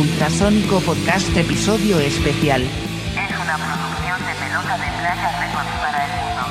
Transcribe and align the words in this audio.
Ultrasónico 0.00 0.78
Podcast 0.80 1.34
Episodio 1.34 1.98
Especial. 1.98 2.60
Es 2.60 3.30
una 3.40 3.56
producción 3.56 4.20
de 4.26 4.34
pelota 4.34 4.76
de 4.76 4.88
playa 4.98 5.40
Records 5.40 5.70
para 5.80 6.04
el 6.04 6.10
mundo. 6.20 6.42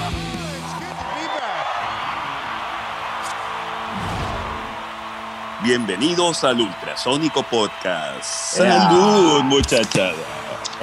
Bienvenidos 5.63 6.43
al 6.43 6.59
Ultrasónico 6.61 7.43
Podcast. 7.43 8.23
Salud, 8.23 9.43
muchachada. 9.43 10.13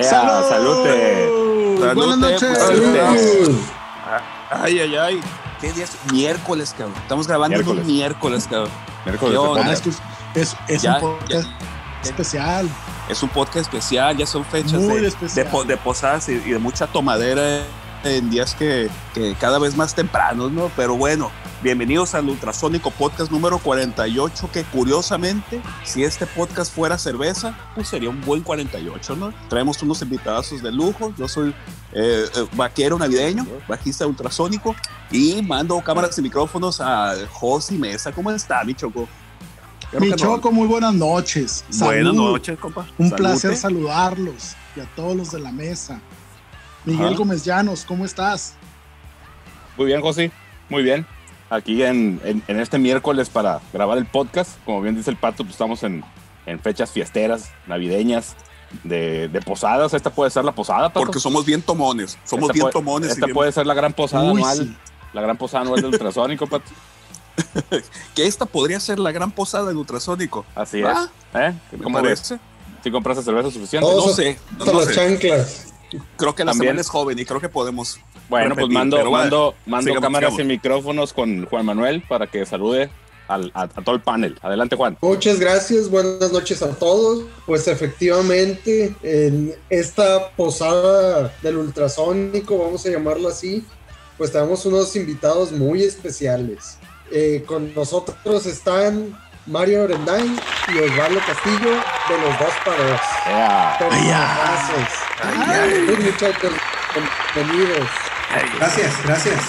¡Salud! 0.00 0.48
¡Salute! 0.48 1.29
Salute, 1.80 1.94
Buenas 1.94 2.18
noches. 2.18 2.58
salute. 2.58 3.00
Ay, 4.50 4.79
ay, 4.80 4.96
ay. 4.96 5.20
¿Qué 5.60 5.72
día 5.72 5.84
es? 5.84 5.96
Miércoles, 6.12 6.74
cabrón. 6.76 6.94
Estamos 7.02 7.26
grabando 7.26 7.56
Miércoles. 7.56 7.84
un 7.86 7.92
miércoles, 7.92 8.46
cabrón. 8.48 8.70
Miércoles 9.04 9.32
¿Qué 9.34 9.42
de 9.42 9.48
onda? 9.48 9.66
Ah, 9.66 9.72
es 9.72 9.80
que 9.80 10.73
es, 10.74 10.83
Ya, 10.83 10.95
un 10.95 11.01
podcast 11.01 11.48
especial. 12.02 12.69
Es 13.09 13.23
un 13.23 13.29
podcast 13.29 13.73
especial, 13.73 14.16
ya 14.16 14.27
son 14.27 14.45
fechas 14.45 14.80
Muy 14.80 15.01
de, 15.01 15.10
de 15.10 15.65
de 15.66 15.77
posadas 15.77 16.29
y, 16.29 16.33
y 16.33 16.52
de 16.52 16.59
mucha 16.59 16.87
tomadera 16.87 17.62
en 18.05 18.30
días 18.30 18.55
que, 18.55 18.91
que 19.15 19.34
cada 19.38 19.59
vez 19.59 19.77
más 19.77 19.95
tempranos, 19.95 20.51
¿no? 20.51 20.70
Pero 20.77 20.96
bueno, 20.96 21.30
bienvenidos 21.62 22.15
al 22.15 22.29
Ultrasónico 22.29 22.91
Podcast 22.91 23.30
número 23.30 23.59
48, 23.59 24.51
que 24.52 24.65
curiosamente, 24.65 25.62
si 25.84 26.02
este 26.02 26.27
podcast 26.27 26.74
fuera 26.74 26.98
cerveza, 26.98 27.57
pues 27.74 27.88
sería 27.88 28.10
un 28.10 28.21
buen 28.23 28.43
48, 28.43 29.16
¿no? 29.16 29.32
Traemos 29.48 29.82
unos 29.82 30.02
invitados 30.02 30.62
de 30.62 30.73
lujo, 30.73 31.15
yo 31.16 31.29
soy 31.29 31.51
eh, 31.93 32.27
eh, 32.34 32.46
vaquero 32.55 32.98
navideño, 32.98 33.46
bajista 33.69 34.07
ultrasónico, 34.07 34.74
y 35.10 35.43
mando 35.43 35.80
cámaras 35.80 36.19
y 36.19 36.23
micrófonos 36.23 36.80
a 36.80 37.15
Josi 37.30 37.77
Mesa. 37.79 38.12
¿Cómo 38.12 38.30
está, 38.30 38.65
mi 38.65 38.74
Choco? 38.74 39.09
Mi. 39.98 40.12
Choco, 40.14 40.51
muy 40.51 40.66
buenas 40.66 40.95
noches. 40.95 41.64
Buenas 41.78 42.14
noches, 42.14 42.59
compa. 42.59 42.87
Un 42.98 43.10
Salute. 43.10 43.16
placer 43.16 43.57
saludarlos 43.57 44.54
y 44.74 44.80
a 44.80 44.87
todos 44.96 45.15
los 45.16 45.30
de 45.32 45.40
la 45.40 45.52
mesa. 45.52 46.01
Miguel 46.85 47.09
Ajá. 47.09 47.16
Gómez 47.16 47.45
Llanos, 47.45 47.85
¿cómo 47.85 48.04
estás? 48.04 48.54
Muy 49.76 49.87
bien, 49.87 50.01
José. 50.01 50.32
Muy 50.68 50.82
bien. 50.82 51.07
Aquí 51.51 51.82
en, 51.82 52.20
en- 52.24 52.43
en 52.48 52.60
este 52.60 52.79
miércoles 52.79 53.29
para 53.29 53.60
grabar 53.73 53.98
el 53.98 54.07
podcast. 54.07 54.52
Como 54.65 54.80
bien 54.80 54.96
dice 54.96 55.10
el 55.10 55.16
pato, 55.16 55.38
pues 55.45 55.51
estamos 55.52 55.82
en, 55.82 56.02
en 56.46 56.59
fechas 56.59 56.90
fiesteras, 56.90 57.51
navideñas, 57.66 58.35
de, 58.85 59.29
de 59.29 59.40
posadas. 59.43 59.93
Esta 59.93 60.09
puede 60.10 60.30
ser 60.30 60.45
la 60.46 60.52
posada, 60.52 60.88
pato. 60.88 61.01
Porque 61.04 61.20
somos 61.20 61.45
bien 61.45 61.60
tomones, 61.60 62.18
somos 62.24 62.45
Esta 62.45 62.52
bien 62.54 62.63
puede- 62.65 62.73
tomones. 62.73 63.09
y 63.10 63.13
Esta 63.13 63.26
bien- 63.26 63.35
puede 63.35 63.52
ser 63.52 63.66
la 63.66 63.74
gran 63.74 63.93
posada 63.93 64.25
Uy, 64.32 64.38
anual. 64.41 64.56
sí. 64.56 64.76
La 65.12 65.20
gran 65.20 65.37
posada 65.37 65.62
anual 65.65 65.82
del 65.82 65.93
ultrasónico, 65.93 66.47
pato. 66.47 66.70
Que 68.15 68.27
esta 68.27 68.47
podría 68.47 68.78
ser 68.81 68.99
la 68.99 69.12
gran 69.12 69.31
posada 69.33 69.69
del 69.69 69.77
ultrasónico. 69.77 70.44
Así 70.55 70.83
Ah, 70.83 71.09
es. 71.34 71.41
¿Eh? 71.41 71.55
¿Me 71.72 71.78
¿Cómo 71.84 72.00
parece? 72.03 72.38
Si 72.84 72.91
compraste 72.91 73.22
cerveza 73.22 73.50
suficiente. 73.50 73.87
No 73.88 73.94
Todos 73.94 74.16
sé, 74.16 74.38
hasta 74.59 74.72
no 74.72 74.78
las 74.81 74.88
sé. 74.88 74.94
chanclas. 74.94 75.66
Creo 76.16 76.34
que 76.34 76.44
la 76.44 76.53
También. 76.53 76.71
semana 76.71 76.81
es 76.81 76.88
joven 76.88 77.19
y 77.19 77.25
creo 77.25 77.41
que 77.41 77.49
podemos. 77.49 77.99
Bueno, 78.28 78.55
pues 78.55 78.69
mando, 78.69 78.97
mando, 79.10 79.55
mando 79.66 79.84
sigamos, 79.88 80.03
cámaras 80.03 80.31
sigamos. 80.33 80.53
y 80.53 80.56
micrófonos 80.56 81.12
con 81.12 81.44
Juan 81.47 81.66
Manuel 81.66 82.03
para 82.09 82.27
que 82.27 82.47
salude 82.47 82.91
al- 83.28 83.50
a, 83.55 83.62
a 83.62 83.69
todo 83.69 83.94
el 83.94 84.00
panel. 84.00 84.38
Adelante, 84.43 84.75
Juan. 84.75 84.97
Muchas 85.03 85.38
gracias, 85.38 85.91
buenas 85.91 86.33
noches 86.33 86.62
a 86.62 86.71
todos. 86.71 87.25
Pues 87.47 87.69
efectivamente, 87.69 88.94
en 89.03 89.55
esta 89.69 90.31
posada 90.31 91.33
del 91.43 91.59
ultrasónico, 91.59 92.56
vamos 92.59 92.84
a 92.87 92.91
llamarlo 92.91 93.28
así, 93.28 93.65
pues 94.16 94.33
tenemos 94.33 94.65
unos 94.66 94.97
invitados 94.97 95.53
muy 95.53 95.83
especiales. 95.83 96.78
Eh, 97.15 97.44
con 97.47 97.75
nosotros 97.75 98.47
están 98.47 99.19
Mario 99.47 99.82
Orendain 99.84 100.38
y 100.75 100.78
Osvaldo 100.78 101.21
Castillo 101.27 101.71
de 102.09 102.19
los 102.19 102.38
dos 102.38 102.54
para 102.65 102.84
dos. 102.84 103.00
Ea. 103.27 103.77
Personajazos. 103.78 104.88
Salud, 105.21 105.99
muchachos, 105.99 106.53
bienvenidos. 107.34 107.88
Gracias, 108.59 108.94
gracias. 109.04 109.41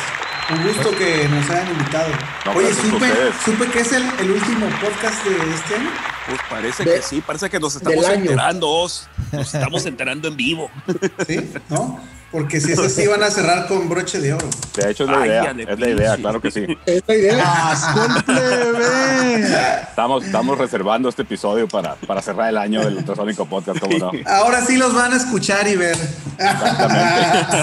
Un 0.49 0.61
gusto 0.67 0.91
que 0.97 1.27
nos 1.29 1.49
hayan 1.49 1.69
invitado. 1.71 2.09
No, 2.45 2.51
Oye, 2.51 2.73
supe, 2.73 3.09
supe 3.45 3.65
que 3.67 3.79
es 3.79 3.93
el, 3.93 4.03
el 4.19 4.31
último 4.31 4.67
podcast 4.81 5.23
de 5.25 5.53
este 5.55 5.75
año. 5.75 5.89
Pues 6.27 6.39
parece 6.49 6.83
De- 6.83 6.95
que 6.95 7.01
sí, 7.01 7.21
parece 7.25 7.49
que 7.49 7.59
nos 7.61 7.75
estamos 7.77 8.09
enterando. 8.09 8.69
Os. 8.69 9.07
Nos 9.31 9.53
estamos 9.55 9.85
enterando 9.85 10.27
en 10.27 10.35
vivo. 10.35 10.69
¿Sí? 11.25 11.49
¿No? 11.69 11.99
Porque 12.33 12.59
si 12.59 12.71
es 12.71 12.79
así, 12.79 13.05
van 13.07 13.21
a 13.21 13.29
cerrar 13.29 13.67
con 13.67 13.87
broche 13.87 14.19
de 14.19 14.33
oro. 14.33 14.49
De 14.75 14.89
hecho, 14.89 15.03
es 15.03 15.09
la 15.11 15.21
Ay, 15.21 15.29
idea. 15.29 15.55
Es 15.69 15.79
la 15.79 15.87
idea, 15.89 16.17
claro 16.17 16.41
que 16.41 16.49
sí. 16.49 16.65
Esta 16.85 17.15
idea. 17.15 17.71
¡Asco 17.71 17.99
el 18.05 18.23
plebe! 18.23 19.45
Estamos, 19.87 20.25
estamos 20.25 20.57
reservando 20.57 21.09
este 21.09 21.21
episodio 21.21 21.67
para, 21.67 21.93
para 21.93 22.23
cerrar 22.23 22.49
el 22.49 22.57
año 22.57 22.83
del 22.83 22.97
Ultrasónico 22.97 23.45
Podcast, 23.45 23.79
¿cómo 23.79 23.97
no? 23.99 24.11
Ahora 24.25 24.65
sí 24.65 24.77
los 24.77 24.95
van 24.95 25.13
a 25.13 25.17
escuchar 25.17 25.67
y 25.67 25.75
ver. 25.75 25.95
Exactamente. 26.39 27.57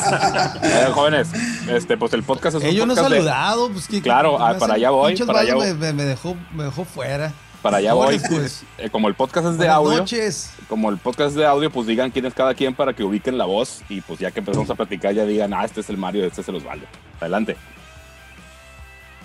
Eh, 0.63 0.87
jóvenes, 0.95 1.29
este, 1.69 1.97
pues 1.97 2.13
el 2.13 2.23
podcast 2.23 2.57
es 2.57 2.63
un 2.63 2.69
Ellos 2.69 2.87
no 2.87 2.95
podcast 2.95 3.11
de- 3.11 3.17
saludado, 3.19 3.71
pues 3.71 3.89
que 3.89 4.01
Claro, 4.01 4.37
que 4.39 4.45
ah, 4.45 4.57
para 4.57 4.75
allá 4.75 4.91
voy, 4.91 5.17
para 5.17 5.41
allá 5.41 5.55
voy. 5.57 5.75
Me- 5.75 5.93
me 5.93 6.05
dejó, 6.05 6.37
me 6.55 6.63
dejó 6.65 6.85
fuera. 6.85 7.33
Para 7.63 7.77
allá 7.79 7.93
voy. 7.93 8.19
Pues. 8.19 8.63
Eh, 8.79 8.89
como 8.91 9.09
el 9.09 9.15
podcast 9.15 9.47
es 9.49 9.53
de 9.53 9.59
Buenas 9.59 9.77
audio, 9.77 9.99
noches. 9.99 10.51
como 10.69 10.89
el 10.89 10.97
podcast 10.99 11.31
es 11.31 11.35
de 11.37 11.45
audio, 11.47 11.71
pues 11.71 11.87
digan 11.87 12.11
quién 12.11 12.25
es 12.27 12.33
cada 12.35 12.55
quien 12.55 12.75
para 12.75 12.95
que 12.95 13.03
ubiquen 13.05 13.37
la 13.37 13.45
voz 13.45 13.83
y 13.89 14.01
pues 14.01 14.19
ya 14.19 14.31
que 14.31 14.39
empezamos 14.41 14.71
a 14.71 14.75
platicar 14.75 15.13
ya 15.15 15.25
digan, 15.27 15.53
ah, 15.53 15.65
este 15.65 15.81
es 15.81 15.91
el 15.91 15.99
Mario, 15.99 16.25
este 16.25 16.41
es 16.41 16.49
el 16.49 16.55
Osvaldo. 16.57 16.87
Adelante. 17.21 17.57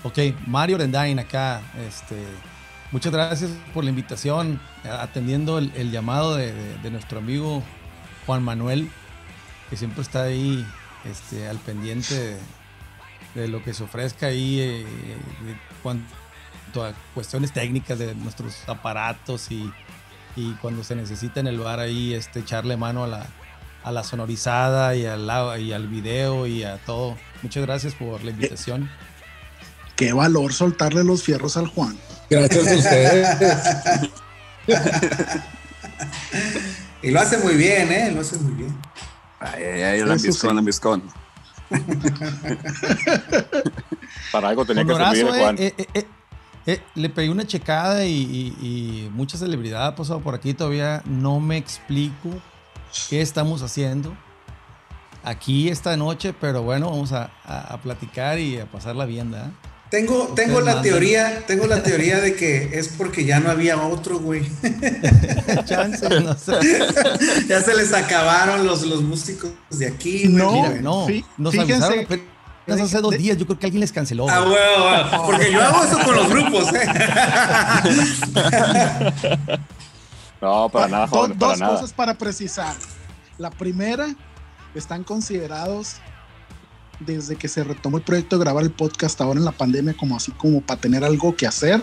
Ok, 0.03 0.19
Mario 0.47 0.78
Rendain 0.78 1.18
acá. 1.19 1.62
Este, 1.88 2.16
muchas 2.91 3.13
gracias 3.13 3.51
por 3.73 3.84
la 3.85 3.90
invitación, 3.90 4.59
eh, 4.84 4.90
atendiendo 4.90 5.57
el, 5.57 5.72
el 5.75 5.91
llamado 5.91 6.35
de, 6.35 6.52
de- 6.52 6.78
de 6.79 6.91
nuestro 6.91 7.19
amigo 7.19 7.63
Juan 8.25 8.44
Manuel, 8.44 8.90
que 9.69 9.78
siempre 9.78 10.02
está 10.02 10.23
ahí 10.23 10.66
este, 11.09 11.47
al 11.47 11.57
pendiente 11.57 12.13
de, 12.13 12.38
de 13.41 13.47
lo 13.47 13.63
que 13.63 13.73
se 13.73 13.84
ofrezca 13.84 14.28
ahí 14.28 14.59
eh, 14.59 14.85
de 15.46 15.56
cuanto 16.75 16.85
a 16.85 16.93
cuestiones 17.13 17.51
técnicas 17.53 17.99
de 17.99 18.13
nuestros 18.15 18.67
aparatos 18.67 19.51
y, 19.51 19.71
y 20.35 20.51
cuando 20.55 20.83
se 20.83 20.95
necesita 20.95 21.39
en 21.39 21.47
el 21.47 21.59
bar 21.59 21.79
ahí 21.79 22.13
este, 22.13 22.39
echarle 22.39 22.75
mano 22.77 23.03
a 23.05 23.07
la, 23.07 23.25
a 23.83 23.91
la 23.91 24.03
sonorizada 24.03 24.95
y 24.95 25.05
al, 25.05 25.29
y 25.61 25.71
al 25.71 25.87
video 25.87 26.47
y 26.47 26.63
a 26.63 26.77
todo. 26.77 27.15
Muchas 27.41 27.65
gracias 27.65 27.93
por 27.95 28.23
la 28.23 28.31
invitación. 28.31 28.89
Qué 29.95 30.11
valor 30.13 30.53
soltarle 30.53 31.03
los 31.03 31.23
fierros 31.23 31.55
al 31.57 31.67
Juan. 31.67 31.97
Gracias 32.29 32.67
a 32.67 32.75
ustedes. 32.75 33.27
Y 37.01 37.11
lo 37.11 37.19
hace 37.21 37.37
muy 37.37 37.55
bien, 37.55 37.91
¿eh? 37.91 38.11
Lo 38.11 38.21
hace 38.21 38.37
muy 38.37 38.53
bien. 38.53 38.75
Ay, 39.39 39.63
ay, 39.63 39.81
ay, 39.83 39.99
el 39.99 40.11
ambiscón. 40.57 41.03
Para 44.31 44.49
algo 44.49 44.65
tenía 44.65 44.85
que 44.85 44.93
servir 44.93 45.25
eh, 45.25 45.39
Juan. 45.39 45.55
eh, 45.57 45.73
eh, 45.93 46.05
eh, 46.67 46.81
le 46.95 47.09
pedí 47.09 47.29
una 47.29 47.45
checada 47.45 48.05
y, 48.05 48.11
y, 48.13 48.65
y 48.65 49.09
mucha 49.13 49.37
celebridad 49.37 49.85
ha 49.87 49.95
pasado 49.95 50.19
por 50.21 50.33
aquí. 50.35 50.53
Todavía 50.53 51.01
no 51.05 51.39
me 51.39 51.57
explico 51.57 52.29
qué 53.09 53.21
estamos 53.21 53.61
haciendo 53.61 54.15
aquí 55.23 55.69
esta 55.69 55.95
noche, 55.97 56.33
pero 56.39 56.63
bueno, 56.63 56.89
vamos 56.89 57.11
a, 57.11 57.31
a- 57.45 57.73
a 57.73 57.81
platicar 57.81 58.39
y 58.39 58.59
a 58.59 58.65
pasarla 58.65 59.05
bien, 59.05 59.31
¿verdad? 59.31 59.51
Tengo, 59.89 60.33
tengo 60.35 60.59
la 60.61 60.73
mandan. 60.75 60.83
teoría, 60.83 61.45
tengo 61.45 61.67
la 61.67 61.83
teoría 61.83 62.19
de 62.19 62.35
que 62.35 62.77
es 62.77 62.89
porque 62.89 63.23
ya 63.23 63.39
no 63.39 63.51
había 63.51 63.77
otro, 63.81 64.19
güey. 64.19 64.41
Chance, 65.65 66.09
no 66.21 66.33
sé. 66.35 66.53
ya 67.47 67.61
se 67.61 67.75
les 67.75 67.93
acabaron 67.93 68.65
los, 68.65 68.85
los 68.85 69.03
músicos 69.03 69.51
de 69.69 69.87
aquí. 69.87 70.23
güey. 70.23 70.33
No, 70.33 70.51
Mira, 70.53 70.81
no, 70.81 71.07
fí- 71.07 71.23
nos 71.37 71.51
fíjense 71.53 71.73
avisaron 71.73 72.05
hace 72.67 73.01
dos 73.01 73.15
días. 73.17 73.37
Yo 73.37 73.45
creo 73.45 73.59
que 73.59 73.65
alguien 73.67 73.81
les 73.81 73.91
canceló. 73.91 74.27
Ah, 74.29 74.41
huevo, 74.41 74.85
huevo. 74.85 75.25
Porque 75.27 75.51
yo 75.51 75.61
hago 75.63 75.83
eso 75.83 75.99
con 76.03 76.15
los 76.15 76.29
grupos, 76.29 76.73
¿eh? 76.73 76.87
No, 80.41 80.69
para 80.69 80.87
nada, 80.87 81.05
Do- 81.07 81.11
jóvenes, 81.16 81.37
para 81.37 81.51
dos 81.51 81.59
nada. 81.59 81.73
cosas 81.75 81.93
para 81.93 82.13
precisar. 82.16 82.75
La 83.37 83.49
primera, 83.49 84.13
están 84.75 85.03
considerados 85.03 85.95
desde 86.99 87.35
que 87.35 87.47
se 87.47 87.63
retomó 87.63 87.97
el 87.97 88.03
proyecto 88.03 88.37
de 88.37 88.43
grabar 88.43 88.63
el 88.63 88.72
podcast 88.72 89.19
ahora 89.22 89.40
en 89.40 89.45
la 89.45 89.51
pandemia 89.51 89.95
como 89.97 90.16
así 90.16 90.31
como 90.31 90.61
para 90.61 90.79
tener 90.79 91.03
algo 91.03 91.35
que 91.35 91.47
hacer, 91.47 91.81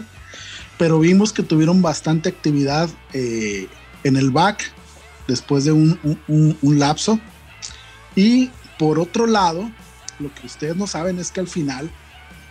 pero 0.79 0.99
vimos 0.99 1.33
que 1.33 1.43
tuvieron 1.43 1.83
bastante 1.83 2.29
actividad 2.29 2.89
eh, 3.13 3.69
en 4.05 4.17
el 4.17 4.31
back 4.31 4.71
después 5.27 5.65
de 5.65 5.73
un, 5.73 5.99
un- 6.03 6.21
un- 6.29 6.59
un 6.63 6.79
lapso. 6.79 7.19
Y 8.15 8.51
por 8.79 8.99
otro 8.99 9.27
lado, 9.27 9.71
lo 10.23 10.33
que 10.35 10.47
ustedes 10.47 10.77
no 10.77 10.87
saben 10.87 11.19
es 11.19 11.31
que 11.31 11.41
al 11.41 11.49
final, 11.49 11.91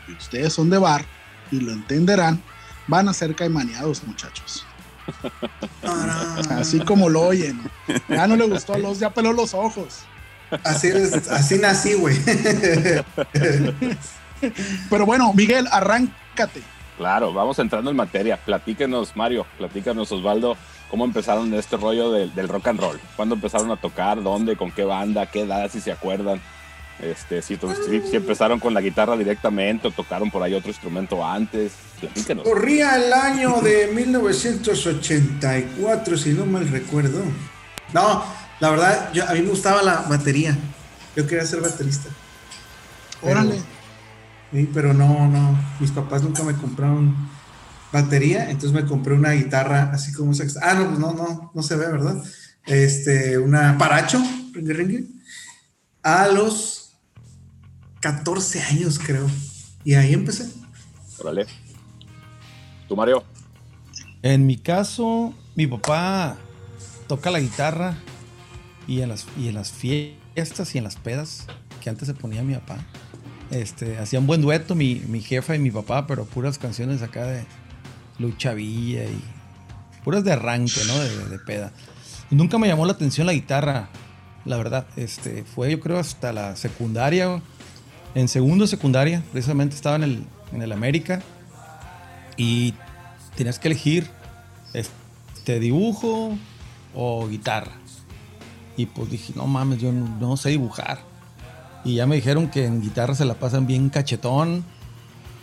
y 0.08 0.12
ustedes 0.14 0.54
son 0.54 0.70
de 0.70 0.78
bar 0.78 1.06
y 1.52 1.60
lo 1.60 1.72
entenderán, 1.72 2.42
van 2.88 3.08
a 3.10 3.14
ser 3.14 3.36
caimaneados 3.36 4.04
muchachos. 4.04 4.66
Así 6.50 6.80
como 6.80 7.10
lo 7.10 7.22
oyen. 7.22 7.60
Ya 8.10 8.28
no 8.28 8.36
le 8.36 8.46
gustó 8.46 8.74
a 8.74 8.78
los, 8.78 9.00
ya 9.00 9.10
peló 9.10 9.34
los 9.34 9.54
ojos. 9.54 10.00
Así, 10.64 10.88
es- 10.90 11.30
así 11.30 11.58
nací, 11.58 11.94
güey. 11.94 12.18
Pero 14.90 15.06
bueno, 15.06 15.34
Miguel, 15.34 15.68
arráncate. 15.72 16.62
Claro, 16.98 17.34
vamos 17.34 17.58
entrando 17.60 17.90
en 17.90 17.98
materia. 17.98 18.38
Platíquenos, 18.38 19.16
Mario, 19.16 19.46
platícanos, 19.58 20.12
Osvaldo, 20.12 20.56
cómo 20.90 21.06
empezaron 21.06 21.54
este 21.54 21.78
rollo 21.78 22.12
del, 22.12 22.34
del 22.36 22.48
rock 22.48 22.68
and 22.68 22.80
roll. 22.80 23.00
¿Cuándo 23.16 23.36
empezaron 23.36 23.72
a 23.72 23.78
tocar? 23.78 24.22
¿Dónde? 24.22 24.56
¿Con 24.56 24.72
qué 24.72 24.84
banda? 24.84 25.26
¿Qué 25.26 25.42
edad? 25.42 25.70
Si 25.72 25.80
se 25.82 25.92
acuerdan. 25.92 26.42
Este, 27.00 27.42
si, 27.42 27.56
si- 27.58 28.02
si 28.10 28.16
empezaron 28.16 28.60
con 28.60 28.74
la 28.76 28.82
guitarra 28.82 29.18
directamente 29.18 29.88
o 29.88 29.92
tocaron 29.92 30.30
por 30.30 30.44
ahí 30.44 30.54
otro 30.54 30.70
instrumento 30.70 31.26
antes. 31.26 31.72
Platíquenos. 32.00 32.44
Corría 32.44 32.96
el 32.96 33.12
año 33.14 33.60
de 33.62 33.92
1984, 33.94 36.18
si 36.18 36.34
no 36.34 36.46
mal 36.46 36.68
recuerdo. 36.70 37.24
No, 37.94 38.24
la 38.60 38.70
verdad, 38.70 39.12
yo, 39.14 39.28
a 39.28 39.34
mí 39.34 39.42
me 39.42 39.50
gustaba 39.50 39.82
la 39.82 40.02
batería. 40.08 40.56
Yo 41.16 41.26
quería 41.28 41.46
ser 41.46 41.62
baterista. 41.62 42.10
Pero- 43.22 43.34
Órale. 43.34 43.62
Sí, 44.54 44.70
pero 44.74 44.94
no, 44.94 45.28
no. 45.28 45.58
Mis 45.80 45.92
papás 45.92 46.24
nunca 46.24 46.44
me 46.44 46.54
compraron 46.56 47.16
batería, 47.94 48.46
entonces 48.50 48.74
me 48.74 48.86
compré 48.86 49.14
una 49.14 49.32
guitarra 49.32 49.92
así 49.94 50.12
como 50.14 50.32
esa. 50.34 50.44
Ah, 50.62 50.74
no, 50.74 50.88
pues 50.88 51.00
no, 51.00 51.14
no, 51.14 51.52
no 51.54 51.64
se 51.64 51.76
ve, 51.78 51.88
¿verdad? 51.88 52.22
Este, 52.66 53.38
una 53.38 53.78
Paracho, 53.78 54.22
ringue, 54.54 54.74
ringue, 54.74 55.06
a 56.04 56.28
los 56.28 56.81
14 58.02 58.62
años, 58.62 59.00
creo. 59.00 59.28
Y 59.86 59.94
ahí 59.94 60.14
empecé. 60.14 60.50
Órale. 61.20 61.46
¿Tú, 62.88 62.96
Mario? 62.96 63.24
En 64.22 64.46
mi 64.46 64.58
caso, 64.58 65.34
mi 65.56 65.66
papá 65.66 66.38
toca 67.08 67.32
la 67.32 67.40
guitarra 67.40 67.98
y 68.88 69.02
en 69.02 69.10
las, 69.10 69.26
y 69.40 69.48
en 69.48 69.56
las 69.56 69.72
fiestas 69.72 70.76
y 70.76 70.80
en 70.80 70.84
las 70.84 70.96
pedas 70.96 71.48
que 71.82 71.90
antes 71.90 72.08
se 72.08 72.14
ponía 72.14 72.44
mi 72.44 72.56
papá. 72.56 72.80
Este, 73.52 73.98
hacían 73.98 74.28
buen 74.28 74.42
dueto 74.42 74.76
mi, 74.76 74.96
mi 75.08 75.22
jefa 75.22 75.56
y 75.56 75.60
mi 75.60 75.72
papá, 75.72 76.08
pero 76.08 76.26
puras 76.26 76.58
canciones 76.58 77.02
acá 77.02 77.26
de 77.26 77.46
Lucha 78.18 78.54
Villa 78.54 79.04
y 79.04 79.22
puras 80.04 80.24
de 80.24 80.34
arranque, 80.34 80.82
¿no? 80.88 80.98
De, 81.00 81.30
de 81.30 81.40
peda. 81.40 81.72
Nunca 82.30 82.58
me 82.58 82.68
llamó 82.68 82.86
la 82.86 82.94
atención 82.94 83.28
la 83.28 83.34
guitarra, 83.34 83.90
la 84.46 84.58
verdad. 84.58 84.88
Este, 84.96 85.44
fue 85.44 85.72
yo 85.72 85.80
creo 85.80 86.00
hasta 86.00 86.32
la 86.32 86.56
secundaria. 86.56 87.42
En 88.14 88.28
segundo 88.28 88.68
secundaria, 88.68 89.24
precisamente 89.32 89.76
estaba 89.76 89.96
en 89.96 90.04
el, 90.04 90.26
en 90.52 90.62
el 90.62 90.72
América 90.72 91.22
y 92.36 92.74
tenías 93.36 93.58
que 93.58 93.70
elegir 93.70 94.10
este 94.74 95.60
dibujo 95.60 96.38
o 96.94 97.28
guitarra. 97.28 97.72
Y 98.76 98.86
pues 98.86 99.10
dije, 99.10 99.34
no 99.36 99.48
mames, 99.48 99.80
yo 99.80 99.92
no, 99.92 100.36
sé 100.38 100.50
dibujar. 100.50 101.00
Y 101.84 101.96
ya 101.96 102.06
me 102.06 102.16
dijeron 102.16 102.50
que 102.50 102.66
en 102.66 102.82
guitarra 102.82 103.16
se 103.16 103.26
la 103.26 103.36
pasan 103.36 103.66
bien 103.66 103.90
cachetón. 103.90 104.64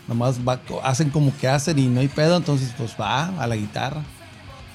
Nomás 0.07 0.41
va- 0.47 0.61
hacen 0.83 1.11
como 1.11 1.37
que 1.37 1.49
hacen 1.49 1.79
y 1.79 1.87
no 1.87 2.01
hay 2.01 2.09
pedo, 2.09 2.37
entonces 2.37 2.73
pues 2.77 2.95
va 3.01 3.29
a 3.43 3.47
la 3.47 3.57
guitarra. 3.57 4.03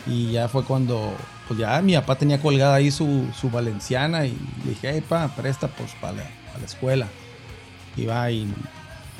Y 0.05 0.31
ya 0.31 0.47
fue 0.47 0.63
cuando, 0.63 1.13
pues 1.47 1.59
ya 1.59 1.81
mi 1.81 1.93
papá 1.95 2.15
tenía 2.17 2.41
colgada 2.41 2.75
ahí 2.75 2.91
su, 2.91 3.27
su 3.39 3.49
valenciana 3.49 4.25
y 4.25 4.31
le 4.63 4.71
dije, 4.71 4.91
hey 4.93 5.03
pa, 5.07 5.27
presta 5.29 5.67
pues 5.67 5.91
para 6.01 6.13
la, 6.13 6.23
pa' 6.23 6.59
la 6.59 6.65
escuela. 6.65 7.07
Y 7.95 8.05
va 8.05 8.29
y 8.31 8.51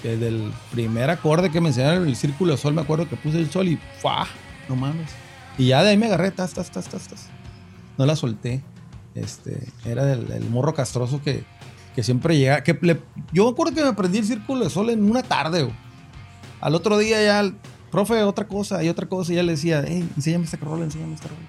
desde 0.01 0.27
el 0.27 0.51
primer 0.71 1.09
acorde 1.09 1.49
que 1.51 1.61
me 1.61 1.69
enseñaron 1.69 2.07
el 2.07 2.15
círculo 2.15 2.51
de 2.53 2.57
sol, 2.57 2.73
me 2.73 2.81
acuerdo 2.81 3.07
que 3.07 3.15
puse 3.15 3.37
el 3.39 3.49
sol 3.49 3.67
y 3.67 3.79
¡fua! 4.01 4.27
No 4.67 4.75
mames. 4.75 5.09
Y 5.57 5.67
ya 5.67 5.83
de 5.83 5.89
ahí 5.91 5.97
me 5.97 6.07
agarré, 6.07 6.31
tas, 6.31 6.53
tas, 6.53 6.71
tas, 6.71 6.85
tas, 6.89 7.07
tas. 7.07 7.27
No 7.97 8.05
la 8.05 8.15
solté. 8.15 8.61
Este, 9.15 9.67
era 9.85 10.03
del, 10.05 10.27
del 10.27 10.49
morro 10.49 10.73
castroso 10.73 11.21
que, 11.21 11.43
que 11.95 12.01
siempre 12.03 12.37
llega. 12.37 12.63
Que 12.63 12.77
le- 12.81 12.99
yo 13.31 13.45
me 13.45 13.51
acuerdo 13.51 13.73
que 13.75 13.81
me 13.83 13.89
aprendí 13.89 14.17
el 14.17 14.25
círculo 14.25 14.63
de 14.63 14.69
sol 14.71 14.89
en 14.89 15.09
una 15.09 15.21
tarde. 15.21 15.71
Al 16.59 16.73
otro 16.75 16.97
día 16.97 17.21
ya, 17.23 17.39
el 17.41 17.55
profe, 17.91 18.23
otra 18.23 18.47
cosa 18.47 18.83
y 18.83 18.89
otra 18.89 19.05
cosa. 19.07 19.31
Y 19.31 19.35
ya 19.35 19.43
le 19.43 19.51
decía, 19.51 19.83
hey, 19.87 20.09
enséñame 20.15 20.45
esta 20.45 20.57
rola, 20.57 20.85
enséñame 20.85 21.13
esta 21.13 21.27
rola. 21.27 21.41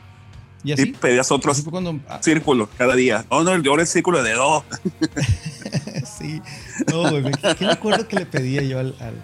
Y 0.62 0.70
Y 0.70 0.72
así. 0.74 0.86
pedías 0.92 1.30
otro 1.32 1.50
así 1.52 1.62
fue 1.62 1.72
cuando. 1.72 1.98
ah, 2.08 2.18
círculo 2.22 2.68
cada 2.76 2.94
día. 2.94 3.24
No, 3.30 3.42
no, 3.42 3.52
el 3.54 3.62
de 3.62 3.68
ahora 3.70 3.82
es 3.84 3.90
círculo 3.90 4.22
de 4.22 4.32
do. 4.34 4.64
sí. 6.18 6.42
No, 6.90 7.10
güey. 7.10 7.22
me- 7.22 7.30
¿Qué 7.32 7.64
me 7.66 7.72
acuerdo 7.72 8.06
que 8.08 8.16
le 8.16 8.26
pedía 8.26 8.62
yo 8.62 8.78
al, 8.78 8.94
al 9.00 9.14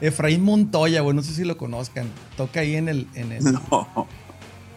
Efraín 0.00 0.42
Montoya, 0.42 1.00
güey? 1.02 1.14
No 1.16 1.22
sé 1.22 1.34
si 1.34 1.44
lo 1.44 1.56
conozcan. 1.56 2.06
Toca 2.36 2.60
ahí 2.60 2.76
en 2.76 2.88
el, 2.88 3.06
en 3.14 3.32
el, 3.32 3.44
No. 3.44 4.06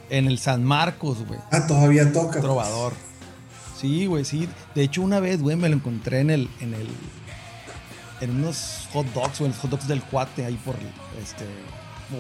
en 0.10 0.28
el 0.28 0.40
San 0.40 0.64
Marcos, 0.64 1.26
güey. 1.28 1.40
Ah, 1.52 1.66
todavía 1.68 2.12
toca. 2.12 2.40
Trovador. 2.42 2.94
Sí, 3.80 4.06
güey, 4.08 4.26
sí. 4.26 4.48
De 4.76 4.84
hecho, 4.84 5.02
una 5.02 5.20
vez, 5.20 5.42
güey, 5.42 5.56
me 5.56 5.70
lo 5.70 5.76
encontré 5.76 6.20
en 6.20 6.30
el, 6.32 6.50
en 6.60 6.74
el, 6.74 6.88
en 8.22 8.32
unos 8.32 8.88
hot 8.92 9.06
dogs, 9.14 9.40
güey, 9.40 9.46
en 9.50 9.56
los 9.56 9.62
hot 9.62 9.72
dogs 9.72 9.88
del 9.88 10.02
cuate 10.02 10.44
ahí 10.46 10.56
por 10.66 10.76
este 11.22 11.46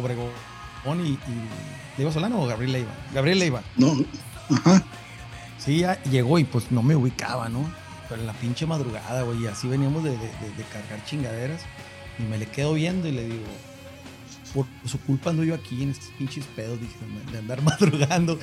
Obregón 0.01 1.05
y, 1.05 1.09
y 1.09 1.17
Leiva 1.97 2.13
Solano 2.13 2.41
o 2.41 2.47
Gabriel 2.47 2.71
Leiva. 2.71 2.91
Gabriel 3.13 3.39
Leiva. 3.39 3.61
No. 3.75 3.93
Ajá. 4.49 4.83
Sí, 5.57 5.79
ya 5.79 6.01
llegó 6.03 6.39
y 6.39 6.45
pues 6.45 6.71
no 6.71 6.81
me 6.81 6.95
ubicaba, 6.95 7.49
¿no? 7.49 7.69
Pero 8.09 8.21
en 8.21 8.27
la 8.27 8.33
pinche 8.33 8.65
madrugada, 8.65 9.21
güey, 9.21 9.43
y 9.43 9.47
así 9.47 9.67
veníamos 9.67 10.03
de, 10.03 10.11
de- 10.11 10.17
de- 10.17 10.63
cargar 10.73 11.03
chingaderas. 11.05 11.61
Y 12.17 12.23
me 12.23 12.37
le 12.37 12.47
quedo 12.47 12.73
viendo 12.73 13.07
y 13.07 13.11
le 13.11 13.23
digo, 13.25 13.45
por 14.53 14.65
su 14.85 14.99
culpa 15.01 15.29
ando 15.29 15.43
yo 15.43 15.53
aquí 15.55 15.83
en 15.83 15.91
estos 15.91 16.09
pinches 16.17 16.43
pedos, 16.55 16.79
dije, 16.81 16.95
de 17.31 17.37
andar 17.37 17.61
madrugando. 17.63 18.37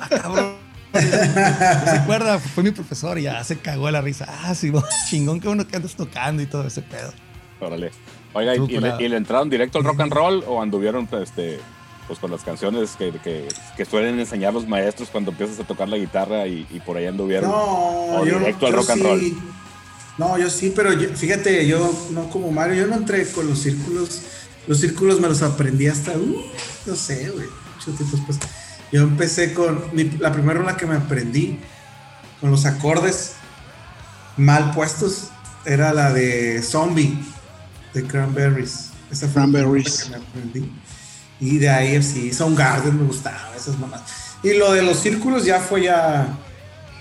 Ah, 0.00 0.08
cabrón. 0.08 0.54
¿No 0.94 1.00
se 1.00 1.98
acuerda? 1.98 2.38
Fue 2.38 2.62
mi 2.64 2.70
profesor 2.70 3.18
y 3.18 3.22
ya 3.22 3.42
se 3.44 3.58
cagó 3.58 3.86
de 3.86 3.92
la 3.92 4.00
risa. 4.00 4.24
Ah, 4.28 4.54
sí, 4.54 4.70
bo- 4.70 4.84
chingón 5.10 5.40
que 5.40 5.48
uno 5.48 5.66
que 5.66 5.76
andas 5.76 5.94
tocando 5.94 6.42
y 6.42 6.46
todo 6.46 6.66
ese 6.66 6.80
pedo. 6.82 7.12
Órale. 7.60 7.90
Oiga, 8.34 8.54
¿y, 8.54 8.58
le, 8.78 8.94
y 9.04 9.08
le 9.08 9.16
entraron 9.16 9.50
directo 9.50 9.78
al 9.78 9.84
rock 9.84 10.00
and 10.00 10.12
roll 10.12 10.44
o 10.46 10.62
anduvieron 10.62 11.08
este, 11.22 11.58
pues, 12.08 12.18
con 12.18 12.30
las 12.32 12.42
canciones 12.42 12.96
que, 12.98 13.12
que, 13.22 13.46
que 13.76 13.84
suelen 13.84 14.18
enseñar 14.18 14.52
los 14.52 14.66
maestros 14.66 15.08
cuando 15.10 15.30
empiezas 15.30 15.60
a 15.60 15.64
tocar 15.64 15.88
la 15.88 15.96
guitarra 15.96 16.46
y, 16.48 16.66
y 16.70 16.80
por 16.80 16.96
ahí 16.96 17.06
anduvieron? 17.06 17.48
No, 17.50 18.16
O 18.16 18.26
yo, 18.26 18.38
directo 18.40 18.66
al 18.66 18.72
yo 18.72 18.78
rock 18.78 18.90
and 18.90 19.02
sí. 19.02 19.06
roll. 19.06 19.32
No, 20.18 20.36
yo 20.38 20.50
sí, 20.50 20.72
pero 20.74 20.92
yo- 20.92 21.10
fíjate, 21.10 21.64
yo 21.68 21.94
no 22.10 22.28
como 22.30 22.50
Mario, 22.50 22.74
yo 22.82 22.86
no 22.88 22.96
entré 22.96 23.24
con 23.30 23.46
los 23.46 23.60
círculos. 23.60 24.22
Los 24.66 24.80
círculos 24.80 25.20
me 25.20 25.28
los 25.28 25.42
aprendí 25.42 25.86
hasta, 25.86 26.12
uh, 26.12 26.42
no 26.86 26.94
sé, 26.96 27.30
güey, 27.30 27.46
después. 27.86 28.38
Yo 28.90 29.02
empecé 29.02 29.54
con 29.54 29.84
mi- 29.92 30.10
la 30.18 30.32
primera 30.32 30.58
rola 30.58 30.76
que 30.76 30.86
me 30.86 30.96
aprendí 30.96 31.58
con 32.40 32.50
los 32.50 32.66
acordes 32.66 33.34
mal 34.36 34.72
puestos 34.72 35.28
era 35.64 35.92
la 35.92 36.12
de 36.12 36.62
Zombie 36.62 37.18
de 37.94 38.02
Cranberries. 38.04 38.90
Esa 39.10 39.28
fue 39.28 39.42
la 39.42 39.48
Cranberries. 39.48 40.02
que 40.04 40.10
me 40.10 40.16
aprendí. 40.16 40.72
Y 41.40 41.58
de 41.58 41.68
ahí 41.70 42.02
sí, 42.02 42.32
Soundgarden 42.32 42.98
me 42.98 43.04
gustaba, 43.04 43.50
esas 43.56 43.78
mamás. 43.78 44.02
Y 44.42 44.54
lo 44.54 44.72
de 44.72 44.82
los 44.82 44.98
círculos 44.98 45.44
ya 45.44 45.60
fue 45.60 45.82
ya, 45.84 46.28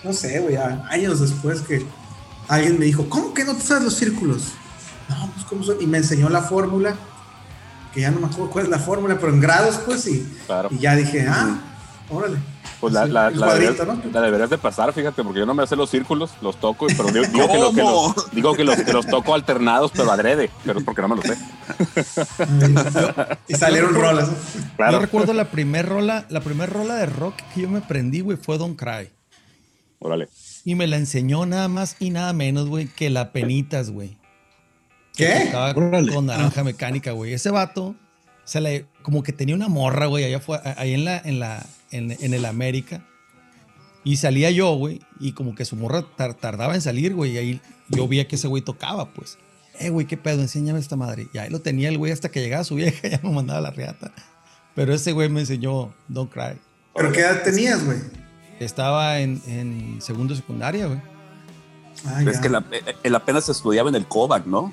no 0.03 0.13
sé, 0.13 0.39
güey, 0.39 0.57
años 0.57 1.19
después 1.19 1.61
que 1.61 1.85
alguien 2.47 2.77
me 2.79 2.85
dijo, 2.85 3.07
¿cómo 3.09 3.33
que 3.33 3.43
no 3.45 3.55
te 3.55 3.61
sabes 3.61 3.83
los 3.83 3.95
círculos? 3.95 4.43
No, 5.09 5.31
pues 5.33 5.45
cómo 5.45 5.63
son. 5.63 5.81
Y 5.81 5.87
me 5.87 5.97
enseñó 5.99 6.29
la 6.29 6.41
fórmula, 6.41 6.95
que 7.93 8.01
ya 8.01 8.11
no 8.11 8.19
me 8.19 8.27
acuerdo 8.27 8.49
cuál 8.51 8.65
es 8.65 8.71
la 8.71 8.79
fórmula, 8.79 9.17
pero 9.19 9.33
en 9.33 9.39
grados, 9.39 9.79
pues, 9.85 10.05
y, 10.07 10.27
Claro. 10.45 10.69
y 10.71 10.79
ya 10.79 10.95
dije, 10.95 11.25
ah, 11.29 11.57
órale. 12.09 12.37
Pues 12.79 12.93
la, 12.93 13.05
Sí, 13.05 13.11
la, 13.11 13.27
el 13.29 13.39
la 13.39 13.45
cuadrito, 13.47 13.71
deberías, 13.73 14.05
¿no? 14.05 14.11
la 14.11 14.21
deberías 14.21 14.49
de 14.51 14.57
pasar, 14.59 14.93
fíjate, 14.93 15.23
porque 15.23 15.39
yo 15.39 15.47
no 15.47 15.55
me 15.55 15.65
sé 15.65 15.75
los 15.75 15.89
círculos, 15.89 16.29
los 16.41 16.59
toco, 16.59 16.85
pero 16.95 17.09
digo, 17.11 17.25
digo 17.25 17.47
que, 17.73 17.81
los, 17.81 18.31
digo 18.31 18.53
que 18.55 18.63
los, 18.63 18.75
que 18.75 18.93
los 18.93 19.07
toco 19.07 19.33
alternados, 19.33 19.91
pero 19.95 20.11
adrede, 20.11 20.51
pero 20.63 20.77
es 20.79 20.85
porque 20.85 21.01
no 21.01 21.07
me 21.07 21.15
lo 21.15 21.21
sé. 21.23 21.35
y 23.47 23.55
salieron 23.55 23.95
rolas. 23.95 24.29
Yo 24.29 24.35
Claro. 24.75 24.99
recuerdo 24.99 25.33
la 25.33 25.45
primer 25.49 25.87
rola, 25.87 26.25
la 26.29 26.41
primer 26.41 26.69
rola 26.69 26.95
de 26.95 27.07
rock 27.07 27.35
que 27.55 27.61
yo 27.61 27.69
me 27.69 27.79
aprendí, 27.79 28.19
güey, 28.21 28.37
fue 28.37 28.59
Don't 28.59 28.77
Cry. 28.79 29.09
Órale. 29.99 30.29
Y 30.63 30.75
me 30.75 30.85
la 30.85 30.97
enseñó 30.97 31.47
nada 31.47 31.67
más 31.69 31.95
y 31.99 32.11
nada 32.11 32.31
menos, 32.33 32.67
güey, 32.67 32.85
que 32.87 33.09
la 33.09 33.31
penitas, 33.31 33.89
güey. 33.89 34.17
¿Qué? 35.15 35.45
Estaba 35.45 35.73
con 35.73 36.25
naranja 36.27 36.63
mecánica, 36.63 37.11
güey. 37.13 37.33
Ese 37.33 37.49
vato 37.49 37.95
se 38.43 38.61
le, 38.61 38.85
como 39.01 39.23
que 39.23 39.33
tenía 39.33 39.55
una 39.55 39.67
morra, 39.67 40.05
güey, 40.05 40.23
allá 40.25 40.39
fue, 40.39 40.59
ahí 40.77 40.93
en 40.93 41.05
la, 41.05 41.17
en 41.17 41.39
la, 41.39 41.65
en, 41.91 42.11
en 42.11 42.33
el 42.33 42.45
América. 42.45 43.03
Y 44.03 44.17
salía 44.17 44.49
yo, 44.51 44.73
güey, 44.75 45.01
y 45.19 45.33
como 45.33 45.53
que 45.53 45.65
su 45.65 45.75
morra 45.75 46.03
tar- 46.15 46.33
tardaba 46.35 46.75
en 46.75 46.81
salir, 46.81 47.13
güey, 47.13 47.31
y 47.33 47.37
ahí 47.37 47.61
yo 47.89 48.07
veía 48.07 48.27
que 48.27 48.35
ese 48.37 48.47
güey 48.47 48.61
tocaba, 48.63 49.09
pues. 49.13 49.37
Eh, 49.79 49.89
güey, 49.89 50.07
qué 50.07 50.15
pedo, 50.17 50.41
enséñame 50.41 50.79
esta 50.79 50.95
madre. 50.95 51.27
Y 51.33 51.37
ahí 51.37 51.49
lo 51.49 51.59
tenía 51.61 51.89
el 51.89 51.97
güey 51.97 52.11
hasta 52.11 52.29
que 52.29 52.39
llegaba 52.41 52.63
su 52.63 52.75
vieja, 52.75 53.07
ya 53.09 53.19
me 53.23 53.31
mandaba 53.31 53.59
la 53.61 53.71
reata. 53.71 54.11
Pero 54.75 54.93
ese 54.93 55.11
güey 55.11 55.27
me 55.29 55.41
enseñó 55.41 55.93
Don't 56.07 56.31
Cry. 56.31 56.57
¿Pero 56.95 57.11
qué 57.11 57.19
edad 57.21 57.43
tenías, 57.43 57.83
güey? 57.83 57.97
Estaba 58.59 59.19
en, 59.19 59.41
en 59.45 60.01
segundo 60.01 60.35
secundaria, 60.35 60.87
güey. 60.87 60.99
Ah, 62.05 62.23
Es 62.23 62.39
que 62.39 62.47
la- 62.49 62.63
eh, 62.71 62.95
él 63.03 63.13
apenas 63.15 63.49
estudiaba 63.49 63.89
en 63.89 63.95
el 63.95 64.07
Kovac, 64.07 64.45
¿no? 64.45 64.71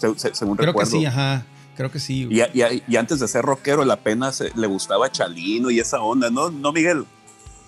Se- 0.00 0.18
se- 0.18 0.34
según 0.34 0.56
Creo 0.56 0.68
recuerdo. 0.68 0.90
que 0.92 0.98
sí, 0.98 1.04
ajá. 1.06 1.44
Creo 1.80 1.90
que 1.90 1.98
sí. 1.98 2.28
Y, 2.30 2.42
y- 2.42 2.82
y 2.86 2.96
antes 2.96 3.20
de 3.20 3.26
ser 3.26 3.42
rockero, 3.42 3.82
él 3.82 3.90
apenas 3.90 4.38
eh, 4.42 4.52
le 4.54 4.66
gustaba 4.66 5.10
Chalino 5.10 5.70
y 5.70 5.80
esa 5.80 6.02
onda, 6.02 6.28
¿no? 6.28 6.50
No, 6.50 6.72
Miguel. 6.74 7.06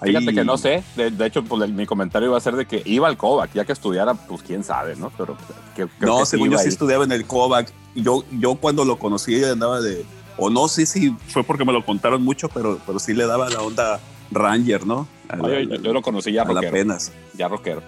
Ahí- 0.01 0.11
Fíjate 0.11 0.35
que 0.35 0.45
no 0.45 0.59
sé, 0.59 0.85
de, 0.97 1.11
de 1.11 1.27
hecho, 1.27 1.43
pues, 1.43 1.63
el- 1.63 1.73
mi 1.73 1.87
comentario 1.87 2.29
iba 2.29 2.37
a 2.37 2.41
ser 2.43 2.57
de 2.57 2.67
que 2.67 2.83
iba 2.85 3.09
al 3.09 3.17
Kovac, 3.17 3.55
ya 3.55 3.65
que 3.65 3.73
estudiara, 3.73 4.13
pues 4.13 4.43
quién 4.43 4.65
sabe, 4.65 4.97
¿no? 4.97 5.11
Pero 5.17 5.35
que, 5.75 5.87
creo 5.87 6.13
No, 6.13 6.19
que 6.19 6.25
sí 6.27 6.31
según 6.33 6.49
yo 6.49 6.53
iba 6.57 6.63
sí 6.63 6.69
estudiaba 6.69 7.05
en 7.05 7.13
el 7.13 7.25
Kovac. 7.25 7.73
Yo, 7.95 8.23
yo 8.33 8.57
cuando 8.57 8.85
lo 8.85 8.99
conocí 8.99 9.43
andaba 9.43 9.81
de, 9.81 10.05
o 10.37 10.51
no 10.51 10.69
sé 10.69 10.85
si 10.85 11.17
fue 11.29 11.43
porque 11.43 11.65
me 11.65 11.73
lo 11.73 11.83
contaron 11.83 12.23
mucho, 12.23 12.51
pero, 12.51 12.79
pero 12.87 12.99
sí 12.99 13.15
le 13.15 13.25
daba 13.27 13.49
la 13.49 13.63
onda 13.63 13.99
Ranger, 14.31 14.87
¿no? 14.87 15.09
A 15.31 15.37
la- 15.37 15.45
Oye, 15.45 15.67
yo, 15.69 15.77
yo 15.77 15.93
lo 15.95 16.03
conocí 16.03 16.33
ya 16.33 16.43
a 16.43 16.45
la 16.45 16.53
rockero. 16.53 16.69
apenas. 16.69 17.13
Ya 17.33 17.49
rockero. 17.49 17.83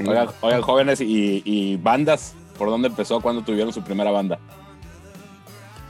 Oigan, 0.00 0.28
oigan, 0.42 0.60
jóvenes, 0.60 1.00
y, 1.00 1.40
y 1.46 1.76
bandas, 1.78 2.34
¿por 2.58 2.68
dónde 2.68 2.88
empezó? 2.88 3.22
¿Cuándo 3.22 3.40
tuvieron 3.42 3.72
su 3.72 3.80
primera 3.82 4.10
banda? 4.10 4.38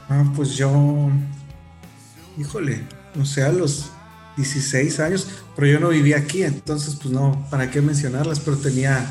Ah, 0.09 0.25
pues 0.35 0.57
yo, 0.57 1.11
híjole, 2.39 2.83
no 3.15 3.25
sé, 3.25 3.43
a 3.43 3.53
los 3.53 3.91
16 4.37 5.01
años, 5.01 5.29
pero 5.57 5.67
yo 5.67 5.81
no 5.81 5.89
vivía 5.89 6.19
aquí, 6.19 6.43
entonces 6.43 6.97
pues 6.97 7.13
no, 7.13 7.47
¿para 7.51 7.71
qué 7.71 7.81
mencionarlas? 7.81 8.41
Pero 8.41 8.57
tenía, 8.57 9.07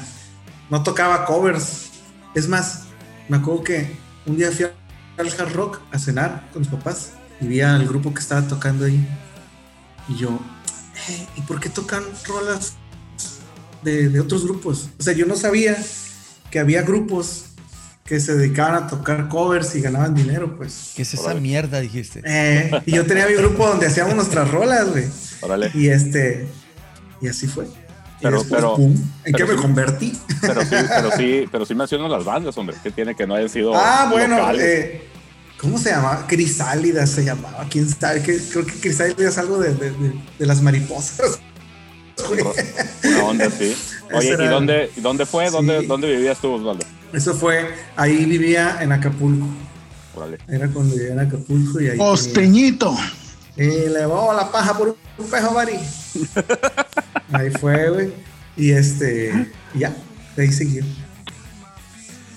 no 0.70 0.84
tocaba 0.84 1.26
covers. 1.26 1.90
Es 2.36 2.48
más, 2.48 2.84
me 3.30 3.38
acuerdo 3.38 3.64
que 3.64 3.98
un 4.26 4.38
día 4.38 4.52
fui 4.52 4.66
al 5.18 5.28
hard 5.28 5.54
rock 5.54 5.80
a 5.92 6.00
cenar 6.00 6.50
con 6.52 6.62
mis 6.62 6.72
papás 6.72 7.12
y 7.40 7.48
vi 7.48 7.62
al 7.62 7.88
grupo 7.88 8.14
que 8.14 8.20
estaba 8.20 8.48
tocando 8.48 8.86
ahí. 8.86 9.08
Y 10.08 10.16
yo, 10.16 10.40
"Eh, 11.10 11.28
¿y 11.38 11.42
por 11.42 11.60
qué 11.60 11.70
tocan 11.70 12.04
rolas 12.28 12.74
de, 13.84 14.10
de 14.10 14.20
otros 14.20 14.44
grupos? 14.44 14.90
O 15.00 15.04
sea, 15.04 15.14
yo 15.14 15.26
no 15.26 15.36
sabía 15.36 15.78
que 16.50 16.60
había 16.60 16.82
grupos 16.82 17.46
que 18.06 18.20
se 18.20 18.36
dedicaban 18.36 18.76
a 18.84 18.88
tocar 18.88 19.30
covers 19.30 19.76
y 19.76 19.82
ganaban 19.82 20.14
dinero, 20.14 20.56
pues. 20.58 20.92
¿Qué 20.96 21.04
es 21.04 21.14
esa 21.14 21.24
Órale. 21.26 21.42
mierda? 21.42 21.80
Dijiste. 21.80 22.22
Eh, 22.26 22.72
y 22.86 22.92
yo 22.94 23.06
tenía 23.06 23.26
mi 23.28 23.34
grupo 23.36 23.66
donde 23.68 23.88
hacíamos 23.88 24.16
nuestras 24.16 24.50
rolas, 24.52 24.90
güey. 24.90 25.06
Órale. 25.42 25.72
Y 25.74 25.88
este, 25.90 26.48
y 27.22 27.28
así 27.28 27.48
fue. 27.48 27.68
Pero- 28.22 28.40
después, 28.40 28.60
pero- 28.62 28.76
pum, 28.76 28.92
¿en 28.92 29.34
pero 29.34 29.38
qué 29.38 29.44
me 29.46 29.58
sí. 29.58 29.62
convertí? 29.62 30.20
Pero 30.42 30.62
sí, 30.62 30.76
pero 30.88 31.12
sí, 31.18 31.46
pero 31.52 31.66
sí 31.66 31.74
mencionan 31.76 32.12
las 32.12 32.24
bandas, 32.26 32.58
hombre. 32.58 32.76
¿Qué 32.84 32.92
tiene 32.92 33.16
que 33.16 33.26
no 33.26 33.36
hayan 33.36 33.50
sido 33.50 33.74
ah, 33.76 34.10
bueno, 34.12 34.38
eh, 34.60 35.08
¿cómo 35.58 35.78
se 35.80 35.90
llamaba? 35.92 36.26
Crisálida 36.28 37.08
se 37.08 37.24
llamaba. 37.24 37.66
¿Quién 37.70 37.88
sabe? 37.90 38.22
Que- 38.22 38.38
creo 38.38 38.66
que 38.66 38.74
Crisálida 38.74 39.30
es 39.30 39.38
algo 39.38 39.58
de, 39.58 39.74
de- 39.74 39.92
de- 39.92 40.14
de 40.38 40.46
las 40.46 40.62
mariposas. 40.62 41.40
Una 43.04 43.24
onda 43.24 43.46
así. 43.48 43.76
Oye, 44.14 44.34
¿y 44.40 44.48
dónde, 44.48 44.92
dónde 44.98 45.26
fue? 45.26 45.50
¿Dónde, 45.50 45.80
Sí. 45.82 45.86
¿Dónde 45.88 46.14
vivías 46.16 46.40
tú, 46.40 46.52
Osvaldo? 46.54 46.86
Eso 47.14 47.34
fue, 47.34 47.70
ahí 47.96 48.26
vivía 48.26 48.78
en 48.82 48.92
Acapulco. 48.92 49.48
Órale. 50.16 50.38
Era 50.48 50.68
cuando 50.70 50.96
vivía 50.96 51.14
en 51.14 51.20
Acapulco 51.20 51.80
y 51.80 51.86
ahí. 51.86 51.92
tenía- 51.92 52.06
Costeñito. 52.06 52.96
Y 53.58 53.64
le 53.90 54.06
voy 54.06 54.36
la 54.36 54.50
paja 54.52 54.78
por 54.78 54.96
un 55.18 55.30
pejo, 55.30 55.54
Bari. 55.54 55.74
ahí 57.34 57.50
fue, 57.52 57.90
güey. 57.90 58.14
Y 58.58 58.72
este, 58.72 59.48
y 59.74 59.80
ya, 59.80 59.96
de 60.36 60.44
ahí 60.44 60.52
siguió. 60.52 60.84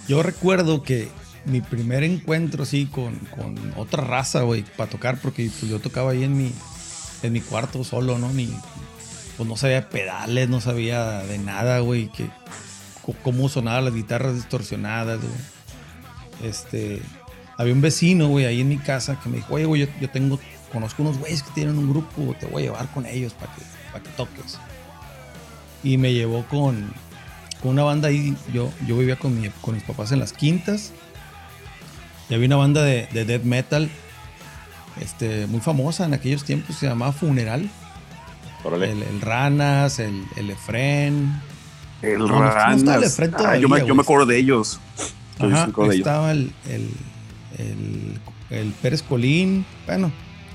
Yo 0.09 0.23
recuerdo 0.23 0.83
que 0.83 1.09
mi 1.47 1.61
primer 1.61 2.03
encuentro 2.05 2.63
así 2.65 2.87
con, 2.87 3.15
con 3.37 3.57
otra 3.77 4.03
raza, 4.05 4.43
güey, 4.43 4.65
para 4.77 4.91
tocar, 4.91 5.19
porque 5.21 5.51
pues, 5.59 5.71
yo 5.71 5.79
tocaba 5.81 6.13
ahí 6.13 6.25
en 6.25 6.37
mi, 6.37 6.53
en 7.23 7.33
mi 7.33 7.41
cuarto 7.41 7.85
solo, 7.85 8.19
¿no? 8.19 8.33
Ni, 8.33 8.55
pues 9.37 9.49
no 9.49 9.57
sabía 9.57 9.89
pedales, 9.89 10.49
no 10.49 10.61
sabía 10.61 11.19
de 11.23 11.39
nada, 11.39 11.81
güey, 11.81 12.09
que 12.09 12.29
cómo 13.13 13.49
sonaban 13.49 13.85
las 13.85 13.95
guitarras 13.95 14.35
distorsionadas, 14.35 15.21
güey. 15.21 15.33
Este, 16.51 17.03
había 17.59 17.73
un 17.75 17.81
vecino, 17.81 18.29
güey, 18.29 18.47
ahí 18.47 18.61
en 18.61 18.69
mi 18.69 18.79
casa 18.79 19.19
que 19.23 19.29
me 19.29 19.37
dijo, 19.37 19.55
oye, 19.55 19.65
güey, 19.67 19.83
yo, 19.83 19.87
yo 20.01 20.09
tengo, 20.11 20.39
conozco 20.73 21.03
unos 21.03 21.19
güeyes 21.19 21.43
que 21.43 21.51
tienen 21.53 21.79
un 21.79 21.91
grupo, 21.91 22.35
te 22.41 22.47
voy 22.47 22.63
a 22.63 22.67
llevar 22.67 22.89
con 22.93 23.07
ellos 23.07 23.33
para 23.35 23.55
que, 23.55 23.63
para 23.93 24.03
que 24.05 24.11
toques. 24.11 24.59
Y 25.83 25.99
me 25.99 26.13
llevó 26.13 26.45
con, 26.47 26.93
con 27.63 27.73
una 27.73 27.83
banda 27.83 28.09
ahí, 28.09 28.37
yo, 28.53 28.71
yo 28.87 28.97
vivía 28.99 29.17
con, 29.17 29.41
mi- 29.41 29.51
con 29.61 29.75
mis 29.75 29.85
papás 29.85 30.13
en 30.13 30.19
las 30.21 30.33
quintas. 30.33 30.93
Y 32.31 32.35
había 32.35 32.47
una 32.47 32.57
banda 32.57 32.83
de, 32.83 33.07
de 33.13 33.25
death 33.27 33.43
metal 33.45 33.91
este, 35.01 35.47
muy 35.47 35.61
famosa 35.61 36.07
en 36.07 36.15
aquellos 36.15 36.43
tiempos, 36.45 36.77
se 36.77 36.87
llamaba 36.87 37.13
Funeral. 37.13 37.71
El, 38.91 39.03
el 39.03 39.21
Ranas, 39.21 39.99
el, 39.99 40.25
el 40.37 40.51
Efren. 40.51 41.41
El 42.05 42.19
No, 42.19 42.27
no, 42.29 42.43
Ah, 42.45 43.57
yo, 43.59 43.69
me, 43.69 43.87
yo 43.87 43.95
me 43.95 44.03
acuerdo 44.03 44.27
de 44.27 44.39
ellos. 44.39 44.81
Ajá, 45.39 45.69
estaba 45.93 46.31
el, 46.33 46.53
el, 46.69 46.91
el, 47.59 48.21
el 48.51 48.73
Pérez 48.83 49.03
Colín. 49.03 49.65
Bueno, 49.87 50.13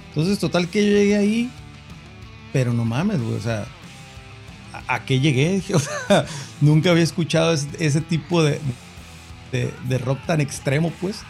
entonces 0.10 0.40
total 0.40 0.68
que 0.70 0.86
yo 0.86 0.92
llegué 0.94 1.18
ahí, 1.18 1.50
pero 2.54 2.72
no 2.74 2.86
mames, 2.86 3.22
güey, 3.22 3.36
o 3.36 3.42
sea, 3.42 3.66
¿a, 4.88 4.96
a 4.96 5.06
qué 5.06 5.20
llegué? 5.20 5.54
Dije, 5.56 5.74
O 5.76 5.80
sea, 5.80 6.26
nunca 6.62 6.92
había 6.92 7.04
escuchado 7.04 7.54
ese, 7.54 7.68
ese 7.80 8.02
tipo 8.02 8.42
de, 8.44 8.60
de, 9.52 9.74
de 9.88 9.98
rock 9.98 10.20
tan 10.26 10.40
extremo, 10.42 10.92
pues. 11.02 11.22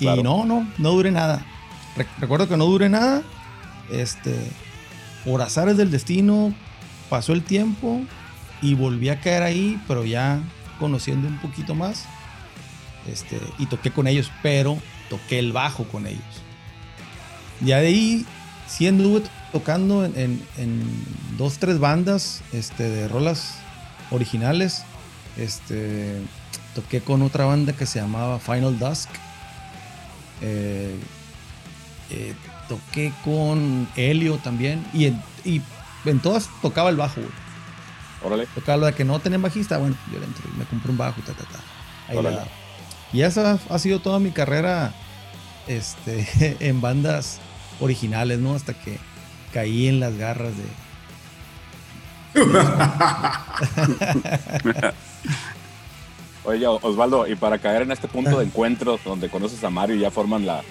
Y 0.00 0.04
Claro. 0.04 0.22
no, 0.22 0.44
no, 0.44 0.68
no 0.78 0.90
duré 0.90 1.10
nada. 1.10 1.44
Re- 1.96 2.06
recuerdo 2.18 2.48
que 2.48 2.56
no 2.56 2.66
duré 2.66 2.88
nada. 2.88 3.22
Este, 3.90 4.34
por 5.24 5.40
azares 5.42 5.76
del 5.76 5.90
destino, 5.92 6.52
pasó 7.08 7.32
el 7.32 7.42
tiempo 7.42 8.00
y 8.62 8.74
volví 8.74 9.08
a 9.08 9.20
caer 9.20 9.42
ahí, 9.42 9.80
pero 9.86 10.04
ya 10.04 10.40
conociendo 10.78 11.28
un 11.28 11.38
poquito 11.38 11.74
más. 11.74 12.04
Este, 13.10 13.40
y 13.58 13.66
toqué 13.66 13.90
con 13.92 14.06
ellos, 14.06 14.30
pero 14.42 14.78
toqué 15.08 15.38
el 15.38 15.52
bajo 15.52 15.84
con 15.84 16.06
ellos. 16.06 16.20
Ya 17.60 17.78
de 17.78 17.86
ahí 17.88 18.26
sí 18.68 18.86
tocando 19.52 20.04
en, 20.04 20.16
en- 20.18 20.42
en 20.58 20.82
dos, 21.38 21.58
tres 21.58 21.78
bandas 21.78 22.42
este, 22.52 22.88
de 22.88 23.08
rolas 23.08 23.54
originales. 24.10 24.84
Este, 25.36 26.20
toqué 26.74 27.00
con 27.00 27.22
otra 27.22 27.44
banda 27.44 27.72
que 27.74 27.86
se 27.86 28.00
llamaba 28.00 28.38
Final 28.40 28.78
Dusk. 28.78 29.08
Eh, 30.42 30.94
eh, 32.10 32.34
toqué 32.68 33.12
con 33.24 33.88
Helio 33.96 34.36
también. 34.38 34.84
Y 34.92 35.06
en, 35.06 35.22
y 35.44 35.62
en 36.04 36.18
todas 36.20 36.48
tocaba 36.60 36.90
el 36.90 36.96
bajo, 36.96 37.20
güey. 37.20 37.32
Órale. 38.22 38.46
Tocaba 38.54 38.86
de 38.86 38.94
que 38.94 39.04
no 39.04 39.18
tenían 39.18 39.42
bajista, 39.42 39.78
bueno, 39.78 39.96
yo 40.12 40.18
le 40.18 40.24
entro 40.24 40.44
y 40.52 40.58
me 40.58 40.64
compré 40.64 40.90
un 40.90 40.98
bajo, 40.98 41.20
ta, 41.22 41.32
ta, 41.32 41.44
ta. 41.44 41.58
Ahí 42.08 42.16
Órale. 42.16 42.36
la. 42.36 42.46
Y 43.12 43.22
esa 43.22 43.58
ha 43.70 43.78
sido 43.78 44.00
toda 44.00 44.18
mi 44.18 44.30
carrera 44.30 44.92
este, 45.66 46.56
en 46.60 46.80
bandas 46.80 47.38
originales, 47.80 48.38
¿no? 48.38 48.54
Hasta 48.54 48.74
que 48.74 48.98
caí 49.52 49.88
en 49.88 50.00
las 50.00 50.16
garras 50.16 50.52
de... 50.56 50.64
Oye, 56.44 56.66
Osvaldo, 56.66 57.26
y 57.26 57.34
para 57.34 57.58
caer 57.58 57.82
en 57.82 57.92
este 57.92 58.08
punto 58.08 58.38
de 58.38 58.44
encuentro 58.44 58.98
donde 59.04 59.28
conoces 59.28 59.62
a 59.64 59.70
Mario 59.70 59.96
y 59.96 60.00
ya 60.00 60.10
forman 60.10 60.46
la 60.46 60.62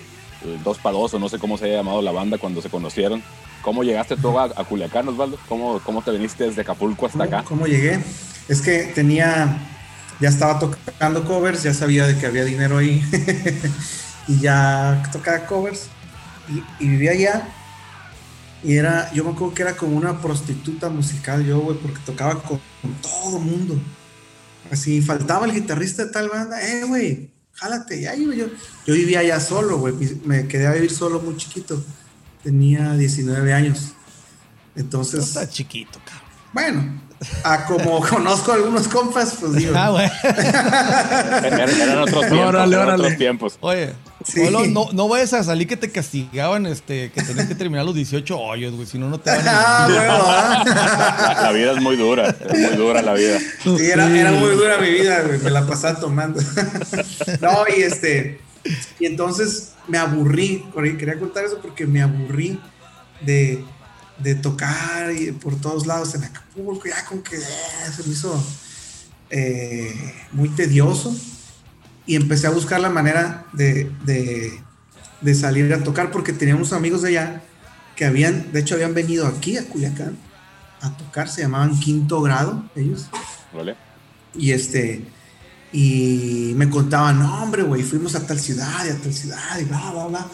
el 0.44 0.62
dos 0.64 0.78
para 0.78 0.96
dos, 0.96 1.14
o 1.14 1.20
no 1.20 1.30
sé 1.30 1.40
cómo 1.40 1.58
se 1.58 1.66
haya 1.66 1.78
llamado 1.78 2.02
la 2.02 2.12
banda 2.12 2.38
cuando 2.38 2.62
se 2.62 2.70
conocieron, 2.70 3.24
¿cómo 3.66 3.84
llegaste 3.84 4.16
tú 4.16 4.38
a, 4.38 4.44
a 4.46 4.64
Culiacán, 4.64 5.08
Osvaldo? 5.08 5.40
¿Cómo, 5.50 5.80
¿Cómo 5.80 6.04
te 6.04 6.12
viniste 6.12 6.44
desde 6.44 6.62
Acapulco 6.62 7.08
hasta 7.08 7.18
¿Cómo, 7.18 7.38
acá? 7.38 7.44
cómo 7.50 7.66
llegué? 7.66 8.00
Es 8.48 8.62
que 8.62 8.84
tenía, 8.94 9.58
ya 10.22 10.30
estaba 10.30 10.60
tocando 10.60 11.26
covers, 11.26 11.64
ya 11.64 11.74
sabía 11.74 12.06
de 12.06 12.16
que 12.16 12.28
había 12.28 12.46
dinero 12.46 12.78
ahí 12.78 13.04
y 14.28 14.40
ya 14.40 15.02
tocaba 15.12 15.48
covers 15.48 15.88
y, 16.48 16.86
y 16.86 16.88
vivía 16.90 17.12
allá 17.12 17.48
y 18.64 18.78
era, 18.78 19.12
yo 19.14 19.24
me 19.24 19.32
acuerdo 19.32 19.56
que 19.56 19.64
era 19.64 19.76
como 19.76 19.98
una 19.98 20.22
prostituta 20.22 20.90
musical 20.90 21.44
yo, 21.44 21.60
güey, 21.60 21.78
porque 21.78 22.00
tocaba 22.06 22.42
con, 22.42 22.60
con 22.82 22.94
todo 23.02 23.40
mundo. 23.40 23.80
Así, 24.72 25.02
faltaba 25.02 25.46
el 25.46 25.54
guitarrista 25.54 26.06
de 26.06 26.12
tal 26.12 26.30
banda, 26.30 26.60
eh, 26.62 26.84
güey, 26.84 27.30
jálate, 27.54 28.02
ya, 28.02 28.16
yo, 28.16 28.34
yo, 28.34 28.48
yo 28.88 28.94
vivía 28.94 29.20
allá 29.20 29.40
solo, 29.40 29.78
güey, 29.78 29.94
me 30.26 30.48
quedé 30.48 30.66
a 30.66 30.74
vivir 30.74 30.90
solo 30.92 31.20
muy 31.20 31.38
chiquito, 31.38 31.84
tenía 32.46 32.94
19 32.94 33.54
años. 33.54 33.92
No 34.76 34.82
Entonces, 34.82 35.26
está 35.28 35.50
chiquito, 35.50 36.00
cabrón. 36.06 36.30
bueno, 36.54 37.02
a 37.44 37.66
como 37.66 38.00
conozco 38.08 38.52
a 38.52 38.56
algunos 38.56 38.88
compas, 38.88 39.36
pues 39.40 39.54
digo. 39.56 39.74
Ah, 39.76 39.90
güey. 39.90 40.10
Eran, 40.24 41.98
otros 42.00 42.22
tiempos. 42.28 42.48
Órale, 42.48 42.76
eran 42.76 42.88
órale. 42.88 43.04
otros 43.04 43.18
tiempos. 43.18 43.58
Oye, 43.62 43.94
Sí. 44.24 44.42
no, 44.52 44.66
no, 44.66 44.88
no 44.92 45.08
vayas 45.08 45.34
a 45.34 45.44
salir 45.44 45.68
que 45.68 45.78
te 45.78 45.92
castigaban, 45.92 46.66
este, 46.66 47.12
que 47.12 47.22
tenías 47.22 47.46
que 47.48 47.54
terminar 47.54 47.86
los 47.86 47.94
18 47.94 48.36
hoyos, 48.40 48.74
güey, 48.74 48.88
si 48.88 48.98
no, 48.98 49.08
no 49.08 49.20
te 49.20 49.30
van 49.30 49.42
Ah, 49.48 49.86
a... 49.86 49.88
bueno, 49.88 50.14
¿ah? 50.26 50.64
La, 51.36 51.42
la 51.44 51.52
vida 51.52 51.72
es 51.74 51.82
muy 51.82 51.96
dura, 51.96 52.30
es 52.30 52.60
muy 52.60 52.76
dura 52.76 53.04
la 53.04 53.14
vida. 53.14 53.38
Sí, 53.64 53.86
era, 53.86 54.08
era 54.18 54.32
muy 54.32 54.52
dura 54.56 54.80
mi 54.80 54.90
vida, 54.90 55.22
güey, 55.22 55.40
me 55.40 55.52
la 55.52 55.68
pasaba 55.68 56.00
tomando. 56.00 56.42
no, 57.40 57.66
y 57.78 57.82
este, 57.84 58.40
y 59.00 59.06
entonces 59.06 59.74
me 59.88 59.98
aburrí, 59.98 60.66
quería 60.98 61.20
contar 61.20 61.46
eso 61.46 61.60
porque 61.62 61.86
me 61.86 62.02
aburrí 62.02 62.60
de, 63.22 63.64
de 64.20 64.36
tocar 64.36 65.12
y 65.12 65.32
por 65.32 65.60
todos 65.60 65.86
lados 65.86 66.16
en 66.16 66.24
Acapulco, 66.24 66.88
ya 66.88 67.06
como 67.06 67.24
que 67.24 67.38
eh, 67.38 67.42
se 67.96 68.04
me 68.04 68.14
hizo 68.14 68.44
eh, 69.30 70.14
muy 70.32 70.50
tedioso 70.50 71.16
y 72.06 72.16
empecé 72.16 72.48
a 72.48 72.52
buscar 72.52 72.80
la 72.80 72.90
manera 72.90 73.46
de, 73.54 73.92
de, 74.04 74.60
de 75.22 75.36
salir 75.36 75.72
a 75.74 75.84
tocar 75.84 76.12
porque 76.12 76.34
teníamos 76.34 76.74
amigos 76.74 77.02
de 77.02 77.10
allá 77.10 77.42
que 77.96 78.06
habían, 78.06 78.52
de 78.52 78.60
hecho 78.60 78.76
habían 78.76 78.94
venido 78.94 79.26
aquí 79.28 79.58
a 79.58 79.68
Culiacán 79.68 80.18
a 80.82 80.96
tocar, 80.98 81.30
se 81.30 81.42
llamaban 81.42 81.80
Quinto 81.80 82.22
Grado 82.22 82.64
ellos. 82.76 83.08
¿Vale? 83.54 83.76
Y 84.36 84.52
este, 84.52 85.06
y 85.78 86.54
me 86.56 86.70
contaban, 86.70 87.20
no, 87.20 87.44
hombre, 87.44 87.62
güey, 87.62 87.84
fuimos 87.84 88.16
a 88.16 88.26
tal 88.26 88.40
ciudad 88.40 88.86
y 88.86 88.92
a 88.92 88.98
tal 88.98 89.14
ciudad 89.14 89.60
y 89.60 89.66
bla, 89.66 89.92
bla, 89.92 90.06
bla. 90.06 90.28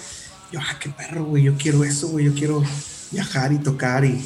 yo, 0.52 0.60
ah, 0.62 0.78
qué 0.80 0.90
perro, 0.90 1.26
güey, 1.26 1.42
yo 1.42 1.58
quiero 1.58 1.84
eso, 1.84 2.10
güey, 2.10 2.26
yo 2.26 2.34
quiero 2.36 2.62
viajar 3.10 3.52
y 3.52 3.58
tocar 3.58 4.06
y, 4.06 4.24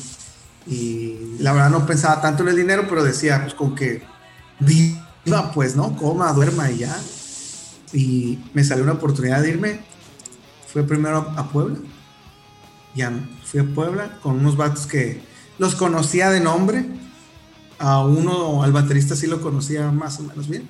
y 0.68 1.38
la 1.40 1.54
verdad 1.54 1.70
no 1.70 1.86
pensaba 1.86 2.22
tanto 2.22 2.44
en 2.44 2.50
el 2.50 2.58
dinero, 2.58 2.86
pero 2.90 3.02
decía, 3.02 3.42
pues 3.44 3.54
con 3.54 3.76
que 3.76 4.04
viva, 4.60 5.54
pues, 5.54 5.78
¿no? 5.78 5.96
Coma, 5.96 6.34
duerma 6.34 6.70
y 6.70 6.80
ya. 6.80 7.00
Y 7.94 8.38
me 8.54 8.66
salió 8.66 8.84
una 8.84 8.94
oportunidad 8.94 9.42
de 9.42 9.50
irme. 9.52 9.80
Fui 10.68 10.84
primero 10.84 11.34
a 11.38 11.48
Puebla. 11.48 11.78
Ya 12.94 13.14
fui 13.46 13.62
a 13.62 13.64
Puebla 13.64 14.20
con 14.22 14.40
unos 14.40 14.58
vatos 14.58 14.86
que 14.86 15.22
los 15.60 15.76
conocía 15.76 16.30
de 16.30 16.42
nombre. 16.42 16.86
A 17.80 18.04
uno, 18.04 18.64
al 18.64 18.74
baterista 18.74 19.16
sí 19.16 19.28
lo 19.28 19.40
conocía 19.40 19.90
más 19.92 20.20
o 20.20 20.24
menos 20.24 20.50
bien. 20.50 20.68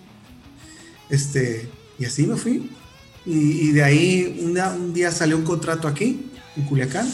Este, 1.10 1.70
y 2.00 2.06
así 2.06 2.26
me 2.28 2.36
fui. 2.36 2.72
Y, 3.26 3.70
y 3.70 3.72
de 3.72 3.84
ahí 3.84 4.42
un 4.44 4.54
día, 4.54 4.70
un 4.70 4.94
día 4.94 5.12
salió 5.12 5.38
un 5.38 5.44
contrato 5.44 5.88
aquí, 5.88 6.32
en 6.56 6.66
Culiacán. 6.66 7.08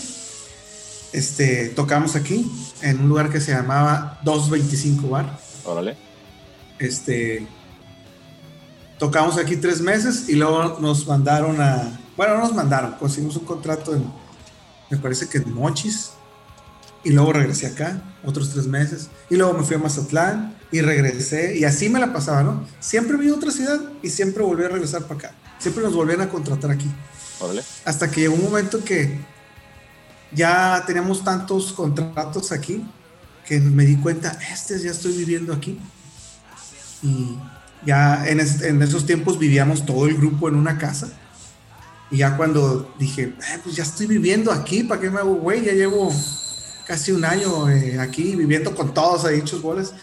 Este, 1.13 1.69
tocamos 1.69 2.15
aquí, 2.15 2.49
en 2.81 3.01
un 3.01 3.09
lugar 3.09 3.29
que 3.29 3.41
se 3.41 3.51
llamaba 3.51 4.19
225 4.23 5.09
Bar. 5.09 5.39
Órale. 5.65 5.97
Este, 6.79 7.47
tocamos 8.97 9.37
aquí 9.37 9.57
tres 9.57 9.81
meses 9.81 10.29
y 10.29 10.35
luego 10.35 10.77
nos 10.79 11.07
mandaron 11.07 11.59
a, 11.59 11.99
bueno, 12.15 12.35
no 12.35 12.41
nos 12.41 12.53
mandaron, 12.53 12.93
conseguimos 12.93 13.35
un 13.35 13.45
contrato 13.45 13.95
en, 13.95 14.03
me 14.89 14.97
parece 14.97 15.27
que 15.27 15.39
en 15.39 15.53
Mochis, 15.53 16.11
y 17.03 17.09
luego 17.11 17.33
regresé 17.33 17.67
acá, 17.67 18.01
otros 18.23 18.51
tres 18.51 18.67
meses, 18.67 19.09
y 19.29 19.35
luego 19.35 19.53
me 19.53 19.63
fui 19.63 19.75
a 19.75 19.79
Mazatlán 19.79 20.55
y 20.71 20.81
regresé, 20.81 21.57
y 21.57 21.63
así 21.65 21.89
me 21.89 21.99
la 21.99 22.13
pasaba, 22.13 22.43
¿no? 22.43 22.65
Siempre 22.79 23.17
vi 23.17 23.29
otra 23.29 23.51
ciudad 23.51 23.79
y 24.01 24.09
siempre 24.09 24.43
volví 24.43 24.63
a 24.63 24.69
regresar 24.69 25.03
para 25.03 25.15
acá, 25.15 25.31
siempre 25.59 25.83
nos 25.83 25.93
volvían 25.93 26.21
a 26.21 26.29
contratar 26.29 26.71
aquí, 26.71 26.89
hasta 27.85 28.09
que 28.09 28.21
llegó 28.21 28.35
un 28.35 28.43
momento 28.43 28.83
que 28.83 29.19
ya 30.33 30.83
teníamos 30.87 31.23
tantos 31.23 31.73
contratos 31.73 32.51
aquí 32.51 32.85
que 33.45 33.59
me 33.59 33.85
di 33.85 33.97
cuenta, 33.97 34.37
este 34.53 34.79
ya 34.79 34.91
estoy 34.91 35.11
viviendo 35.17 35.51
aquí. 35.53 35.77
Y 37.03 37.35
ya 37.85 38.27
en, 38.27 38.39
es- 38.39 38.61
en 38.61 38.81
esos 38.81 39.05
tiempos 39.05 39.37
vivíamos 39.39 39.85
todo 39.85 40.05
el 40.07 40.15
grupo 40.15 40.47
en 40.47 40.55
una 40.55 40.77
casa. 40.77 41.09
Y 42.11 42.17
ya 42.17 42.37
cuando 42.37 42.93
dije, 42.99 43.23
"Eh, 43.23 43.59
pues 43.63 43.75
ya 43.75 43.83
estoy 43.83 44.05
viviendo 44.05 44.51
aquí, 44.51 44.83
¿para 44.83 45.01
qué 45.01 45.09
me 45.09 45.19
hago 45.19 45.33
güey? 45.35 45.65
Ya 45.65 45.73
llevo 45.73 46.13
casi 46.85 47.11
un 47.11 47.25
año 47.25 47.69
eh, 47.69 47.99
aquí 47.99 48.35
viviendo 48.35 48.75
con 48.75 48.93
todos 48.93 49.25
ahí 49.25 49.39
hechos 49.39 49.61
bolas. 49.61 49.93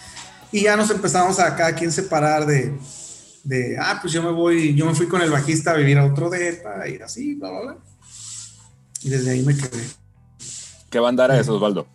Y 0.52 0.62
ya 0.62 0.76
nos 0.76 0.90
empezamos 0.90 1.38
a 1.40 1.54
cada 1.56 1.74
quien 1.74 1.92
separar 1.92 2.46
de, 2.46 2.76
de, 3.44 3.76
ah, 3.78 3.98
pues 4.00 4.12
yo 4.12 4.22
me 4.22 4.30
voy, 4.30 4.74
yo 4.74 4.86
me 4.86 4.94
fui 4.94 5.06
con 5.08 5.20
el 5.20 5.30
bajista 5.30 5.72
a 5.72 5.74
vivir 5.74 5.98
a 5.98 6.06
otro 6.06 6.30
depa 6.30 6.88
y 6.88 6.96
así, 7.02 7.34
bla, 7.34 7.50
bla, 7.50 7.60
bla. 7.60 7.76
Y 9.02 9.10
desde 9.10 9.30
ahí 9.32 9.42
me 9.42 9.54
quedé. 9.56 9.84
¿Qué 10.90 10.98
banda 10.98 11.26
era 11.26 11.38
eso, 11.38 11.54
Osvaldo? 11.56 11.86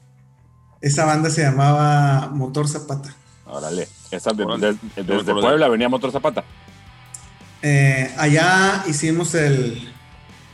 Esa 0.81 1.05
banda 1.05 1.29
se 1.29 1.41
llamaba 1.41 2.29
Motor 2.33 2.67
Zapata. 2.67 3.15
Órale. 3.45 3.87
Esa 4.11 4.31
de- 4.33 4.43
Órale. 4.43 4.67
de- 4.67 4.73
No 4.73 4.79
me 4.95 5.03
desde 5.03 5.21
acuerdo. 5.21 5.41
Puebla 5.41 5.67
venía 5.69 5.89
Motor 5.89 6.11
Zapata. 6.11 6.43
Eh, 7.61 8.13
allá 8.17 8.83
hicimos 8.87 9.33
el 9.35 9.91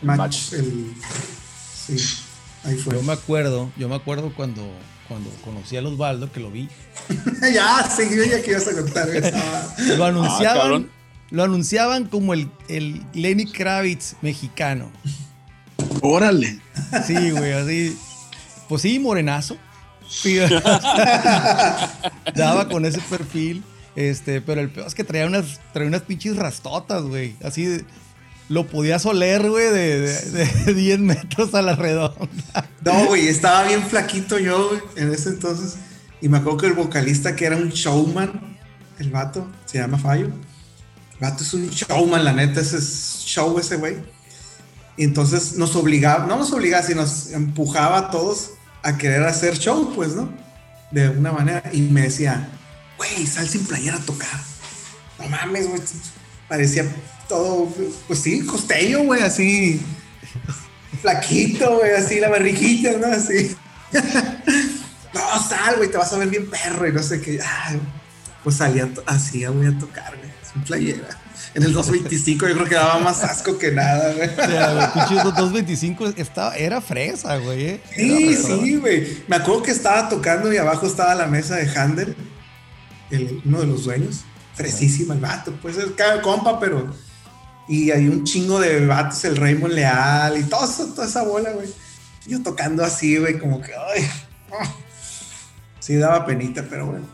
match. 0.02 0.18
match. 0.18 0.54
el- 0.54 0.94
sí, 1.76 1.98
ahí 2.64 2.78
fue. 2.78 2.94
Yo 2.96 3.02
me 3.04 3.14
acuerdo, 3.14 3.70
yo 3.78 3.90
me 3.90 3.96
acuerdo 3.96 4.32
cuando, 4.36 4.62
cuando 5.10 5.30
conocí 5.44 5.76
a 5.76 5.82
Osvaldo, 5.82 6.32
que 6.32 6.40
lo 6.40 6.50
vi. 6.52 6.70
ya, 7.54 7.90
sí, 7.90 8.04
yo 8.16 8.24
ya 8.24 8.42
que 8.42 8.52
ibas 8.52 8.68
a 8.70 8.74
contar. 8.74 9.10
Lo 9.98 10.06
anunciaban, 10.06 10.58
cabrón. 10.62 10.92
lo 11.32 11.44
anunciaban 11.44 12.06
como 12.06 12.34
el, 12.34 12.50
el 12.70 13.04
Lenny 13.14 13.52
Kravitz 13.52 14.16
mexicano. 14.22 14.90
Órale. 16.02 16.60
Sí, 17.06 17.32
güey, 17.32 17.52
así. 17.54 17.98
Pues 18.70 18.84
sí, 18.84 19.00
morenazo. 19.00 19.58
Daba 22.36 22.68
con 22.70 22.86
ese 22.86 23.02
perfil. 23.02 23.64
Este, 23.96 24.42
pero 24.42 24.62
el 24.62 24.70
peor 24.70 24.88
es 24.88 24.96
que 24.96 25.04
traía 25.04 25.26
unas, 25.26 25.60
traía 25.74 25.88
unas 25.88 26.04
pinches 26.04 26.36
rastotas, 26.38 27.04
güey. 27.04 27.36
Así 27.44 27.66
de- 27.66 27.86
lo 28.50 28.68
podías 28.68 29.06
oler, 29.06 29.50
güey, 29.50 29.72
de, 29.72 30.00
de, 30.02 30.46
de 30.66 30.74
10 30.74 31.00
metros 31.00 31.54
a 31.54 31.62
la 31.62 31.76
redonda. 31.76 32.70
No, 32.84 33.06
güey, 33.06 33.28
estaba 33.28 33.64
bien 33.64 33.84
flaquito 33.84 34.40
yo 34.40 34.70
güey, 34.70 34.82
en 34.96 35.14
ese 35.14 35.30
entonces. 35.30 35.78
Y 36.20 36.28
me 36.28 36.40
acuerdo 36.40 36.58
que 36.58 36.66
el 36.66 36.74
vocalista, 36.74 37.36
que 37.36 37.46
era 37.46 37.56
un 37.56 37.70
showman, 37.70 38.58
el 38.98 39.12
vato, 39.12 39.48
se 39.66 39.78
llama 39.78 39.98
Fallo. 39.98 40.26
El 40.26 41.20
vato 41.20 41.44
es 41.44 41.54
un 41.54 41.70
showman, 41.70 42.26
la 42.26 42.34
neta, 42.34 42.60
ese 42.60 42.78
es 42.78 43.24
show 43.26 43.58
ese 43.60 43.78
güey. 43.78 43.98
Y 44.98 45.04
entonces 45.04 45.54
nos 45.56 45.76
obligaba, 45.76 46.26
no 46.26 46.38
nos 46.38 46.52
obligaba, 46.52 46.84
sino 46.84 47.02
nos 47.02 47.32
empujaba 47.32 47.98
a 48.00 48.12
todos 48.12 48.52
a 48.84 48.98
querer 48.98 49.24
hacer 49.24 49.58
show, 49.58 49.94
pues, 49.96 50.16
¿no? 50.16 50.30
De 50.92 51.04
alguna 51.04 51.32
manera. 51.32 51.64
Y 51.72 51.82
me 51.82 52.02
decía, 52.02 52.50
güey, 52.98 53.26
sal 53.28 53.48
sin 53.48 53.66
playera 53.66 53.98
a 53.98 54.02
tocar. 54.02 54.42
No 55.20 55.30
mames, 55.30 55.70
güey. 55.70 55.82
Parecía 56.50 56.86
todo, 57.30 57.68
pues 58.08 58.20
sí, 58.20 58.46
costeño, 58.46 59.04
güey, 59.04 59.22
así 59.22 59.80
flaquito, 61.02 61.78
güey, 61.78 61.92
así 61.92 62.20
la 62.20 62.30
barriguita, 62.30 62.92
¿no? 62.98 63.08
Así. 63.08 63.56
no, 65.14 65.44
sal, 65.48 65.76
güey, 65.78 65.90
te 65.90 65.98
vas 65.98 66.12
a 66.12 66.18
ver 66.18 66.28
bien 66.30 66.50
perro 66.50 66.88
y 66.88 66.92
no 66.94 67.02
sé 67.02 67.22
qué. 67.22 67.40
Ay, 67.42 67.80
pues 68.44 68.58
salía 68.58 68.90
así, 69.06 69.46
güey, 69.46 69.68
a 69.68 69.78
tocar, 69.80 70.18
güey, 70.18 70.30
sin 70.52 70.64
playera. 70.64 71.08
En 71.56 71.64
el 71.64 71.74
225 71.74 72.48
yo 72.48 72.54
creo 72.54 72.68
que 72.68 72.76
daba 72.76 73.00
más 73.00 73.24
asco 73.24 73.58
que 73.58 73.72
nada, 73.72 74.14
güey. 74.14 74.30
O 74.30 74.36
sea, 74.36 74.74
los 74.74 74.86
pinches 74.90 75.24
225 75.24 76.08
estaba, 76.18 76.56
era 76.56 76.80
fresa, 76.80 77.38
güey. 77.38 77.66
eh. 77.66 77.82
Sí, 77.96 78.36
fresa. 78.36 78.58
sí, 78.64 78.76
güey. 78.78 79.24
Me 79.28 79.38
acuerdo 79.38 79.64
que 79.64 79.72
estaba 79.72 80.10
tocando 80.10 80.54
y 80.54 80.58
abajo 80.58 80.86
estaba 80.86 81.16
la 81.16 81.26
mesa 81.28 81.56
de 81.56 81.70
Handel, 81.80 82.16
el- 83.10 83.42
uno 83.46 83.62
de 83.62 83.68
los 83.68 83.86
dueños. 83.86 84.22
Fresísima 84.54 85.14
el 85.14 85.22
vato, 85.22 85.54
pues 85.62 85.78
es 85.78 85.86
compa, 86.22 86.60
pero. 86.60 86.94
Y 87.70 87.92
hay 87.92 88.08
un 88.08 88.24
chingo 88.24 88.60
de 88.60 88.86
vatos, 88.86 89.24
el 89.26 89.38
Raymond 89.38 89.74
Leal 89.74 90.38
y 90.40 90.44
todo 90.44 90.66
eso- 90.66 90.88
toda 90.88 91.08
esa 91.08 91.24
bola, 91.24 91.52
güey. 91.52 91.70
Yo 92.28 92.42
tocando 92.44 92.84
así, 92.84 93.18
güey, 93.18 93.38
como 93.40 93.62
que. 93.62 93.72
Ay. 93.74 94.10
Sí, 95.80 95.96
daba 95.96 96.26
penita, 96.26 96.66
pero 96.70 96.88
bueno. 96.88 97.06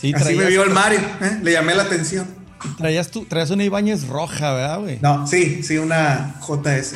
Sí, 0.00 0.12
así 0.14 0.34
me 0.34 0.46
vio 0.46 0.62
el 0.64 0.70
Mario, 0.70 1.00
¿eh? 1.20 1.38
le 1.42 1.52
llamé 1.52 1.74
la 1.74 1.82
atención. 1.84 2.26
Traías, 2.76 3.10
tú, 3.10 3.24
traías 3.24 3.50
una 3.50 3.64
Ibáñez 3.64 4.06
roja, 4.08 4.52
¿verdad, 4.52 4.80
güey? 4.80 4.98
No, 5.00 5.26
sí, 5.26 5.62
sí, 5.62 5.78
una 5.78 6.34
JS 6.40 6.94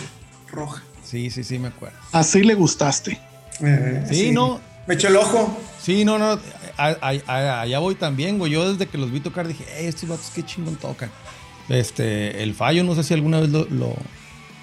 roja. 0.50 0.82
Sí, 1.04 1.30
sí, 1.30 1.44
sí, 1.44 1.58
me 1.58 1.68
acuerdo. 1.68 1.96
Así 2.12 2.42
le 2.42 2.54
gustaste. 2.54 3.20
Eh, 3.60 4.04
Sí, 4.10 4.30
no. 4.32 4.60
Me 4.86 4.94
echó 4.94 5.08
el 5.08 5.16
ojo. 5.16 5.56
Sí, 5.80 6.04
no, 6.04 6.18
no. 6.18 6.38
a- 6.78 6.96
a- 7.00 7.12
a- 7.26 7.60
allá 7.60 7.78
voy 7.78 7.94
también, 7.94 8.38
güey. 8.38 8.50
Yo 8.52 8.72
desde 8.72 8.86
que 8.90 8.98
los 8.98 9.12
vi 9.12 9.20
tocar 9.20 9.46
dije, 9.46 9.64
"Ey, 9.78 9.86
estos 9.86 10.08
vatos 10.08 10.30
qué 10.34 10.42
chingón 10.44 10.74
tocan. 10.76 11.10
Este, 11.68 12.42
el 12.42 12.54
fallo, 12.54 12.84
no 12.84 12.94
sé 12.94 13.04
si 13.04 13.14
alguna 13.14 13.40
vez 13.40 13.50
lo, 13.50 13.96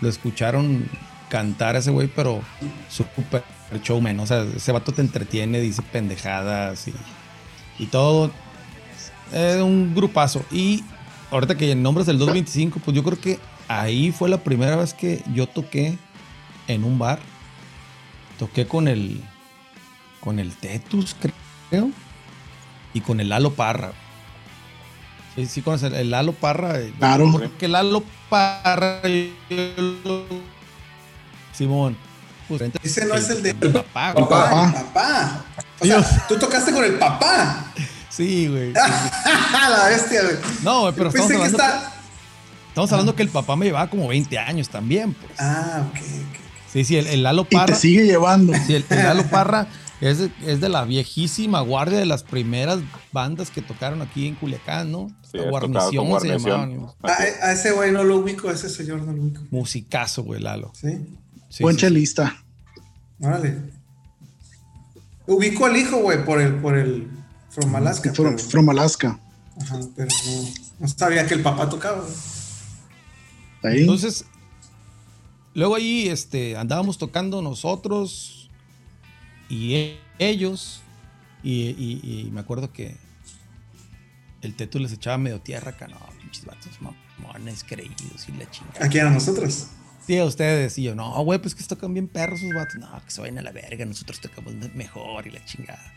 escucharon 0.02 0.86
cantar 1.30 1.76
a 1.76 1.80
ese 1.80 1.92
güey, 1.92 2.08
pero 2.08 2.42
súper 2.90 3.44
showman. 3.84 4.20
O 4.20 4.28
sea, 4.28 4.44
ese 4.56 4.72
vato 4.72 4.92
te 4.92 5.02
entretiene, 5.02 5.60
dice 5.60 5.82
pendejadas 5.82 6.88
y, 7.78 7.86
todo. 7.88 8.32
Es 9.32 9.62
un 9.62 9.94
grupazo. 9.96 10.44
Y 10.52 10.84
ahorita 11.32 11.56
que 11.56 11.74
nombres 11.76 12.08
del 12.08 12.18
225, 12.18 12.80
pues 12.84 12.96
yo 12.96 13.04
creo 13.04 13.20
que 13.20 13.40
ahí 13.68 14.12
fue 14.12 14.28
la 14.28 14.44
primera 14.44 14.76
vez 14.76 14.94
que 14.94 15.24
yo 15.34 15.48
toqué 15.48 15.98
en 16.68 16.84
un 16.84 17.00
bar. 17.00 17.20
Toqué 18.38 18.66
con 18.68 18.88
el 18.88 19.22
con 20.20 20.40
el 20.40 20.54
Tetus, 20.54 21.16
creo, 21.70 21.92
y 22.94 23.02
con 23.02 23.20
el 23.20 23.30
Lalo 23.30 23.54
Parra. 23.54 23.94
Sí, 25.40 25.46
sí, 25.46 25.62
con 25.62 25.84
el, 25.84 25.94
el 25.94 26.10
Lalo 26.12 26.34
Parra. 26.34 26.80
eh, 26.80 26.94
Claro. 27.00 27.42
Que 27.58 27.68
Lalo 27.70 28.04
Parra. 28.30 29.02
Simón. 31.54 31.96
pues, 32.48 32.62
Ese 32.84 33.06
no 33.06 33.16
es 33.16 33.30
el 33.30 33.44
de- 33.44 33.54
papá. 33.54 34.12
güey. 34.14 34.26
Papá, 34.28 34.66
el 34.66 34.74
papá. 34.84 35.46
O 35.80 35.86
sea, 35.86 36.26
tú 36.28 36.38
tocaste 36.38 36.72
con 36.74 36.84
el 36.84 36.96
papá. 36.96 37.66
Sí, 38.10 38.48
güey. 38.48 38.74
la 38.74 39.86
bestia, 39.90 40.24
güey. 40.24 40.36
No, 40.64 40.82
güey, 40.82 40.94
pero 40.94 41.10
estamos 41.10 41.30
que 41.30 41.36
hablando, 41.38 41.58
está. 41.58 41.94
estamos 42.70 42.92
hablando 42.92 43.16
que 43.16 43.24
el 43.24 43.30
papá 43.30 43.56
me 43.56 43.66
llevaba 43.66 43.90
como 43.90 44.08
20 44.10 44.38
años 44.40 44.68
también, 44.70 45.14
pues. 45.14 45.32
Ah, 45.40 45.84
ok, 45.90 45.96
ok. 45.98 46.40
Sí, 46.74 46.84
sí, 46.84 46.98
el, 46.98 47.08
el 47.08 47.24
Lalo 47.24 47.48
Y 47.50 47.56
Parra. 47.56 47.68
te 47.74 47.76
sigue 47.76 48.04
llevando. 48.06 48.54
Sí, 48.68 48.76
el, 48.76 48.86
el 48.90 48.98
Lalo 49.04 49.24
Parra 49.30 49.68
es 50.02 50.20
de, 50.20 50.32
es 50.46 50.62
de 50.62 50.70
la 50.70 50.86
viejísima 50.86 51.62
guardia 51.62 51.98
de 52.00 52.06
las 52.06 52.24
primeras 52.24 52.80
bandas 53.12 53.50
que 53.52 53.62
tocaron 53.62 54.02
aquí 54.02 54.28
en 54.28 54.36
Culiacán, 54.36 54.92
¿no? 54.92 55.10
Sí, 55.32 55.38
La 55.38 55.50
guarnición 55.50 55.92
se 55.92 55.98
Guarnición. 56.10 56.72
llamaban. 56.72 56.96
A, 57.04 57.12
a 57.48 57.52
ese 57.52 57.72
güey 57.72 57.92
no 57.92 58.04
lo 58.04 58.18
ubico, 58.18 58.50
a 58.50 58.54
ese 58.54 58.70
señor 58.70 59.02
no 59.02 59.12
lo 59.12 59.22
ubico. 59.24 59.42
Musicazo, 59.52 60.24
güey, 60.24 60.42
Lalo. 60.42 60.72
Sí, 60.80 60.90
Sí, 61.50 61.64
Buen 61.64 61.76
sí, 61.76 61.82
chelista. 61.82 62.44
órale. 63.20 63.58
Ubico 65.28 65.66
al 65.66 65.78
hijo, 65.78 65.98
güey, 65.98 66.24
por 66.26 66.40
el, 66.42 66.56
por 66.56 66.78
el 66.78 67.08
From 67.50 67.76
Alaska. 67.76 68.14
From, 68.14 68.36
pero- 68.36 68.50
from 68.50 68.70
Alaska. 68.70 69.20
Ajá, 69.62 69.80
pero 69.96 70.08
no, 70.26 70.50
no 70.80 70.88
sabía 70.88 71.28
que 71.28 71.34
el 71.34 71.42
papá 71.42 71.68
tocaba. 71.70 72.04
Ahí. 73.64 73.82
Entonces, 73.82 74.26
luego 75.54 75.76
ahí 75.76 76.08
este, 76.08 76.56
andábamos 76.56 76.98
tocando 76.98 77.42
nosotros 77.42 78.39
y 79.50 79.98
ellos. 80.20 80.82
Y, 81.44 81.70
y- 81.78 82.02
y 82.28 82.32
me 82.32 82.42
acuerdo 82.42 82.72
que 82.74 82.96
el 84.42 84.56
teto 84.56 84.80
les 84.80 84.92
echaba 84.94 85.18
medio 85.18 85.40
tierra 85.42 85.72
acá. 85.72 85.88
No, 85.88 86.00
pinches 86.20 86.46
vatos 86.46 86.72
mamones, 86.82 87.64
creídos 87.64 88.28
y 88.28 88.32
la 88.34 88.50
chingada. 88.52 88.86
Aquí 88.86 89.00
a 89.00 89.10
nosotros. 89.10 89.68
Sí, 90.06 90.18
a 90.18 90.26
ustedes. 90.26 90.78
Y 90.78 90.84
yo, 90.84 90.96
no, 90.96 91.12
güey, 91.24 91.40
pues 91.40 91.56
que 91.56 91.64
tocan 91.64 91.94
bien 91.94 92.08
perros 92.08 92.42
esos 92.42 92.54
vatos. 92.54 92.76
No, 92.76 92.90
que 93.06 93.12
se 93.12 93.22
vayan 93.22 93.38
a 93.40 93.42
la 93.42 93.52
verga, 93.52 93.86
nosotros 93.86 94.20
tocamos 94.20 94.54
mejor 94.76 95.28
y 95.28 95.32
la 95.32 95.44
chingada. 95.46 95.94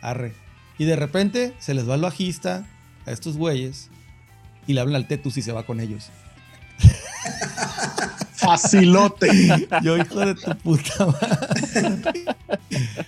Arre. 0.00 0.34
Y 0.78 0.84
de 0.84 0.96
repente 0.96 1.54
se 1.58 1.74
les 1.74 1.88
va 1.88 1.94
el 1.94 2.00
bajista 2.00 2.66
a 3.06 3.10
estos 3.12 3.36
güeyes 3.36 3.88
y 4.66 4.72
le 4.74 4.80
hablan 4.80 4.96
al 4.96 5.06
Tetus 5.08 5.36
y 5.36 5.42
se 5.42 5.52
va 5.52 5.64
con 5.64 5.80
ellos. 5.80 6.10
Facilote. 8.42 9.28
Yo, 9.82 9.96
hijo 9.96 10.20
de 10.20 10.34
tu 10.34 10.56
puta 10.58 11.06
madre. 11.06 12.24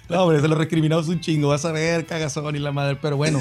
No, 0.09 0.23
hombre, 0.25 0.41
se 0.41 0.49
lo 0.49 0.55
recriminamos 0.55 1.09
un 1.09 1.21
chingo. 1.21 1.49
Vas 1.49 1.65
a 1.65 1.73
ver, 1.73 2.07
cagazón 2.07 2.55
y 2.57 2.59
la 2.59 2.73
madre. 2.73 2.97
Pero 3.01 3.17
bueno, 3.17 3.39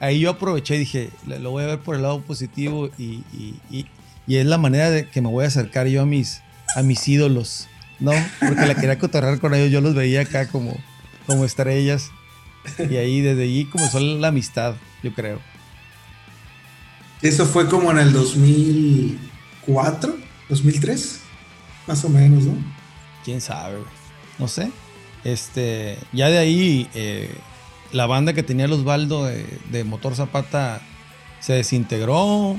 ahí 0.00 0.20
yo 0.20 0.30
aproveché 0.30 0.76
y 0.76 0.80
dije, 0.80 1.10
"Le- 1.26 1.38
lo 1.38 1.50
voy 1.50 1.64
a 1.64 1.66
ver 1.66 1.78
por 1.80 1.96
el 1.96 2.02
lado 2.02 2.20
positivo 2.22 2.90
y, 2.98 3.22
y- 3.32 3.60
y- 3.70 3.86
y 4.26 4.36
es 4.36 4.46
la 4.46 4.58
manera 4.58 4.90
de 4.90 5.08
que 5.08 5.20
me 5.20 5.28
voy 5.28 5.44
a 5.44 5.48
acercar 5.48 5.86
yo 5.86 6.02
a 6.02 6.06
mis, 6.06 6.40
a 6.76 6.82
mis 6.82 7.06
ídolos, 7.08 7.68
¿no? 8.00 8.12
Porque 8.40 8.66
la 8.66 8.74
quería 8.74 8.98
cotorrear 8.98 9.38
con 9.38 9.54
ellos. 9.54 9.70
Yo 9.70 9.80
los 9.80 9.94
veía 9.94 10.22
acá 10.22 10.48
como, 10.48 10.76
como 11.26 11.44
estrellas. 11.44 12.10
Y 12.90 12.96
ahí, 12.96 13.20
desde 13.20 13.42
ahí 13.42 13.66
comenzó 13.66 14.00
la 14.00 14.28
amistad, 14.28 14.74
yo 15.02 15.12
creo. 15.12 15.38
Eso 17.20 17.46
fue 17.46 17.68
como 17.68 17.90
en 17.90 17.98
el 17.98 18.12
2004, 18.12 20.16
2003, 20.48 21.20
más 21.86 22.04
o 22.04 22.08
menos, 22.08 22.44
¿no? 22.44 22.54
quién 23.24 23.40
sabe, 23.40 23.76
güey. 23.78 23.88
No 24.38 24.48
sé. 24.48 24.70
Este, 25.24 25.98
ya 26.12 26.28
de 26.28 26.36
ahí, 26.38 26.88
eh, 26.94 27.34
la 27.92 28.04
banda 28.06 28.34
que 28.34 28.42
tenía 28.42 28.66
el 28.66 28.72
Osvaldo 28.72 29.24
de, 29.24 29.46
de 29.70 29.84
Motor 29.84 30.14
Zapata 30.14 30.82
se 31.40 31.54
desintegró. 31.54 32.56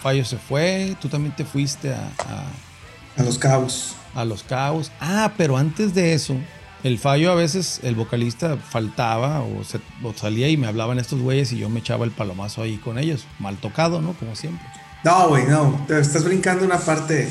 Fallo 0.00 0.24
se 0.24 0.38
fue. 0.38 0.96
Tú 1.00 1.08
también 1.08 1.34
te 1.34 1.44
fuiste 1.44 1.92
a, 1.92 2.12
a- 2.18 3.20
A 3.20 3.24
los 3.24 3.38
cabos. 3.38 3.96
a 4.14 4.24
Los 4.24 4.42
Cabos. 4.44 4.92
Ah, 5.00 5.32
pero 5.36 5.56
antes 5.56 5.92
de 5.94 6.12
eso, 6.14 6.36
el 6.84 6.98
Fallo 6.98 7.32
a 7.32 7.34
veces, 7.34 7.80
el 7.82 7.96
vocalista 7.96 8.56
faltaba 8.56 9.40
o, 9.40 9.64
se- 9.64 9.80
o 10.04 10.12
salía 10.14 10.48
y 10.48 10.56
me 10.56 10.68
hablaban 10.68 10.98
estos 11.00 11.20
güeyes 11.20 11.50
y 11.52 11.58
yo 11.58 11.68
me 11.68 11.80
echaba 11.80 12.04
el 12.04 12.12
palomazo 12.12 12.62
ahí 12.62 12.76
con 12.76 12.98
ellos. 12.98 13.24
Mal 13.40 13.56
tocado, 13.56 14.00
¿no? 14.00 14.12
Como 14.12 14.36
siempre. 14.36 14.64
No, 15.04 15.28
güey, 15.30 15.46
no. 15.46 15.84
Te 15.88 15.98
estás 16.00 16.24
brincando 16.24 16.64
una 16.64 16.78
parte 16.78 17.28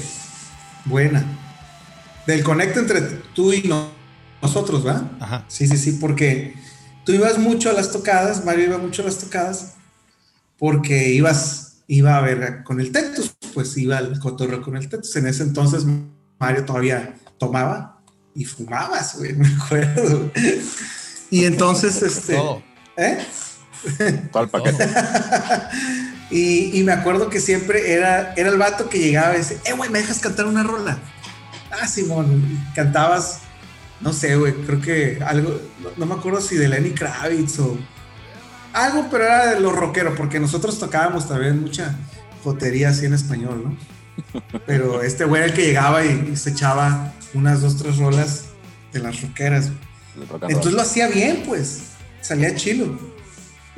buena. 0.85 1.23
Del 2.25 2.43
conecto 2.43 2.79
entre 2.79 3.01
tú 3.33 3.53
y 3.53 3.63
no- 3.67 3.89
nosotros, 4.41 4.85
¿va? 4.85 5.09
Ajá. 5.19 5.45
Sí, 5.47 5.67
sí, 5.67 5.77
sí, 5.77 5.93
porque 5.99 6.55
tú 7.05 7.11
ibas 7.11 7.37
mucho 7.37 7.69
a 7.69 7.73
las 7.73 7.91
tocadas, 7.91 8.45
Mario 8.45 8.65
iba 8.67 8.77
mucho 8.77 9.01
a 9.01 9.05
las 9.05 9.17
tocadas, 9.17 9.73
porque 10.57 11.09
ibas, 11.09 11.77
iba 11.87 12.17
a 12.17 12.21
ver 12.21 12.63
con 12.63 12.79
el 12.79 12.91
Tetus, 12.91 13.35
pues 13.53 13.75
iba 13.77 13.97
al 13.97 14.17
cotorreo 14.19 14.61
con 14.61 14.77
el 14.77 14.87
Tetus. 14.89 15.15
En 15.15 15.27
ese 15.27 15.43
entonces 15.43 15.83
Mario 16.39 16.65
todavía 16.65 17.15
tomaba 17.37 18.01
y 18.35 18.45
fumabas, 18.45 19.17
güey, 19.17 19.33
me 19.35 19.47
acuerdo. 19.47 20.31
Y 21.29 21.45
entonces, 21.45 22.01
este... 22.01 22.35
Todo. 22.35 22.63
¿Eh? 22.97 23.17
Todo 24.31 24.43
el 24.43 24.49
paquete. 24.49 24.87
Y, 26.31 26.77
y 26.79 26.83
me 26.83 26.91
acuerdo 26.91 27.29
que 27.29 27.39
siempre 27.39 27.93
era, 27.93 28.33
era 28.35 28.49
el 28.49 28.57
vato 28.57 28.89
que 28.89 28.99
llegaba 28.99 29.35
y 29.35 29.39
decía, 29.39 29.57
eh, 29.65 29.73
güey, 29.73 29.89
¿me 29.89 29.99
dejas 29.99 30.19
cantar 30.19 30.45
una 30.45 30.63
rola? 30.63 30.99
Ah, 31.71 31.87
Simón, 31.87 32.63
cantabas, 32.75 33.39
no 33.99 34.13
sé, 34.13 34.35
güey, 34.35 34.53
creo 34.53 34.81
que 34.81 35.19
algo, 35.25 35.59
no, 35.81 35.89
no 35.97 36.05
me 36.05 36.13
acuerdo 36.13 36.41
si 36.41 36.55
de 36.55 36.67
Lenny 36.67 36.91
Kravitz 36.91 37.59
o 37.59 37.77
algo, 38.73 39.07
pero 39.09 39.25
era 39.25 39.55
de 39.55 39.59
los 39.59 39.75
rockeros, 39.75 40.15
porque 40.15 40.39
nosotros 40.39 40.77
tocábamos 40.79 41.27
también 41.27 41.61
mucha 41.61 41.95
jotería 42.43 42.89
así 42.89 43.05
en 43.05 43.13
español, 43.13 43.63
¿no? 43.65 43.77
Pero 44.65 45.01
este 45.01 45.25
güey 45.25 45.41
era 45.41 45.51
el 45.51 45.55
que 45.55 45.65
llegaba 45.65 46.05
y, 46.05 46.31
y 46.33 46.35
se 46.35 46.51
echaba 46.51 47.13
unas 47.33 47.61
dos, 47.61 47.77
tres 47.77 47.97
rolas 47.97 48.45
de 48.93 48.99
las 48.99 49.21
rockeras. 49.21 49.69
Entonces 50.47 50.73
lo 50.73 50.81
hacía 50.81 51.07
bien, 51.07 51.43
pues. 51.45 51.81
Salía 52.21 52.53
chilo. 52.55 52.99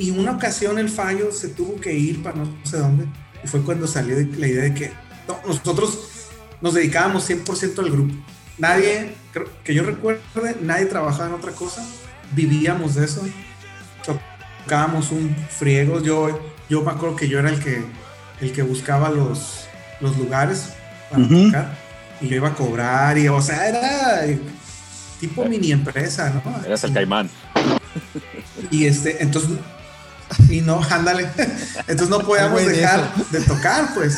Y 0.02 0.10
una 0.12 0.32
ocasión 0.32 0.80
el 0.80 0.90
fallo 0.90 1.32
se 1.32 1.50
tuvo 1.50 1.80
que 1.80 1.94
ir 1.94 2.24
para 2.24 2.38
no 2.38 2.46
sé 2.64 2.78
dónde. 2.78 3.06
Y 3.44 3.48
fue 3.48 3.62
cuando 3.62 3.86
salió 3.88 4.16
la 4.38 4.48
idea 4.48 4.64
de 4.64 4.74
que 4.74 4.92
no, 5.28 5.40
nosotros 5.48 6.00
nos 6.60 6.74
dedicábamos 6.74 7.30
100% 7.30 7.78
al 7.80 7.92
grupo. 7.92 8.14
Nadie, 8.58 9.14
creo- 9.32 9.50
que 9.64 9.74
yo 9.76 9.84
recuerde, 9.84 10.22
nadie 10.62 10.86
trabajaba 10.86 11.28
en 11.28 11.34
otra 11.36 11.52
cosa. 11.52 11.86
Vivíamos 12.34 12.96
de 12.96 13.06
eso. 13.06 13.22
Tocábamos 14.66 15.12
un 15.12 15.36
friego. 15.50 16.02
Yo, 16.02 16.40
yo 16.70 16.82
me 16.84 16.92
acuerdo 16.92 17.16
que 17.16 17.28
yo 17.28 17.40
era 17.40 17.50
el 17.50 17.60
que, 17.60 17.84
el 18.42 18.52
que 18.54 18.62
buscaba 18.64 19.10
los, 19.10 19.66
los 20.00 20.18
lugares 20.18 20.70
para 21.10 21.24
Ujú. 21.24 21.46
tocar. 21.46 21.78
Y 22.22 22.28
yo 22.28 22.36
iba 22.38 22.50
a 22.50 22.56
cobrar. 22.56 23.18
Y, 23.18 23.28
o 23.28 23.42
sea, 23.42 23.68
era 23.68 24.38
tipo 25.20 25.46
mini 25.46 25.72
empresa, 25.72 26.30
¿no? 26.44 26.66
Eras 26.66 26.84
el 26.86 26.94
caimán. 26.94 27.30
Y 28.70 28.86
este, 28.86 29.22
entonces, 29.24 29.52
y 30.50 30.62
no, 30.62 30.82
ándale. 30.90 31.30
Entonces 31.88 32.10
no 32.10 32.20
podíamos 32.20 32.66
dejar 32.66 33.14
de 33.32 33.42
tocar, 33.42 33.94
pues. 33.94 34.18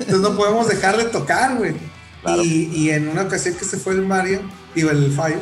Entonces 0.00 0.18
no 0.20 0.36
podemos 0.36 0.68
dejar 0.68 0.96
de 0.96 1.04
tocar, 1.04 1.56
güey. 1.56 1.74
Claro. 2.22 2.42
Y, 2.42 2.70
y 2.74 2.90
en 2.90 3.08
una 3.08 3.22
ocasión 3.22 3.54
que 3.54 3.64
se 3.64 3.76
fue 3.76 3.94
el 3.94 4.02
Mario, 4.02 4.40
digo, 4.74 4.90
el 4.90 5.12
Fallo, 5.12 5.40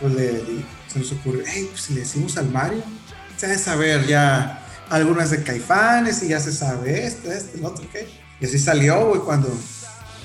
pues 0.00 0.14
le, 0.14 0.32
le- 0.32 0.64
se 0.92 0.98
nos 0.98 1.12
ocurrió, 1.12 1.42
hey, 1.46 1.68
pues 1.70 1.82
si 1.82 1.94
le 1.94 2.00
decimos 2.00 2.36
al 2.36 2.50
Mario, 2.50 2.82
se 3.36 3.46
debe 3.46 3.58
saber 3.58 4.06
ya 4.06 4.60
algunas 4.90 5.30
de 5.30 5.42
Caifanes 5.44 6.22
y 6.22 6.28
ya 6.28 6.40
se 6.40 6.52
sabe 6.52 7.06
esto, 7.06 7.30
esto, 7.30 7.56
el 7.58 7.64
otro, 7.64 7.84
¿qué? 7.92 8.08
Y 8.40 8.46
así 8.46 8.58
salió, 8.58 9.06
güey, 9.06 9.20
cuando 9.20 9.48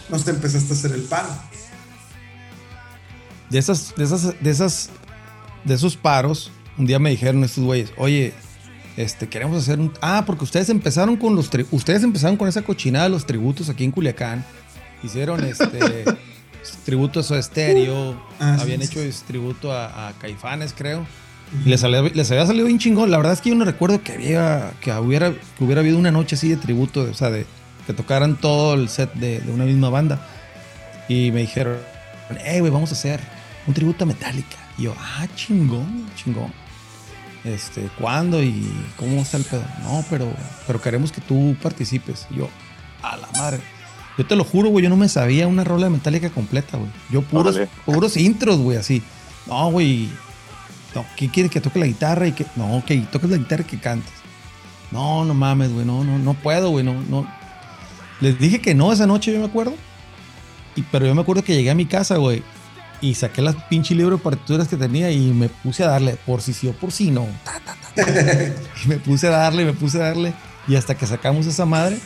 nos 0.10 0.28
empezaste 0.28 0.74
a 0.74 0.76
hacer 0.76 0.92
el 0.94 1.04
paro. 1.04 1.30
De 3.50 3.60
esas, 3.60 3.94
de 3.96 4.04
esas, 4.04 4.44
de 4.44 4.50
esas, 4.50 4.90
de 5.64 5.74
esos 5.76 5.96
paros, 5.98 6.52
un 6.78 6.86
día 6.86 7.00
me 7.00 7.10
dijeron 7.10 7.44
estos 7.44 7.64
güeyes, 7.64 7.92
oye, 7.98 8.34
este, 8.98 9.28
queremos 9.28 9.58
hacer 9.62 9.80
un. 9.80 9.92
Ah, 10.02 10.24
porque 10.26 10.44
ustedes 10.44 10.70
empezaron 10.70 11.18
con 11.18 11.36
los 11.36 11.52
tri- 11.52 11.66
ustedes 11.72 12.04
empezaron 12.04 12.38
con 12.38 12.48
esa 12.48 12.62
cochinada 12.62 13.06
de 13.06 13.12
los 13.12 13.26
tributos 13.26 13.70
aquí 13.70 13.84
en 13.84 13.92
Culiacán. 13.92 14.46
Hicieron 15.04 15.44
este 15.44 16.06
tributos 16.86 17.32
a 17.32 17.38
estéreo, 17.40 18.20
Ah, 18.40 18.58
habían 18.60 18.82
sí, 18.82 18.88
hecho 19.00 19.12
sí. 19.12 19.24
tributo 19.28 19.72
a, 19.72 20.08
a 20.10 20.14
Caifanes, 20.14 20.74
creo. 20.76 21.06
Y 21.66 21.70
les, 21.70 21.82
salía- 21.82 22.02
les 22.02 22.32
había 22.32 22.46
salido 22.46 22.66
bien 22.66 22.80
chingón. 22.80 23.12
La 23.12 23.18
verdad 23.18 23.34
es 23.34 23.42
que 23.42 23.50
yo 23.50 23.56
no 23.56 23.66
recuerdo 23.66 24.02
que 24.02 24.14
había, 24.14 24.72
que 24.82 24.92
hubiera, 24.94 25.32
que 25.32 25.64
hubiera 25.64 25.82
habido 25.82 25.98
una 25.98 26.12
noche 26.12 26.36
así 26.36 26.50
de 26.50 26.58
tributo, 26.58 27.02
o 27.02 27.14
sea, 27.14 27.30
de 27.30 27.46
que 27.86 27.94
tocaran 27.94 28.36
todo 28.36 28.74
el 28.74 28.90
set 28.90 29.14
de, 29.14 29.40
de 29.42 29.52
una 29.52 29.66
misma 29.66 29.90
banda. 29.90 30.26
Y 31.08 31.32
me 31.32 31.42
dijeron, 31.42 31.78
hey, 32.44 32.60
güey, 32.62 32.72
vamos 32.72 32.90
a 32.92 32.94
hacer 32.96 33.20
un 33.68 33.74
tributo 33.76 34.06
a 34.06 34.08
Metallica. 34.08 34.58
Y 34.78 34.84
yo, 34.84 34.96
ah, 34.98 35.28
chingón, 35.36 36.08
chingón. 36.16 36.52
Este, 37.46 37.90
¿cuándo 38.00 38.42
y 38.42 38.68
cómo 38.98 39.22
está 39.22 39.38
el 39.38 39.44
pedo? 39.44 39.64
No, 39.84 40.04
pero, 40.10 40.28
pero 40.66 40.82
queremos 40.82 41.12
que 41.12 41.22
tú 41.22 41.56
participes. 41.62 42.26
Y 42.32 42.38
yo, 42.38 42.50
a 43.04 43.16
la 43.18 43.28
madre. 43.38 43.62
Yo 44.18 44.26
te 44.26 44.36
lo 44.36 44.44
juro, 44.44 44.70
güey, 44.70 44.84
yo 44.84 44.90
no 44.90 44.96
me 44.98 45.10
sabía 45.10 45.48
una 45.48 45.64
rola 45.64 45.86
de 45.86 45.92
Metallica 45.92 46.30
completa, 46.30 46.78
güey. 46.78 46.90
Yo 47.12 47.22
puros, 47.22 47.56
Órale. 47.56 47.70
puros 47.86 48.18
intros, 48.18 48.58
güey, 48.58 48.78
así. 48.78 49.04
No, 49.46 49.70
güey. 49.72 50.10
No, 50.96 51.06
¿qué 51.18 51.30
quieres 51.30 51.52
que 51.52 51.62
toque 51.62 51.80
la 51.80 51.86
guitarra 51.86 52.28
y 52.28 52.32
que. 52.32 52.46
No, 52.56 52.82
que 52.86 52.98
toques 53.12 53.30
la 53.30 53.38
guitarra 53.38 53.62
y 53.62 53.66
que 53.66 53.78
cantes. 53.78 54.14
No, 54.92 55.26
no 55.26 55.34
mames, 55.34 55.72
güey, 55.72 55.86
no, 55.86 56.04
no, 56.04 56.18
no 56.18 56.34
puedo, 56.34 56.70
güey, 56.70 56.84
no, 56.84 56.94
no. 57.10 57.28
Les 58.22 58.40
dije 58.40 58.62
que 58.62 58.74
no 58.74 58.92
esa 58.92 59.06
noche, 59.06 59.34
yo 59.34 59.40
me 59.40 59.46
acuerdo. 59.46 59.76
Y, 60.76 60.82
pero 60.84 61.06
yo 61.06 61.14
me 61.14 61.22
acuerdo 61.22 61.44
que 61.44 61.54
llegué 61.54 61.70
a 61.70 61.76
mi 61.76 61.86
casa, 61.86 62.18
güey, 62.18 62.42
y 63.06 63.16
saqué 63.16 63.42
las 63.42 63.56
pinche 63.70 63.94
libro 63.94 64.18
de 64.18 64.24
partituras 64.24 64.68
que 64.68 64.78
tenía 64.78 65.12
y 65.12 65.32
me 65.32 65.50
puse 65.50 65.84
a 65.84 65.88
darle, 65.88 66.18
por 66.26 66.42
si 66.42 66.54
sí 66.54 66.68
o 66.68 66.74
por 66.74 66.92
si 66.92 67.12
no. 67.12 67.28
Ta, 67.44 67.60
ta, 67.64 67.76
ta, 67.76 68.04
ta. 68.04 68.12
y 68.84 68.88
me 68.88 68.98
puse 68.98 69.28
a 69.28 69.32
darle, 69.32 69.66
me 69.66 69.74
puse 69.74 69.98
a 70.02 70.08
darle. 70.08 70.34
Y 70.68 70.76
hasta 70.76 70.96
que 70.96 71.06
sacamos 71.06 71.46
esa 71.46 71.66
madre. 71.66 72.00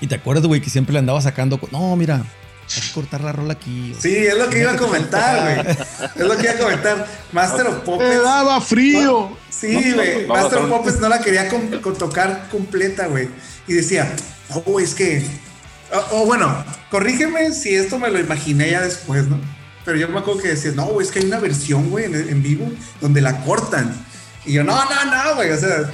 Y 0.00 0.06
te 0.06 0.14
acuerdas, 0.14 0.46
güey, 0.46 0.60
que 0.60 0.70
siempre 0.70 0.92
le 0.92 1.00
andaba 1.00 1.20
sacando. 1.20 1.58
No, 1.72 1.96
mira, 1.96 2.16
hay 2.16 2.82
que 2.82 2.92
cortar 2.94 3.20
la 3.22 3.32
rola 3.32 3.54
aquí. 3.54 3.92
o 3.96 4.00
Sí, 4.00 4.16
es 4.16 4.36
lo 4.36 4.48
que 4.48 4.60
iba 4.60 4.72
a 4.72 4.76
comentar, 4.76 5.42
güey. 5.64 5.76
Es 6.16 6.20
lo 6.24 6.36
que 6.36 6.44
iba 6.44 6.52
a 6.52 6.58
comentar. 6.58 7.06
Master 7.32 7.66
of 7.66 7.78
Me 7.78 7.80
Puppets. 7.80 8.22
daba 8.22 8.60
frío. 8.60 9.36
Sí, 9.50 9.92
güey. 9.92 10.26
Master 10.26 10.60
of 10.60 10.70
Puppets 10.70 11.00
no 11.00 11.08
la 11.08 11.20
quería 11.20 11.48
con 11.48 11.98
tocar 11.98 12.48
completa, 12.50 13.08
güey. 13.08 13.28
Y 13.66 13.74
decía, 13.74 14.14
no, 14.48 14.60
güey, 14.62 14.84
es 14.84 14.94
que. 14.94 15.26
O 16.12 16.20
o 16.22 16.26
bueno, 16.26 16.64
corrígeme 16.90 17.52
si 17.52 17.74
esto 17.74 17.98
me 17.98 18.10
lo 18.10 18.20
imaginé 18.20 18.70
ya 18.70 18.80
después, 18.80 19.26
¿no? 19.26 19.40
Pero 19.84 19.98
yo 19.98 20.08
me 20.08 20.18
acuerdo 20.18 20.40
que 20.42 20.48
decía, 20.48 20.72
no, 20.72 20.86
güey, 20.86 21.06
es 21.06 21.12
que 21.12 21.20
hay 21.20 21.24
una 21.26 21.38
versión, 21.40 21.90
güey, 21.90 22.04
en, 22.06 22.14
en 22.14 22.42
vivo 22.42 22.70
donde 23.00 23.20
la 23.20 23.42
cortan. 23.44 23.94
Y 24.44 24.52
yo, 24.54 24.64
no, 24.64 24.74
no, 24.76 25.04
no, 25.04 25.34
güey. 25.36 25.50
O 25.50 25.56
sea, 25.56 25.90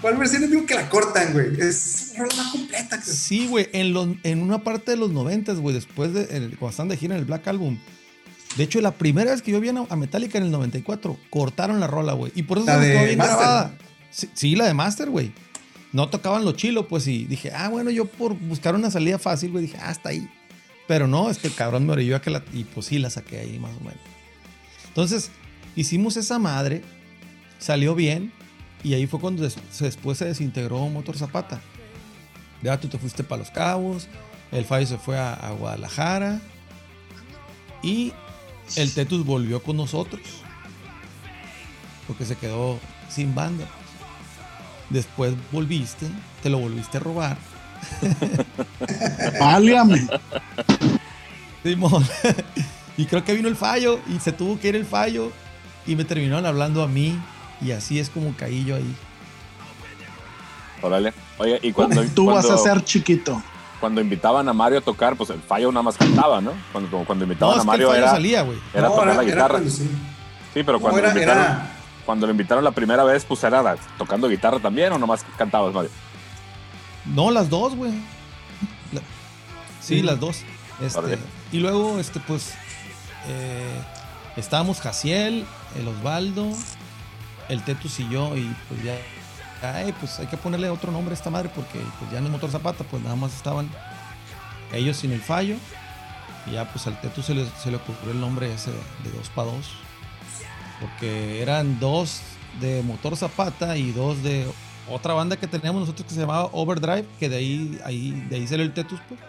¿Cuál 0.00 0.16
versión 0.18 0.44
en 0.44 0.50
vivo 0.50 0.66
que 0.66 0.74
la 0.74 0.88
cortan, 0.88 1.32
güey? 1.32 1.58
Es 1.60 2.12
una 2.14 2.24
rola 2.24 2.34
más 2.36 2.52
completa. 2.52 3.00
Sí, 3.02 3.46
güey, 3.48 3.68
en, 3.72 3.92
los- 3.94 4.08
en 4.22 4.42
una 4.42 4.62
parte 4.62 4.90
de 4.92 4.96
los 4.96 5.10
noventas, 5.10 5.58
güey, 5.58 5.74
después 5.74 6.12
de 6.12 6.22
el- 6.36 6.56
cuando 6.58 6.70
están 6.70 6.88
de 6.88 6.96
gira 6.96 7.14
en 7.14 7.20
el 7.20 7.24
Black 7.26 7.48
Album. 7.48 7.78
De 8.56 8.64
hecho, 8.64 8.80
la 8.80 8.92
primera 8.92 9.32
vez 9.32 9.42
que 9.42 9.50
yo 9.52 9.60
vi 9.60 9.68
a 9.70 9.96
Metallica 9.96 10.38
en 10.38 10.44
el 10.44 10.50
94, 10.50 11.18
cortaron 11.30 11.80
la 11.80 11.86
rola, 11.86 12.12
güey. 12.12 12.30
Y 12.34 12.44
por 12.44 12.58
eso 12.58 12.66
La 12.66 12.80
se 12.80 12.92
quedó 12.92 13.04
bien 13.04 13.18
Master. 13.18 13.36
grabada. 13.38 13.74
Sí, 14.10 14.30
sí, 14.34 14.54
la 14.56 14.66
de 14.66 14.74
Master, 14.74 15.10
güey. 15.10 15.32
No 15.92 16.08
tocaban 16.10 16.44
lo 16.44 16.52
chilo, 16.52 16.88
pues, 16.88 17.06
y 17.06 17.24
dije, 17.24 17.50
ah, 17.54 17.68
bueno, 17.68 17.90
yo 17.90 18.04
por 18.06 18.34
buscar 18.34 18.74
una 18.74 18.90
salida 18.90 19.18
fácil, 19.18 19.50
güey, 19.50 19.64
dije, 19.66 19.78
ah, 19.80 19.88
hasta 19.90 20.10
ahí. 20.10 20.28
Pero 20.86 21.06
no, 21.08 21.30
es 21.30 21.38
que 21.38 21.48
el 21.48 21.54
cabrón 21.54 21.86
me 21.86 21.92
orilló 21.92 22.16
a 22.16 22.22
que 22.22 22.30
la. 22.30 22.42
Y 22.52 22.64
pues 22.64 22.86
sí, 22.86 22.98
la 22.98 23.10
saqué 23.10 23.40
ahí, 23.40 23.58
más 23.58 23.72
o 23.76 23.80
menos. 23.80 24.00
Entonces, 24.88 25.30
hicimos 25.74 26.16
esa 26.16 26.38
madre, 26.38 26.82
salió 27.58 27.94
bien, 27.94 28.32
y 28.84 28.94
ahí 28.94 29.06
fue 29.06 29.18
cuando 29.20 29.42
des- 29.42 29.56
después 29.80 30.18
se 30.18 30.24
desintegró 30.26 30.78
Motor 30.88 31.18
Zapata. 31.18 31.60
Ya 32.62 32.78
tú 32.80 32.88
te 32.88 32.98
fuiste 32.98 33.24
para 33.24 33.40
Los 33.40 33.50
Cabos, 33.50 34.08
el 34.52 34.64
Fallo 34.64 34.86
se 34.86 34.96
fue 34.96 35.18
a, 35.18 35.34
a 35.34 35.50
Guadalajara, 35.50 36.40
y 37.82 38.12
el 38.76 38.92
Tetus 38.94 39.24
volvió 39.26 39.62
con 39.62 39.76
nosotros, 39.76 40.22
porque 42.06 42.24
se 42.24 42.36
quedó 42.36 42.78
sin 43.10 43.34
banda. 43.34 43.66
Después 44.88 45.34
volviste, 45.52 46.06
te 46.42 46.48
lo 46.48 46.58
volviste 46.58 46.96
a 46.98 47.00
robar. 47.00 47.36
Válgame. 49.40 50.06
Simón. 51.62 52.04
y 52.96 53.06
creo 53.06 53.24
que 53.24 53.34
vino 53.34 53.48
el 53.48 53.56
fallo 53.56 53.98
y 54.14 54.18
se 54.20 54.32
tuvo 54.32 54.58
que 54.58 54.68
ir 54.68 54.76
el 54.76 54.84
fallo 54.86 55.32
y 55.86 55.96
me 55.96 56.04
terminaron 56.04 56.46
hablando 56.46 56.82
a 56.82 56.88
mí 56.88 57.18
y 57.60 57.72
así 57.72 57.98
es 57.98 58.10
como 58.10 58.34
caí 58.36 58.64
yo 58.64 58.76
ahí. 58.76 58.94
Órale. 60.82 61.12
Oye, 61.38 61.58
y 61.62 61.72
cuando, 61.72 62.02
Tú 62.14 62.26
vas 62.26 62.48
a 62.50 62.58
ser 62.58 62.82
chiquito. 62.84 63.42
cuando 63.80 64.00
invitaban 64.00 64.48
a 64.48 64.52
Mario 64.52 64.78
a 64.78 64.82
tocar, 64.82 65.16
pues 65.16 65.30
el 65.30 65.40
fallo 65.40 65.70
nada 65.72 65.82
más 65.82 65.96
cantaba, 65.96 66.40
¿no? 66.40 66.52
Cuando, 66.72 66.98
cuando 67.04 67.24
invitaban 67.24 67.60
a 67.60 67.64
Mario 67.64 67.94
era, 67.94 68.10
salía, 68.10 68.42
güey. 68.42 68.58
era 68.74 68.88
No, 68.88 68.94
tocar 68.94 69.16
la 69.16 69.22
guitarra. 69.24 69.58
sí. 69.68 69.90
Sí, 70.54 70.62
pero 70.62 70.80
cuando, 70.80 70.98
era- 70.98 71.08
lo 71.08 71.14
invitaron, 71.14 71.42
era- 71.44 71.72
cuando 72.06 72.26
lo 72.26 72.32
invitaron 72.32 72.64
la 72.64 72.70
primera 72.70 73.04
vez, 73.04 73.24
pues 73.24 73.42
era 73.44 73.62
la- 73.62 73.76
tocando 73.98 74.28
guitarra 74.28 74.58
también 74.58 74.92
o 74.92 74.98
nomás 74.98 75.24
cantabas, 75.36 75.74
Mario. 75.74 75.90
No, 77.14 77.30
las 77.30 77.48
dos, 77.50 77.74
güey. 77.74 77.92
La- 78.92 79.00
Sí, 79.80 79.96
Sí. 79.98 80.02
las 80.02 80.18
dos. 80.18 80.38
Este, 80.80 81.18
y 81.52 81.58
luego, 81.58 81.98
este, 82.00 82.20
pues, 82.20 82.52
eh, 83.28 83.80
estábamos 84.36 84.80
Jaciel, 84.80 85.46
el 85.78 85.88
Osvaldo, 85.88 86.48
el 87.48 87.62
Tetus 87.62 88.00
y 88.00 88.08
yo, 88.08 88.36
y 88.36 88.54
pues 88.68 88.82
ya, 88.82 88.96
ay, 89.62 89.94
pues 90.00 90.18
hay 90.18 90.26
que 90.26 90.36
ponerle 90.36 90.68
otro 90.70 90.90
nombre 90.92 91.12
a 91.12 91.16
esta 91.16 91.30
madre 91.30 91.48
porque 91.54 91.78
pues 91.98 92.10
ya 92.10 92.20
no 92.20 92.26
es 92.26 92.32
Motor 92.32 92.50
Zapata, 92.50 92.84
pues 92.84 93.02
nada 93.02 93.16
más 93.16 93.34
estaban 93.34 93.70
ellos 94.72 94.96
sin 94.96 95.12
el 95.12 95.20
fallo. 95.22 95.56
Y 96.46 96.52
ya 96.52 96.70
pues 96.70 96.86
al 96.86 97.00
Tetus 97.00 97.26
se 97.26 97.34
le, 97.34 97.46
se 97.62 97.70
le 97.70 97.76
ocurrió 97.78 98.10
el 98.12 98.20
nombre 98.20 98.52
ese 98.52 98.70
de, 98.72 99.10
dos 99.16 99.28
para 99.34 99.50
dos. 99.52 99.66
Porque 100.80 101.40
eran 101.42 101.80
dos 101.80 102.20
de 102.60 102.82
Motor 102.82 103.16
Zapata 103.16 103.76
y 103.76 103.92
dos 103.92 104.22
de 104.22 104.46
otra 104.90 105.14
banda 105.14 105.36
que 105.36 105.46
teníamos 105.46 105.80
nosotros 105.82 106.06
que 106.06 106.14
se 106.14 106.20
llamaba 106.20 106.48
Overdrive, 106.52 107.04
que 107.18 107.28
de 107.28 107.36
ahí, 107.36 107.80
ahí, 107.84 108.26
de 108.30 108.36
ahí 108.36 108.46
salió 108.46 108.64
el 108.64 108.72
Tetus, 108.74 109.00
pues. 109.08 109.20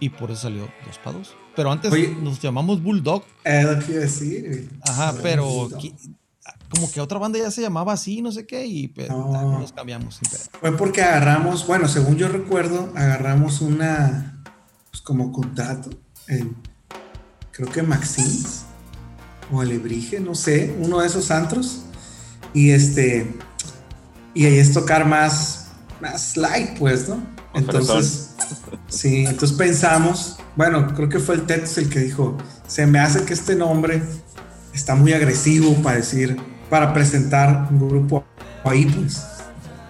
Y 0.00 0.10
por 0.10 0.30
eso 0.30 0.42
salió 0.42 0.62
dos 0.86 0.98
para 1.02 1.18
dos. 1.18 1.34
Pero 1.56 1.72
antes 1.72 1.90
Oye. 1.92 2.16
nos 2.22 2.40
llamamos 2.40 2.80
Bulldog. 2.82 3.24
Es 3.44 3.64
lo 3.64 3.78
que 3.80 3.92
iba 3.92 4.00
a 4.00 4.04
decir. 4.04 4.70
Ajá, 4.82 5.14
pero 5.22 5.68
qui- 5.70 5.94
como 6.70 6.90
que 6.90 7.00
otra 7.00 7.18
banda 7.18 7.38
ya 7.38 7.50
se 7.50 7.60
llamaba 7.62 7.92
así, 7.94 8.22
no 8.22 8.30
sé 8.30 8.46
qué, 8.46 8.64
y 8.66 8.88
pues, 8.88 9.08
No. 9.08 9.58
nos 9.58 9.72
cambiamos. 9.72 10.20
Fue 10.60 10.76
porque 10.76 11.02
agarramos, 11.02 11.66
bueno, 11.66 11.88
según 11.88 12.16
yo 12.16 12.28
recuerdo, 12.28 12.92
agarramos 12.94 13.60
una, 13.60 14.42
pues 14.90 15.00
como 15.02 15.32
contrato, 15.32 15.90
en, 16.28 16.54
creo 17.50 17.68
que 17.72 17.82
Maxins 17.82 18.62
o 19.50 19.60
Alebrije, 19.62 20.20
no 20.20 20.34
sé, 20.34 20.76
uno 20.78 21.00
de 21.00 21.06
esos 21.08 21.30
antros. 21.32 21.80
Y 22.54 22.70
este, 22.70 23.34
y 24.38 24.46
ahí 24.46 24.58
es 24.58 24.72
tocar 24.72 25.04
más, 25.04 25.66
más 26.00 26.36
light, 26.36 26.78
pues, 26.78 27.08
¿no? 27.08 27.20
Entonces, 27.54 28.30
sí, 28.86 29.26
entonces 29.26 29.56
pensamos, 29.58 30.36
bueno, 30.54 30.94
creo 30.94 31.08
que 31.08 31.18
fue 31.18 31.34
el 31.34 31.42
Tex 31.44 31.76
el 31.78 31.88
que 31.88 31.98
dijo, 31.98 32.36
se 32.68 32.86
me 32.86 33.00
hace 33.00 33.24
que 33.24 33.34
este 33.34 33.56
nombre 33.56 34.00
está 34.72 34.94
muy 34.94 35.12
agresivo 35.12 35.74
para 35.82 35.96
decir, 35.96 36.36
para 36.70 36.92
presentar 36.94 37.66
un 37.68 37.88
grupo 37.88 38.24
ahí, 38.62 38.84
pues. 38.84 39.24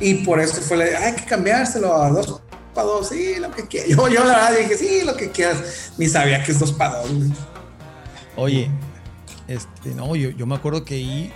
Y 0.00 0.14
por 0.24 0.40
eso 0.40 0.62
fue, 0.62 0.78
la- 0.78 0.98
hay 0.98 1.12
que 1.12 1.26
cambiárselo 1.26 1.94
a 2.00 2.08
dos 2.08 2.40
para 2.74 2.86
dos, 2.86 3.10
sí, 3.10 3.34
lo 3.38 3.50
que 3.50 3.66
quieras. 3.66 3.90
Yo, 3.96 4.08
yo 4.08 4.24
la 4.24 4.34
verdad 4.48 4.58
dije, 4.60 4.78
sí, 4.78 5.00
lo 5.04 5.14
que 5.14 5.30
quieras. 5.30 5.90
Ni 5.98 6.06
sabía 6.08 6.42
que 6.42 6.52
es 6.52 6.58
dos 6.58 6.72
para 6.72 7.02
dos, 7.02 7.12
güey. 7.12 7.32
Oye, 8.36 8.70
este, 9.46 9.94
no, 9.94 10.16
yo, 10.16 10.30
yo 10.30 10.46
me 10.46 10.54
acuerdo 10.54 10.84
que 10.86 10.94
ahí, 10.94 11.32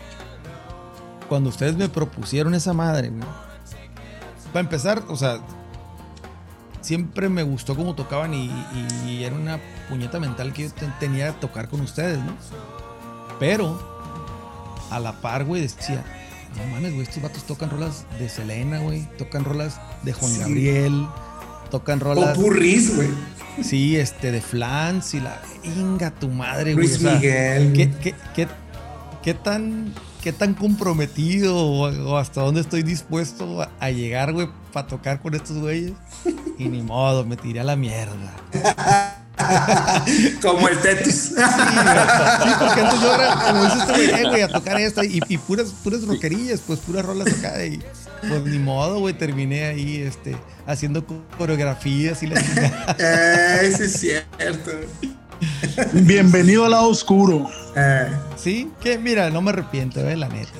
cuando 1.33 1.49
ustedes 1.49 1.77
me 1.79 1.89
propusieron 1.89 2.53
esa 2.55 2.75
madre, 2.75 3.09
güey, 3.09 3.23
para 4.53 4.61
empezar, 4.61 5.03
o 5.09 5.17
sea, 5.17 5.39
siempre 6.83 7.31
me 7.31 7.43
gustó 7.43 7.75
cómo 7.75 7.95
tocaban 7.95 8.35
y, 8.35 8.51
y 9.07 9.25
era 9.25 9.35
una 9.35 9.59
puñeta 9.89 10.21
mental 10.21 10.53
que 10.53 10.65
yo 10.65 10.71
te- 10.73 10.93
tenía 11.01 11.25
de 11.27 11.33
tocar 11.33 11.71
con 11.71 11.81
ustedes, 11.81 12.19
¿no? 12.19 12.37
Pero, 13.41 13.81
a 14.91 15.01
la 15.01 15.13
par, 15.23 15.47
güey, 15.47 15.63
decía, 15.63 16.05
no 16.55 16.71
mames, 16.71 16.93
güey, 16.93 17.07
estos 17.07 17.23
vatos 17.23 17.45
tocan 17.45 17.71
rolas 17.71 18.05
de 18.19 18.29
Selena, 18.29 18.81
güey, 18.81 19.09
tocan 19.17 19.43
rolas 19.45 19.81
de 20.03 20.13
Juan 20.13 20.33
Sí. 20.33 20.39
Gabriel, 20.41 21.07
tocan 21.71 21.99
rolas... 22.01 22.37
Popurris, 22.37 22.95
güey. 22.95 23.09
Sí, 23.63 23.97
este, 23.97 24.33
de 24.33 24.43
Flans 24.43 25.15
y 25.15 25.21
la. 25.21 25.41
Inga 25.65 26.11
tu 26.11 26.29
madre, 26.29 26.75
güey. 26.75 26.87
Luis 26.89 26.99
o 26.99 27.01
sea, 27.01 27.15
Miguel. 27.15 27.73
¿qué, 27.73 27.91
qué, 28.03 28.15
qué, 28.35 28.49
qué 29.23 29.35
tan, 29.35 29.95
¿Qué 30.23 30.33
tan 30.33 30.55
comprometido 30.55 31.57
o, 31.57 31.89
o 32.13 32.17
hasta 32.17 32.43
dónde 32.43 32.61
estoy 32.61 32.83
dispuesto 32.85 33.61
a, 33.63 33.71
a 33.81 33.91
llegar, 33.91 34.33
güey, 34.33 34.49
para 34.73 34.87
tocar 34.87 35.21
con 35.21 35.35
estos 35.35 35.59
güeyes? 35.59 35.93
Y 36.59 36.69
ni 36.69 36.81
modo, 36.83 37.25
me 37.25 37.37
tiré 37.37 37.59
a 37.61 37.65
la 37.65 37.75
mierda. 37.75 38.33
Como 40.41 40.69
el 40.69 40.79
Tetis. 40.79 41.35
Sí, 41.35 41.35
porque 41.35 42.81
antes 42.81 43.01
yo, 43.01 43.15
era, 43.15 43.35
como 43.35 43.65
dices 43.65 43.87
tú, 43.87 43.93
güey, 43.95 44.11
eh, 44.11 44.25
güey, 44.29 44.43
a 44.43 44.49
tocar 44.49 44.81
esto 44.81 45.03
y, 45.03 45.21
y 45.29 45.39
puras, 45.39 45.71
puras 45.83 46.07
rockerillas, 46.07 46.61
pues 46.67 46.79
puras 46.81 47.05
rolas 47.05 47.27
acá. 47.39 47.65
Y 47.65 47.83
pues 48.29 48.45
ni 48.45 48.59
modo, 48.59 49.01
güey, 49.01 49.15
terminé 49.15 49.65
ahí 49.65 49.97
este, 50.03 50.37
haciendo 50.67 51.05
co- 51.05 51.25
coreografías 51.39 52.23
y 52.23 52.29
la. 52.29 52.41
Eh, 52.99 53.73
sí 53.77 53.83
es 53.83 53.93
cierto. 53.99 54.71
Bienvenido 55.93 56.65
al 56.65 56.71
lado 56.73 56.89
oscuro. 56.89 57.49
Eh, 57.77 58.11
Sí, 58.37 58.71
que 58.81 58.99
mira, 58.99 59.31
no 59.31 59.41
me 59.43 59.51
arrepiento, 59.51 60.01
eh, 60.01 60.17
la 60.17 60.29
neta. 60.29 60.51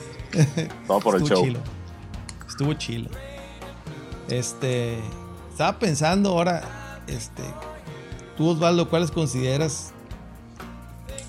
Todo 0.87 1.01
por 1.01 1.17
el 1.17 1.23
Estuvo 1.23 1.37
show. 1.39 1.45
chilo. 1.47 1.61
Estuvo 2.49 2.75
chilo. 2.75 3.11
Este. 4.29 4.99
Estaba 5.51 5.79
pensando 5.79 6.31
ahora, 6.31 7.01
este. 7.07 7.43
Tú, 8.37 8.49
Osvaldo, 8.49 8.89
¿cuáles 8.89 9.11
consideras 9.11 9.93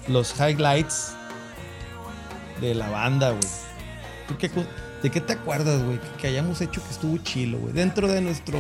los 0.07 0.33
highlights 0.39 1.13
de 2.61 2.75
la 2.75 2.89
banda, 2.89 3.29
güey? 3.31 3.41
¿Tú 4.27 4.37
qué 4.37 4.49
co- 4.49 4.65
¿De 5.01 5.09
qué 5.11 5.19
te 5.19 5.33
acuerdas, 5.33 5.83
güey? 5.83 5.99
Que, 5.99 6.07
que 6.21 6.27
hayamos 6.27 6.61
hecho 6.61 6.81
que 6.81 6.89
estuvo 6.91 7.17
chilo, 7.17 7.57
güey. 7.57 7.73
Dentro 7.73 8.07
de 8.07 8.21
nuestro. 8.21 8.57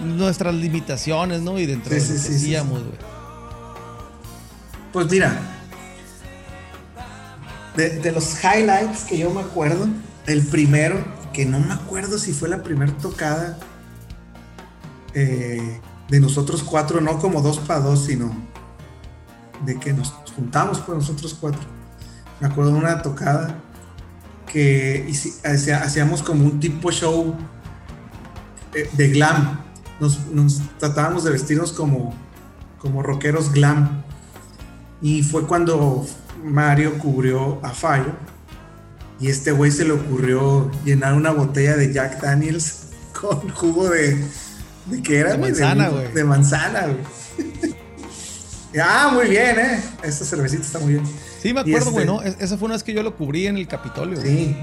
Nuestras 0.00 0.54
limitaciones, 0.54 1.40
¿no? 1.40 1.58
Y 1.58 1.66
dentro 1.66 1.90
Sí, 1.90 1.96
de 1.96 2.00
sí, 2.02 2.08
lo 2.08 2.14
que 2.14 2.20
sí, 2.20 2.28
sí, 2.28 2.36
hacíamos, 2.54 2.80
sí. 2.80 2.84
güey. 2.86 3.17
Pues 4.92 5.10
mira, 5.10 5.38
de, 7.76 8.12
los 8.12 8.36
highlights 8.42 9.04
que 9.04 9.18
yo 9.18 9.30
me 9.30 9.40
acuerdo, 9.40 9.86
el 10.26 10.46
primero, 10.46 10.96
que 11.32 11.46
no 11.46 11.60
me 11.60 11.72
acuerdo 11.72 12.18
si 12.18 12.32
fue 12.32 12.48
la 12.48 12.62
primera 12.62 12.92
tocada 12.92 13.58
eh, 15.14 15.80
de 16.08 16.20
nosotros 16.20 16.62
cuatro, 16.62 17.00
no 17.00 17.18
como 17.18 17.40
dos 17.40 17.58
para 17.58 17.80
dos, 17.80 18.06
sino 18.06 18.32
de 19.64 19.78
que 19.78 19.92
nos 19.92 20.14
juntamos 20.34 20.80
pues 20.80 20.98
nosotros 20.98 21.36
cuatro. 21.38 21.60
Me 22.40 22.48
acuerdo 22.48 22.72
de 22.72 22.78
una 22.78 23.02
tocada 23.02 23.54
que 24.46 25.12
hacíamos 25.44 26.22
como 26.22 26.44
un 26.44 26.60
tipo 26.60 26.90
show 26.90 27.36
eh, 28.74 28.88
de 28.92 29.08
glam. 29.08 29.60
Nos, 30.00 30.26
nos 30.28 30.60
tratábamos 30.78 31.24
de 31.24 31.32
vestirnos 31.32 31.72
como, 31.72 32.14
como 32.78 33.02
rockeros 33.02 33.52
glam. 33.52 34.02
Y 35.00 35.22
fue 35.22 35.46
cuando 35.46 36.06
Mario 36.44 36.98
cubrió 36.98 37.60
a 37.64 37.70
Fallo. 37.70 38.12
Y 39.20 39.28
este 39.28 39.50
güey 39.52 39.70
se 39.70 39.84
le 39.84 39.92
ocurrió 39.92 40.70
llenar 40.84 41.14
una 41.14 41.30
botella 41.30 41.76
de 41.76 41.92
Jack 41.92 42.20
Daniels 42.20 42.86
con 43.20 43.48
jugo 43.50 43.88
de. 43.88 44.24
¿De 44.86 45.02
qué 45.02 45.18
era? 45.18 45.32
De 45.32 45.38
güey? 45.38 45.50
manzana, 45.52 45.88
güey. 45.88 46.12
De 46.12 46.24
manzana, 46.24 46.86
güey. 46.86 47.74
ah, 48.82 49.10
muy 49.12 49.28
bien, 49.28 49.58
¿eh? 49.58 49.82
Esta 50.02 50.24
cervecita 50.24 50.62
está 50.62 50.78
muy 50.78 50.94
bien. 50.94 51.04
Sí, 51.42 51.52
me 51.52 51.60
acuerdo, 51.60 51.90
güey, 51.90 52.04
este- 52.04 52.06
¿no? 52.06 52.22
Es- 52.22 52.36
Esa 52.40 52.56
fue 52.58 52.66
una 52.66 52.74
vez 52.74 52.82
que 52.82 52.92
yo 52.92 53.02
lo 53.02 53.14
cubrí 53.16 53.46
en 53.46 53.56
el 53.58 53.68
Capitolio. 53.68 54.18
güey. 54.20 54.26
Sí. 54.46 54.56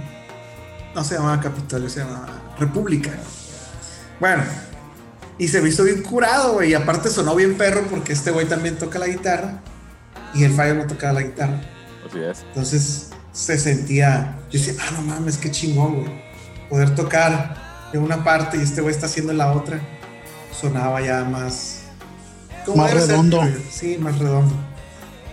No 0.93 1.04
se 1.04 1.15
llamaba 1.15 1.39
Capitolio, 1.41 1.89
se 1.89 2.00
llamaba 2.00 2.28
República. 2.58 3.12
Bueno, 4.19 4.43
y 5.38 5.48
se 5.50 5.62
me 5.62 5.69
hizo 5.69 5.84
bien 5.84 6.02
curado, 6.02 6.54
güey. 6.54 6.71
Y 6.71 6.74
aparte 6.74 7.10
sonó 7.10 7.36
bien 7.36 7.56
perro 7.58 7.84
porque 7.89 8.13
este 8.13 8.32
güey 8.32 8.48
también 8.48 8.78
toca 8.78 8.98
la 9.00 9.08
guitarra 9.08 9.62
y 10.36 10.43
el 10.43 10.54
Fire 10.54 10.76
no 10.76 10.86
tocaba 10.86 11.13
la 11.13 11.21
guitarra. 11.21 11.62
Así 12.08 12.19
es. 12.19 12.43
Entonces 12.43 13.10
se 13.32 13.58
sentía, 13.58 14.38
yo 14.52 14.60
decía, 14.60 14.74
ah, 14.82 14.91
no 14.95 15.02
mames, 15.02 15.38
qué 15.38 15.52
chingón, 15.52 16.02
güey. 16.02 16.26
Poder 16.69 16.95
tocar 16.95 17.89
en 17.93 18.02
una 18.02 18.24
parte 18.24 18.58
y 18.58 18.62
este 18.62 18.82
güey 18.82 18.93
está 18.93 19.06
haciendo 19.08 19.34
la 19.34 19.52
otra. 19.52 19.80
Sonaba 20.60 21.02
ya 21.02 21.24
más. 21.24 21.82
Más 22.76 22.91
ser, 22.91 23.02
redondo. 23.02 23.41
sí, 23.69 23.98
más 24.00 24.17
redondo. 24.17 24.54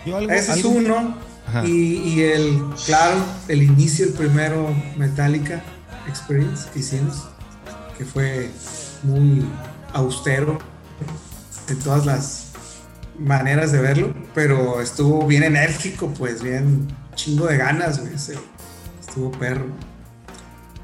Yo 0.05 0.17
algo, 0.17 0.33
Ese 0.33 0.59
es 0.59 0.65
uno. 0.65 1.17
Ajá. 1.47 1.65
Y, 1.67 1.97
y 2.05 2.23
el, 2.23 2.63
claro, 2.87 3.17
el 3.49 3.63
inicio, 3.63 4.07
el 4.07 4.13
primero 4.13 4.75
Metallica 4.97 5.63
Experience 6.09 6.69
que 6.73 6.81
hicimos, 6.81 7.29
que 7.99 8.05
fue 8.05 8.51
muy 9.03 9.45
austero 9.93 10.59
en 11.69 11.79
todas 11.81 12.07
las 12.07 12.42
maneras 13.19 13.73
de 13.73 13.81
verlo, 13.81 14.15
pero 14.35 14.81
estuvo 14.81 15.27
bien 15.27 15.43
enérgico, 15.43 16.09
pues 16.09 16.43
bien 16.43 16.89
chingo 17.15 17.47
de 17.47 17.57
ganas, 17.57 18.01
güey. 18.01 18.15
Estuvo 18.15 19.31
perro. 19.33 19.67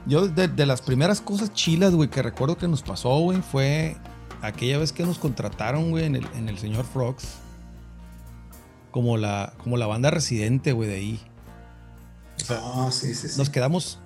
Yo 0.07 0.29
de, 0.29 0.49
de 0.49 0.67
las 0.67 0.81
primeras 0.81 1.21
cosas 1.21 1.53
chilas, 1.53 1.95
güey, 1.95 2.09
que 2.09 2.23
recuerdo 2.23 2.57
que 2.57 2.69
nos 2.69 2.83
pasó, 2.83 3.19
güey, 3.21 3.43
fue 3.43 3.97
aquella 4.43 4.79
vez 4.79 4.93
que 4.93 5.05
nos 5.05 5.19
contrataron, 5.19 5.91
güey, 5.91 6.05
en 6.05 6.17
el, 6.17 6.27
en 6.37 6.49
el 6.49 6.59
señor 6.59 6.85
Frogs. 6.85 7.27
Como 8.91 9.17
la, 9.17 9.53
como 9.63 9.77
la 9.77 9.87
banda 9.87 10.11
residente, 10.11 10.73
güey, 10.73 10.89
de 10.89 10.95
ahí. 10.97 11.21
Ah, 12.49 12.89
sí, 12.91 13.15
sí, 13.15 13.29
sí. 13.29 13.39
Nos 13.39 13.51
quedamos, 13.51 13.99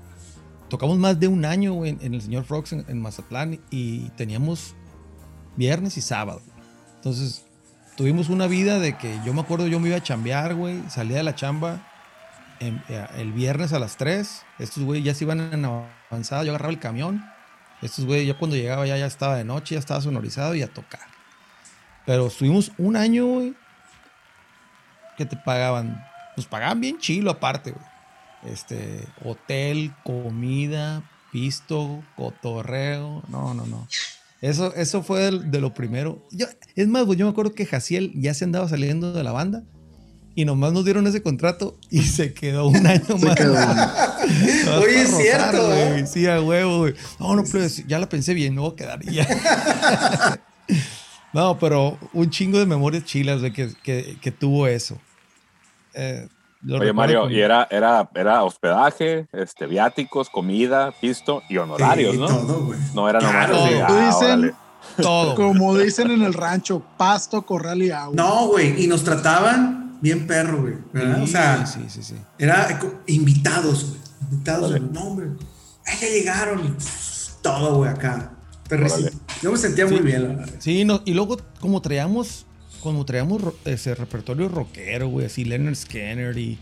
tocamos 0.68 0.98
más 0.98 1.20
de 1.20 1.28
un 1.28 1.44
año, 1.44 1.74
güey, 1.74 1.96
en 2.00 2.14
el 2.14 2.20
señor 2.20 2.44
Frogs 2.44 2.72
en, 2.72 2.84
en 2.88 3.00
Mazatlán 3.00 3.60
y 3.70 4.08
teníamos 4.10 4.74
viernes 5.56 5.96
y 5.96 6.00
sábado. 6.00 6.42
Entonces, 6.96 7.44
tuvimos 7.96 8.28
una 8.28 8.46
vida 8.46 8.78
de 8.78 8.96
que 8.96 9.18
yo 9.24 9.34
me 9.34 9.40
acuerdo, 9.40 9.66
yo 9.66 9.80
me 9.80 9.88
iba 9.88 9.98
a 9.98 10.02
chambear, 10.02 10.54
güey, 10.54 10.82
salía 10.88 11.18
de 11.18 11.22
la 11.22 11.34
chamba 11.34 11.80
en- 12.60 12.82
eh, 12.88 13.06
el 13.16 13.32
viernes 13.32 13.72
a 13.72 13.78
las 13.78 13.96
3. 13.96 14.42
Estos 14.58 14.82
güey 14.84 15.02
ya 15.02 15.14
se 15.14 15.24
iban 15.24 15.40
en 15.40 15.64
avanzada, 15.64 16.44
yo 16.44 16.50
agarraba 16.50 16.72
el 16.72 16.78
camión. 16.78 17.24
Estos 17.82 18.04
güey, 18.04 18.26
yo 18.26 18.38
cuando 18.38 18.56
llegaba 18.56 18.86
ya, 18.86 18.96
ya 18.96 19.06
estaba 19.06 19.36
de 19.36 19.44
noche, 19.44 19.74
ya 19.74 19.78
estaba 19.80 20.00
sonorizado 20.00 20.54
y 20.54 20.62
a 20.62 20.68
tocar. 20.68 21.00
Pero 22.06 22.28
estuvimos 22.28 22.72
un 22.78 22.96
año, 22.96 23.26
güey, 23.26 23.54
que 25.16 25.26
te 25.26 25.36
pagaban, 25.36 26.04
nos 26.36 26.46
pagaban 26.46 26.80
bien 26.80 26.98
chilo 26.98 27.30
aparte, 27.30 27.72
güey. 27.72 27.84
Este, 28.44 29.06
hotel, 29.24 29.92
comida, 30.02 31.02
pisto, 31.30 32.02
cotorreo. 32.16 33.22
No, 33.28 33.54
no, 33.54 33.66
no. 33.66 33.86
Eso, 34.42 34.74
eso 34.74 35.04
fue 35.04 35.20
de, 35.20 35.38
de 35.38 35.60
lo 35.60 35.72
primero. 35.72 36.26
Yo, 36.32 36.46
es 36.74 36.88
más, 36.88 37.06
yo 37.16 37.24
me 37.24 37.30
acuerdo 37.30 37.54
que 37.54 37.64
Jaciel 37.64 38.12
ya 38.14 38.34
se 38.34 38.44
andaba 38.44 38.68
saliendo 38.68 39.12
de 39.12 39.22
la 39.22 39.32
banda 39.32 39.62
y 40.34 40.44
nomás 40.44 40.72
nos 40.72 40.84
dieron 40.84 41.06
ese 41.06 41.22
contrato 41.22 41.78
y 41.90 42.02
se 42.02 42.32
quedó 42.32 42.66
un 42.66 42.86
año 42.86 43.16
más. 43.22 43.40
Oye, 44.82 45.02
es 45.02 45.16
cierto, 45.16 45.66
güey. 45.66 46.00
¿eh? 46.00 46.06
Sí, 46.06 46.26
a 46.26 46.40
huevo, 46.40 46.78
güey. 46.78 46.94
No, 47.20 47.36
no, 47.36 47.44
pues, 47.44 47.86
ya 47.86 47.98
la 47.98 48.08
pensé 48.08 48.34
bien, 48.34 48.54
no 48.54 48.62
voy 48.62 48.72
a 48.72 48.76
quedar 48.76 49.04
ya. 49.04 49.26
no, 51.32 51.58
pero 51.58 51.98
un 52.12 52.30
chingo 52.30 52.58
de 52.58 52.66
memorias 52.66 53.04
chilas, 53.04 53.40
güey, 53.40 53.52
que, 53.52 53.70
que, 53.82 54.16
que 54.20 54.32
tuvo 54.32 54.66
eso. 54.66 54.98
Eh, 55.94 56.26
lo 56.62 56.78
Oye, 56.78 56.92
Mario, 56.92 57.28
y 57.30 57.40
era, 57.40 57.66
era, 57.70 58.08
era 58.14 58.42
hospedaje, 58.44 59.26
este, 59.32 59.66
viáticos, 59.66 60.30
comida, 60.30 60.92
pisto 61.00 61.42
y 61.48 61.56
honorarios, 61.58 62.12
Sí, 62.14 62.18
¿no? 62.20 62.26
todo, 62.28 62.64
güey. 62.66 62.78
No 62.94 63.08
era 63.08 63.20
nomás 63.20 63.46
Claro. 63.48 63.64
así, 63.64 63.74
Tú 63.74 63.94
ah, 63.94 64.06
dicen- 64.20 64.54
todo. 64.96 65.34
Como 65.34 65.76
dicen 65.78 66.10
en 66.10 66.22
el 66.22 66.34
rancho, 66.34 66.82
pasto, 66.96 67.42
corral 67.42 67.82
y 67.82 67.90
agua. 67.90 68.14
No, 68.14 68.46
güey, 68.48 68.82
y 68.82 68.86
nos 68.86 69.02
trataban 69.04 69.98
bien 70.00 70.26
perro, 70.26 70.62
güey. 70.62 70.74
¿verdad? 70.92 71.16
Sí, 71.18 71.22
o 71.22 71.26
sea, 71.26 71.66
sí, 71.66 71.84
sí, 71.88 72.02
sí. 72.02 72.14
era 72.38 72.78
invitados, 73.06 73.86
güey. 73.88 74.00
Invitados. 74.30 74.80
No, 74.92 75.00
hombre. 75.02 75.26
Ay, 75.86 75.96
ya 76.00 76.08
llegaron. 76.08 76.76
Todo, 77.42 77.76
güey, 77.76 77.90
acá. 77.90 78.30
Yo 79.42 79.52
me 79.52 79.58
sentía 79.58 79.86
muy 79.86 79.98
bien, 80.00 80.22
la 80.22 80.28
verdad. 80.34 80.54
Sí, 80.58 80.84
no, 80.84 81.02
y 81.04 81.12
luego 81.12 81.36
como 81.60 81.82
traíamos, 81.82 82.46
como 82.82 83.04
traíamos 83.04 83.42
ese 83.64 83.94
repertorio 83.94 84.48
rockero, 84.48 85.08
güey, 85.08 85.26
así 85.26 85.44
Leonard 85.44 85.74
Skinner 85.76 86.36
y, 86.36 86.58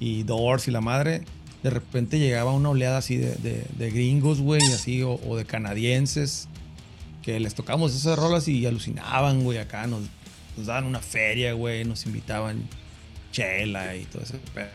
y 0.00 0.22
Doors 0.24 0.68
y 0.68 0.70
la 0.70 0.80
madre, 0.80 1.22
de 1.62 1.70
repente 1.70 2.18
llegaba 2.18 2.52
una 2.52 2.70
oleada 2.70 2.98
así 2.98 3.16
de, 3.16 3.34
de- 3.78 3.90
gringos, 3.90 4.40
güey, 4.40 4.60
así, 4.72 5.02
o, 5.02 5.14
o 5.26 5.36
de 5.36 5.44
canadienses, 5.44 6.48
que 7.22 7.38
les 7.40 7.54
tocamos 7.54 7.94
esas 7.94 8.18
rolas 8.18 8.48
y 8.48 8.66
alucinaban, 8.66 9.44
güey, 9.44 9.58
acá 9.58 9.86
nos, 9.86 10.02
nos 10.56 10.66
daban 10.66 10.84
una 10.84 11.00
feria, 11.00 11.52
güey, 11.54 11.84
nos 11.84 12.04
invitaban 12.06 12.62
chela 13.32 13.96
y 13.96 14.04
todo 14.04 14.22
ese 14.22 14.38
pedo. 14.52 14.66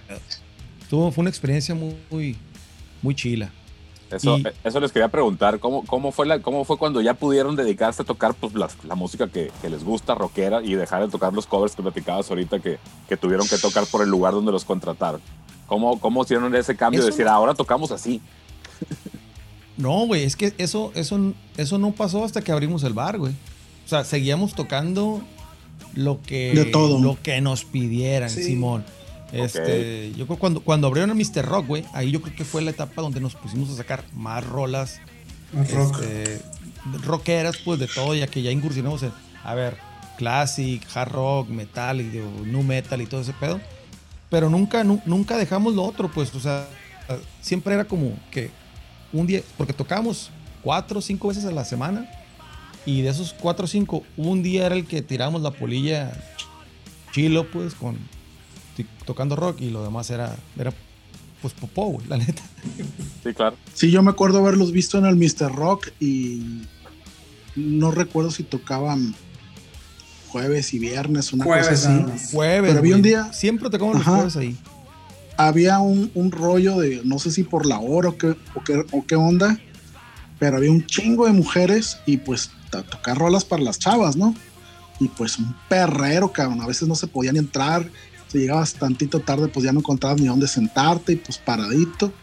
Estuvo, 0.82 1.12
fue 1.12 1.22
una 1.22 1.30
experiencia 1.30 1.76
muy, 1.76 1.96
muy, 2.10 2.36
muy 3.02 3.14
chila. 3.16 3.52
Eso, 4.12 4.38
Y- 4.40 4.46
eso 4.64 4.80
les 4.80 4.92
quería 4.92 5.08
preguntar, 5.10 5.60
¿cómo, 5.60 5.86
cómo, 5.86 6.12
fue 6.12 6.26
la, 6.26 6.42
¿cómo 6.42 6.66
fue 6.66 6.78
cuando 6.78 7.00
ya 7.02 7.14
pudieron 7.14 7.56
dedicarse 7.56 8.02
a 8.02 8.06
tocar 8.06 8.34
pues, 8.34 8.54
la, 8.56 8.68
la 8.88 8.96
música 8.96 9.28
que, 9.28 9.52
que 9.62 9.70
les 9.70 9.84
gusta, 9.84 10.16
rockera, 10.16 10.64
y 10.64 10.74
dejar 10.74 11.02
de 11.04 11.10
tocar 11.10 11.32
los 11.34 11.46
covers 11.46 11.76
que 11.76 11.84
platicabas 11.84 12.30
ahorita 12.30 12.60
que, 12.60 12.80
que 13.08 13.18
tuvieron 13.18 13.48
que 13.48 13.58
tocar 13.58 13.86
por 13.86 14.02
el 14.02 14.10
lugar 14.10 14.34
donde 14.34 14.52
los 14.52 14.66
contrataron? 14.66 15.22
¿Cómo, 15.68 16.00
cómo 16.00 16.24
hicieron 16.24 16.56
ese 16.56 16.76
cambio 16.76 17.02
de 17.02 17.08
decir, 17.08 17.28
ahora 17.28 17.54
tocamos 17.54 17.92
así? 17.92 18.22
No, 19.78 20.06
güey, 20.08 20.24
es 20.26 20.36
que 20.36 20.54
eso, 20.58 20.92
eso, 20.94 21.34
eso 21.56 21.78
no 21.78 21.92
pasó 21.92 22.26
hasta 22.26 22.42
que 22.42 22.52
abrimos 22.52 22.84
el 22.84 22.92
bar, 22.92 23.18
güey. 23.18 23.32
O 23.86 23.88
sea, 23.88 24.04
seguíamos 24.04 24.54
tocando 24.54 25.22
lo 25.96 26.22
que, 26.22 26.52
De 26.54 26.66
todo. 26.66 27.00
Lo 27.00 27.18
que 27.24 27.40
nos 27.40 27.64
pidieran, 27.64 28.30
Sí. 28.30 28.44
Simón. 28.44 28.84
Este, 29.32 30.12
yo 30.18 30.26
creo 30.26 30.38
que 30.38 30.40
cuando, 30.40 30.62
cuando 30.62 30.88
abrieron 30.88 31.12
a 31.12 31.14
Mr. 31.14 31.46
Rock, 31.46 31.68
güey, 31.68 31.86
ahí 31.94 32.12
yo 32.12 32.22
creo 32.22 32.36
que 32.36 32.46
fue 32.46 32.62
la 32.62 32.72
etapa 32.72 33.02
donde 33.02 33.20
nos 33.20 33.36
pusimos 33.36 33.70
a 33.70 33.76
sacar 33.76 34.04
más 34.14 34.44
rolas 34.46 35.00
rock. 35.54 36.02
este, 36.02 36.42
rockeras, 37.06 37.58
pues 37.58 37.80
de 37.80 37.88
todo, 37.88 38.16
ya 38.16 38.28
que 38.28 38.42
ya 38.42 38.52
incursionamos 38.52 39.04
en, 39.04 39.12
a 39.44 39.54
ver, 39.54 39.78
classic, 40.18 40.86
hard 40.94 41.12
rock, 41.12 41.50
metal, 41.50 42.02
y 42.02 42.06
digo, 42.10 42.30
nu 42.46 42.64
metal 42.64 43.02
y 43.02 43.06
todo 43.06 43.22
ese 43.22 43.34
pedo. 43.34 43.60
Pero 44.30 44.50
nunca, 44.50 44.84
nu- 44.84 45.02
nunca 45.06 45.38
dejamos 45.38 45.76
lo 45.76 45.84
otro, 45.84 46.10
pues, 46.12 46.34
o 46.36 46.40
sea, 46.40 46.68
siempre 47.42 47.74
era 47.74 47.86
como 47.86 48.18
que 48.32 48.52
un 49.14 49.26
día, 49.28 49.42
porque 49.58 49.74
tocábamos 49.74 50.30
cuatro 50.64 51.00
o 51.00 51.02
cinco 51.02 51.28
veces 51.30 51.46
a 51.46 51.52
la 51.52 51.66
semana, 51.66 52.10
y 52.86 53.02
de 53.02 53.10
esos 53.10 53.34
cuatro 53.34 53.66
o 53.66 53.68
cinco, 53.68 54.04
un 54.18 54.42
día 54.44 54.66
era 54.66 54.76
el 54.76 54.86
que 54.86 55.02
tiramos 55.02 55.42
la 55.42 55.52
polilla 55.52 56.12
chilo, 57.12 57.50
pues, 57.50 57.74
con 57.76 57.98
tocando 59.06 59.36
rock, 59.36 59.62
y 59.62 59.70
lo 59.70 59.84
demás 59.84 60.10
era, 60.10 60.36
era 60.58 60.74
pues 61.42 61.54
popó, 61.54 61.86
güey, 61.88 62.06
la 62.08 62.18
neta. 62.18 62.42
Sí, 63.24 63.34
claro. 63.34 63.56
Sí, 63.74 63.92
yo 63.92 64.02
me 64.04 64.12
acuerdo 64.12 64.40
haberlos 64.40 64.72
visto 64.72 64.98
en 64.98 65.06
el 65.06 65.16
Mr. 65.16 65.54
Rock 65.56 65.90
y 66.00 66.62
no 67.56 67.92
recuerdo 67.92 68.32
si 68.32 68.44
tocaban 68.44 69.16
jueves 70.28 70.74
y 70.74 70.80
viernes, 70.80 71.34
una 71.34 71.46
Jueves, 71.46 71.68
cosa 71.68 71.96
así. 71.96 72.34
Jueves. 72.34 72.70
Pero 72.70 72.80
había 72.80 72.96
un 72.96 73.02
día- 73.02 73.34
Siempre 73.34 73.70
tocamos 73.70 73.96
los 73.98 74.06
jueves 74.06 74.36
ahí. 74.36 74.58
Había 75.38 75.80
un, 75.80 76.12
un 76.16 76.32
rollo 76.32 76.78
de, 76.78 77.02
no 77.06 77.18
sé 77.18 77.32
si 77.32 77.44
por 77.44 77.66
la 77.66 77.80
hora 77.80 78.10
o 78.10 78.18
qué, 78.18 78.36
o 78.56 78.64
qué, 78.64 78.86
o 78.92 79.06
qué 79.06 79.16
onda, 79.16 79.58
pero 80.38 80.58
había 80.58 80.72
un 80.72 80.86
chingo 80.86 81.26
de 81.26 81.32
mujeres 81.32 81.98
y 82.06 82.18
pues 82.18 82.52
a 82.74 82.82
tocar 82.84 83.18
rolas 83.18 83.46
para 83.46 83.64
las 83.64 83.80
chavas, 83.80 84.16
¿no? 84.18 84.36
Y 85.00 85.08
pues 85.08 85.40
un 85.40 85.56
perrero, 85.70 86.32
cabrón. 86.34 86.62
A 86.62 86.68
veces 86.68 86.88
no 86.88 86.96
se 86.96 87.08
podía 87.08 87.32
ni 87.32 87.40
entrar. 87.40 87.90
Si 88.32 88.38
llegabas 88.40 88.74
tantito 88.76 89.20
tarde, 89.20 89.48
pues 89.48 89.66
ya 89.66 89.72
no 89.74 89.80
encontrabas 89.80 90.20
ni 90.22 90.28
dónde 90.28 90.48
sentarte 90.48 91.14
y 91.14 91.16
pues 91.18 91.38
paradito. 91.38 92.14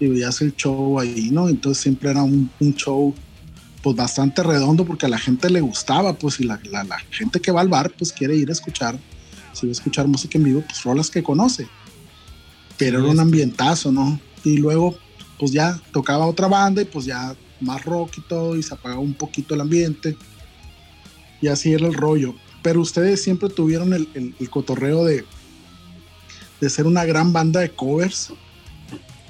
Y 0.00 0.06
veías 0.08 0.40
el 0.40 0.54
show 0.54 0.98
ahí, 0.98 1.30
¿no? 1.32 1.48
Entonces 1.48 1.82
siempre 1.82 2.10
era 2.10 2.22
un, 2.22 2.50
un 2.60 2.74
show 2.74 3.14
pues 3.82 3.96
bastante 3.96 4.42
redondo 4.42 4.84
porque 4.84 5.06
a 5.06 5.08
la 5.10 5.18
gente 5.18 5.50
le 5.50 5.60
gustaba, 5.60 6.14
pues 6.14 6.40
y 6.40 6.44
la, 6.44 6.58
la- 6.70 6.84
la 6.84 6.98
gente 7.10 7.40
que 7.40 7.52
va 7.52 7.60
al 7.60 7.68
bar 7.68 7.90
pues 7.98 8.12
quiere 8.12 8.34
ir 8.36 8.48
a 8.48 8.52
escuchar, 8.52 8.98
si 9.52 9.66
va 9.66 9.70
a 9.70 9.72
escuchar 9.72 10.06
música 10.08 10.38
en 10.38 10.44
vivo, 10.44 10.62
pues 10.66 10.82
rolas 10.84 11.10
que 11.10 11.22
conoce. 11.22 11.68
Pero 12.78 12.98
era 13.00 13.08
un 13.08 13.20
ambientazo, 13.20 13.92
¿no? 13.92 14.18
Y 14.42 14.56
luego 14.56 14.96
pues 15.38 15.52
ya 15.52 15.80
tocaba 15.92 16.26
otra 16.26 16.48
banda 16.48 16.80
y 16.82 16.86
pues 16.86 17.04
ya 17.06 17.36
más 17.60 17.84
rock 17.84 18.18
y 18.18 18.20
todo 18.22 18.56
y 18.56 18.62
se 18.62 18.72
apagaba 18.74 19.00
un 19.00 19.14
poquito 19.14 19.54
el 19.54 19.60
ambiente. 19.60 20.16
Y 21.40 21.48
así 21.48 21.72
era 21.72 21.86
el 21.86 21.94
rollo. 21.94 22.34
Pero 22.64 22.80
ustedes 22.80 23.22
siempre 23.22 23.48
tuvieron 23.48 23.92
el, 23.92 24.08
el- 24.14 24.34
el 24.40 24.50
cotorreo 24.50 25.04
de, 25.04 25.24
de 26.60 26.70
ser 26.70 26.86
una 26.86 27.04
gran 27.04 27.32
banda 27.32 27.60
de 27.60 27.70
covers. 27.70 28.32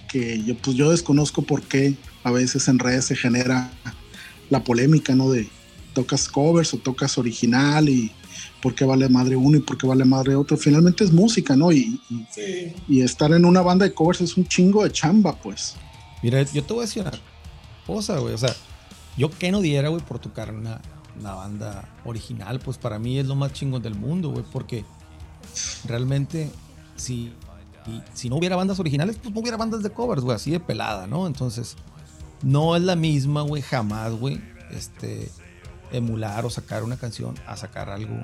Que 0.09 0.43
yo, 0.45 0.57
pues 0.57 0.76
yo 0.76 0.91
desconozco 0.93 1.43
por 1.43 1.62
qué 1.62 1.97
a 2.22 2.30
veces 2.30 2.68
en 2.68 2.78
redes 2.78 3.07
se 3.07 3.16
genera 3.16 3.70
la 4.49 4.62
polémica, 4.62 5.14
¿no? 5.16 5.30
De 5.30 5.49
tocas 5.93 6.28
covers 6.28 6.72
o 6.74 6.78
tocas 6.78 7.18
original 7.18 7.89
y 7.89 8.12
por 8.62 8.74
qué 8.76 8.85
vale 8.85 9.09
madre 9.09 9.35
uno 9.37 9.59
y 9.59 9.61
por 9.61 9.76
qué 9.76 9.87
vale 9.89 10.05
madre 10.05 10.37
otro. 10.37 10.57
Finalmente 10.57 11.03
es 11.03 11.12
música, 11.12 11.57
¿no? 11.57 11.72
Y, 11.72 12.01
y- 12.09 12.26
Sí. 12.32 12.72
y 12.89 13.01
estar 13.03 13.32
en 13.32 13.45
una 13.45 13.61
banda 13.62 13.85
de 13.85 13.93
covers 13.93 14.20
es 14.20 14.37
un 14.37 14.47
chingo 14.47 14.85
de 14.85 14.93
chamba, 14.93 15.35
pues. 15.35 15.74
Mira, 16.22 16.41
yo 16.45 16.62
te 16.62 16.72
voy 16.72 16.85
a 16.85 16.87
decir 16.87 17.03
una 17.03 17.12
cosa, 17.87 18.18
güey. 18.20 18.32
O 18.35 18.39
sea, 18.39 18.55
yo 19.18 19.28
que 19.30 19.51
no 19.51 19.61
diera, 19.61 19.89
güey, 19.89 20.03
por 20.03 20.20
tocar 20.20 20.55
una, 20.55 20.80
una 21.18 21.34
banda 21.34 21.88
original, 22.04 22.58
pues 22.60 22.78
para 22.78 22.98
mí 22.98 23.18
es 23.18 23.26
lo 23.26 23.34
más 23.34 23.52
chingón 23.52 23.82
del 23.82 23.94
mundo, 23.94 24.30
güey, 24.30 24.44
porque 24.52 24.84
realmente 25.86 26.50
si, 26.96 27.32
si 28.14 28.28
no 28.28 28.36
hubiera 28.36 28.56
bandas 28.56 28.78
originales, 28.80 29.16
pues 29.22 29.34
no 29.34 29.40
hubiera 29.40 29.56
bandas 29.56 29.82
de 29.82 29.90
covers, 29.90 30.22
güey, 30.22 30.36
así 30.36 30.50
de 30.50 30.60
pelada, 30.60 31.06
¿no? 31.06 31.26
Entonces, 31.26 31.76
no 32.42 32.76
es 32.76 32.82
la 32.82 32.96
misma, 32.96 33.42
güey, 33.42 33.62
jamás, 33.62 34.12
güey, 34.12 34.40
este, 34.70 35.30
emular 35.92 36.44
o 36.44 36.50
sacar 36.50 36.82
una 36.82 36.96
canción 36.96 37.34
a 37.46 37.56
sacar 37.56 37.88
algo 37.88 38.16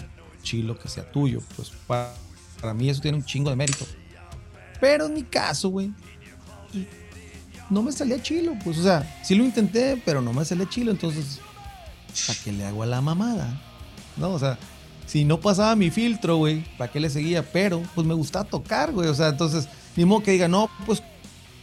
chilo 0.42 0.78
que 0.78 0.88
sea 0.88 1.10
tuyo. 1.10 1.40
Pues 1.56 1.70
para, 1.86 2.12
para 2.60 2.74
mí 2.74 2.88
eso 2.88 3.00
tiene 3.00 3.18
un 3.18 3.24
chingo 3.24 3.50
de 3.50 3.56
mérito. 3.56 3.86
Pero 4.80 5.06
en 5.06 5.14
mi 5.14 5.22
caso, 5.22 5.68
güey, 5.68 5.92
no 7.68 7.82
me 7.82 7.92
salía 7.92 8.20
chilo, 8.20 8.54
pues, 8.64 8.78
o 8.78 8.82
sea, 8.82 9.20
sí 9.22 9.34
lo 9.34 9.44
intenté, 9.44 10.00
pero 10.04 10.20
no 10.20 10.32
me 10.32 10.44
salía 10.44 10.68
chilo, 10.68 10.90
entonces, 10.90 11.40
¿para 12.26 12.38
qué 12.44 12.52
le 12.52 12.64
hago 12.66 12.82
a 12.82 12.86
la 12.86 13.00
mamada? 13.00 13.60
No, 14.16 14.30
o 14.30 14.38
sea, 14.38 14.58
si 15.06 15.24
no 15.24 15.40
pasaba 15.40 15.74
mi 15.76 15.90
filtro, 15.90 16.36
güey, 16.36 16.64
¿para 16.76 16.90
qué 16.90 17.00
le 17.00 17.10
seguía? 17.10 17.42
Pero, 17.52 17.82
pues 17.94 18.06
me 18.06 18.14
gustaba 18.14 18.44
tocar, 18.44 18.92
güey, 18.92 19.08
o 19.08 19.14
sea, 19.14 19.28
entonces, 19.28 19.68
ni 19.96 20.04
modo 20.04 20.22
que 20.22 20.32
diga, 20.32 20.48
no, 20.48 20.68
pues, 20.86 21.02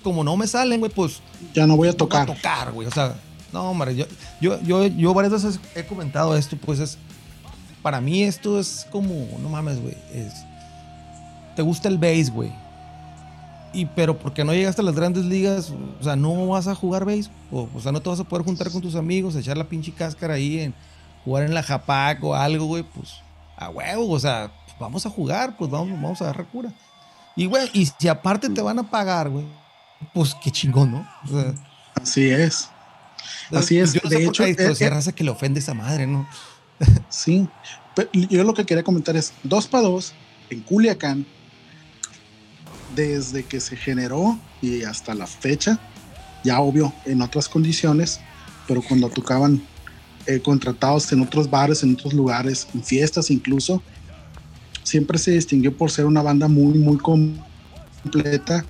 como 0.04 0.24
no 0.24 0.38
me 0.38 0.48
salen, 0.48 0.80
güey, 0.80 0.91
pues 0.91 1.22
Ya 1.54 1.68
no 1.68 1.76
voy 1.76 1.89
a 1.89 1.91
no 1.91 1.98
voy 1.98 2.08
tocar. 2.08 2.30
a 2.30 2.34
tocar, 2.34 2.72
güey. 2.72 2.88
O 2.88 2.91
sea, 2.91 3.16
no, 3.52 3.72
hombre, 3.72 3.95
yo, 3.95 4.06
yo, 4.41 4.62
yo, 4.62 4.86
yo 4.88 5.14
varias 5.14 5.34
veces 5.34 5.60
he 5.76 5.86
comentado 5.86 6.36
esto, 6.36 6.58
pues 6.58 6.80
es. 6.80 6.98
Para 7.82 8.02
mí 8.02 8.24
esto 8.24 8.60
es 8.60 8.86
como, 8.91 9.14
no 9.41 9.50
mames, 9.50 9.82
güey. 9.82 9.95
Es. 10.14 10.34
Te 11.56 11.62
gusta 11.62 11.88
el 11.88 11.98
bass, 11.98 12.30
güey. 12.32 12.52
Y 13.78 13.86
pero 13.86 14.17
porque 14.17 14.43
no 14.43 14.53
llegaste 14.53 14.82
a 14.82 14.84
las 14.84 14.95
grandes 14.95 15.23
ligas, 15.23 15.71
o 15.99 16.03
sea, 16.03 16.15
no 16.15 16.47
vas 16.47 16.67
a 16.67 16.73
jugar 16.73 17.05
bass. 17.05 17.30
O, 17.51 17.69
o 17.73 17.80
sea, 17.80 17.91
no 17.91 18.01
te 18.01 18.09
vas 18.09 18.19
a 18.19 18.23
poder 18.23 18.43
juntar 18.43 18.71
con 18.71 18.82
tus 18.82 18.95
amigos, 18.95 19.36
echar 19.36 19.55
la 19.55 19.69
pinche 19.69 19.91
cáscara 19.91 20.34
ahí 20.34 20.59
en 20.59 20.73
jugar 21.23 21.43
en 21.43 21.53
la 21.53 21.61
Japac 21.61 22.23
o 22.23 22.34
algo, 22.34 22.65
güey, 22.65 22.84
pues 22.84 23.21
a 23.55 23.69
huevo, 23.69 24.09
o 24.09 24.19
sea, 24.19 24.51
pues, 24.65 24.78
vamos 24.80 25.05
a 25.05 25.11
jugar, 25.11 25.55
pues 25.57 25.69
vamos, 25.69 25.91
vamos 26.01 26.21
a 26.21 26.23
agarrar 26.23 26.47
cura. 26.47 26.73
Y, 27.36 27.45
güey, 27.45 27.69
y 27.73 27.86
si 27.86 28.07
aparte 28.07 28.49
te 28.49 28.61
van 28.61 28.80
a 28.80 28.89
pagar, 28.89 29.30
güey, 29.30 29.45
pues 30.11 30.36
qué 30.43 30.49
chingón, 30.49 30.91
¿no? 30.93 31.07
O 31.25 31.28
sea, 31.28 31.53
Así 32.01 32.30
es. 32.30 32.69
Así 33.51 33.78
es. 33.78 33.93
Yo 33.93 34.01
no 34.03 34.09
sé 34.09 34.17
De 34.17 34.25
por 34.25 34.36
qué 34.36 34.43
hecho, 34.43 34.61
eh, 34.63 34.67
pues, 34.67 34.82
eh, 34.82 34.89
raza 34.89 35.11
que 35.11 35.23
le 35.23 35.30
ofende 35.30 35.59
esa 35.59 35.73
madre, 35.73 36.07
¿no? 36.07 36.28
Sí. 37.09 37.47
Pero 37.95 38.09
yo 38.11 38.43
lo 38.43 38.53
que 38.53 38.65
quería 38.65 38.84
comentar 38.84 39.15
es, 39.15 39.34
dos 39.43 39.67
para 39.67 39.84
dos, 39.84 40.13
en 40.49 40.61
Culiacán, 40.61 41.25
desde 42.98 43.43
que 43.43 43.60
se 43.60 43.78
generó 43.78 44.39
y 44.60 44.84
hasta 44.84 45.14
la 45.14 45.28
fecha, 45.28 45.80
ya 46.43 46.60
obvio, 46.60 46.91
en 47.06 47.22
otras 47.22 47.48
condiciones, 47.48 48.20
pero 48.68 48.82
cuando 48.82 49.08
tocaban 49.10 49.62
eh, 50.26 50.39
contratados 50.41 51.12
en 51.14 51.22
otros 51.22 51.48
bares, 51.48 51.84
en 51.84 51.93
otros 51.93 52.14
lugares, 52.14 52.68
en 52.74 52.84
fiestas 52.84 53.30
incluso, 53.30 53.84
siempre 54.84 55.20
se 55.20 55.32
distinguió 55.32 55.78
por 55.78 55.91
ser 55.91 56.06
una 56.06 56.24
banda 56.24 56.48
muy, 56.48 56.80
muy 56.80 56.98
completa. 56.98 58.66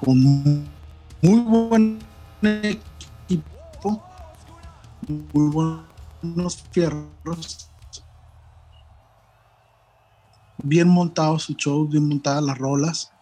Con 0.00 0.66
muy 1.22 1.40
buen 1.40 1.98
equipo, 2.42 4.02
muy 5.06 5.84
buenos 6.22 6.64
fierros, 6.72 7.67
bien 10.62 10.88
montados 10.88 11.44
sus 11.44 11.56
shows, 11.56 11.90
bien 11.90 12.08
montadas 12.08 12.42
las 12.42 12.58
rolas. 12.58 13.12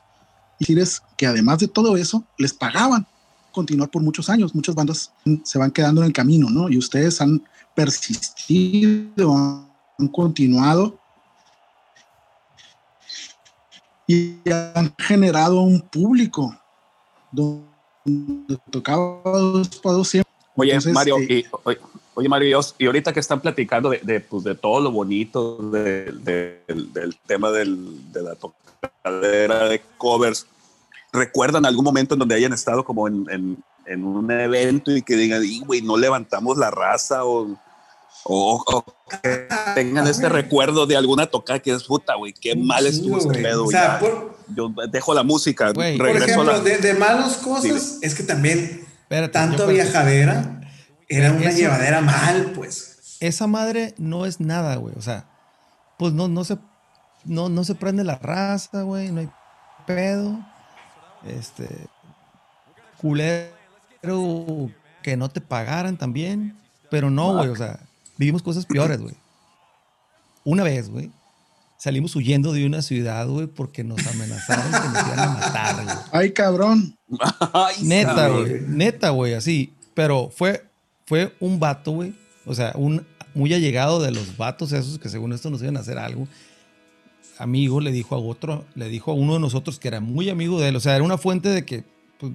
Y 0.58 0.64
decirles 0.64 1.02
que 1.16 1.26
además 1.26 1.58
de 1.58 1.68
todo 1.68 1.96
eso, 1.96 2.24
les 2.38 2.52
pagaban 2.52 3.06
continuar 3.52 3.90
por 3.90 4.02
muchos 4.02 4.28
años. 4.28 4.54
Muchas 4.54 4.74
bandas 4.74 5.12
se 5.44 5.58
van 5.58 5.70
quedando 5.70 6.00
en 6.02 6.06
el 6.06 6.12
camino, 6.12 6.48
¿no? 6.50 6.68
Y 6.68 6.78
ustedes 6.78 7.20
han 7.20 7.42
persistido, 7.74 9.36
han 9.98 10.08
continuado 10.08 10.98
y 14.06 14.36
han 14.50 14.94
generado 14.98 15.60
un 15.60 15.80
público 15.80 16.56
donde 17.32 18.58
tocaba 18.70 19.20
dos 19.24 19.68
para 19.82 19.96
dos 19.96 20.08
siempre. 20.08 20.32
Oye, 20.54 20.70
Entonces, 20.70 20.94
Mario, 20.94 21.18
eh, 21.18 21.40
y, 21.40 21.44
oye, 21.64 21.78
oye, 22.16 22.28
Mario, 22.28 22.60
y 22.78 22.86
ahorita 22.86 23.12
que 23.12 23.20
están 23.20 23.40
platicando 23.40 23.90
de, 23.90 24.00
de, 24.02 24.20
pues, 24.20 24.42
de 24.42 24.54
todo 24.54 24.80
lo 24.80 24.90
bonito 24.90 25.58
de- 25.70 26.10
de- 26.12 26.62
del, 26.66 26.92
del 26.92 27.16
tema 27.26 27.50
del- 27.50 28.10
de 28.12 28.22
la 28.22 28.34
tocadera 28.34 29.68
de 29.68 29.80
covers, 29.98 30.46
¿recuerdan 31.12 31.66
algún 31.66 31.84
momento 31.84 32.14
en 32.14 32.18
donde 32.20 32.34
hayan 32.34 32.52
estado 32.54 32.84
como 32.84 33.06
en, 33.06 33.26
en- 33.30 33.64
en 33.86 34.02
un 34.04 34.30
evento 34.30 34.90
y 34.96 35.02
que 35.02 35.14
digan, 35.14 35.44
"Y, 35.44 35.60
güey, 35.60 35.82
no 35.82 35.96
levantamos 35.96 36.56
la 36.58 36.70
raza 36.70 37.24
o, 37.24 37.56
o, 38.24 38.64
o 38.66 38.84
que 39.22 39.46
tengan 39.74 40.06
este 40.08 40.28
recuerdo 40.28 40.86
de 40.86 40.96
alguna 40.96 41.26
tocada 41.26 41.60
que 41.60 41.70
es 41.72 41.84
puta, 41.84 42.14
güey, 42.16 42.32
qué 42.32 42.54
Un 42.54 42.66
mal 42.66 42.86
estuvo 42.86 43.18
ese 43.18 43.28
güey. 43.28 43.42
pedo, 43.42 43.64
O 43.64 43.70
sea, 43.70 43.98
por, 44.00 44.36
yo 44.56 44.72
dejo 44.90 45.14
la 45.14 45.22
música, 45.22 45.70
Güey, 45.72 45.96
por 45.98 46.06
por 46.06 46.14
regreso 46.16 46.40
ejemplo, 46.42 46.52
a 46.54 46.56
la... 46.56 46.62
de, 46.64 46.78
de 46.78 46.94
malas 46.94 47.36
cosas, 47.36 47.62
Dime. 47.62 47.78
es 48.02 48.14
que 48.14 48.22
también 48.24 48.84
Espérate, 49.08 49.66
viajadera 49.72 50.60
era 51.08 51.32
una 51.32 51.48
Eso- 51.48 51.58
llevadera 51.58 52.00
mal, 52.00 52.52
pues. 52.54 53.16
Esa 53.20 53.46
madre 53.46 53.94
no 53.98 54.26
es 54.26 54.40
nada, 54.40 54.76
güey. 54.76 54.94
O 54.96 55.02
sea, 55.02 55.24
pues 55.98 56.12
no, 56.12 56.28
no 56.28 56.44
se 56.44 56.58
no, 57.24 57.48
no 57.48 57.64
se 57.64 57.74
prende 57.74 58.04
la 58.04 58.16
raza, 58.16 58.82
güey. 58.82 59.10
No 59.10 59.20
hay 59.20 59.28
pedo. 59.86 60.38
Este. 61.26 61.68
Culero 63.00 64.70
que 65.02 65.16
no 65.16 65.28
te 65.28 65.40
pagaran 65.40 65.96
también. 65.96 66.56
Pero 66.90 67.10
no, 67.10 67.34
güey. 67.36 67.48
O 67.48 67.56
sea, 67.56 67.80
vivimos 68.16 68.42
cosas 68.42 68.66
peores, 68.66 69.00
güey. 69.00 69.14
Una 70.44 70.62
vez, 70.62 70.88
güey. 70.90 71.10
Salimos 71.78 72.16
huyendo 72.16 72.52
de 72.52 72.64
una 72.64 72.80
ciudad, 72.80 73.26
güey, 73.28 73.48
porque 73.48 73.84
nos 73.84 74.04
amenazaron 74.06 74.64
que 74.64 74.88
nos 74.88 75.06
iban 75.06 75.18
a 75.18 75.26
matar, 75.28 75.84
güey. 75.84 75.96
Ay, 76.12 76.32
cabrón. 76.32 76.96
Ay, 77.52 77.76
Neta, 77.82 78.28
güey. 78.28 78.60
Neta, 78.66 79.10
güey, 79.10 79.34
así. 79.34 79.74
Pero 79.94 80.30
fue, 80.34 80.64
fue 81.06 81.34
un 81.40 81.58
vato, 81.58 81.92
güey. 81.92 82.14
O 82.44 82.54
sea, 82.54 82.72
un 82.76 83.04
muy 83.34 83.52
allegado 83.54 84.00
de 84.02 84.10
los 84.12 84.36
vatos 84.36 84.72
esos 84.72 84.98
que 84.98 85.08
según 85.08 85.32
esto 85.32 85.50
nos 85.50 85.62
iban 85.62 85.76
a 85.76 85.80
hacer 85.80 85.98
algo. 85.98 86.26
Amigo 87.38 87.80
le 87.80 87.92
dijo 87.92 88.14
a 88.14 88.18
otro, 88.18 88.64
le 88.74 88.88
dijo 88.88 89.10
a 89.10 89.14
uno 89.14 89.34
de 89.34 89.40
nosotros 89.40 89.78
que 89.78 89.88
era 89.88 90.00
muy 90.00 90.30
amigo 90.30 90.58
de 90.60 90.68
él. 90.68 90.76
O 90.76 90.80
sea, 90.80 90.94
era 90.94 91.04
una 91.04 91.18
fuente 91.18 91.50
de 91.50 91.64
que, 91.66 91.84
pues, 92.18 92.32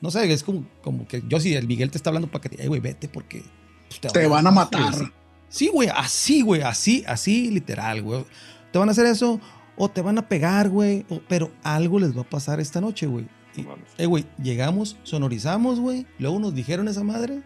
no 0.00 0.10
sé, 0.10 0.30
es 0.32 0.42
como, 0.42 0.66
como 0.82 1.06
que 1.06 1.22
yo 1.28 1.38
si 1.38 1.54
el 1.54 1.68
Miguel 1.68 1.90
te 1.90 1.98
está 1.98 2.10
hablando 2.10 2.28
para 2.28 2.42
que 2.42 2.48
te, 2.48 2.62
"Ey, 2.62 2.68
güey, 2.68 2.80
vete 2.80 3.08
porque 3.08 3.44
pues, 3.88 4.12
Te 4.12 4.26
van 4.26 4.46
a 4.46 4.50
matar. 4.50 4.92
güey". 4.96 5.08
Sí, 5.48 5.68
güey, 5.68 5.88
así, 5.94 6.42
güey, 6.42 6.62
así, 6.62 7.04
así, 7.06 7.50
literal, 7.50 8.02
güey. 8.02 8.24
Te 8.72 8.78
van 8.78 8.88
a 8.88 8.92
hacer 8.92 9.06
eso 9.06 9.40
o 9.76 9.88
te 9.88 10.00
van 10.02 10.18
a 10.18 10.28
pegar, 10.28 10.68
güey. 10.68 11.04
o- 11.10 11.20
Pero 11.28 11.50
algo 11.62 11.98
les 12.00 12.16
va 12.16 12.22
a 12.22 12.28
pasar 12.28 12.58
esta 12.60 12.80
noche, 12.80 13.06
güey. 13.06 13.26
Y, 13.56 13.64
eh, 13.98 14.06
güey, 14.06 14.26
llegamos, 14.42 14.96
sonorizamos, 15.04 15.78
güey. 15.80 16.06
Luego 16.18 16.38
nos 16.40 16.54
dijeron 16.54 16.88
esa 16.88 17.02
madre. 17.04 17.42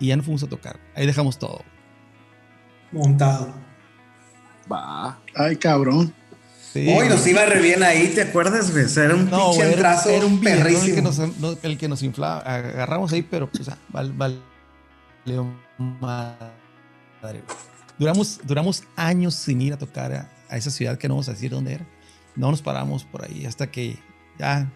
Y 0.00 0.08
ya 0.08 0.16
no 0.16 0.22
fuimos 0.22 0.42
a 0.42 0.46
tocar. 0.48 0.78
Ahí 0.94 1.06
dejamos 1.06 1.38
todo. 1.38 1.62
Montado. 2.92 3.54
Va. 4.70 5.18
Ay, 5.34 5.56
cabrón. 5.56 6.12
Sí, 6.72 6.86
Hoy 6.94 7.08
nos 7.08 7.26
iba 7.26 7.44
re 7.46 7.62
bien 7.62 7.82
ahí, 7.82 8.08
¿te 8.14 8.22
acuerdas, 8.22 8.70
era 8.96 9.14
un 9.14 9.30
No, 9.30 9.50
pinche 9.52 9.72
era, 9.72 9.94
era 10.04 10.26
un 10.26 10.40
billetón 10.40 10.66
el 10.66 10.66
que, 10.66 10.78
perrísimo. 10.78 11.02
nos, 11.02 11.38
no- 11.38 11.56
el 11.62 11.78
que 11.78 11.88
nos 11.88 12.02
inflaba. 12.02 12.40
Agarramos 12.40 13.12
ahí, 13.12 13.22
pero 13.22 13.50
pues, 13.50 13.68
ah, 13.68 13.78
val, 13.88 14.12
val- 14.12 14.42
valió 15.24 15.46
madre. 15.78 17.42
Duramos, 17.98 18.40
duramos 18.44 18.84
años 18.94 19.34
sin 19.34 19.60
ir 19.62 19.72
a 19.72 19.78
tocar 19.78 20.12
a, 20.12 20.30
a 20.50 20.56
esa 20.58 20.70
ciudad 20.70 20.98
que 20.98 21.08
no 21.08 21.14
vamos 21.14 21.28
a 21.28 21.32
decir 21.32 21.50
dónde 21.50 21.74
era. 21.74 21.86
No 22.34 22.50
nos 22.50 22.60
paramos 22.60 23.04
por 23.04 23.24
ahí 23.24 23.46
hasta 23.46 23.70
que 23.70 23.98
ya 24.38 24.70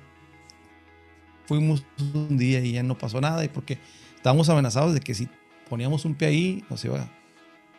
fuimos 1.46 1.84
un 2.14 2.38
día 2.38 2.60
y 2.60 2.72
ya 2.72 2.82
no 2.82 2.96
pasó 2.96 3.20
nada. 3.20 3.44
Y 3.44 3.48
porque 3.48 3.78
estábamos 4.20 4.48
amenazados 4.50 4.92
de 4.92 5.00
que 5.00 5.14
si 5.14 5.28
poníamos 5.68 6.04
un 6.04 6.14
pie 6.14 6.28
ahí, 6.28 6.64
nos 6.68 6.84
iba, 6.84 6.98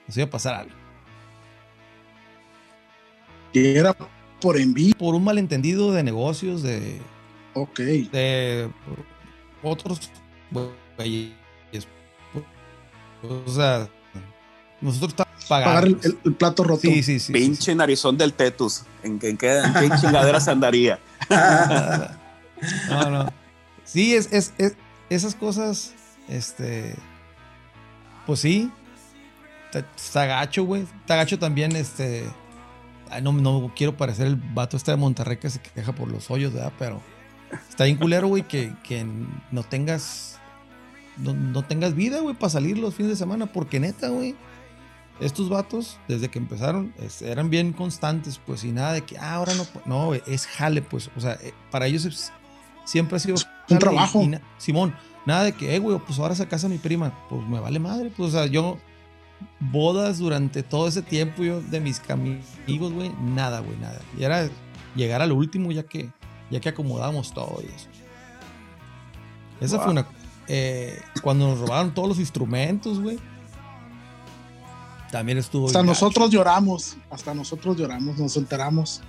nos 0.08 0.18
iba 0.18 0.26
a 0.26 0.30
pasar 0.30 0.56
algo. 0.56 0.74
Que 3.54 3.78
era 3.78 3.96
por 4.42 4.58
envío. 4.58 4.96
Por 4.98 5.14
un 5.14 5.24
malentendido 5.24 5.92
de 5.92 6.04
negocios, 6.04 6.64
de, 6.64 7.00
Ok. 7.54 7.80
de 7.80 8.70
otros. 9.62 10.10
O 13.24 13.52
sea, 13.52 13.88
nosotros 14.82 15.10
estábamos 15.12 15.46
Pagar 15.46 15.76
pagando. 15.84 16.00
el, 16.04 16.18
el- 16.24 16.34
plato 16.34 16.64
roto. 16.64 16.82
Sí, 16.82 17.04
sí, 17.04 17.20
sí. 17.20 17.20
sí, 17.20 17.34
Pinche 17.34 17.76
narizón 17.76 18.18
del 18.18 18.34
tetus. 18.34 18.84
¿En, 19.04 19.20
qué- 19.20 19.30
en 19.30 19.38
qué, 19.38 19.60
en 19.60 19.74
qué 19.74 19.90
chingaderas 20.00 20.48
andaría? 20.48 21.00
No, 22.90 23.10
no. 23.10 23.26
Sí, 23.84 24.14
es, 24.16 24.32
es, 24.32 24.54
es- 24.60 24.76
esas 25.10 25.34
cosas, 25.34 25.94
este, 26.28 26.96
pues 28.26 28.40
sí, 28.40 28.72
está, 29.96 30.26
gacho, 30.26 30.64
güey. 30.66 30.84
Está 30.84 31.16
gacho 31.16 31.40
también, 31.40 31.76
este, 31.76 32.26
ay, 33.10 33.22
no, 33.22 33.32
no 33.34 33.72
quiero 33.76 33.96
parecer 33.98 34.28
el 34.28 34.36
vato 34.36 34.78
este 34.78 34.92
de 34.92 34.98
Monterrey 34.98 35.38
que 35.38 35.50
se 35.50 35.60
queja 35.60 35.94
por 35.94 36.10
los 36.10 36.30
hoyos, 36.32 36.54
¿verdad? 36.54 36.74
Pero 36.80 37.02
está 37.70 37.86
bien 37.86 37.98
culero, 37.98 38.28
güey, 38.28 38.44
que, 38.48 38.74
que 38.84 39.06
no 39.52 39.64
tengas. 39.64 40.40
No, 41.18 41.34
no 41.34 41.64
tengas 41.64 41.94
vida, 41.94 42.20
güey, 42.22 42.36
para 42.36 42.50
salir 42.50 42.78
los 42.78 42.96
fines 42.96 43.12
de 43.12 43.16
semana. 43.18 43.46
Porque 43.48 43.80
neta, 43.80 44.08
güey. 44.10 44.36
Estos 45.20 45.50
vatos, 45.50 46.00
desde 46.08 46.30
que 46.30 46.40
empezaron, 46.40 46.96
es- 46.98 47.22
eran 47.22 47.50
bien 47.52 47.74
constantes, 47.74 48.40
pues, 48.44 48.64
y 48.64 48.72
nada 48.72 48.94
de 48.94 49.02
que, 49.04 49.20
ah, 49.20 49.36
ahora 49.36 49.54
no. 49.54 49.68
No, 49.86 50.06
güey, 50.08 50.24
es 50.26 50.48
jale, 50.48 50.82
pues. 50.82 51.12
O 51.16 51.20
sea, 51.22 51.34
eh, 51.34 51.54
para 51.70 51.86
ellos 51.86 52.06
es- 52.06 52.32
siempre 52.86 53.18
ha 53.18 53.20
sido. 53.20 53.36
y- 53.68 53.76
trabajo. 53.78 54.24
y 54.24 54.38
Simón, 54.58 54.96
nada 55.26 55.44
de 55.44 55.54
que, 55.54 55.76
eh, 55.76 55.80
güey, 55.80 56.00
pues 56.00 56.20
ahora 56.20 56.36
se 56.36 56.48
casa 56.48 56.68
mi 56.68 56.78
prima. 56.78 57.12
Pues 57.30 57.48
me 57.48 57.60
vale 57.60 57.80
madre, 57.80 58.12
pues, 58.16 58.30
o 58.30 58.32
sea, 58.32 58.46
yo. 58.46 58.78
Bodas 59.60 60.20
durante 60.20 60.62
todo 60.62 60.88
ese 60.88 61.02
tiempo, 61.02 61.42
yo 61.44 61.62
de 61.62 61.80
mis 61.80 62.00
amigos, 62.12 62.94
güey, 62.94 63.12
nada, 63.24 63.60
güey, 63.62 63.76
nada. 63.80 64.00
Y 64.16 64.24
era 64.24 64.48
llegar 64.96 65.20
al 65.24 65.32
último 65.32 65.72
ya 65.72 65.82
que, 65.82 66.12
ya 66.52 66.60
que 66.60 66.70
acomodamos 66.70 67.34
todo 67.34 67.60
y 67.64 67.66
eso. 67.66 67.88
Esa 69.60 69.80
fue 69.80 69.94
una. 69.94 70.06
eh, 70.48 71.00
cuando 71.24 71.48
nos 71.48 71.60
robaron 71.60 71.92
todos 71.92 72.08
los 72.08 72.20
instrumentos, 72.20 73.00
güey. 73.00 73.18
También 75.12 75.40
estuvo. 75.40 75.66
Hasta 75.66 75.80
gacho. 75.80 75.88
nosotros 75.90 76.30
lloramos, 76.30 76.98
hasta 77.10 77.34
nosotros 77.34 77.78
lloramos, 77.78 78.20
nos 78.20 78.38
enteramos 78.38 79.02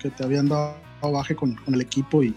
que 0.00 0.08
te 0.10 0.22
habían 0.22 0.48
dado 0.48 0.76
baje 1.02 1.34
con, 1.34 1.56
con 1.56 1.74
el 1.74 1.80
equipo 1.80 2.22
y 2.22 2.34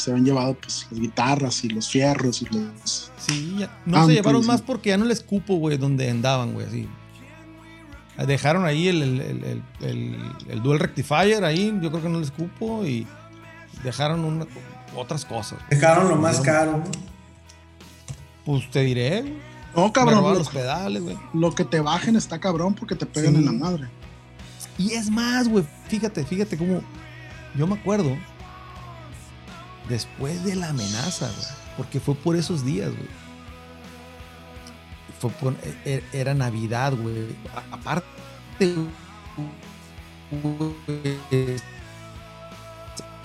pues 0.00 0.04
se 0.04 0.10
habían 0.12 0.24
llevado 0.24 0.54
pues 0.54 0.86
las 0.90 1.00
guitarras 1.00 1.64
y 1.64 1.68
los 1.68 1.88
fierros 1.88 2.40
y 2.42 2.46
los... 2.46 3.12
Sí, 3.18 3.56
ya- 3.58 3.70
no 3.84 4.06
se 4.06 4.14
llevaron 4.14 4.46
más 4.46 4.62
porque 4.62 4.88
ya 4.90 4.96
no 4.96 5.04
les 5.04 5.20
cupo, 5.20 5.56
güey, 5.56 5.76
donde 5.76 6.08
andaban, 6.10 6.52
güey, 6.54 6.66
así. 6.66 6.88
Dejaron 8.26 8.64
ahí 8.66 8.88
el, 8.88 9.02
el, 9.02 9.20
el, 9.20 9.44
el- 9.44 9.62
el- 9.80 10.32
el 10.48 10.62
Dual 10.62 10.78
Rectifier 10.78 11.44
ahí, 11.44 11.72
yo 11.82 11.90
creo 11.90 12.02
que 12.02 12.08
no 12.08 12.18
les 12.20 12.30
cupo 12.30 12.84
y 12.84 13.06
dejaron 13.84 14.24
una- 14.24 14.46
otras 14.96 15.24
cosas. 15.24 15.58
Dejaron 15.70 16.08
lo 16.08 16.16
más 16.16 16.40
caro. 16.40 16.82
Pues 18.44 18.70
te 18.70 18.80
diré, 18.80 19.20
güey. 19.22 19.34
No, 19.76 19.92
cabrón, 19.92 20.22
lo, 20.22 20.34
los 20.34 20.48
pedales, 20.48 21.02
güey. 21.02 21.16
lo 21.32 21.54
que 21.54 21.64
te 21.64 21.80
bajen 21.80 22.16
está 22.16 22.40
cabrón 22.40 22.74
porque 22.74 22.96
te 22.96 23.06
pegan 23.06 23.34
Sí. 23.34 23.38
en 23.40 23.44
la 23.46 23.52
madre. 23.52 23.88
Y 24.78 24.92
es 24.92 25.08
más, 25.10 25.46
güey, 25.48 25.64
fíjate, 25.88 26.24
fíjate 26.24 26.56
cómo. 26.56 26.82
Yo 27.54 27.66
me 27.66 27.74
acuerdo. 27.76 28.16
Después 29.90 30.42
de 30.44 30.54
la 30.56 30.70
amenaza, 30.70 31.26
güey. 31.26 31.48
Porque 31.76 32.00
fue 32.00 32.14
por 32.14 32.36
esos 32.36 32.64
días, 32.64 32.88
güey. 32.90 33.08
Fue 35.20 35.30
por, 35.32 35.52
e- 35.62 35.76
e- 35.84 36.04
era 36.18 36.32
Navidad, 36.32 36.94
güey. 36.94 37.26
Aparte, 37.72 38.06
güey, 38.60 38.86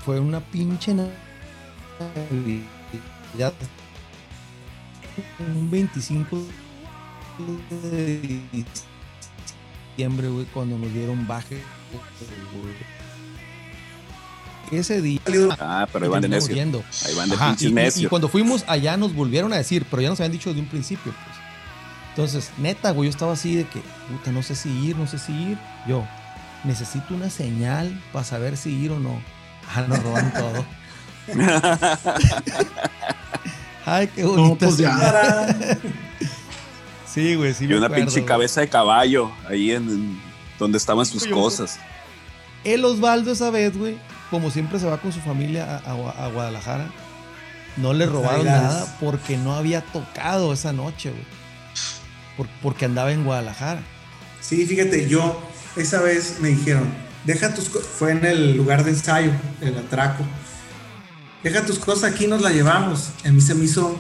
fue 0.04 0.20
una 0.20 0.40
pinche 0.40 0.94
Navidad. 0.94 1.14
Un 5.40 5.72
25 5.72 6.38
de 7.92 8.42
diciembre, 9.96 10.28
güey, 10.30 10.46
cuando 10.48 10.78
nos 10.78 10.92
dieron 10.94 11.26
baje. 11.28 11.62
Ese 14.72 15.02
día. 15.02 15.20
Ah, 15.60 15.88
pero 15.92 16.06
ahí 16.06 16.12
van 16.12 16.22
de 16.22 16.30
necio. 16.30 16.54
Ahí 16.56 17.16
van 17.16 17.30
de 17.30 17.36
Ajá, 17.36 17.56
pinches 17.56 17.98
y- 17.98 18.06
y, 18.06 18.08
cuando 18.08 18.28
fuimos 18.30 18.64
allá 18.68 18.98
nos 18.98 19.14
volvieron 19.14 19.54
a 19.54 19.58
decir, 19.58 19.86
pero 19.90 20.02
ya 20.02 20.10
nos 20.10 20.20
habían 20.20 20.32
dicho 20.32 20.54
de 20.54 20.60
un 20.60 20.68
principio, 20.68 21.14
pues. 21.14 21.36
Entonces, 22.10 22.52
neta, 22.58 22.92
güey, 22.92 23.08
yo 23.10 23.12
estaba 23.12 23.34
así 23.34 23.56
de 23.56 23.66
que, 23.66 23.82
puta, 24.10 24.32
no 24.32 24.42
sé 24.42 24.56
si 24.56 24.70
ir, 24.70 24.96
no 24.96 25.06
sé 25.08 25.20
si 25.20 25.34
ir. 25.34 25.58
Yo, 25.88 26.06
necesito 26.64 27.14
una 27.14 27.30
señal 27.30 28.02
para 28.14 28.24
saber 28.26 28.56
si 28.58 28.72
ir 28.72 28.92
o 28.92 29.00
no. 29.00 29.22
Ah, 29.76 29.82
nos 29.88 30.02
roban 30.02 30.34
todo. 30.34 30.66
Ay, 33.86 34.08
qué 34.16 34.24
bonito. 34.24 34.48
No, 34.48 34.56
pues 34.56 34.78
ya. 34.78 35.78
Sí, 37.06 37.36
güey, 37.36 37.54
sí. 37.54 37.66
Y 37.66 37.68
me 37.68 37.78
una 37.78 37.86
acuerdo, 37.88 38.06
pinche 38.06 38.20
güey. 38.22 38.28
cabeza 38.28 38.62
de 38.62 38.68
caballo 38.70 39.32
ahí 39.48 39.72
en, 39.72 39.90
en 39.90 40.22
donde 40.60 40.78
estaban 40.78 41.06
sus 41.06 41.24
Yo- 41.26 41.36
cosas. 41.36 41.80
El 42.64 42.84
Osvaldo 42.84 43.32
esa 43.32 43.52
vez, 43.52 43.78
güey, 43.78 43.98
como 44.32 44.50
siempre 44.52 44.80
se 44.80 44.86
va 44.88 44.98
con 44.98 45.12
su 45.12 45.20
familia 45.22 45.76
a, 45.86 45.92
a 45.92 45.96
Gua- 45.96 46.16
a 46.18 46.28
Guadalajara, 46.28 46.88
no 47.78 47.94
le 47.94 48.06
robaron 48.06 48.46
nada 48.46 48.98
porque 49.00 49.38
no 49.38 49.54
había 49.56 49.82
tocado 49.82 50.54
esa 50.54 50.74
noche, 50.74 51.12
güey. 51.12 51.24
Por- 52.38 52.48
porque 52.62 52.86
andaba 52.86 53.12
en 53.12 53.24
Guadalajara. 53.24 53.82
Sí, 54.42 54.66
fíjate, 54.66 55.08
yo 55.10 55.42
esa 55.76 56.02
vez 56.02 56.38
me 56.40 56.50
dijeron, 56.50 56.88
deja 57.26 57.54
tus 57.54 57.70
cosas, 57.70 57.88
fue 57.88 58.12
en 58.12 58.26
el 58.26 58.56
lugar 58.58 58.84
de 58.84 58.92
ensayo, 58.92 59.32
el 59.62 59.78
atraco. 59.78 60.24
Deja 61.44 61.66
tus 61.66 61.80
cosas 61.80 62.12
aquí, 62.14 62.28
nos 62.28 62.42
la 62.42 62.50
llevamos. 62.50 63.10
A 63.26 63.30
mí 63.30 63.40
se 63.42 63.54
me 63.56 63.66
hizo 63.66 64.00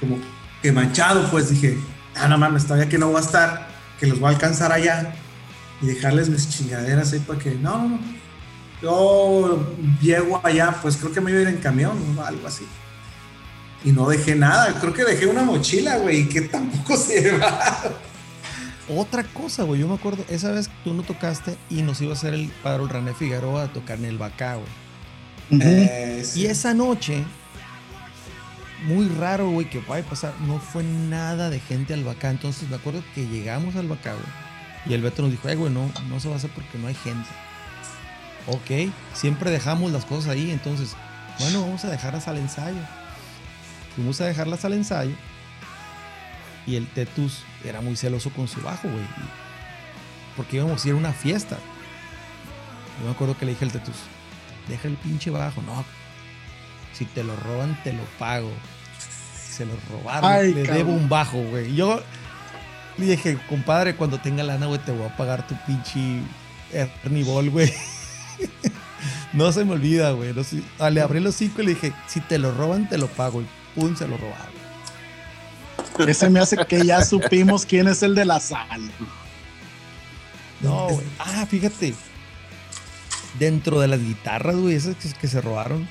como 0.00 0.18
que 0.62 0.70
manchado, 0.72 1.28
pues 1.30 1.48
dije, 1.50 1.78
ah, 2.14 2.28
no 2.28 2.38
mames, 2.38 2.64
todavía 2.64 2.88
que 2.88 2.98
no 2.98 3.08
voy 3.08 3.16
a 3.16 3.20
estar, 3.24 3.68
que 3.98 4.06
los 4.06 4.18
voy 4.20 4.28
a 4.28 4.34
alcanzar 4.34 4.72
allá 4.72 5.14
y 5.82 5.86
dejarles 5.86 6.28
mis 6.28 6.48
chingaderas 6.48 7.12
ahí 7.12 7.18
para 7.20 7.38
que, 7.38 7.50
no, 7.52 7.78
no, 7.78 7.88
no. 7.88 7.98
Yo 8.82 9.74
llego 10.00 10.40
allá, 10.44 10.76
pues 10.82 10.96
creo 10.96 11.12
que 11.12 11.20
me 11.20 11.30
iba 11.30 11.40
a 11.40 11.42
ir 11.42 11.48
en 11.48 11.58
camión 11.58 11.96
o 12.18 12.22
algo 12.22 12.46
así. 12.46 12.66
Y 13.84 13.92
no 13.92 14.08
dejé 14.08 14.34
nada, 14.34 14.78
creo 14.80 14.92
que 14.92 15.04
dejé 15.04 15.26
una 15.26 15.42
mochila, 15.42 15.98
güey, 15.98 16.28
que 16.28 16.42
tampoco 16.42 16.96
se 16.96 17.22
llevaba. 17.22 17.92
Otra 18.88 19.24
cosa, 19.24 19.64
güey, 19.64 19.80
yo 19.80 19.88
me 19.88 19.94
acuerdo, 19.94 20.24
esa 20.28 20.52
vez 20.52 20.70
tú 20.84 20.94
no 20.94 21.02
tocaste 21.02 21.56
y 21.70 21.82
nos 21.82 22.00
iba 22.00 22.12
a 22.12 22.14
hacer 22.14 22.34
el 22.34 22.48
padre 22.62 22.84
René 22.88 23.14
Figueroa 23.14 23.64
a 23.64 23.72
tocar 23.72 23.98
en 23.98 24.04
el 24.04 24.18
Bacá. 24.18 24.58
Eh, 25.50 26.22
sí. 26.24 26.42
Y 26.42 26.46
esa 26.46 26.72
noche, 26.72 27.24
muy 28.86 29.08
raro, 29.08 29.50
güey, 29.50 29.68
que 29.68 29.80
vaya 29.80 30.04
a 30.04 30.08
pasar, 30.08 30.34
no 30.46 30.60
fue 30.60 30.84
nada 30.84 31.50
de 31.50 31.58
gente 31.58 31.94
al 31.94 32.04
Bacá. 32.04 32.30
Entonces 32.30 32.68
me 32.68 32.76
acuerdo 32.76 33.02
que 33.14 33.26
llegamos 33.26 33.74
al 33.74 33.88
Bacá, 33.88 34.12
güey. 34.12 34.26
Y 34.88 34.94
el 34.94 35.02
Beto 35.02 35.22
nos 35.22 35.32
dijo, 35.32 35.48
eh, 35.48 35.56
güey, 35.56 35.72
no, 35.72 35.90
no 36.08 36.20
se 36.20 36.28
va 36.28 36.34
a 36.34 36.38
hacer 36.38 36.50
porque 36.54 36.78
no 36.78 36.86
hay 36.86 36.94
gente. 36.94 37.28
Ok, 38.48 38.92
siempre 39.14 39.50
dejamos 39.50 39.90
las 39.90 40.04
cosas 40.04 40.30
ahí, 40.32 40.50
entonces, 40.50 40.94
bueno, 41.40 41.62
vamos 41.62 41.84
a 41.84 41.90
dejarlas 41.90 42.28
al 42.28 42.38
ensayo. 42.38 42.78
Fuimos 43.94 44.20
a 44.20 44.26
dejarlas 44.26 44.64
al 44.64 44.74
ensayo. 44.74 45.14
Y 46.66 46.76
el 46.76 46.86
Tetus 46.88 47.42
era 47.64 47.80
muy 47.80 47.96
celoso 47.96 48.30
con 48.30 48.46
su 48.48 48.60
bajo, 48.60 48.88
güey. 48.88 49.04
Porque 50.36 50.56
íbamos 50.56 50.84
a 50.84 50.88
ir 50.88 50.94
a 50.94 50.98
una 50.98 51.12
fiesta. 51.12 51.56
Yo 53.00 53.06
me 53.06 53.12
acuerdo 53.12 53.36
que 53.38 53.46
le 53.46 53.52
dije 53.52 53.64
al 53.64 53.72
Tetus, 53.72 53.96
deja 54.68 54.88
el 54.88 54.96
pinche 54.96 55.30
bajo. 55.30 55.62
No, 55.62 55.84
si 56.92 57.04
te 57.04 57.24
lo 57.24 57.34
roban, 57.36 57.78
te 57.82 57.92
lo 57.92 58.02
pago. 58.18 58.50
Se 59.48 59.64
lo 59.64 59.72
robaron, 59.90 60.30
Ay, 60.30 60.52
le 60.52 60.62
cabrón. 60.64 60.76
debo 60.86 60.92
un 60.92 61.08
bajo, 61.08 61.38
güey. 61.42 61.74
Yo 61.74 62.02
le 62.98 63.06
dije, 63.06 63.38
compadre, 63.48 63.96
cuando 63.96 64.18
tenga 64.20 64.42
lana, 64.42 64.66
güey, 64.66 64.78
te 64.80 64.92
voy 64.92 65.06
a 65.06 65.16
pagar 65.16 65.46
tu 65.46 65.54
pinche 65.66 66.20
Ernie 66.72 67.24
Ball, 67.24 67.50
güey. 67.50 67.72
no 69.32 69.52
se 69.52 69.64
me 69.64 69.72
olvida, 69.72 70.12
güey. 70.12 70.34
Ah, 70.78 70.90
le 70.90 71.00
abrí 71.00 71.20
los 71.20 71.34
cinco 71.34 71.62
y 71.62 71.66
le 71.66 71.74
dije, 71.74 71.92
si 72.06 72.20
te 72.20 72.38
lo 72.38 72.52
roban, 72.52 72.88
te 72.88 72.98
lo 72.98 73.06
pago. 73.08 73.42
Y 73.42 73.46
pum, 73.74 73.96
se 73.96 74.06
lo 74.08 74.16
robaron. 74.16 74.56
Ese 76.08 76.28
me 76.30 76.40
hace 76.40 76.56
que 76.66 76.84
ya 76.84 77.02
supimos 77.04 77.64
quién 77.64 77.88
es 77.88 78.02
el 78.02 78.14
de 78.14 78.24
la 78.24 78.38
sal. 78.40 78.90
No, 80.60 80.88
güey. 80.88 81.06
Ah, 81.18 81.46
fíjate. 81.48 81.94
Dentro 83.38 83.80
de 83.80 83.88
las 83.88 84.00
guitarras, 84.00 84.56
güey, 84.56 84.74
esas 84.74 84.94
que, 84.96 85.10
que 85.12 85.28
se 85.28 85.40
robaron, 85.40 85.86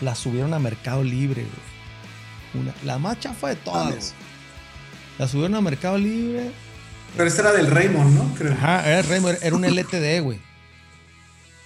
las 0.00 0.18
subieron 0.18 0.54
a 0.54 0.58
Mercado 0.58 1.02
Libre, 1.02 1.42
güey. 1.42 2.64
Una- 2.64 2.74
la 2.84 2.98
más 2.98 3.18
chafa 3.20 3.48
de 3.48 3.56
todas. 3.56 4.14
La 5.18 5.26
subieron 5.26 5.54
a 5.56 5.60
Mercado 5.60 5.98
Libre. 5.98 6.50
Pero 7.16 7.28
ese 7.28 7.40
era 7.40 7.52
del 7.52 7.66
Raymond, 7.68 8.14
¿no? 8.16 8.34
Creo. 8.36 8.52
Ajá, 8.52 8.88
era, 8.88 9.02
Remo, 9.02 9.28
era 9.30 9.56
un 9.56 9.64
LTD, 9.64 10.20
güey. 10.22 10.40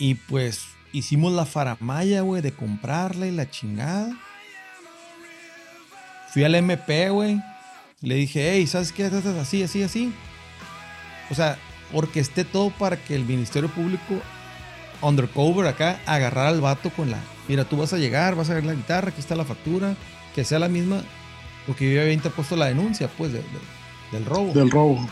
Y 0.03 0.17
pues 0.17 0.65
hicimos 0.91 1.33
la 1.33 1.47
faramaya, 1.47 2.23
güey, 2.23 2.43
de 2.43 2.51
comprarla 2.51 3.29
y 3.29 3.31
la 3.31 3.49
chingada. 3.49 4.11
Fui 6.33 6.43
al 6.43 6.57
MP, 6.57 7.09
güey. 7.11 7.41
Le 8.01 8.17
dije, 8.17 8.51
hey, 8.53 8.67
¿sabes 8.67 8.91
qué? 8.91 9.05
Así, 9.41 9.63
así, 9.63 9.81
así. 9.85 10.13
O 11.31 11.37
sea, 11.37 11.57
orquesté 11.93 12.45
todo 12.45 12.71
para 12.71 12.97
que 12.97 13.15
el 13.15 13.25
Ministerio 13.25 13.69
Público, 13.69 14.21
undercover 15.03 15.69
acá, 15.69 16.01
agarrara 16.05 16.49
al 16.49 16.61
vato 16.61 16.91
con 16.91 17.09
la. 17.13 17.19
Mira, 17.47 17.65
tú 17.65 17.77
vas 17.77 17.93
a 17.93 17.99
llegar, 17.99 18.35
vas 18.35 18.51
a 18.51 18.55
ver 18.55 18.65
la 18.65 18.75
guitarra, 18.75 19.11
aquí 19.11 19.21
está 19.21 19.37
la 19.37 19.45
factura, 19.45 19.95
que 20.35 20.43
sea 20.43 20.59
la 20.59 20.69
misma. 20.69 21.03
Porque 21.65 21.95
yo 21.95 22.01
había 22.01 22.13
interpuesto 22.13 22.57
la 22.57 22.67
denuncia, 22.67 23.07
pues, 23.17 23.33
de- 23.33 23.39
de- 23.39 23.47
del 24.19 24.25
robo. 24.27 24.53
Del 24.53 24.69
robo. 24.69 25.09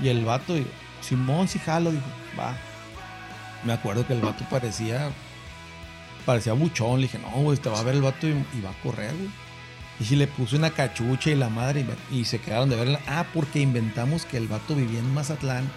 Y 0.00 0.06
el 0.10 0.24
vato, 0.24 0.54
Simón, 1.00 1.48
sí 1.48 1.58
jalo, 1.58 1.90
dijo, 1.90 2.04
va. 2.38 2.56
Me 3.64 3.72
acuerdo 3.72 4.06
que 4.06 4.12
el 4.14 4.20
vato 4.20 4.44
parecía, 4.50 5.10
parecía 6.26 6.52
buchón. 6.54 6.96
Le 7.00 7.06
dije, 7.06 7.18
no, 7.18 7.28
güey, 7.42 7.58
te 7.58 7.68
va 7.68 7.78
a 7.80 7.82
ver 7.82 7.94
el 7.94 8.02
vato 8.02 8.26
y, 8.28 8.30
y 8.32 8.60
va 8.64 8.70
a 8.70 8.82
correr, 8.82 9.14
güey. 9.14 9.28
Y 10.00 10.04
si 10.04 10.16
le 10.16 10.26
puse 10.26 10.56
una 10.56 10.70
cachucha 10.70 11.30
y 11.30 11.34
la 11.34 11.50
madre, 11.50 11.84
y, 12.10 12.24
se 12.24 12.40
quedaron 12.40 12.70
de 12.70 12.76
verla. 12.76 13.00
Ah, 13.06 13.26
porque 13.34 13.60
inventamos 13.60 14.24
que 14.24 14.38
el 14.38 14.48
vato 14.48 14.74
vivía 14.74 14.98
en 14.98 15.12
Mazatlán 15.12 15.70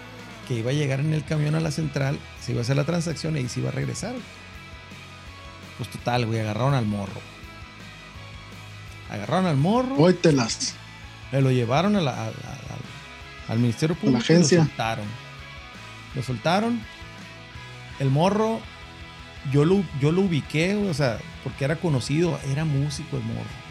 que 0.48 0.54
iba 0.54 0.70
a 0.70 0.74
llegar 0.74 1.00
en 1.00 1.12
el 1.14 1.24
camión 1.24 1.54
a 1.54 1.60
la 1.60 1.70
central, 1.70 2.18
se 2.40 2.52
iba 2.52 2.60
a 2.60 2.62
hacer 2.62 2.76
la 2.76 2.84
transacción 2.84 3.34
y 3.36 3.40
ahí 3.40 3.48
se 3.48 3.60
iba 3.60 3.68
a 3.68 3.72
regresar. 3.72 4.12
güey. 4.12 4.22
Pues 5.78 5.90
total, 5.90 6.24
güey, 6.26 6.40
agarraron 6.40 6.74
al 6.74 6.86
morro. 6.86 7.20
Agarraron 9.10 9.46
al 9.46 9.56
morro, 9.56 9.94
Óytelas. 9.96 10.74
le 11.32 11.42
lo 11.42 11.50
llevaron 11.50 11.96
a 11.96 12.00
la- 12.00 12.12
a- 12.12 12.24
a- 12.24 12.28
al- 12.28 13.48
al 13.48 13.58
Ministerio 13.58 13.94
Público 13.96 14.18
agencia. 14.22 14.56
y 14.56 14.60
lo 14.62 14.66
soltaron. 14.68 15.06
Lo 16.14 16.22
soltaron. 16.22 16.80
El 17.98 18.10
morro, 18.10 18.60
yo 19.52 19.64
lo, 19.64 19.82
yo 20.00 20.12
lo 20.12 20.22
ubiqué, 20.22 20.74
o 20.74 20.94
sea, 20.94 21.18
porque 21.42 21.64
era 21.64 21.76
conocido, 21.76 22.38
era 22.50 22.64
músico 22.64 23.16
el 23.16 23.24
morro. 23.24 23.64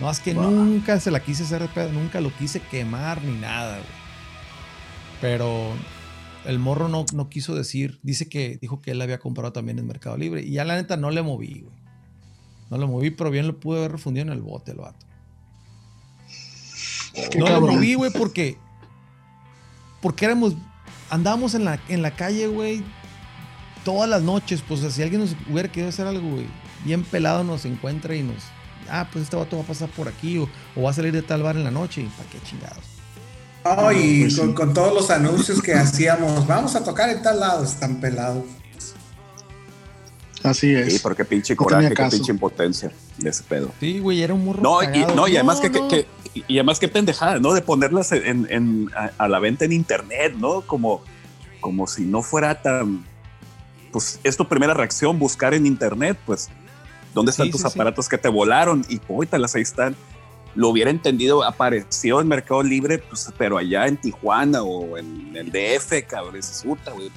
No, 0.00 0.10
es 0.10 0.20
que 0.20 0.34
nunca 0.34 0.98
se 0.98 1.10
la 1.10 1.20
quise 1.20 1.44
hacer 1.44 1.62
de 1.62 1.68
pedo, 1.68 1.92
nunca 1.92 2.20
lo 2.20 2.32
quise 2.34 2.60
quemar 2.60 3.22
ni 3.22 3.38
nada, 3.38 3.76
güey. 3.76 4.02
Pero 5.20 5.72
el 6.44 6.58
morro 6.58 6.88
no, 6.88 7.04
no 7.14 7.28
quiso 7.28 7.54
decir, 7.54 8.00
dice 8.02 8.28
que 8.28 8.58
dijo 8.60 8.80
que 8.80 8.90
él 8.90 8.98
la 8.98 9.04
había 9.04 9.20
comprado 9.20 9.52
también 9.52 9.78
en 9.78 9.86
Mercado 9.86 10.16
Libre. 10.16 10.42
Y 10.42 10.52
ya 10.52 10.64
la 10.64 10.74
neta 10.74 10.96
no 10.96 11.10
le 11.10 11.22
moví, 11.22 11.60
güey. 11.60 11.82
No 12.70 12.78
le 12.78 12.86
moví, 12.86 13.10
pero 13.10 13.30
bien 13.30 13.46
lo 13.46 13.60
pude 13.60 13.78
haber 13.78 13.92
refundido 13.92 14.26
en 14.26 14.32
el 14.32 14.40
bote 14.40 14.72
el 14.72 14.78
vato. 14.78 15.06
Qué 17.30 17.38
no 17.38 17.44
cabrón. 17.44 17.68
le 17.68 17.76
moví, 17.76 17.94
güey, 17.94 18.10
porque. 18.10 18.56
Porque 20.00 20.24
éramos. 20.24 20.54
Andábamos 21.10 21.54
en 21.54 21.64
la, 21.66 21.78
en 21.88 22.02
la 22.02 22.16
calle, 22.16 22.46
güey. 22.46 22.82
Todas 23.84 24.08
las 24.08 24.22
noches. 24.22 24.62
Pues 24.66 24.80
o 24.80 24.82
sea, 24.84 24.90
si 24.90 25.02
alguien 25.02 25.20
nos 25.22 25.34
hubiera 25.50 25.68
querido 25.70 25.88
hacer 25.88 26.06
algo, 26.06 26.28
güey. 26.30 26.46
Bien 26.84 27.02
pelado 27.04 27.44
nos 27.44 27.64
encuentra 27.64 28.14
y 28.14 28.22
nos. 28.22 28.36
Ah, 28.90 29.08
pues 29.12 29.24
este 29.24 29.36
vato 29.36 29.56
va 29.56 29.62
a 29.62 29.66
pasar 29.66 29.88
por 29.90 30.08
aquí. 30.08 30.38
O, 30.38 30.48
o 30.76 30.82
va 30.82 30.90
a 30.90 30.92
salir 30.92 31.12
de 31.12 31.22
tal 31.22 31.42
bar 31.42 31.56
en 31.56 31.64
la 31.64 31.70
noche. 31.70 32.00
¿Y 32.02 32.06
para 32.06 32.28
qué 32.28 32.38
chingados? 32.42 32.84
No, 33.64 33.92
y 33.92 34.22
Pues 34.22 34.36
con, 34.38 34.48
sí. 34.48 34.54
con 34.54 34.74
todos 34.74 34.92
los 34.92 35.10
anuncios 35.10 35.62
que 35.62 35.72
hacíamos, 35.74 36.46
vamos 36.48 36.74
a 36.74 36.82
tocar 36.82 37.08
en 37.10 37.22
tal 37.22 37.38
lado, 37.38 37.62
están 37.64 38.00
pelados. 38.00 38.44
Así 40.42 40.74
es. 40.74 40.94
Sí, 40.94 40.98
porque 41.00 41.24
pinche 41.24 41.54
No 41.54 41.58
coraje, 41.58 41.88
qué 41.90 41.94
caso. 41.94 42.16
pinche 42.16 42.32
impotencia 42.32 42.90
de 43.18 43.30
ese 43.30 43.44
pedo. 43.44 43.70
Sí, 43.78 44.00
güey, 44.00 44.22
era 44.22 44.34
un 44.34 44.44
morro. 44.44 44.60
No, 44.60 44.82
y, 44.82 45.04
no, 45.14 45.28
y 45.28 45.36
además 45.36 45.60
que, 45.60 45.70
no. 45.70 45.86
que- 45.88 46.06
que- 46.34 46.42
y 46.48 46.56
además 46.58 46.80
qué 46.80 46.88
pendejada, 46.88 47.38
¿no? 47.38 47.52
De 47.52 47.60
ponerlas 47.62 48.10
en, 48.10 48.46
en- 48.50 48.90
a, 48.96 49.10
a 49.18 49.28
la 49.28 49.38
venta 49.38 49.64
en 49.66 49.72
internet, 49.72 50.34
¿no? 50.36 50.62
Como, 50.62 51.02
como 51.60 51.86
si 51.86 52.02
no 52.02 52.22
fuera 52.22 52.60
tan. 52.60 53.04
Pues 53.92 54.18
es 54.24 54.36
tu 54.36 54.48
primera 54.48 54.74
reacción, 54.74 55.18
buscar 55.18 55.52
en 55.54 55.66
internet, 55.66 56.18
pues, 56.26 56.48
¿dónde 57.14 57.30
están 57.30 57.46
Sí, 57.46 57.52
tus 57.52 57.60
sí, 57.60 57.68
sí. 57.68 57.72
aparatos 57.74 58.08
que 58.08 58.18
te 58.18 58.28
volaron? 58.28 58.84
Y 58.88 58.98
las 59.38 59.54
ahí 59.54 59.62
están. 59.62 59.94
Lo 60.54 60.68
hubiera 60.68 60.90
entendido, 60.90 61.44
apareció 61.44 62.20
en 62.20 62.28
Mercado 62.28 62.62
Libre, 62.62 62.98
pues, 62.98 63.30
pero 63.38 63.58
allá 63.58 63.86
en 63.86 63.96
Tijuana 63.98 64.62
o 64.62 64.96
en 64.98 65.34
el 65.36 65.50
DF, 65.52 66.06
cabrón, 66.06 66.34
dices, 66.34 66.62
puta, 66.64 66.90
güey. 66.92 67.10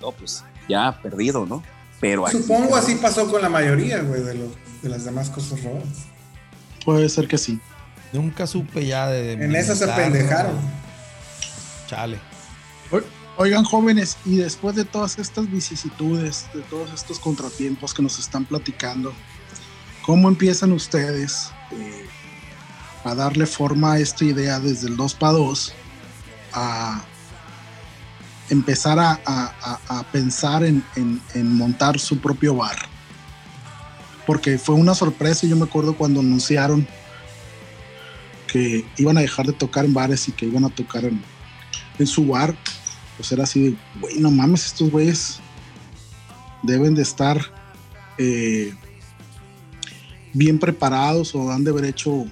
No, 0.00 0.12
pues 0.12 0.44
ya 0.68 0.98
perdido, 1.02 1.44
¿no? 1.46 1.62
Pero 2.00 2.26
aquí, 2.26 2.36
Supongo 2.38 2.62
cabrón, 2.70 2.78
así 2.84 2.94
pasó 2.96 3.30
con 3.30 3.40
la 3.42 3.48
mayoría, 3.48 4.02
güey, 4.02 4.22
de, 4.22 4.34
los- 4.34 4.82
de 4.82 4.88
las 4.88 5.04
demás 5.04 5.30
cosas 5.30 5.62
robadas. 5.64 6.06
Puede 6.84 7.08
ser 7.08 7.26
que 7.26 7.38
sí. 7.38 7.58
Nunca 8.12 8.46
supe 8.46 8.84
ya 8.86 9.08
de. 9.08 9.32
En 9.32 9.54
esa 9.56 9.74
se 9.74 9.86
pendejaron. 9.88 10.54
Chale. 11.88 12.18
Oigan, 13.38 13.64
jóvenes, 13.64 14.16
y 14.24 14.36
después 14.36 14.74
de 14.76 14.86
todas 14.86 15.18
estas 15.18 15.50
vicisitudes, 15.50 16.46
de 16.54 16.62
todos 16.62 16.90
estos 16.94 17.18
contratiempos 17.18 17.92
que 17.92 18.02
nos 18.02 18.18
están 18.18 18.46
platicando, 18.46 19.12
¿cómo 20.06 20.28
empiezan 20.28 20.72
ustedes 20.72 21.50
eh, 21.72 22.06
a 23.04 23.14
darle 23.14 23.44
forma 23.44 23.92
a 23.92 23.98
esta 23.98 24.24
idea 24.24 24.58
desde 24.58 24.88
el 24.88 24.96
2 24.96 25.14
para 25.16 25.32
2 25.34 25.74
a 26.54 27.04
empezar 28.48 28.98
a, 28.98 30.06
pensar 30.12 30.64
en, 30.64 30.82
montar 31.44 31.98
su 31.98 32.18
propio 32.18 32.54
bar? 32.54 32.78
Porque 34.26 34.56
fue 34.56 34.76
una 34.76 34.94
sorpresa, 34.94 35.46
yo 35.46 35.56
me 35.56 35.64
acuerdo 35.64 35.94
cuando 35.94 36.20
anunciaron 36.20 36.88
que 38.46 38.86
iban 38.96 39.18
a 39.18 39.20
dejar 39.20 39.44
de 39.44 39.52
tocar 39.52 39.84
en 39.84 39.92
bares 39.92 40.26
y 40.26 40.32
que 40.32 40.46
iban 40.46 40.64
a 40.64 40.70
tocar 40.70 41.04
en 41.04 42.06
su 42.06 42.28
bar, 42.28 42.56
pues 43.16 43.32
era 43.32 43.44
así 43.44 43.70
de, 43.70 43.76
güey, 44.00 44.18
no 44.18 44.30
mames, 44.30 44.66
estos 44.66 44.90
güeyes 44.90 45.40
deben 46.62 46.94
de 46.94 47.02
estar 47.02 47.40
eh, 48.18 48.74
bien 50.32 50.58
preparados 50.58 51.34
o 51.34 51.50
han 51.50 51.64
de 51.64 51.70
haber 51.70 51.84
hecho 51.86 52.26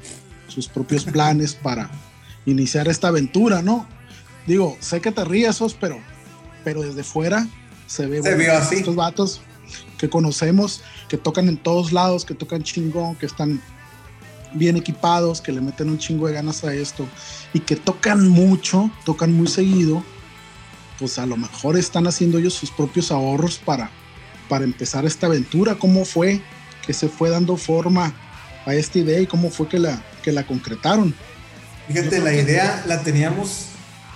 sus 0.49 0.69
propios 0.69 1.05
planes 1.13 1.55
para 1.55 1.91
iniciar 2.47 2.89
esta 2.89 3.09
aventura, 3.09 3.63
¿no? 3.63 3.87
Digo, 4.47 4.77
sé 4.81 5.01
que 5.01 5.11
te 5.11 5.25
ríes, 5.25 5.59
pero, 5.81 5.99
pero 6.63 6.83
desde 6.83 7.03
fuera 7.03 7.47
se 7.87 8.07
ve 8.07 8.17
Se 8.17 8.23
bueno, 8.23 8.39
vio 8.39 8.57
así. 8.57 8.77
estos 8.77 8.95
vatos 8.95 9.41
que 9.97 10.11
conocemos, 10.11 10.83
que 11.09 11.17
tocan 11.17 11.49
en 11.49 11.57
todos 11.57 11.93
lados, 11.93 12.25
que 12.25 12.35
tocan 12.35 12.63
chingón, 12.63 13.15
que 13.17 13.27
están 13.27 13.63
bien 14.53 14.77
equipados, 14.77 15.41
que 15.41 15.53
le 15.53 15.61
meten 15.61 15.89
un 15.89 15.99
chingo 15.99 16.27
de 16.27 16.35
ganas 16.35 16.65
a 16.65 16.75
esto 16.75 17.07
y 17.53 17.61
que 17.61 17.77
tocan 17.77 18.29
mucho, 18.29 18.91
tocan 19.05 19.33
muy 19.33 19.47
seguido, 19.47 20.05
pues 20.99 21.19
a 21.19 21.27
lo 21.27 21.37
mejor 21.37 21.77
están 21.77 22.07
haciendo 22.07 22.39
ellos 22.39 22.55
sus 22.55 22.71
propios 22.71 23.11
ahorros 23.11 23.59
para, 23.59 23.91
para 24.49 24.65
empezar 24.65 25.05
esta 25.05 25.27
aventura. 25.27 25.75
¿Cómo 25.77 26.05
fue 26.05 26.41
que 26.87 26.93
se 26.93 27.09
fue 27.09 27.31
dando 27.31 27.57
forma 27.57 28.13
a 28.67 28.75
esta 28.75 28.99
idea 28.99 29.21
y 29.21 29.27
cómo 29.27 29.51
fue 29.51 29.69
que 29.69 29.79
la, 29.79 30.01
que 30.23 30.33
la 30.33 30.47
concretaron? 30.47 31.15
Fíjate, 31.89 32.21
la 32.21 32.33
idea 32.35 32.83
la 32.87 33.03
teníamos 33.03 33.67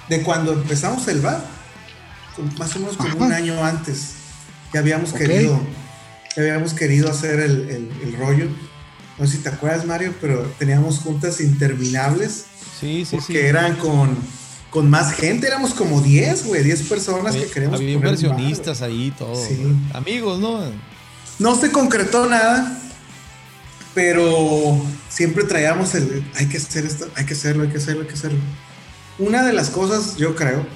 de 0.09 0.22
cuando 0.22 0.53
empezamos 0.55 1.07
el 1.09 1.20
bar, 1.20 1.45
más 2.59 2.74
o 2.76 2.81
menos 2.81 2.97
como 2.97 3.09
Ajá. 3.09 3.24
un 3.26 3.33
año 3.33 3.62
antes, 3.64 4.12
que 4.72 4.79
habíamos 4.79 5.11
Ok. 5.12 5.18
querido, 5.18 5.61
que 6.35 6.41
habíamos 6.41 6.72
querido 6.72 7.11
hacer 7.11 7.41
el, 7.41 7.68
el- 7.68 7.91
el 8.03 8.16
rollo. 8.16 8.47
No 9.18 9.26
sé 9.26 9.39
si 9.39 9.43
te 9.43 9.49
acuerdas, 9.49 9.85
Mario, 9.85 10.14
pero 10.20 10.43
teníamos 10.59 11.01
juntas 11.01 11.41
interminables 11.41 12.45
Sí, 12.81 13.05
sí, 13.05 13.16
porque 13.16 13.33
sí. 13.33 13.39
eran 13.39 13.76
con, 13.76 14.16
con 14.70 14.90
más 14.90 15.12
gente, 15.14 15.46
éramos 15.46 15.72
como 15.74 16.00
10, 16.02 16.44
güey, 16.46 16.62
10 16.62 16.82
personas 16.82 17.32
que 17.34 17.40
Había, 17.42 17.52
queríamos 17.52 17.80
había 17.80 17.94
poner 17.98 18.10
un 18.10 18.14
bar, 18.14 18.28
inversionistas 18.30 18.82
ahí, 18.82 19.12
todo. 19.16 19.34
Sí. 19.34 19.58
Amigos, 19.94 20.38
¿no? 20.40 20.60
No 21.38 21.54
se 21.58 21.70
concretó 21.70 22.26
nada, 22.26 22.78
pero 23.94 24.80
siempre 25.08 25.44
traíamos 25.44 25.94
el, 25.94 26.24
hay 26.34 26.46
que 26.46 26.58
hacer 26.58 26.84
esto, 26.84 27.08
hay 27.14 27.24
que 27.24 27.34
hacerlo, 27.34 27.62
hay 27.64 27.70
que 27.70 27.78
hacerlo, 27.78 28.02
hay 28.02 28.08
que 28.08 28.14
hacerlo. 28.14 28.38
Una 29.18 29.44
de 29.44 29.52
las 29.52 29.70
cosas, 29.70 30.16
yo 30.16 30.36
creo, 30.36 30.66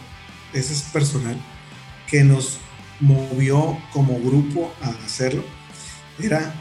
eso 0.53 0.72
es 0.72 0.82
personal, 0.82 1.36
que 2.09 2.24
nos 2.24 2.59
movió 3.01 3.78
como 3.93 4.18
grupo 4.20 4.72
a 4.82 4.88
hacerlo, 5.05 5.45
era 6.20 6.55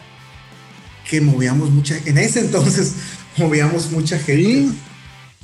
que 1.10 1.22
movíamos 1.22 1.70
mucha, 1.72 1.96
en 2.06 2.18
ese 2.18 2.42
entonces 2.42 2.94
movíamos 3.38 3.92
mucha 3.92 4.18
gente, 4.20 4.42
Sí. 4.44 4.78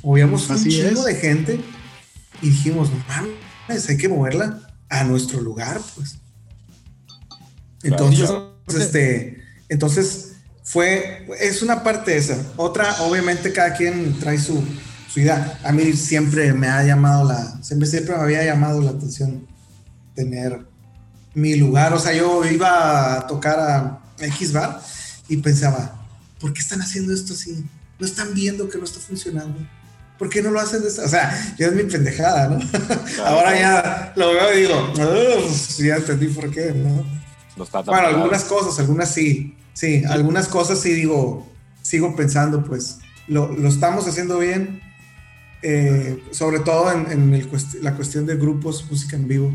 movíamos 0.02 0.48
un 0.48 0.56
Así 0.56 0.68
chingo 0.70 1.00
es. 1.00 1.04
de 1.04 1.14
gente 1.16 1.60
y 2.42 2.50
dijimos, 2.50 2.90
no 2.90 3.02
mames, 3.08 3.88
hay 3.88 3.96
que 3.96 4.08
moverla 4.08 4.60
a 4.88 5.04
nuestro 5.04 5.40
lugar, 5.40 5.80
pues. 5.94 6.18
Entonces, 7.82 8.30
este, 8.76 9.42
entonces 9.68 10.32
fue, 10.64 11.26
es 11.40 11.62
una 11.62 11.82
parte 11.82 12.16
esa. 12.16 12.36
Otra, 12.56 13.02
obviamente 13.02 13.52
cada 13.52 13.74
quien 13.74 14.18
trae 14.18 14.38
su, 14.38 14.62
su 15.08 15.20
idea. 15.20 15.58
A 15.64 15.72
mí 15.72 15.92
siempre 15.92 16.52
me 16.52 16.68
ha 16.68 16.82
llamado 16.84 17.24
la, 17.24 17.62
siempre, 17.62 17.88
siempre 17.88 18.16
me 18.16 18.22
había 18.22 18.44
llamado 18.44 18.80
la 18.82 18.90
atención 18.90 19.46
tener 20.14 20.66
mi 21.34 21.54
lugar. 21.54 21.92
O 21.94 21.98
sea, 21.98 22.12
yo 22.12 22.44
iba 22.44 23.14
a 23.14 23.26
tocar 23.26 23.58
a 23.60 24.00
X 24.18 24.52
bar 24.52 24.82
y 25.28 25.36
pensaba, 25.38 26.06
¿por 26.40 26.52
qué 26.52 26.60
están 26.60 26.82
haciendo 26.82 27.12
esto 27.12 27.34
así? 27.34 27.64
No 27.98 28.06
están 28.06 28.34
viendo 28.34 28.68
que 28.68 28.78
no 28.78 28.84
está 28.84 29.00
funcionando. 29.00 29.58
¿Por 30.18 30.28
qué 30.28 30.42
no 30.42 30.50
lo 30.50 30.60
hacen 30.60 30.82
de 30.82 30.88
esta? 30.88 31.04
O 31.04 31.08
sea, 31.08 31.54
ya 31.58 31.66
es 31.68 31.72
mi 31.72 31.84
pendejada, 31.84 32.48
¿no? 32.48 32.58
Ahora 33.24 33.58
ya 33.58 34.12
lo 34.16 34.32
veo 34.32 34.54
y 34.58 34.62
digo, 34.62 34.92
"Ugh, 34.94 35.44
pues, 35.46 35.78
ya 35.78 35.96
entendí 35.96 36.26
por 36.28 36.50
qué, 36.50 36.72
¿no? 36.74 37.04
No 37.56 37.64
está 37.64 37.82
tan 37.84 37.94
Bueno, 37.94 38.08
algunas 38.08 38.44
cosas, 38.44 38.78
algunas 38.80 39.12
sí. 39.12 39.54
Sí, 39.74 40.02
algunas 40.08 40.48
cosas 40.48 40.80
sí 40.80 40.92
digo, 40.92 41.46
sigo 41.82 42.16
pensando, 42.16 42.64
pues, 42.64 42.98
lo, 43.28 43.52
lo 43.52 43.68
estamos 43.68 44.06
haciendo 44.08 44.38
bien. 44.38 44.80
eh, 45.62 46.22
sobre 46.30 46.60
todo 46.60 46.90
en, 46.92 47.10
en 47.10 47.34
el 47.34 47.48
la 47.82 47.94
cuestión 47.94 48.26
de 48.26 48.36
grupos, 48.36 48.84
música 48.90 49.16
en 49.16 49.26
vivo, 49.28 49.52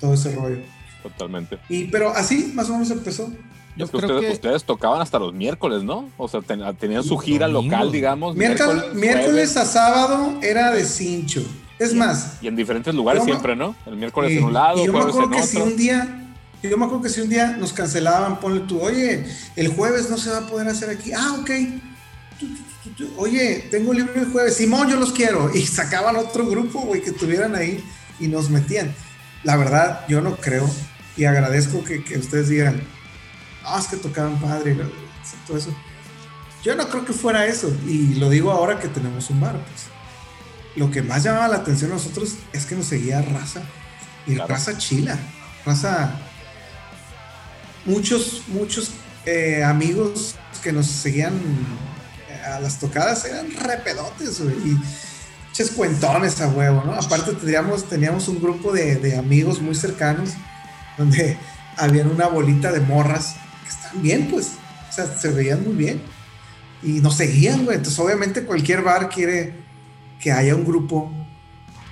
todo 0.00 0.14
ese 0.14 0.34
rollo. 0.34 0.58
Totalmente. 1.02 1.58
Y, 1.68 1.84
pero 1.84 2.10
así 2.10 2.52
más 2.54 2.68
o 2.70 2.74
menos 2.74 2.90
empezó. 2.90 3.30
Yo 3.76 3.86
Es 3.86 3.90
que 3.90 3.96
creo 3.98 4.10
ustedes, 4.16 4.26
que. 4.26 4.32
ustedes 4.34 4.64
tocaban 4.64 5.00
hasta 5.00 5.18
los 5.18 5.32
miércoles, 5.32 5.82
¿no? 5.82 6.10
O 6.18 6.28
sea, 6.28 6.40
ten- 6.42 6.60
tenían 6.78 7.02
su 7.02 7.16
gira 7.18 7.48
local, 7.48 7.90
digamos. 7.90 8.36
Miércoles, 8.36 8.94
miércoles 8.94 9.56
a 9.56 9.64
sábado 9.64 10.38
era 10.42 10.70
de 10.72 10.84
cincho. 10.84 11.42
Es 11.78 11.94
más, 11.94 12.34
Y 12.42 12.46
en 12.48 12.54
diferentes 12.54 12.94
lugares 12.94 13.24
siempre, 13.24 13.56
¿no? 13.56 13.74
El 13.86 13.96
miércoles 13.96 14.32
en 14.36 14.44
un 14.44 14.52
lado, 14.52 14.80
y 14.82 14.86
yo 14.86 14.92
me 14.92 15.00
acuerdo 15.00 15.24
en 15.24 15.30
que 15.30 15.42
si 15.42 15.56
un 15.56 15.76
día, 15.76 16.28
yo 16.62 16.76
me 16.78 16.84
acuerdo 16.84 17.02
que 17.02 17.08
si 17.08 17.22
un 17.22 17.28
día 17.30 17.56
nos 17.58 17.72
cancelaban, 17.72 18.38
ponle 18.38 18.60
tú, 18.60 18.80
oye, 18.80 19.24
el 19.56 19.68
jueves 19.74 20.08
no 20.10 20.16
se 20.18 20.30
va 20.30 20.38
a 20.38 20.46
poder 20.46 20.68
hacer 20.68 20.90
aquí. 20.90 21.12
Ah, 21.12 21.36
ok. 21.40 21.50
Oye, 23.16 23.68
tengo 23.70 23.92
libre 23.92 24.20
el 24.20 24.30
jueves. 24.30 24.56
Simón, 24.56 24.88
yo 24.88 24.96
los 24.96 25.12
quiero. 25.12 25.50
Y 25.54 25.62
sacaban 25.66 26.16
otro 26.16 26.46
grupo, 26.46 26.80
güey, 26.80 27.00
que 27.00 27.10
estuvieran 27.10 27.54
ahí. 27.54 27.82
y 28.20 28.28
nos 28.28 28.50
metían. 28.50 28.94
La 29.44 29.56
verdad, 29.56 30.04
yo 30.08 30.20
no 30.20 30.36
creo 30.36 30.68
y 31.16 31.24
agradezco 31.24 31.84
que, 31.84 32.02
que 32.02 32.18
ustedes 32.18 32.48
digan, 32.48 32.82
ah, 33.64 33.78
es 33.80 33.86
que 33.88 33.96
tocaban 33.96 34.40
padre, 34.40 34.76
todo 35.46 35.56
eso. 35.56 35.74
Yo 36.62 36.76
no 36.76 36.88
creo 36.88 37.04
que 37.04 37.12
fuera 37.12 37.46
eso, 37.46 37.74
y 37.86 38.14
lo 38.14 38.30
digo 38.30 38.50
ahora 38.52 38.78
que 38.78 38.88
tenemos 38.88 39.30
un 39.30 39.40
bar, 39.40 39.52
pues. 39.54 39.86
Lo 40.76 40.90
que 40.90 41.02
más 41.02 41.22
llamaba 41.22 41.48
la 41.48 41.56
atención 41.56 41.90
a 41.90 41.94
nosotros 41.94 42.36
es 42.52 42.64
que 42.66 42.74
nos 42.74 42.86
seguía 42.86 43.20
raza, 43.20 43.62
y 44.26 44.34
Claro. 44.34 44.54
raza 44.54 44.78
chila, 44.78 45.18
raza. 45.66 46.12
Muchos, 47.84 48.42
muchos 48.48 48.90
eh, 49.26 49.62
amigos 49.64 50.36
que 50.62 50.72
nos 50.72 50.86
seguían 50.86 51.34
eh, 51.34 52.40
a 52.46 52.60
las 52.60 52.78
tocadas 52.78 53.24
eran 53.24 53.50
repedotes, 53.50 54.40
güey, 54.40 54.54
y 54.56 54.78
ches 55.52 55.70
cuentones 55.72 56.40
a 56.40 56.48
huevo, 56.48 56.84
¿no? 56.86 56.94
Aparte 56.94 57.32
teníamos, 57.32 57.88
teníamos 57.88 58.28
un 58.28 58.40
grupo 58.40 58.72
de, 58.72 58.96
de 58.96 59.16
amigos 59.18 59.60
muy 59.60 59.74
cercanos 59.74 60.30
donde 60.98 61.36
habían 61.76 62.10
una 62.10 62.26
bolita 62.28 62.70
de 62.72 62.80
morras 62.80 63.36
que 63.62 63.68
están 63.70 64.02
bien, 64.02 64.28
pues, 64.30 64.52
o 64.88 64.92
sea, 64.92 65.06
se 65.06 65.28
veían 65.30 65.64
muy 65.64 65.74
bien 65.74 66.02
y 66.82 67.00
nos 67.00 67.14
seguían, 67.16 67.64
güey. 67.64 67.76
Entonces, 67.78 67.98
obviamente, 67.98 68.44
cualquier 68.44 68.82
bar 68.82 69.08
quiere 69.08 69.54
que 70.20 70.32
haya 70.32 70.54
un 70.54 70.64
grupo 70.64 71.10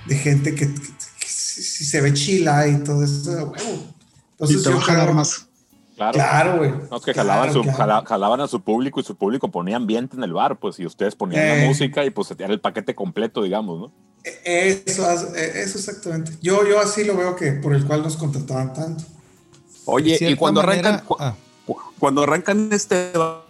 de 0.05 0.15
gente 0.15 0.53
que, 0.55 0.67
que- 0.73 0.81
que 1.19 1.27
si, 1.27 1.61
si 1.61 1.83
se 1.85 2.01
ve 2.01 2.13
chila 2.13 2.67
y 2.67 2.83
todo 2.83 3.03
eso, 3.03 3.31
a 3.31 3.43
huevo. 3.43 3.85
Entonces, 4.33 4.61
y 4.61 4.63
te 4.63 4.69
yo 4.71 4.79
jalar 4.79 5.13
más. 5.13 5.47
Claro. 5.95 6.13
Claro, 6.13 6.57
güey. 6.57 6.71
No, 6.89 6.97
es 6.97 7.03
que 7.03 7.13
jalaban, 7.13 7.43
Claro, 7.49 7.53
su, 7.53 7.61
claro. 7.63 7.77
jala- 7.77 8.03
jalaban 8.07 8.41
a 8.41 8.47
su 8.47 8.61
público 8.61 8.99
y 8.99 9.03
su 9.03 9.15
público 9.15 9.51
ponía 9.51 9.75
ambiente 9.77 10.15
en 10.15 10.23
el 10.23 10.33
bar, 10.33 10.57
pues, 10.59 10.79
y 10.79 10.85
ustedes 10.85 11.13
ponían 11.15 11.43
Eh. 11.43 11.61
la 11.61 11.67
música 11.67 12.03
y 12.05 12.09
pues 12.09 12.31
era 12.31 12.47
el 12.51 12.59
paquete 12.59 12.95
completo, 12.95 13.43
digamos, 13.43 13.79
¿no? 13.79 13.91
Eso, 14.23 15.09
eso 15.09 15.77
exactamente. 15.79 16.31
Yo, 16.41 16.67
yo 16.67 16.79
así 16.79 17.03
lo 17.03 17.15
veo 17.17 17.35
que 17.35 17.53
por 17.53 17.73
el 17.73 17.85
cual 17.85 18.03
nos 18.03 18.17
contrataban 18.17 18.73
tanto. 18.73 19.03
Oye, 19.85 20.17
y 20.19 20.35
cuando 20.35 20.61
manera- 20.63 20.89
arrancan, 20.89 21.17
ah, 21.19 21.35
cu- 21.65 21.77
cuando 21.99 22.21
arrancan 22.23 22.69
este 22.71 23.11
bar, 23.17 23.41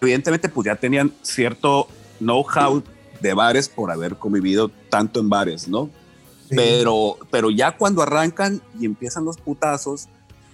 evidentemente 0.00 0.48
pues 0.48 0.66
ya 0.66 0.76
tenían 0.76 1.12
cierto 1.22 1.88
know-how 2.18 2.82
de 3.20 3.34
bares 3.34 3.68
por 3.68 3.90
haber 3.90 4.16
convivido 4.16 4.70
tanto 4.90 5.20
en 5.20 5.28
bares, 5.30 5.68
¿no? 5.68 5.88
Sí. 6.48 6.56
Pero, 6.56 7.16
pero 7.30 7.50
ya 7.50 7.76
cuando 7.76 8.02
arrancan 8.02 8.60
y 8.78 8.84
empiezan 8.86 9.24
los 9.24 9.36
putazos, 9.38 10.08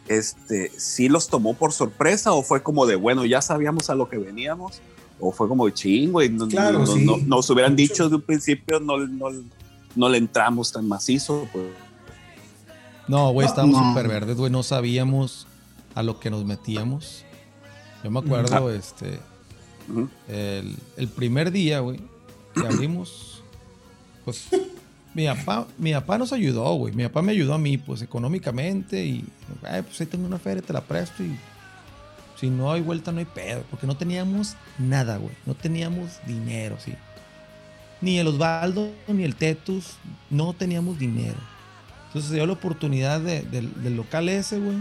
este, 0.08 0.70
¿sí 0.76 1.08
los 1.08 1.26
tomó 1.28 1.54
por 1.54 1.72
sorpresa 1.72 2.32
o 2.32 2.42
fue 2.42 2.62
como 2.62 2.86
de, 2.86 2.94
bueno, 2.94 3.24
ya 3.24 3.42
sabíamos 3.42 3.90
a 3.90 3.94
lo 3.96 4.08
que 4.08 4.18
veníamos? 4.18 4.80
¿O 5.18 5.32
fue 5.32 5.48
como 5.48 5.68
chingo 5.70 6.22
y 6.22 6.28
no, 6.28 6.46
Claro, 6.48 6.80
no- 6.80 6.86
sí. 6.86 7.04
no- 7.04 7.16
nos 7.18 7.48
hubieran 7.50 7.74
dicho 7.74 8.08
de 8.08 8.16
un 8.16 8.22
principio, 8.22 8.78
no, 8.80 8.98
no, 8.98 9.26
no 9.94 10.08
le 10.08 10.18
entramos 10.18 10.70
tan 10.72 10.86
macizo? 10.86 11.48
Pues. 11.52 11.64
No, 13.08 13.30
güey, 13.32 13.46
No, 13.46 13.50
estábamos 13.50 13.80
no. 13.80 13.88
súper 13.90 14.08
verdes, 14.08 14.36
güey. 14.36 14.50
No 14.52 14.62
sabíamos 14.62 15.46
a 15.94 16.02
lo 16.02 16.18
que 16.20 16.28
nos 16.30 16.44
metíamos. 16.44 17.24
Yo 18.04 18.10
me 18.10 18.18
acuerdo, 18.18 18.70
este, 18.70 19.18
Ujú. 19.88 20.08
el, 20.28 20.76
el 20.96 21.08
primer 21.08 21.50
día, 21.50 21.80
güey, 21.80 21.98
que 22.54 22.66
abrimos, 22.66 23.42
pues, 24.24 24.48
mi 25.14 25.26
papá, 25.26 25.66
mi 25.78 25.92
papá 25.92 26.18
nos 26.18 26.32
ayudó, 26.32 26.74
güey. 26.74 26.92
Mi 26.94 27.04
papá 27.04 27.22
me 27.22 27.32
ayudó 27.32 27.54
a 27.54 27.58
mí, 27.58 27.78
pues, 27.78 28.02
económicamente 28.02 29.04
y, 29.06 29.24
ay, 29.62 29.80
pues 29.82 29.98
ahí 30.00 30.06
tengo 30.06 30.26
una 30.26 30.38
feria, 30.38 30.62
te 30.62 30.72
la 30.74 30.82
presto 30.82 31.22
y 31.22 31.34
si 32.38 32.50
no 32.50 32.70
hay 32.72 32.80
vuelta 32.82 33.12
no 33.12 33.18
hay 33.18 33.24
pedo, 33.24 33.64
porque 33.70 33.86
no 33.86 33.96
teníamos 33.96 34.56
nada, 34.78 35.16
güey. 35.16 35.34
No 35.46 35.54
teníamos 35.54 36.18
dinero, 36.26 36.76
sí. 36.78 36.94
Ni 38.00 38.18
el 38.18 38.26
Osvaldo, 38.26 38.92
ni 39.08 39.24
el 39.24 39.34
Tetus, 39.36 39.94
no 40.30 40.52
teníamos 40.52 40.98
dinero. 40.98 41.38
Entonces 42.08 42.28
se 42.30 42.36
dio 42.36 42.46
la 42.46 42.52
oportunidad 42.52 43.20
de- 43.20 43.42
del- 43.42 43.96
local 43.96 44.28
ese, 44.28 44.58
güey. 44.58 44.76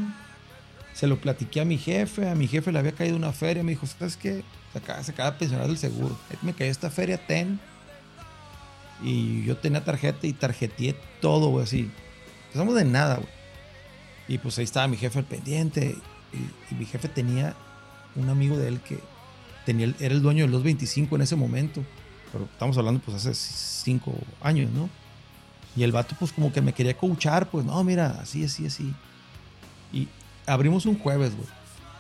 Se 0.94 1.08
lo 1.08 1.18
platiqué 1.20 1.62
a 1.62 1.66
mi 1.66 1.78
jefe. 1.78 2.30
A 2.30 2.36
mi 2.36 2.48
jefe 2.48 2.72
le 2.72 2.80
había 2.80 2.92
caído 2.94 3.16
una 3.16 3.32
feria. 3.34 3.64
Me 3.64 3.72
dijo, 3.72 3.86
¿sabes 3.88 4.16
qué? 4.18 4.44
Se 4.74 4.80
acaba, 4.80 5.04
se 5.04 5.12
acaba 5.12 5.32
de 5.32 5.38
pensionar 5.40 5.68
del 5.68 5.78
seguro. 5.78 6.18
Me 6.42 6.54
cayó 6.54 6.70
esta 6.72 6.90
feria, 6.90 7.18
ten. 7.26 7.60
Y 9.04 9.44
yo 9.44 9.58
tenía 9.58 9.84
tarjeta 9.84 10.26
y 10.28 10.34
tarjeteé 10.34 10.96
todo, 11.22 11.50
güey, 11.50 11.64
así. 11.64 11.92
Empezamos 12.48 12.76
de 12.76 12.86
nada, 12.86 13.16
güey. 13.16 13.30
Y 14.28 14.38
pues 14.38 14.58
ahí 14.58 14.64
estaba 14.64 14.88
mi 14.88 14.98
jefe 14.98 15.20
al 15.20 15.26
pendiente. 15.26 15.96
Y, 16.36 16.76
mi 16.76 16.86
jefe 16.86 17.08
tenía 17.08 17.56
un 18.16 18.30
amigo 18.30 18.58
de 18.58 18.68
él 18.68 18.80
que 18.82 19.00
tenía, 19.66 19.94
era 20.00 20.14
el 20.14 20.22
dueño 20.22 20.46
de 20.46 20.52
los 20.52 20.64
25 20.64 21.16
en 21.16 21.22
ese 21.22 21.36
momento. 21.36 21.84
Pero 22.32 22.46
estamos 22.46 22.78
hablando 22.78 23.02
pues 23.02 23.18
hace 23.18 23.34
5 23.34 24.14
años, 24.42 24.72
¿no? 24.72 24.90
Y 25.76 25.84
el 25.84 25.92
vato, 25.92 26.16
pues, 26.18 26.32
como 26.32 26.54
que 26.54 26.62
me 26.62 26.74
quería 26.74 26.96
coachar, 26.96 27.50
pues, 27.50 27.66
no, 27.66 27.84
mira, 27.84 28.20
así, 28.22 28.46
así, 28.46 28.66
así. 28.66 28.94
Y 29.92 30.08
abrimos 30.46 30.86
un 30.86 30.98
jueves, 30.98 31.34
güey. 31.36 31.48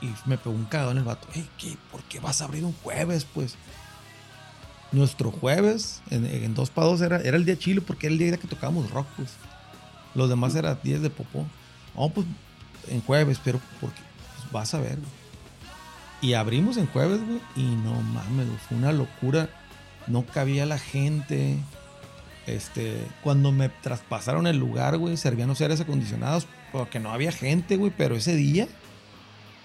Y 0.02 0.30
me 0.30 0.38
pegó 0.38 0.56
un 0.56 0.66
cagón 0.66 0.98
el 0.98 1.04
vato. 1.04 1.28
Hey, 1.34 1.48
¿qué? 1.58 1.76
¿Por 1.92 2.02
qué 2.04 2.20
vas 2.20 2.42
a 2.42 2.46
abrir 2.46 2.64
un 2.64 2.74
jueves, 2.84 3.26
pues? 3.26 3.56
Nuestro 4.92 5.32
jueves, 5.32 6.02
en, 6.10 6.26
en 6.26 6.54
dos 6.54 6.70
para 6.70 6.88
dos, 6.88 7.02
era, 7.02 7.18
era 7.18 7.36
el 7.36 7.44
día 7.44 7.58
chilo 7.58 7.82
porque 7.82 8.08
era 8.08 8.14
el 8.14 8.20
día 8.20 8.38
que 8.38 8.48
tocábamos 8.48 8.90
rock, 8.92 9.08
pues. 9.18 9.32
Los 10.14 10.30
demás 10.30 10.56
eran 10.56 10.80
días 10.82 11.02
de 11.02 11.10
popó. 11.10 11.46
No, 11.98 12.10
pues, 12.10 12.26
en 12.88 13.02
jueves, 13.02 13.40
pero 13.44 13.60
porque 13.82 14.00
pues, 14.00 14.15
vas 14.56 14.74
a 14.74 14.80
ver, 14.80 14.96
güey. 14.98 15.26
Y 16.22 16.34
abrimos 16.34 16.78
en 16.78 16.88
jueves, 16.88 17.20
güey. 17.26 17.40
Y 17.56 17.64
no 17.76 18.02
mames, 18.02 18.48
güey, 18.48 18.60
fue 18.68 18.78
una 18.78 18.92
locura. 18.92 19.50
No 20.08 20.26
cabía 20.26 20.66
la 20.66 20.80
gente. 20.80 21.58
Este, 22.48 22.98
cuando 23.24 23.52
me 23.52 23.70
traspasaron 23.70 24.46
el 24.48 24.58
lugar, 24.58 24.98
güey, 24.98 25.18
servían 25.18 25.48
los 25.50 25.62
aires 25.62 25.82
acondicionados 25.82 26.48
porque 26.72 27.00
no 27.00 27.12
había 27.12 27.32
gente, 27.32 27.76
güey, 27.76 27.92
pero 27.96 28.16
ese 28.16 28.36
día 28.36 28.68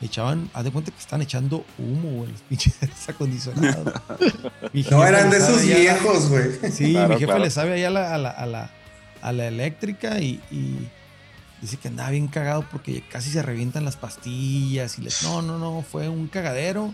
echaban, 0.00 0.48
haz 0.54 0.64
de 0.64 0.70
cuenta 0.70 0.90
que 0.90 0.98
están 0.98 1.20
echando 1.20 1.64
humo, 1.78 2.10
güey, 2.10 2.32
los 2.32 2.40
pinches 2.42 2.74
aires 2.82 3.08
acondicionados. 3.08 3.92
No 4.90 5.04
eran 5.04 5.28
de 5.30 5.36
esos 5.38 5.62
viejos, 5.62 6.28
güey. 6.30 6.72
Sí, 6.72 6.92
Claro, 6.92 7.08
mi 7.08 7.14
jefe 7.14 7.26
claro. 7.26 7.44
le 7.44 7.50
sabe 7.50 7.72
ahí 7.74 7.84
a 7.84 7.90
la, 7.90 8.14
a 8.14 8.18
la, 8.18 8.30
a 8.30 8.46
la, 8.46 8.70
a 9.20 9.32
la 9.32 9.46
eléctrica 9.48 10.20
y, 10.20 10.40
y 10.50 10.88
dice 11.60 11.76
que 11.76 11.88
andaba 11.88 12.10
bien 12.10 12.28
cagado 12.28 12.64
porque 12.70 13.02
casi 13.02 13.30
se 13.30 13.42
revientan 13.42 13.84
las 13.84 13.96
pastillas 13.96 14.98
y 14.98 15.02
les... 15.02 15.22
No, 15.22 15.42
no, 15.42 15.58
no, 15.58 15.82
fue 15.82 16.08
un 16.08 16.28
cagadero. 16.28 16.92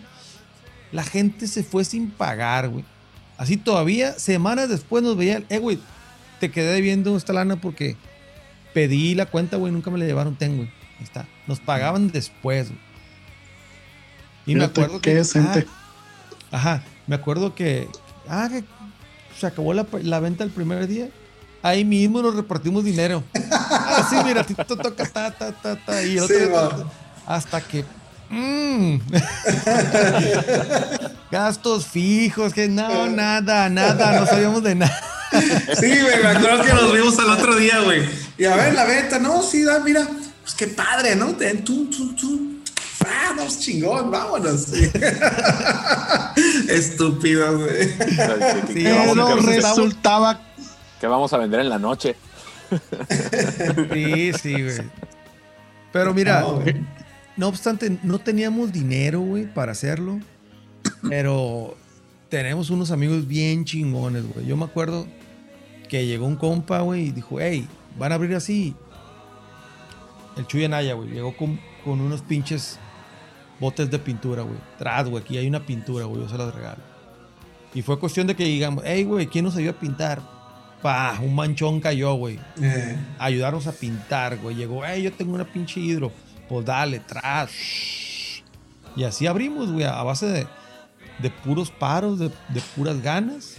La 0.93 1.05
gente 1.05 1.47
se 1.47 1.63
fue 1.63 1.85
sin 1.85 2.11
pagar, 2.11 2.69
güey. 2.69 2.85
Así 3.39 3.57
todavía, 3.57 4.19
semanas 4.19 4.69
después 4.69 5.03
nos 5.03 5.17
veían, 5.17 5.45
eh, 5.51 5.59
güey, 5.59 5.79
te 6.41 6.51
quedé 6.51 6.73
debiendo 6.73 7.17
esta 7.17 7.33
lana 7.33 7.57
porque 7.57 7.97
pedí 8.73 9.15
la 9.15 9.27
cuenta, 9.27 9.57
güey, 9.57 9.73
nunca 9.73 9.91
me 9.91 9.99
la 9.99 10.07
llevaron, 10.07 10.37
ten, 10.37 10.57
güey. 10.57 10.69
Ahí 10.99 11.05
está. 11.05 11.27
Nos 11.47 11.61
pagaban 11.61 12.11
después, 12.11 12.69
güey. 12.69 12.81
Y 14.47 14.55
me 14.55 14.65
acuerdo 14.65 15.01
que... 15.01 15.15
decente. 15.15 15.67
ah, 16.51 16.57
Ajá, 16.57 16.83
me 17.07 17.17
acuerdo 17.17 17.55
que, 17.55 17.89
ah, 18.29 18.49
que 18.51 18.65
se 19.39 19.47
acabó 19.47 19.75
la, 19.75 19.87
la 20.03 20.21
venta 20.21 20.45
el 20.45 20.51
primer 20.51 20.87
día. 20.87 21.11
Ahí 21.67 21.85
mismo 21.85 22.23
nos 22.23 22.37
repartimos 22.37 22.85
dinero. 22.85 23.25
Ah, 23.51 24.07
sí, 24.09 24.15
mira, 24.25 24.43
a 24.43 24.45
ti 24.45 24.55
te 24.55 24.65
toca 24.65 25.05
ta, 25.05 25.33
ta, 25.33 25.51
ta, 25.51 25.75
ta. 25.75 26.01
Y 26.05 26.17
el 26.17 26.23
otro 26.23 26.39
Sí, 26.39 26.45
hasta 27.27 27.61
que. 27.61 27.85
mm. 28.31 29.01
Gastos 31.33 31.89
fijos, 31.89 32.53
que 32.53 32.69
no, 32.69 33.09
nada, 33.09 33.69
nada, 33.69 34.21
no 34.21 34.27
sabíamos 34.27 34.63
de 34.63 34.77
nada. 34.77 34.97
Sí, 35.33 35.89
güey, 35.89 36.23
me 36.23 36.29
acuerdo 36.29 36.63
que 36.63 36.73
nos 36.73 36.93
vimos 36.93 37.19
al 37.19 37.31
otro 37.31 37.57
día, 37.57 37.81
güey. 37.81 38.09
Y 38.39 38.45
a 38.45 38.55
ver, 38.55 38.73
la 38.73 38.85
venta, 38.85 39.19
no, 39.19 39.43
sí, 39.43 39.65
da, 39.65 39.81
mira, 39.81 40.07
pues 40.43 40.55
qué 40.55 40.69
padre, 40.69 41.17
¿no? 41.17 41.35
Ten, 41.35 41.65
tú, 41.65 41.91
tú, 41.91 42.15
tú. 42.15 42.61
Ah, 43.05 43.33
no, 43.37 43.45
chingón, 43.49 44.13
vámonos. 44.13 44.67
Sí. 44.67 44.89
Estúpido, 46.69 47.59
güey. 47.59 47.99
¿Qué, 47.99 48.63
Sí, 48.73 48.85
no, 49.17 49.35
resultaba 49.37 50.41
qué 51.01 51.07
vamos 51.07 51.33
a 51.33 51.39
vender 51.39 51.61
en 51.61 51.69
la 51.69 51.79
noche? 51.79 52.17
Sí, 53.93 54.33
sí, 54.33 54.53
güey. 54.63 54.77
Pero 55.93 56.13
mira, 56.13 56.41
No, 56.41 56.61
güey. 56.61 56.75
no 57.37 57.49
obstante, 57.49 57.99
no 58.03 58.19
teníamos 58.19 58.73
dinero, 58.73 59.21
güey, 59.21 59.47
para 59.47 59.73
hacerlo. 59.73 60.19
Pero 61.09 61.77
tenemos 62.29 62.71
unos 62.71 62.91
amigos 62.91 63.27
bien 63.27 63.65
chingones, 63.65 64.25
güey. 64.33 64.47
Yo 64.47 64.57
me 64.57 64.65
acuerdo 64.65 65.07
que 65.89 66.07
llegó 66.07 66.27
un 66.27 66.37
compa, 66.37 66.81
güey, 66.81 67.07
y 67.07 67.11
dijo, 67.13 67.39
hey, 67.41 67.67
van 67.99 68.13
a 68.13 68.17
abrir 68.17 68.35
así. 68.35 68.75
El 70.37 70.47
Chuy 70.47 70.65
Anaya, 70.65 70.95
güey, 70.95 71.09
llegó 71.11 71.37
con, 71.37 71.59
con 71.85 72.01
unos 72.01 72.21
pinches 72.23 72.79
botes 73.61 73.91
de 73.91 73.99
pintura, 73.99 74.43
güey. 74.43 74.59
Tras, 74.79 75.09
güey, 75.09 75.23
aquí 75.23 75.39
hay 75.39 75.47
una 75.47 75.65
pintura, 75.65 76.05
güey, 76.05 76.23
yo 76.23 76.29
se 76.29 76.37
las 76.37 76.53
regalo. 76.55 76.83
Y 77.75 77.83
fue 77.83 77.99
cuestión 77.99 78.27
de 78.27 78.35
que 78.35 78.45
digamos, 78.45 78.83
hey, 78.87 79.05
güey, 79.05 79.27
¿quién 79.29 79.45
nos 79.45 79.57
ayudó 79.57 79.71
a 79.73 79.81
pintar? 79.81 80.36
Pa, 80.87 81.19
un 81.21 81.35
manchón 81.35 81.81
cayó, 81.81 82.15
güey 82.15 82.39
Eh, 82.63 82.97
ayudarnos 83.19 83.67
a 83.67 83.73
pintar, 83.73 84.37
güey. 84.37 84.55
Llegó, 84.55 84.83
hey, 84.87 85.03
yo 85.03 85.13
tengo 85.13 85.35
una 85.35 85.45
pinche 85.45 85.81
hidro. 85.81 86.13
Pues 86.49 86.65
dale, 86.65 87.01
tras. 87.01 87.51
Y 88.95 89.03
así 89.03 89.27
abrimos, 89.27 89.73
güey, 89.73 89.85
a 89.85 90.01
base 90.05 90.27
de, 90.27 90.47
de 91.19 91.31
puros 91.31 91.73
paros, 91.73 92.21
de, 92.21 92.29
de 92.29 92.61
puras 92.77 93.03
ganas. 93.03 93.57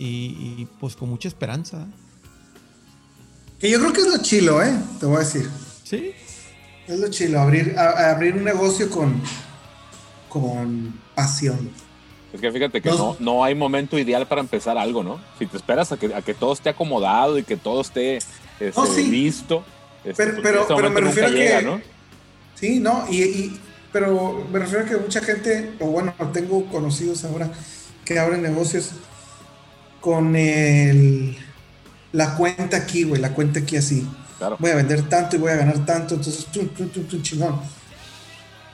Y, 0.00 0.56
y, 0.58 0.68
pues 0.80 0.96
con 0.96 1.08
mucha 1.10 1.28
esperanza. 1.28 1.86
Que 3.60 3.70
yo 3.70 3.78
creo 3.78 3.92
que 3.92 4.00
es 4.00 4.06
lo 4.08 4.18
chilo, 4.20 4.60
¿eh? 4.60 4.76
Te 4.98 5.06
voy 5.06 5.16
a 5.16 5.20
decir. 5.20 5.48
Sí. 5.84 6.10
Es 6.88 6.98
lo 6.98 7.08
chilo, 7.08 7.40
abrir, 7.40 7.76
a- 7.78 8.10
abrir 8.10 8.34
un 8.34 8.42
negocio 8.42 8.90
con, 8.90 9.22
con 10.28 11.00
pasión. 11.14 11.70
Es 12.38 12.42
que 12.42 12.52
fíjate 12.52 12.80
que 12.80 12.90
No. 12.90 12.96
no, 12.96 13.16
no 13.18 13.44
hay 13.44 13.56
momento 13.56 13.98
ideal 13.98 14.28
para 14.28 14.40
empezar 14.40 14.78
algo, 14.78 15.02
¿no? 15.02 15.18
Si 15.40 15.46
te 15.46 15.56
esperas 15.56 15.90
a 15.90 15.96
que, 15.96 16.14
a 16.14 16.22
que 16.22 16.34
todo 16.34 16.52
esté 16.52 16.68
acomodado 16.68 17.36
y 17.36 17.42
que 17.42 17.56
todo 17.56 17.80
esté 17.80 18.18
este, 18.60 18.72
sí. 18.94 19.10
listo. 19.10 19.64
este, 20.04 20.14
Pero- 20.22 20.30
pues, 20.34 20.42
pero- 20.44 20.62
ese 20.62 20.74
pero 20.76 20.90
me 20.90 21.00
refiero 21.00 21.26
a 21.28 21.30
que- 21.32 21.36
llega, 21.36 21.62
¿no? 21.62 21.80
Sí, 22.54 22.78
no, 22.78 23.04
y, 23.10 23.22
y- 23.24 23.60
pero 23.92 24.46
me 24.52 24.60
refiero 24.60 24.84
a 24.84 24.88
que 24.88 24.96
mucha 24.98 25.20
gente, 25.20 25.72
o 25.80 25.86
bueno, 25.86 26.14
tengo 26.32 26.64
conocidos 26.66 27.24
ahora 27.24 27.50
que 28.04 28.20
abren 28.20 28.40
negocios 28.42 28.90
con 30.00 30.36
el, 30.36 31.36
la 32.12 32.36
cuenta 32.36 32.76
aquí, 32.76 33.02
güey, 33.02 33.20
la 33.20 33.34
cuenta 33.34 33.58
aquí 33.58 33.76
así. 33.76 34.06
Claro. 34.38 34.56
Voy 34.60 34.70
a 34.70 34.76
vender 34.76 35.08
tanto 35.08 35.34
y 35.34 35.40
voy 35.40 35.50
a 35.50 35.56
ganar 35.56 35.84
tanto, 35.84 36.14
entonces, 36.14 36.46
tum, 36.46 36.68
tum, 36.68 36.88
tum, 36.88 37.20
chingón. 37.22 37.60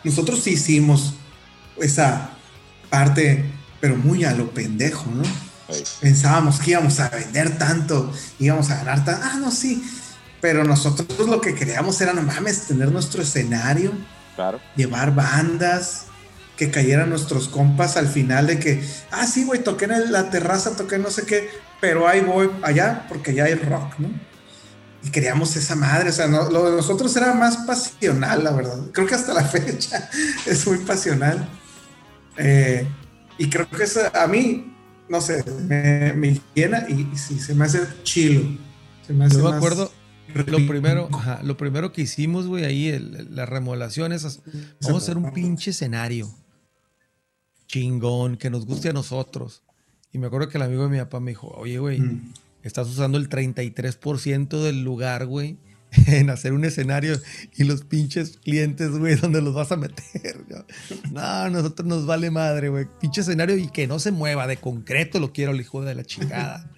Nosotros 0.05 0.41
sí 0.41 0.51
hicimos 0.51 1.15
esa 1.81 2.31
parte, 2.99 3.45
pero 3.81 3.97
muy 3.97 4.25
a 4.25 4.33
lo 4.33 4.51
pendejo, 4.51 5.07
¿no? 5.11 5.25
Pensábamos 6.01 6.61
que 6.61 6.71
íbamos 6.73 7.01
a 7.01 7.09
vender 7.09 7.59
tanto, 7.59 8.13
íbamos 8.39 8.71
a 8.71 8.77
ganar 8.77 9.05
tanto. 9.05 9.21
Ah, 9.25 9.37
no, 9.41 9.51
sí. 9.51 9.83
Pero 10.41 10.63
nosotros 10.63 11.29
lo 11.29 11.41
que 11.41 11.55
queríamos 11.55 12.01
era, 12.01 12.13
no 12.13 12.23
mames, 12.23 12.67
tener 12.69 12.93
nuestro 12.93 13.23
escenario, 13.23 13.91
Claro. 14.37 14.61
llevar 14.77 15.15
bandas, 15.15 16.05
que 16.57 16.71
cayeran 16.71 17.09
nuestros 17.11 17.49
compas 17.49 17.97
al 17.97 18.07
final 18.09 18.47
de 18.47 18.59
que, 18.61 18.85
ah, 19.11 19.27
sí, 19.27 19.45
güey, 19.45 19.65
toqué 19.65 19.87
en 19.87 20.13
la 20.13 20.31
terraza, 20.31 20.77
toqué 20.77 20.99
no 20.99 21.11
sé 21.11 21.25
qué, 21.27 21.49
pero 21.81 22.07
ahí 22.07 22.21
voy 22.21 22.49
allá 22.63 23.07
porque 23.09 23.35
ya 23.35 23.45
hay 23.45 23.55
rock, 23.55 23.99
¿no? 23.99 24.09
Y 25.03 25.11
queríamos 25.11 25.57
esa 25.57 25.75
madre, 25.75 26.11
o 26.11 26.13
sea, 26.13 26.29
no- 26.29 26.49
lo 26.51 26.71
de 26.71 26.77
nosotros 26.77 27.15
era 27.17 27.35
más 27.35 27.57
pasional, 27.67 28.45
la 28.45 28.53
verdad. 28.53 28.79
Creo 28.93 29.07
que 29.07 29.15
hasta 29.17 29.33
la 29.35 29.43
fecha 29.57 30.09
es 30.47 30.65
muy 30.67 30.79
pasional. 30.79 31.49
Eh, 32.39 32.87
y 33.39 33.49
creo 33.49 33.69
que 33.69 33.83
eso 33.85 34.01
a 34.15 34.27
mí, 34.27 34.73
no 35.09 35.21
sé, 35.21 35.45
me, 35.69 36.13
me 36.15 36.41
llena 36.55 36.87
y, 36.89 37.09
y 37.13 37.17
sí, 37.17 37.39
se 37.39 37.55
me 37.55 37.65
hace 37.65 37.81
chilo. 38.03 38.43
Se 39.07 39.13
me 39.13 39.25
hace 39.27 39.37
Yo 39.39 39.51
me 39.51 39.57
acuerdo, 39.57 39.91
lo 40.47 40.67
primero, 40.67 41.09
ajá, 41.13 41.41
lo 41.43 41.57
primero 41.57 41.93
que 41.93 42.03
hicimos, 42.03 42.47
güey, 42.47 42.65
ahí, 42.65 42.89
el- 42.89 43.15
el- 43.17 43.37
la 43.37 43.47
remodelación, 43.47 44.13
esas, 44.13 44.41
vamos 44.83 45.03
a 45.03 45.05
hacer 45.05 45.17
un 45.19 45.33
pinche 45.33 45.71
escenario 45.71 46.33
chingón, 47.67 48.37
que 48.37 48.51
nos 48.51 48.67
guste 48.67 48.91
a 48.91 48.93
nosotros. 48.93 49.63
Y 50.13 50.19
me 50.19 50.27
acuerdo 50.29 50.49
que 50.49 50.59
el 50.59 50.63
amigo 50.63 50.85
de 50.85 50.89
mi 50.91 50.99
papá 50.99 51.21
me 51.21 51.33
dijo, 51.33 51.49
oye, 51.49 51.79
güey, 51.79 52.01
Mm. 52.01 52.33
estás 52.63 52.89
usando 52.89 53.19
el 53.19 53.29
33% 53.29 54.63
del 54.63 54.85
lugar, 54.85 55.27
güey, 55.27 55.57
en 56.07 56.31
hacer 56.31 56.53
un 56.53 56.65
escenario 56.65 57.21
y 57.57 57.65
los 57.65 57.83
pinches 57.85 58.39
clientes, 58.43 58.91
güey, 58.91 59.15
¿dónde 59.17 59.41
los 59.43 59.55
vas 59.55 59.73
a 59.73 59.77
meter? 59.77 60.45
Yo, 60.49 60.65
No, 61.13 61.51
nosotros 61.51 61.87
nos 61.89 62.07
vale 62.07 62.31
madre, 62.31 62.69
güey. 62.69 62.87
Pinche 63.01 63.21
escenario 63.23 63.57
y 63.57 63.69
que 63.69 63.87
no 63.87 63.99
se 63.99 64.11
mueva, 64.11 64.47
de 64.47 64.57
concreto 64.57 65.21
lo 65.21 65.33
quiero, 65.33 65.53
el 65.53 65.61
hijo 65.61 65.83
de 65.83 65.95
la 65.95 66.05
chingada. 66.05 66.71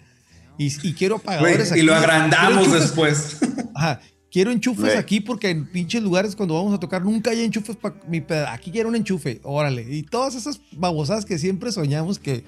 Y, 0.58 0.66
y 0.86 0.94
quiero 0.94 1.16
Güey, 1.18 1.36
apagadores 1.36 1.76
y 1.76 1.82
lo 1.82 1.94
aquí. 1.94 2.04
agrandamos 2.04 2.72
después. 2.72 3.38
Ajá. 3.74 4.00
Quiero 4.30 4.50
enchufes 4.50 4.96
aquí 4.96 5.20
porque 5.20 5.48
en 5.48 5.66
pinches 5.66 6.02
lugares 6.02 6.36
cuando 6.36 6.54
vamos 6.54 6.74
a 6.74 6.80
tocar 6.80 7.02
nunca 7.02 7.30
hay 7.30 7.42
enchufes 7.42 7.76
para 7.76 7.94
mi 8.06 8.20
peda. 8.20 8.52
Aquí 8.52 8.70
quiero 8.70 8.88
un 8.90 8.96
enchufe, 8.96 9.40
órale. 9.44 9.86
Y 9.88 10.02
todas 10.02 10.34
esas 10.34 10.60
babosadas 10.72 11.24
que 11.24 11.38
siempre 11.38 11.72
soñamos 11.72 12.18
que, 12.18 12.44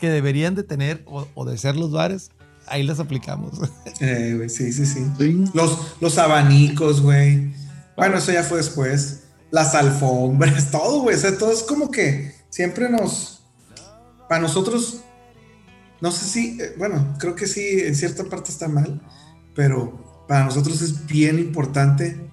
que 0.00 0.10
deberían 0.10 0.54
de 0.54 0.64
tener 0.64 1.02
o, 1.06 1.26
o 1.34 1.44
de 1.46 1.56
ser 1.56 1.76
los 1.76 1.92
bares, 1.92 2.30
ahí 2.70 2.82
las 2.82 3.00
aplicamos. 3.00 3.52
Eh, 4.02 4.32
güey, 4.34 4.48
sí, 4.48 4.72
sí, 4.72 4.86
sí. 4.86 5.04
Sí. 5.18 5.44
Los, 5.52 5.78
los 6.00 6.16
abanicos, 6.16 7.02
güey. 7.02 7.52
Bueno, 7.98 8.16
eso 8.16 8.32
ya 8.32 8.42
fue 8.42 8.56
después. 8.56 9.24
Las 9.50 9.74
alfombras, 9.74 10.70
todo, 10.70 11.02
güey. 11.02 11.16
O 11.16 11.18
sea, 11.18 11.36
todo 11.36 11.52
es 11.52 11.62
como 11.62 11.90
que 11.90 12.34
siempre 12.48 12.88
nos. 12.88 13.42
Para 14.26 14.40
nosotros, 14.40 15.00
no 16.00 16.10
sé 16.12 16.24
si. 16.24 16.58
eh, 16.62 16.74
bueno, 16.78 17.14
creo 17.18 17.34
que 17.34 17.46
sí, 17.46 17.80
en 17.80 17.94
cierta 17.94 18.24
parte 18.24 18.50
está 18.50 18.68
mal. 18.68 19.02
Pero 19.54 20.24
para 20.26 20.44
nosotros 20.44 20.80
es 20.80 21.06
bien 21.06 21.38
importante 21.38 22.30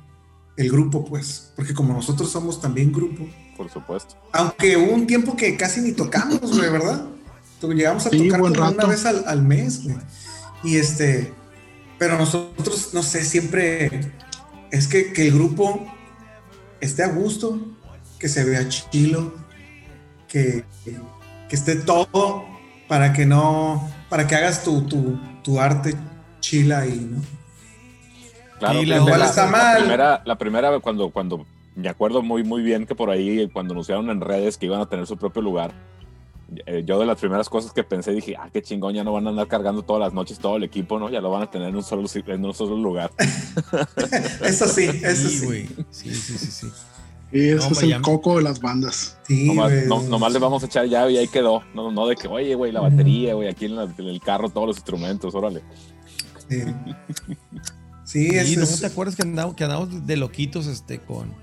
el 0.55 0.71
grupo, 0.71 1.03
pues. 1.03 1.51
Porque 1.57 1.73
como 1.73 1.91
nosotros 1.93 2.31
somos 2.31 2.61
también 2.61 2.93
grupo. 2.93 3.27
Por 3.57 3.69
supuesto. 3.69 4.15
Aunque 4.31 4.77
hubo 4.77 4.93
un 4.93 5.05
tiempo 5.05 5.35
que 5.35 5.57
casi 5.57 5.81
ni 5.81 5.91
tocamos, 5.91 6.39
güey, 6.55 6.71
¿verdad? 6.71 7.03
Llegamos 7.61 8.05
a 8.05 8.09
Sí, 8.11 8.29
tocar 8.29 8.41
una 8.41 8.85
vez 8.85 9.05
al, 9.05 9.25
al 9.27 9.41
mes, 9.41 9.83
güey. 9.83 9.97
Y 10.64 10.78
este, 10.78 11.34
pero 11.97 12.18
nosotros, 12.18 12.93
no 12.93 13.03
sé, 13.03 13.24
siempre 13.24 14.12
es 14.72 14.88
que, 14.88 15.14
que 15.14 15.28
el 15.28 15.34
grupo 15.34 15.86
esté 16.80 17.03
a 17.03 17.08
gusto, 17.10 17.60
que 18.20 18.30
se 18.30 18.43
vea 18.43 18.68
chilo, 18.68 19.34
que, 20.28 20.66
que 21.49 21.55
esté 21.55 21.76
todo 21.76 22.45
para 22.88 23.14
que 23.14 23.26
no, 23.26 23.89
para 24.10 24.28
que 24.28 24.36
hagas 24.36 24.64
tu, 24.64 24.86
tu, 24.88 25.20
tu 25.43 25.60
arte 25.60 25.95
chila 26.39 26.80
ahí, 26.80 27.10
¿no? 27.12 27.22
Claro, 28.60 28.82
Y 28.82 28.86
la 28.86 29.26
está 29.26 29.47
mal. 29.47 29.80
primera, 29.80 30.22
la 30.26 30.38
primera 30.38 30.80
cuando, 30.80 31.12
cuando 31.12 31.45
me 31.76 31.89
acuerdo 31.89 32.24
muy, 32.24 32.43
muy 32.43 32.64
bien 32.64 32.88
que 32.88 32.95
por 32.95 33.12
ahí, 33.12 33.47
cuando 33.53 33.74
anunciaron 33.74 34.10
en 34.10 34.20
redes 34.20 34.58
que 34.58 34.66
iban 34.66 34.82
a 34.82 34.88
tener 34.88 35.05
su 35.05 35.16
propio 35.18 35.43
lugar, 35.43 35.74
yo 36.85 36.99
de 36.99 37.05
las 37.05 37.19
primeras 37.19 37.49
cosas 37.49 37.73
que 37.73 37.83
pensé 37.83 38.11
dije, 38.11 38.35
ah, 38.39 38.49
qué 38.51 38.61
chingón, 38.61 38.93
ya 38.95 39.03
no 39.03 39.11
van 39.11 39.27
a 39.27 39.31
andar 39.31 39.47
cargando 39.47 39.81
todas 39.83 39.99
las 40.01 40.13
noches 40.13 40.39
todo 40.39 40.55
el 40.57 40.63
equipo, 40.63 40.97
¿no? 40.99 41.09
Ya 41.09 41.19
lo 41.21 41.29
van 41.29 41.43
a 41.43 41.51
tener 41.51 41.69
en 41.69 41.75
un 41.75 41.83
solo, 41.83 42.07
en 42.13 42.45
un 42.45 42.53
solo 42.53 42.77
lugar. 42.77 43.11
Eso 44.43 44.67
sí, 44.67 44.89
eso 45.03 45.29
sí. 45.29 45.45
güey. 45.45 45.67
Sí, 45.91 46.13
sí, 46.13 46.37
sí, 46.37 46.47
sí. 46.51 46.67
Y 47.33 47.49
ese 47.49 47.55
No, 47.67 47.71
es 47.73 47.83
el 47.83 47.89
ya- 47.89 48.01
coco 48.01 48.37
de 48.37 48.43
las 48.43 48.61
bandas. 48.61 49.17
Sí, 49.27 49.47
nomás, 49.47 49.71
no- 49.87 50.01
nomás 50.03 50.31
le 50.31 50.39
vamos 50.39 50.63
a 50.63 50.67
echar 50.67 50.85
llave 50.87 51.11
y 51.11 51.17
ahí 51.17 51.27
quedó. 51.27 51.61
No, 51.73 51.91
no 51.91 52.07
de 52.07 52.15
que, 52.15 52.29
oye, 52.29 52.55
güey, 52.55 52.71
la 52.71 52.79
batería, 52.79 53.33
güey, 53.33 53.49
aquí 53.49 53.65
en, 53.65 53.75
la- 53.75 53.83
en 53.97 54.05
el 54.07 54.21
carro 54.21 54.49
todos 54.49 54.67
los 54.67 54.77
instrumentos, 54.77 55.35
órale. 55.35 55.61
Sí, 56.47 56.61
Sí, 58.05 58.27
Y 58.27 58.55
no 58.55 58.63
es- 58.63 58.79
te 58.79 58.85
acuerdas 58.87 59.17
que 59.17 59.23
andamos, 59.23 59.55
que 59.55 59.65
andamos 59.65 60.07
de 60.07 60.15
loquitos 60.15 60.65
este, 60.67 60.99
con, 60.99 61.33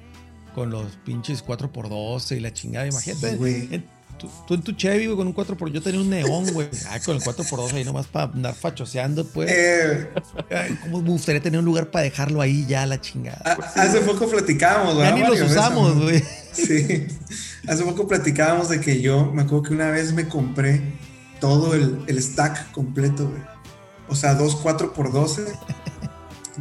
con 0.54 0.70
los 0.70 0.96
pinches 1.04 1.44
4x12 1.44 2.38
y 2.38 2.40
la 2.40 2.54
chingada. 2.54 2.86
Imagínate. 2.86 3.32
Sí, 3.32 3.36
güey. 3.36 3.84
Tú, 4.18 4.28
tú 4.46 4.54
en 4.54 4.62
tu 4.62 4.72
Chevy, 4.72 5.06
güey, 5.06 5.16
con 5.16 5.26
un 5.26 5.34
4x 5.34 5.72
Yo 5.72 5.82
tenía 5.82 6.00
un 6.00 6.10
neón, 6.10 6.52
güey. 6.52 6.68
Ah, 6.90 6.98
con 7.04 7.16
el 7.16 7.22
4x12 7.22 7.72
ahí 7.74 7.84
nomás 7.84 8.06
para 8.06 8.32
andar 8.32 8.54
fachoseando, 8.54 9.24
pues. 9.26 9.50
eh, 9.52 10.08
Ay, 10.50 10.78
¿Cómo 10.82 11.02
me 11.02 11.10
gustaría 11.10 11.40
tener 11.42 11.58
un 11.60 11.64
lugar 11.66 11.90
para 11.90 12.04
dejarlo 12.04 12.40
ahí 12.40 12.64
ya, 12.66 12.86
la 12.86 13.00
chingada? 13.00 13.40
a- 13.44 13.82
hace 13.82 14.00
poco 14.00 14.26
platicábamos, 14.28 14.94
ya 14.96 15.10
¿verdad, 15.12 15.16
ni 15.30 15.36
los 15.38 15.50
usamos, 15.50 16.00
güey. 16.02 16.22
Sí, 16.52 17.06
hace 17.66 17.82
poco 17.82 18.06
platicábamos 18.06 18.68
de 18.68 18.80
que 18.80 19.00
yo 19.00 19.30
me 19.32 19.42
acuerdo 19.42 19.62
que 19.64 19.74
una 19.74 19.90
vez 19.90 20.12
me 20.12 20.28
compré 20.28 20.80
todo 21.40 21.74
el, 21.74 21.98
el 22.06 22.22
stack 22.22 22.70
completo, 22.72 23.28
güey. 23.28 23.42
O 24.08 24.14
sea, 24.14 24.34
dos 24.34 24.56
4x12 24.62 25.46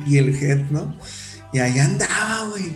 y 0.08 0.18
el 0.18 0.36
head, 0.36 0.62
¿no? 0.72 0.98
Y 1.52 1.60
ahí 1.60 1.78
andaba, 1.80 2.48
güey. 2.50 2.72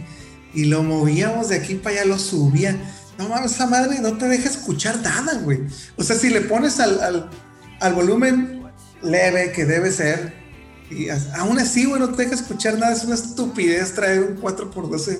Y 0.53 0.65
lo 0.65 0.83
movíamos 0.83 1.49
de 1.49 1.55
aquí 1.57 1.75
para 1.75 2.01
allá, 2.01 2.05
lo 2.05 2.19
subía. 2.19 2.75
No 3.17 3.29
mames, 3.29 3.51
esa 3.53 3.65
madre 3.67 3.99
no 3.99 4.13
te 4.17 4.27
deja 4.27 4.47
escuchar 4.49 4.97
nada, 5.01 5.33
güey. 5.43 5.61
O 5.95 6.03
sea, 6.03 6.15
si 6.15 6.29
le 6.29 6.41
pones 6.41 6.79
al, 6.79 6.99
al, 7.01 7.29
al 7.79 7.93
volumen 7.93 8.63
leve 9.01 9.51
que 9.51 9.65
debe 9.65 9.91
ser, 9.91 10.33
y 10.89 11.07
aún 11.35 11.59
así, 11.59 11.85
güey, 11.85 11.99
no 11.99 12.09
te 12.09 12.23
deja 12.23 12.35
escuchar 12.35 12.77
nada. 12.77 12.93
Es 12.93 13.03
una 13.03 13.15
estupidez 13.15 13.93
traer 13.93 14.21
un 14.21 14.37
4x12 14.41 15.19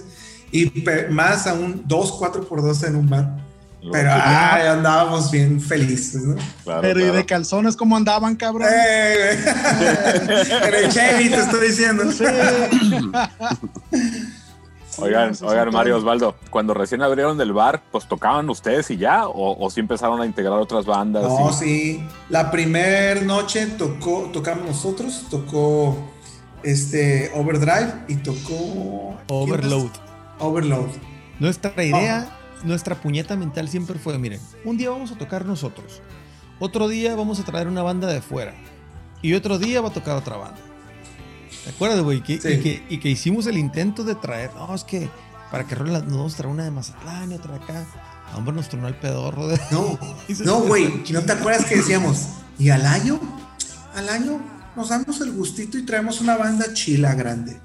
y 0.52 0.66
pe- 0.82 1.10
más 1.10 1.46
aún 1.48 1.84
dos 1.88 2.14
4x12 2.14 2.88
en 2.88 2.96
un 2.96 3.10
bar. 3.10 3.46
Pero 3.92 4.10
ay, 4.12 4.68
andábamos 4.68 5.30
bien 5.32 5.62
felices, 5.62 6.22
¿no? 6.24 6.36
Claro, 6.64 6.82
Pero 6.82 7.00
¿y 7.00 7.12
de 7.12 7.26
calzones 7.26 7.76
cómo 7.78 7.96
andaban, 7.96 8.36
cabrón? 8.36 8.68
El 8.72 9.38
Chevy 10.90 11.30
te 11.30 11.36
estoy 11.38 11.68
diciendo. 11.68 12.04
Oigan, 12.04 13.12
Sí, 14.98 15.04
oigan, 15.04 15.36
sí, 15.36 15.46
Mario 15.72 15.94
todo. 15.94 15.98
Osvaldo, 16.00 16.36
cuando 16.50 16.74
recién 16.74 17.02
abrieron 17.02 17.40
el 17.40 17.54
bar, 17.54 17.82
pues 17.92 18.08
tocaban 18.08 18.50
ustedes 18.50 18.90
y 18.92 18.98
ya, 18.98 19.28
o, 19.28 19.64
o 19.66 19.70
sí 19.70 19.80
empezaron 19.80 20.20
a 20.22 20.26
integrar 20.26 20.60
otras 20.60 20.86
bandas. 20.86 21.24
No, 21.24 21.50
y- 21.50 21.54
sí. 21.54 22.04
La 22.30 22.52
primera 22.52 23.22
noche 23.22 23.66
tocó, 23.78 24.30
tocamos 24.34 24.66
nosotros, 24.68 25.26
tocó 25.30 25.96
este 26.64 27.32
Overdrive 27.36 27.94
y 28.08 28.16
tocó 28.18 29.16
¿quién 29.28 29.40
Overload. 29.54 29.90
Overload. 30.40 30.90
Nuestra 31.40 31.72
idea, 31.84 32.36
nuestra 32.64 32.96
puñeta 32.96 33.36
mental 33.36 33.70
siempre 33.70 34.00
fue, 34.00 34.18
miren, 34.18 34.40
un 34.66 34.78
día 34.78 34.90
vamos 34.90 35.12
a 35.12 35.18
tocar 35.18 35.46
nosotros, 35.46 36.02
otro 36.60 36.88
día 36.88 37.16
vamos 37.16 37.40
a 37.40 37.44
traer 37.44 37.68
una 37.68 37.84
banda 37.84 38.08
de 38.08 38.22
fuera 38.22 38.56
y 39.22 39.34
otro 39.36 39.60
día 39.60 39.82
va 39.82 39.90
a 39.90 39.94
tocar 39.94 40.16
otra 40.18 40.38
banda. 40.38 40.60
¿Te 41.68 41.74
acuerdas, 41.76 42.00
güey? 42.02 42.24
Que- 42.24 42.40
Sí. 42.40 42.48
y, 42.50 42.60
que, 42.62 42.86
y 42.90 42.98
que 43.00 43.10
hicimos 43.10 43.46
el 43.48 43.58
intento 43.58 44.06
de 44.06 44.16
traer, 44.16 44.54
no, 44.56 44.74
es 44.74 44.86
que 44.86 45.10
para 45.52 45.66
que 45.68 45.76
rolen 45.76 45.94
las 45.94 46.04
nos 46.06 46.36
traer 46.36 46.54
una 46.54 46.64
de 46.64 46.72
Mazatlán 46.72 47.32
y 47.32 47.36
otra 47.36 47.58
de 47.58 47.64
acá. 47.64 47.86
Hombre, 48.36 48.56
nos 48.56 48.70
tronó 48.70 48.88
el 48.88 48.96
pedorro. 48.96 49.48
De... 49.50 49.60
No, 49.72 50.00
no, 50.46 50.60
güey. 50.62 51.04
¿No 51.12 51.22
te 51.24 51.34
acuerdas 51.34 51.66
que 51.66 51.76
decíamos? 51.76 52.28
¿Y 52.58 52.70
al 52.70 52.86
año? 52.86 53.20
Al 53.96 54.08
año 54.08 54.42
nos 54.78 54.90
damos 54.90 55.20
el 55.22 55.34
gustito 55.34 55.78
y 55.78 55.84
traemos 55.86 56.22
una 56.22 56.38
banda 56.38 56.74
chila 56.74 57.14
grande. 57.16 57.60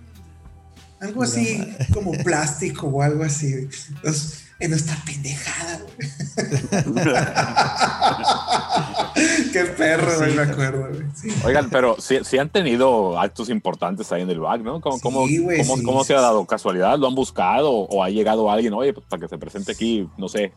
Algo 1.01 1.23
así 1.23 1.65
como 1.93 2.13
plástico 2.13 2.87
o 2.89 3.03
algo 3.03 3.23
así. 3.25 3.69
Entonces, 3.89 4.42
en 4.63 4.71
nuestra 4.71 4.97
pendejada, 5.05 5.81
güey. 5.97 6.09
Qué 9.53 9.65
perro, 9.65 10.19
güey, 10.19 10.35
me 10.35 10.43
acuerdo, 10.43 10.89
güey. 10.89 11.03
Sí. 11.15 11.29
Oigan, 11.45 11.69
pero 11.71 11.97
sí, 12.01 12.19
sí 12.25 12.39
han 12.39 12.49
tenido 12.49 13.21
actos 13.21 13.49
importantes 13.51 14.11
ahí 14.13 14.23
en 14.23 14.31
el 14.31 14.41
back, 14.41 14.63
¿no? 14.63 14.81
¿Cómo, 14.81 14.97
Sí, 14.97 15.03
cómo, 15.03 15.21
güey, 15.45 15.59
cómo- 15.59 15.77
sí, 15.77 15.83
cómo 15.83 16.01
sí, 16.03 16.07
se 16.09 16.15
ha 16.15 16.19
sí. 16.19 16.23
dado? 16.23 16.45
¿Casualidad? 16.47 16.99
¿Lo 16.99 17.07
han 17.07 17.15
buscado 17.15 17.71
o, 17.71 18.03
ha 18.03 18.09
llegado 18.11 18.51
alguien? 18.51 18.73
Oye, 18.73 18.93
pues, 18.95 19.07
para 19.09 19.21
que 19.23 19.29
se 19.29 19.39
presente 19.39 19.73
aquí, 19.73 20.09
no 20.17 20.29
sé. 20.29 20.53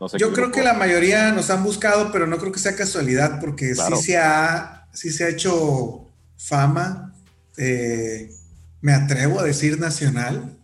No 0.00 0.08
sé 0.08 0.18
Yo 0.18 0.32
creo 0.32 0.46
grupo. 0.46 0.56
que 0.56 0.62
la 0.64 0.74
mayoría 0.74 1.30
nos 1.32 1.50
han 1.50 1.62
buscado, 1.62 2.10
pero 2.10 2.26
no 2.26 2.38
creo 2.38 2.50
que 2.52 2.58
sea 2.58 2.74
casualidad, 2.74 3.38
porque 3.40 3.72
Claro. 3.74 3.96
sí, 3.96 4.02
se 4.04 4.18
ha, 4.18 4.88
sí 4.92 5.10
se 5.12 5.24
ha 5.24 5.28
hecho 5.28 6.06
fama, 6.36 7.14
eh, 7.56 8.30
me 8.80 8.92
atrevo 8.92 9.38
a 9.40 9.44
decir 9.44 9.78
nacional, 9.78 10.58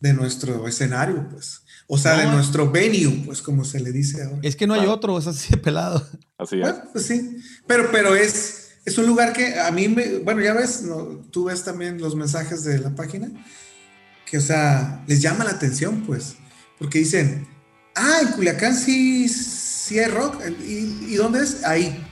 de 0.00 0.12
nuestro 0.12 0.68
escenario, 0.68 1.26
pues. 1.28 1.62
O 1.90 1.96
sea, 1.96 2.18
de 2.18 2.26
nuestro 2.26 2.70
venue, 2.70 3.22
pues, 3.24 3.40
como 3.40 3.64
se 3.64 3.80
le 3.80 3.90
dice 3.92 4.22
ahora. 4.22 4.38
Es 4.42 4.56
que 4.56 4.66
no 4.66 4.74
hay 4.74 4.80
Claro. 4.80 4.92
otro, 4.94 5.18
es 5.18 5.26
así 5.26 5.50
de 5.50 5.56
pelado. 5.56 6.06
Así 6.36 6.56
es. 6.56 6.60
Bueno, 6.60 6.78
pues 6.92 7.06
sí. 7.06 7.38
Pero, 7.66 7.90
pero 7.90 8.14
es, 8.14 8.72
es 8.84 8.98
un 8.98 9.06
lugar 9.06 9.32
que 9.32 9.58
a 9.58 9.70
mí 9.70 9.88
me. 9.88 10.18
Bueno, 10.18 10.42
ya 10.42 10.52
ves, 10.52 10.82
¿no? 10.82 11.04
tú 11.30 11.44
ves 11.44 11.64
también 11.64 11.98
los 11.98 12.14
mensajes 12.14 12.62
de 12.64 12.78
la 12.78 12.94
página. 12.94 13.28
Que, 14.30 14.36
o 14.36 14.40
sea, 14.42 15.02
les 15.06 15.22
llama 15.22 15.44
la 15.44 15.52
atención, 15.52 16.02
pues. 16.06 16.36
Porque 16.78 16.98
dicen, 16.98 17.48
ah, 17.96 18.18
en 18.20 18.28
Culiacán 18.32 18.76
sí, 18.76 19.26
sí 19.28 19.98
hay 19.98 20.10
rock. 20.10 20.42
¿Y, 20.66 21.06
y 21.08 21.14
dónde 21.16 21.42
es? 21.42 21.64
Ahí. 21.64 22.04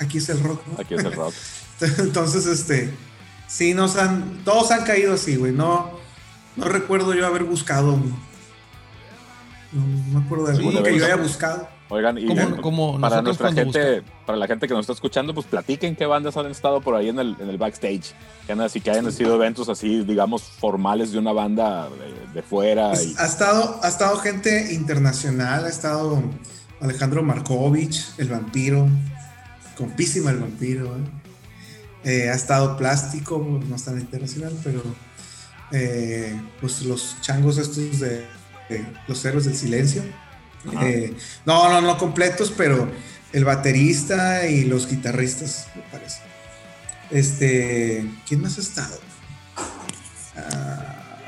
Aquí 0.00 0.18
es 0.18 0.28
el 0.30 0.42
rock, 0.42 0.66
¿no? 0.66 0.80
Aquí 0.80 0.94
es 0.94 1.04
el 1.04 1.12
rock. 1.12 1.32
Entonces, 1.98 2.46
este. 2.46 2.90
Sí, 3.46 3.72
nos 3.72 3.94
han. 3.96 4.42
Todos 4.44 4.72
han 4.72 4.82
caído 4.84 5.14
así, 5.14 5.36
güey. 5.36 5.52
No, 5.52 5.92
no 6.56 6.64
recuerdo 6.64 7.14
yo 7.14 7.24
haber 7.26 7.44
buscado. 7.44 7.96
No, 9.72 9.86
no 9.86 10.18
me 10.20 10.24
acuerdo 10.26 10.46
de 10.46 10.54
Sí, 10.54 10.58
alguno 10.60 10.82
que 10.82 10.98
yo 10.98 11.04
haya 11.04 11.16
buscado. 11.16 11.68
Oigan, 11.90 12.18
y 12.18 12.26
Como- 12.26 12.40
eh, 12.40 12.56
como 12.60 13.00
para 13.00 13.20
nuestra 13.22 13.52
gente, 13.52 14.02
para 14.26 14.38
la 14.38 14.46
gente 14.46 14.66
que 14.68 14.74
nos 14.74 14.82
está 14.82 14.92
escuchando, 14.92 15.34
pues 15.34 15.46
platiquen 15.46 15.96
qué 15.96 16.06
bandas 16.06 16.36
han 16.36 16.46
estado 16.46 16.80
por 16.80 16.94
ahí 16.94 17.08
en 17.08 17.18
el, 17.18 17.36
en 17.40 17.48
el 17.48 17.58
backstage. 17.58 18.14
Que 18.46 18.52
han 18.52 18.60
así 18.60 18.80
que 18.80 18.90
hayan 18.90 19.10
sido 19.12 19.34
eventos 19.34 19.68
así, 19.68 20.02
digamos, 20.04 20.42
formales 20.42 21.12
de 21.12 21.18
una 21.18 21.32
banda 21.32 21.88
de, 21.88 22.34
de 22.34 22.42
fuera. 22.42 22.90
Pues, 22.90 23.06
y- 23.08 23.14
ha, 23.18 23.26
estado, 23.26 23.80
ha 23.82 23.88
estado 23.88 24.16
gente 24.18 24.72
internacional, 24.72 25.64
ha 25.64 25.68
estado 25.68 26.22
Alejandro 26.80 27.22
Markovich, 27.22 28.12
el 28.18 28.28
vampiro, 28.28 28.88
compísima 29.76 30.30
el 30.30 30.38
vampiro. 30.38 30.86
¿eh? 30.86 31.00
Eh, 32.24 32.30
ha 32.30 32.34
estado 32.34 32.76
Plástico, 32.76 33.60
no 33.68 33.74
es 33.76 33.84
tan 33.84 33.98
internacional, 34.00 34.52
pero 34.64 34.82
eh, 35.72 36.40
pues 36.60 36.82
los 36.82 37.16
changos 37.20 37.58
estos 37.58 38.00
de, 38.00 38.26
de 38.70 38.86
los 39.06 39.24
héroes 39.24 39.44
del 39.44 39.56
silencio. 39.56 40.02
Eh, 40.82 41.14
no, 41.44 41.68
no, 41.68 41.80
no 41.80 41.98
completos, 41.98 42.52
pero 42.56 42.90
el 43.32 43.44
baterista 43.44 44.46
y 44.46 44.64
los 44.64 44.88
guitarristas, 44.88 45.68
me 45.74 45.82
parece. 45.82 46.20
Este, 47.10 48.08
¿quién 48.26 48.40
más 48.40 48.58
ha 48.58 48.60
estado? 48.60 48.98
Ah, 50.36 51.18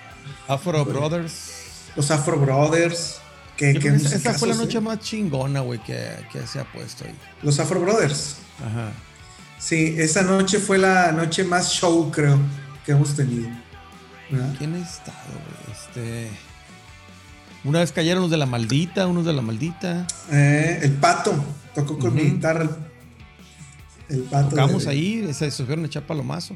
Afro. 0.49 0.84
Brothers. 0.84 1.53
los 1.97 2.11
Afro 2.11 2.38
Brothers. 2.38 3.18
Que, 3.57 3.70
esa, 3.70 4.34
fue 4.34 4.49
la 4.49 4.55
noche 4.57 4.78
¿eh? 4.78 4.80
más 4.80 4.99
chingona, 4.99 5.61
güey, 5.61 5.78
que, 5.80 6.26
que 6.32 6.47
se 6.47 6.59
ha 6.59 6.64
puesto 6.64 7.05
ahí. 7.05 7.14
Los 7.43 7.61
Afro 7.61 7.80
Brothers. 7.80 8.36
Ajá. 8.59 8.93
Sí, 9.59 9.95
esa 9.99 10.22
noche 10.22 10.59
fue 10.59 10.78
la 10.78 11.12
noche 11.12 11.45
más 11.45 11.70
show, 11.70 12.11
creo, 12.11 12.40
que 12.84 12.93
hemos 12.93 13.14
tenido. 13.14 13.49
¿verdad? 14.28 14.55
¿Quién 14.59 14.74
ha 14.74 14.78
estado, 14.78 15.28
güey? 15.30 15.76
Este. 15.76 16.51
Una 17.65 17.79
vez 17.81 17.93
cayeron 17.93 18.23
los 18.23 18.31
de 18.31 18.37
la 18.39 18.47
maldita, 18.47 19.07
unos 19.07 19.25
de 19.25 19.33
la 19.33 19.43
maldita. 19.43 20.07
Eh, 20.31 20.81
el 20.83 20.93
pato 20.93 21.33
tocó 21.75 21.99
con 21.99 22.15
mi 22.15 22.23
guitarra. 22.23 22.69
El, 24.09 24.17
el 24.17 24.23
pato. 24.25 24.51
Tocamos 24.51 24.85
de- 24.85 24.91
ahí, 24.91 25.35
se 25.35 25.51
subieron 25.51 25.85
a 25.85 25.87
echar 25.87 26.05
palomazo. 26.07 26.55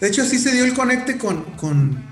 De 0.00 0.08
hecho, 0.08 0.22
así 0.22 0.38
se 0.38 0.52
dio 0.52 0.64
el 0.64 0.74
conecte 0.74 1.16
con, 1.16 1.42
con, 1.56 2.02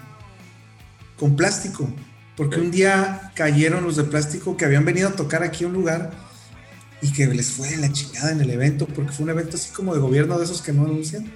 con 1.19 1.37
plástico. 1.37 1.89
Porque 2.37 2.59
un 2.61 2.71
día 2.71 3.31
cayeron 3.35 3.85
los 3.85 3.97
de 3.97 4.05
plástico 4.05 4.57
que 4.57 4.65
habían 4.65 4.87
venido 4.87 5.09
a 5.11 5.13
tocar 5.13 5.43
aquí 5.43 5.65
a 5.65 5.67
un 5.67 5.75
lugar 5.75 6.11
y 7.03 7.13
que 7.13 7.27
les 7.27 7.51
fue 7.53 7.69
de 7.69 7.77
la 7.77 7.93
chingada 7.93 8.31
en 8.33 8.41
el 8.41 8.49
evento, 8.49 8.87
porque 8.87 9.13
fue 9.13 9.25
un 9.25 9.31
evento 9.31 9.57
así 9.57 9.71
como 9.73 9.93
de 9.93 10.01
gobierno 10.01 10.39
de 10.39 10.45
esos 10.45 10.63
que 10.63 10.73
no 10.73 10.85
anuncian. 10.85 11.31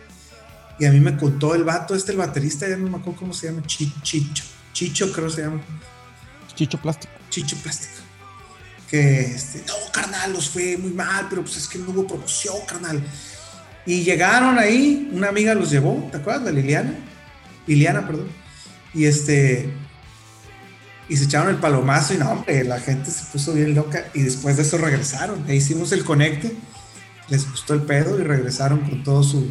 Y 0.78 0.86
a 0.86 0.92
mí 0.92 1.00
me 1.00 1.16
contó 1.16 1.54
el 1.54 1.64
vato, 1.64 1.94
este, 1.94 2.12
el 2.12 2.18
baterista, 2.18 2.66
ya 2.68 2.76
no 2.78 2.88
me 2.88 2.96
acuerdo 2.96 3.18
cómo 3.20 3.34
se 3.34 3.48
llama, 3.48 3.62
Chi- 3.66 3.92
Chicho, 4.76 5.10
creo 5.10 5.30
se 5.30 5.40
llama, 5.40 5.62
Chicho 6.54 6.76
plástico. 6.78 7.10
Chicho 7.30 7.56
Plástico. 7.56 7.94
Que, 8.90 9.22
este, 9.22 9.64
no, 9.66 9.72
carnal, 9.90 10.34
los 10.34 10.50
fue 10.50 10.76
muy 10.76 10.90
mal, 10.90 11.28
pero 11.30 11.40
pues 11.40 11.56
es 11.56 11.66
que 11.66 11.78
no 11.78 11.88
hubo 11.92 12.06
promoción, 12.06 12.56
carnal. 12.68 13.02
Y 13.86 14.02
llegaron 14.02 14.58
ahí, 14.58 15.08
una 15.14 15.28
amiga 15.28 15.54
los 15.54 15.70
llevó, 15.70 16.06
¿te 16.12 16.18
acuerdas? 16.18 16.42
La 16.44 16.50
Liliana. 16.50 16.94
Liliana, 17.66 18.06
perdón. 18.06 18.28
Y 18.92 19.06
este. 19.06 19.72
Y 21.08 21.16
se 21.16 21.24
echaron 21.24 21.48
el 21.48 21.56
palomazo 21.56 22.12
y 22.12 22.18
no, 22.18 22.30
hombre, 22.30 22.62
la 22.64 22.78
gente 22.78 23.10
se 23.10 23.24
puso 23.32 23.54
bien 23.54 23.74
loca. 23.74 24.04
Y 24.12 24.20
después 24.20 24.58
de 24.58 24.62
eso 24.62 24.76
regresaron. 24.76 25.48
E 25.48 25.56
hicimos 25.56 25.90
el 25.92 26.04
conecte. 26.04 26.54
Les 27.30 27.50
gustó 27.50 27.72
el 27.72 27.80
pedo 27.80 28.20
y 28.20 28.24
regresaron 28.24 28.80
con 28.80 29.02
todo 29.02 29.22
su, 29.22 29.48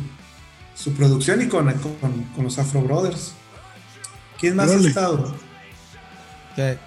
su 0.75 0.93
producción 0.93 1.41
y 1.41 1.47
con, 1.47 1.73
con, 1.73 2.23
con 2.35 2.43
los 2.43 2.59
Afro 2.59 2.83
Brothers. 2.83 3.33
¿Quién 4.39 4.55
más 4.55 4.69
ha 4.71 4.75
estado? 4.75 5.35
Que- 6.55 6.77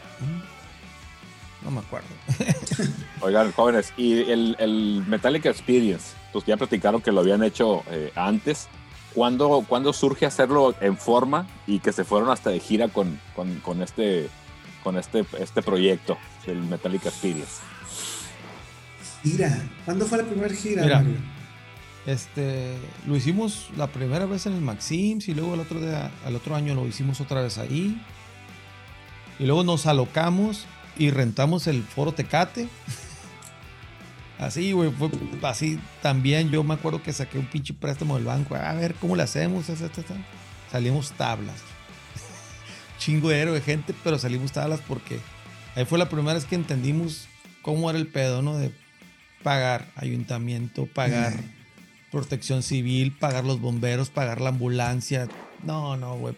No 1.65 1.71
me 1.71 1.81
acuerdo. 1.81 2.07
Oigan, 3.21 3.53
jóvenes, 3.53 3.93
y 3.97 4.21
el, 4.31 4.57
el 4.59 5.05
Metallica 5.07 5.51
Experience, 5.51 6.13
pues 6.33 6.45
ya 6.47 6.57
platicaron 6.57 7.01
que 7.03 7.13
lo 7.13 7.21
habían 7.21 7.43
hecho 7.43 7.83
eh, 7.91 8.13
antes. 8.15 8.69
¿Cuándo, 9.15 9.65
cuándo 9.69 9.93
surge 9.93 10.27
hacerlo 10.27 10.75
en 10.81 10.97
forma 10.97 11.47
y 11.67 11.81
que 11.81 11.93
se 11.93 12.05
fueron 12.05 12.31
hasta 12.31 12.51
de 12.51 12.61
gira 12.61 12.89
con, 12.89 13.19
con, 13.35 13.59
con 13.61 13.83
este, 13.83 14.29
con 14.85 14.97
este, 14.97 15.25
este 15.41 15.63
proyecto 15.63 16.17
del 16.47 16.59
Metallica 16.63 17.09
Experience? 17.09 17.55
Gira. 19.25 19.59
¿Cuándo 19.85 20.07
fue 20.07 20.19
la 20.19 20.25
primera 20.25 20.55
gira? 20.55 20.83
Mira. 20.85 20.99
Mario? 21.01 21.17
Este, 22.09 22.75
lo 23.07 23.17
hicimos 23.17 23.69
la 23.77 23.89
primera 23.89 24.25
vez 24.25 24.47
en 24.47 24.55
el 24.55 24.63
Maxims 24.63 25.29
y 25.29 25.35
luego 25.35 25.53
el 25.53 25.61
otro 25.61 25.79
al 26.25 26.35
otro 26.35 26.57
año 26.57 26.75
lo 26.75 26.87
hicimos 26.87 27.21
otra 27.21 27.43
vez 27.43 27.59
ahí. 27.59 28.01
Y 29.39 29.45
luego 29.45 29.63
nos 29.63 29.85
alocamos 29.85 30.65
y 30.97 31.11
rentamos 31.11 31.67
el 31.67 31.83
Foro 31.83 32.13
Tecate. 32.13 32.67
Así, 34.39 34.73
güey, 34.73 34.91
fue 34.91 35.11
así 35.43 35.81
también. 36.01 36.49
Yo 36.51 36.63
me 36.63 36.75
acuerdo 36.75 37.03
que 37.03 37.13
saqué 37.13 37.39
un 37.39 37.47
pinche 37.47 37.75
préstamo 37.75 38.15
del 38.15 38.25
banco. 38.25 38.55
A 38.55 38.73
ver 38.73 38.95
cómo 38.95 39.15
le 39.17 39.25
hacemos. 39.25 39.67
Salimos 40.71 41.11
tablas. 41.13 41.57
Chingo 42.99 43.29
de 43.31 43.45
de 43.45 43.61
gente, 43.61 43.95
pero 44.05 44.17
salimos 44.17 44.53
tablas 44.53 44.81
porque 44.87 45.19
ahí 45.75 45.85
fue 45.85 45.99
la 45.99 46.09
primera 46.09 46.35
vez 46.35 46.45
que 46.45 46.55
entendimos 46.55 47.27
cómo 47.63 47.91
era 47.91 47.99
el 47.99 48.07
pedo, 48.07 48.41
¿no? 48.41 48.57
De 48.57 48.73
pagar 49.43 49.89
ayuntamiento, 49.97 50.87
pagar 50.87 51.35
protección 52.11 52.63
civil, 52.63 53.13
pagar 53.19 53.45
los 53.45 53.61
bomberos, 53.61 54.11
pagar 54.11 54.41
la 54.41 54.51
ambulancia. 54.51 55.29
No, 55.65 55.97
no, 55.97 56.17
güey. 56.19 56.35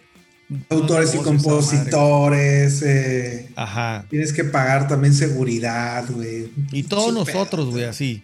Autores 0.69 1.13
y 1.15 1.17
No, 1.17 1.23
compositores. 1.23 2.81
eh, 2.81 3.49
Ajá. 3.55 4.05
tienes 4.09 4.33
que 4.33 4.43
pagar 4.43 4.87
también 4.87 5.13
seguridad, 5.13 6.05
güey. 6.09 6.51
Y 6.71 6.83
todos 6.83 7.13
nosotros, 7.13 7.69
güey, 7.69 7.85
así. 7.85 8.23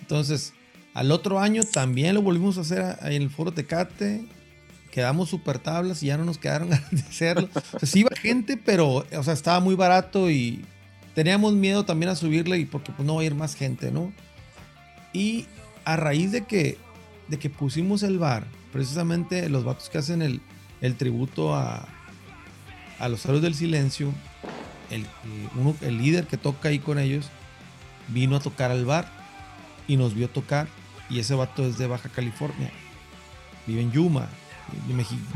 Entonces, 0.00 0.52
al 0.92 1.10
otro 1.10 1.40
año 1.40 1.62
también 1.64 2.14
lo 2.14 2.22
volvimos 2.22 2.58
a 2.58 2.62
hacer 2.62 2.96
en 3.02 3.22
el 3.22 3.30
Foro 3.30 3.52
Tecate. 3.52 4.24
Quedamos 4.90 5.30
super 5.30 5.58
tablas 5.58 6.02
y 6.02 6.06
ya 6.06 6.16
no 6.18 6.24
nos 6.24 6.38
quedaron 6.38 6.68
ganas 6.70 6.90
de 6.90 7.00
hacerlo. 7.00 7.48
O 7.72 7.78
sea, 7.78 7.88
sí 7.88 8.00
iba 8.00 8.10
gente, 8.14 8.56
pero, 8.58 9.04
o 9.16 9.22
sea, 9.22 9.32
estaba 9.32 9.58
muy 9.60 9.74
barato 9.74 10.30
y 10.30 10.64
teníamos 11.14 11.54
miedo 11.54 11.84
también 11.84 12.10
a 12.10 12.14
subirle 12.16 12.58
y 12.58 12.64
porque 12.66 12.92
pues 12.92 13.06
no 13.06 13.16
va 13.16 13.22
a 13.22 13.24
ir 13.24 13.34
más 13.34 13.54
gente, 13.56 13.90
¿no? 13.90 14.12
Y 15.12 15.46
a 15.84 15.96
raíz 15.96 16.32
de 16.32 16.44
que, 16.44 16.78
de 17.28 17.38
que 17.38 17.50
pusimos 17.50 18.02
el 18.02 18.18
bar, 18.18 18.46
precisamente 18.72 19.48
los 19.48 19.64
vatos 19.64 19.88
que 19.90 19.98
hacen 19.98 20.22
el, 20.22 20.40
el 20.80 20.96
tributo 20.96 21.54
a, 21.54 21.86
a 22.98 23.08
los 23.08 23.24
héroes 23.26 23.42
del 23.42 23.54
silencio, 23.54 24.12
el, 24.90 25.06
el- 25.80 25.98
líder 25.98 26.26
que 26.26 26.36
toca 26.36 26.68
ahí 26.68 26.78
con 26.78 26.98
ellos, 26.98 27.30
vino 28.08 28.36
a 28.36 28.40
tocar 28.40 28.70
al 28.70 28.84
bar 28.84 29.10
y 29.88 29.96
nos 29.96 30.14
vio 30.14 30.28
tocar. 30.28 30.68
Y 31.10 31.18
ese 31.18 31.34
vato 31.34 31.66
es 31.66 31.76
de 31.78 31.86
Baja 31.86 32.08
California. 32.08 32.70
Vive 33.66 33.82
en 33.82 33.92
Yuma, 33.92 34.28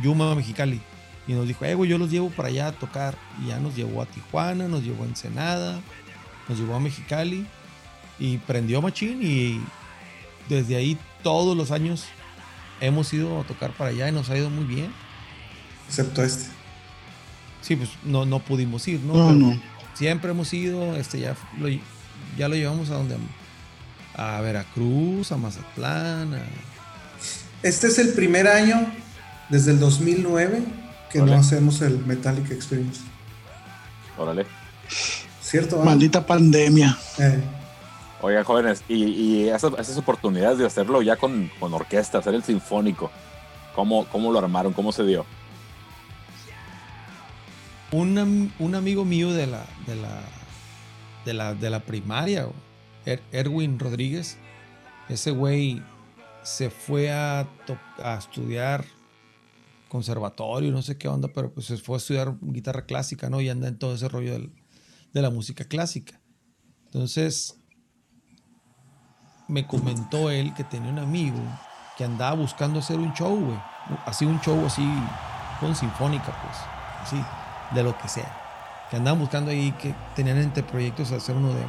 Yuma, 0.02 0.34
Mexicali. 0.34 0.80
Y 1.26 1.32
nos 1.32 1.46
dijo, 1.46 1.64
eh, 1.66 1.76
yo 1.86 1.98
los 1.98 2.10
llevo 2.10 2.30
para 2.30 2.48
allá 2.48 2.68
a 2.68 2.72
tocar. 2.72 3.16
Y 3.42 3.48
ya 3.48 3.58
nos 3.58 3.76
llevó 3.76 4.00
a 4.02 4.06
Tijuana, 4.06 4.66
nos 4.66 4.82
llevó 4.82 5.04
a 5.04 5.06
Ensenada, 5.06 5.80
nos 6.48 6.58
llevó 6.58 6.76
a 6.76 6.80
Mexicali. 6.80 7.46
Y 8.18 8.38
prendió 8.38 8.80
Machín 8.80 9.20
y 9.22 9.60
desde 10.48 10.76
ahí 10.76 10.98
todos 11.22 11.56
los 11.56 11.70
años 11.70 12.04
hemos 12.80 13.12
ido 13.12 13.40
a 13.40 13.44
tocar 13.44 13.72
para 13.72 13.90
allá 13.90 14.08
y 14.08 14.12
nos 14.12 14.30
ha 14.30 14.36
ido 14.36 14.50
muy 14.50 14.64
bien. 14.64 14.92
Excepto 15.88 16.22
este. 16.22 16.46
Sí, 17.62 17.76
pues 17.76 17.90
no, 18.04 18.24
no 18.24 18.38
pudimos 18.38 18.86
ir, 18.88 19.00
¿no? 19.00 19.14
No, 19.14 19.26
Pero 19.28 19.38
no. 19.38 19.60
Siempre 19.94 20.30
hemos 20.30 20.52
ido, 20.54 20.94
este, 20.96 21.18
ya 21.20 21.34
lo, 21.58 21.68
ya 22.38 22.48
lo 22.48 22.54
llevamos 22.54 22.88
a 22.90 22.94
donde, 22.94 23.16
a 24.14 24.40
Veracruz, 24.40 25.32
a 25.32 25.36
Mazatlán, 25.36 26.34
a- 26.34 26.42
Este 27.62 27.88
es 27.88 27.98
el 27.98 28.10
primer 28.10 28.46
año 28.46 28.86
desde 29.48 29.72
el 29.72 29.80
2009 29.80 30.62
que 31.10 31.20
Órale. 31.20 31.34
no 31.36 31.40
hacemos 31.40 31.80
el 31.80 31.98
Metallic 32.06 32.50
Experience. 32.52 33.00
Órale. 34.16 34.46
¿Cierto? 35.42 35.78
va? 35.78 35.84
Maldita 35.86 36.24
pandemia. 36.24 36.96
Eh, 37.18 37.40
Oigan, 38.20 38.44
jóvenes, 38.44 38.82
y, 38.88 39.48
esas, 39.48 39.96
oportunidades 39.96 40.58
de 40.58 40.66
hacerlo 40.66 41.02
ya 41.02 41.16
con, 41.16 41.50
con 41.60 41.72
orquesta, 41.72 42.18
hacer 42.18 42.34
el 42.34 42.42
sinfónico, 42.42 43.10
¿cómo, 43.74 44.06
¿cómo 44.06 44.32
lo 44.32 44.40
armaron? 44.40 44.72
¿Cómo 44.72 44.90
se 44.92 45.04
dio? 45.04 45.24
un, 47.92 48.52
un 48.58 48.74
amigo 48.74 49.04
mío 49.04 49.32
de 49.32 49.46
la, 49.46 49.64
de 49.86 49.94
la, 49.96 50.20
de 51.24 51.32
la, 51.32 51.54
de 51.54 51.70
la 51.70 51.80
primaria, 51.80 52.48
Er- 53.06 53.22
Erwin 53.32 53.78
Rodríguez, 53.78 54.36
ese 55.08 55.30
güey 55.30 55.82
se 56.42 56.70
fue 56.70 57.10
a, 57.12 57.48
a 58.02 58.14
estudiar 58.18 58.84
conservatorio, 59.88 60.70
no 60.70 60.82
sé 60.82 60.98
qué 60.98 61.08
onda, 61.08 61.28
pero 61.28 61.52
pues 61.52 61.66
se 61.66 61.76
fue 61.78 61.96
a 61.96 61.98
estudiar 61.98 62.36
guitarra 62.42 62.84
clásica, 62.84 63.30
¿no? 63.30 63.40
Y 63.40 63.48
anda 63.48 63.68
en 63.68 63.78
todo 63.78 63.94
ese 63.94 64.08
rollo 64.08 64.38
de 65.12 65.22
la 65.22 65.30
música 65.30 65.64
clásica. 65.64 66.20
Entonces, 66.86 67.57
me 69.48 69.66
comentó 69.66 70.30
él 70.30 70.54
que 70.54 70.62
tenía 70.62 70.90
un 70.90 70.98
amigo 70.98 71.38
que 71.96 72.04
andaba 72.04 72.36
buscando 72.36 72.78
hacer 72.78 72.98
un 72.98 73.12
show, 73.14 73.34
güey. 73.34 73.58
Así 74.06 74.24
un 74.24 74.40
show 74.40 74.64
así 74.66 74.86
con 75.58 75.74
sinfónica, 75.74 76.32
pues. 76.42 76.56
Así, 77.02 77.22
de 77.74 77.82
lo 77.82 77.96
que 77.98 78.08
sea. 78.08 78.30
Que 78.90 78.96
andaban 78.96 79.18
buscando 79.18 79.50
ahí 79.50 79.72
que 79.72 79.94
tenían 80.14 80.38
entre 80.38 80.62
proyectos 80.62 81.10
hacer 81.12 81.34
uno 81.34 81.48
de 81.48 81.64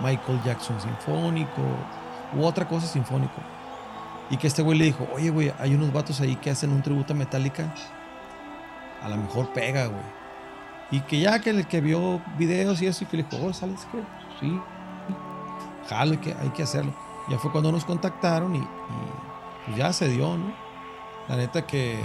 Michael 0.00 0.40
Jackson 0.44 0.80
sinfónico 0.80 1.62
u 2.36 2.44
otra 2.44 2.66
cosa 2.66 2.86
sinfónico. 2.86 3.40
Y 4.30 4.36
que 4.36 4.46
este 4.46 4.62
güey 4.62 4.78
le 4.78 4.84
dijo, 4.86 5.06
oye, 5.12 5.30
güey, 5.30 5.52
hay 5.58 5.74
unos 5.74 5.92
vatos 5.92 6.20
ahí 6.20 6.36
que 6.36 6.50
hacen 6.50 6.72
un 6.72 6.82
tributo 6.82 7.12
a 7.12 7.16
Metallica. 7.16 7.74
A 9.02 9.08
lo 9.08 9.16
mejor 9.16 9.52
pega, 9.52 9.86
güey. 9.86 10.24
Y 10.90 11.00
que 11.00 11.20
ya 11.20 11.40
que 11.40 11.50
el 11.50 11.66
que 11.66 11.80
vio 11.80 12.22
videos 12.38 12.80
y 12.80 12.86
eso, 12.86 13.04
y 13.04 13.06
que 13.08 13.16
le 13.18 13.22
dijo, 13.24 13.44
oh, 13.44 13.52
¿sabes 13.52 13.86
qué? 13.90 13.98
Sí, 14.40 14.60
jalo, 15.88 16.20
que, 16.20 16.34
hay 16.40 16.48
que 16.50 16.62
hacerlo. 16.62 16.94
Ya 17.28 17.38
fue 17.38 17.50
cuando 17.50 17.72
nos 17.72 17.84
contactaron 17.84 18.54
y, 18.56 18.66
pues 19.64 19.76
ya 19.76 19.92
se 19.92 20.08
dio, 20.08 20.36
¿no? 20.36 20.52
La 21.28 21.36
neta 21.36 21.66
que 21.66 21.98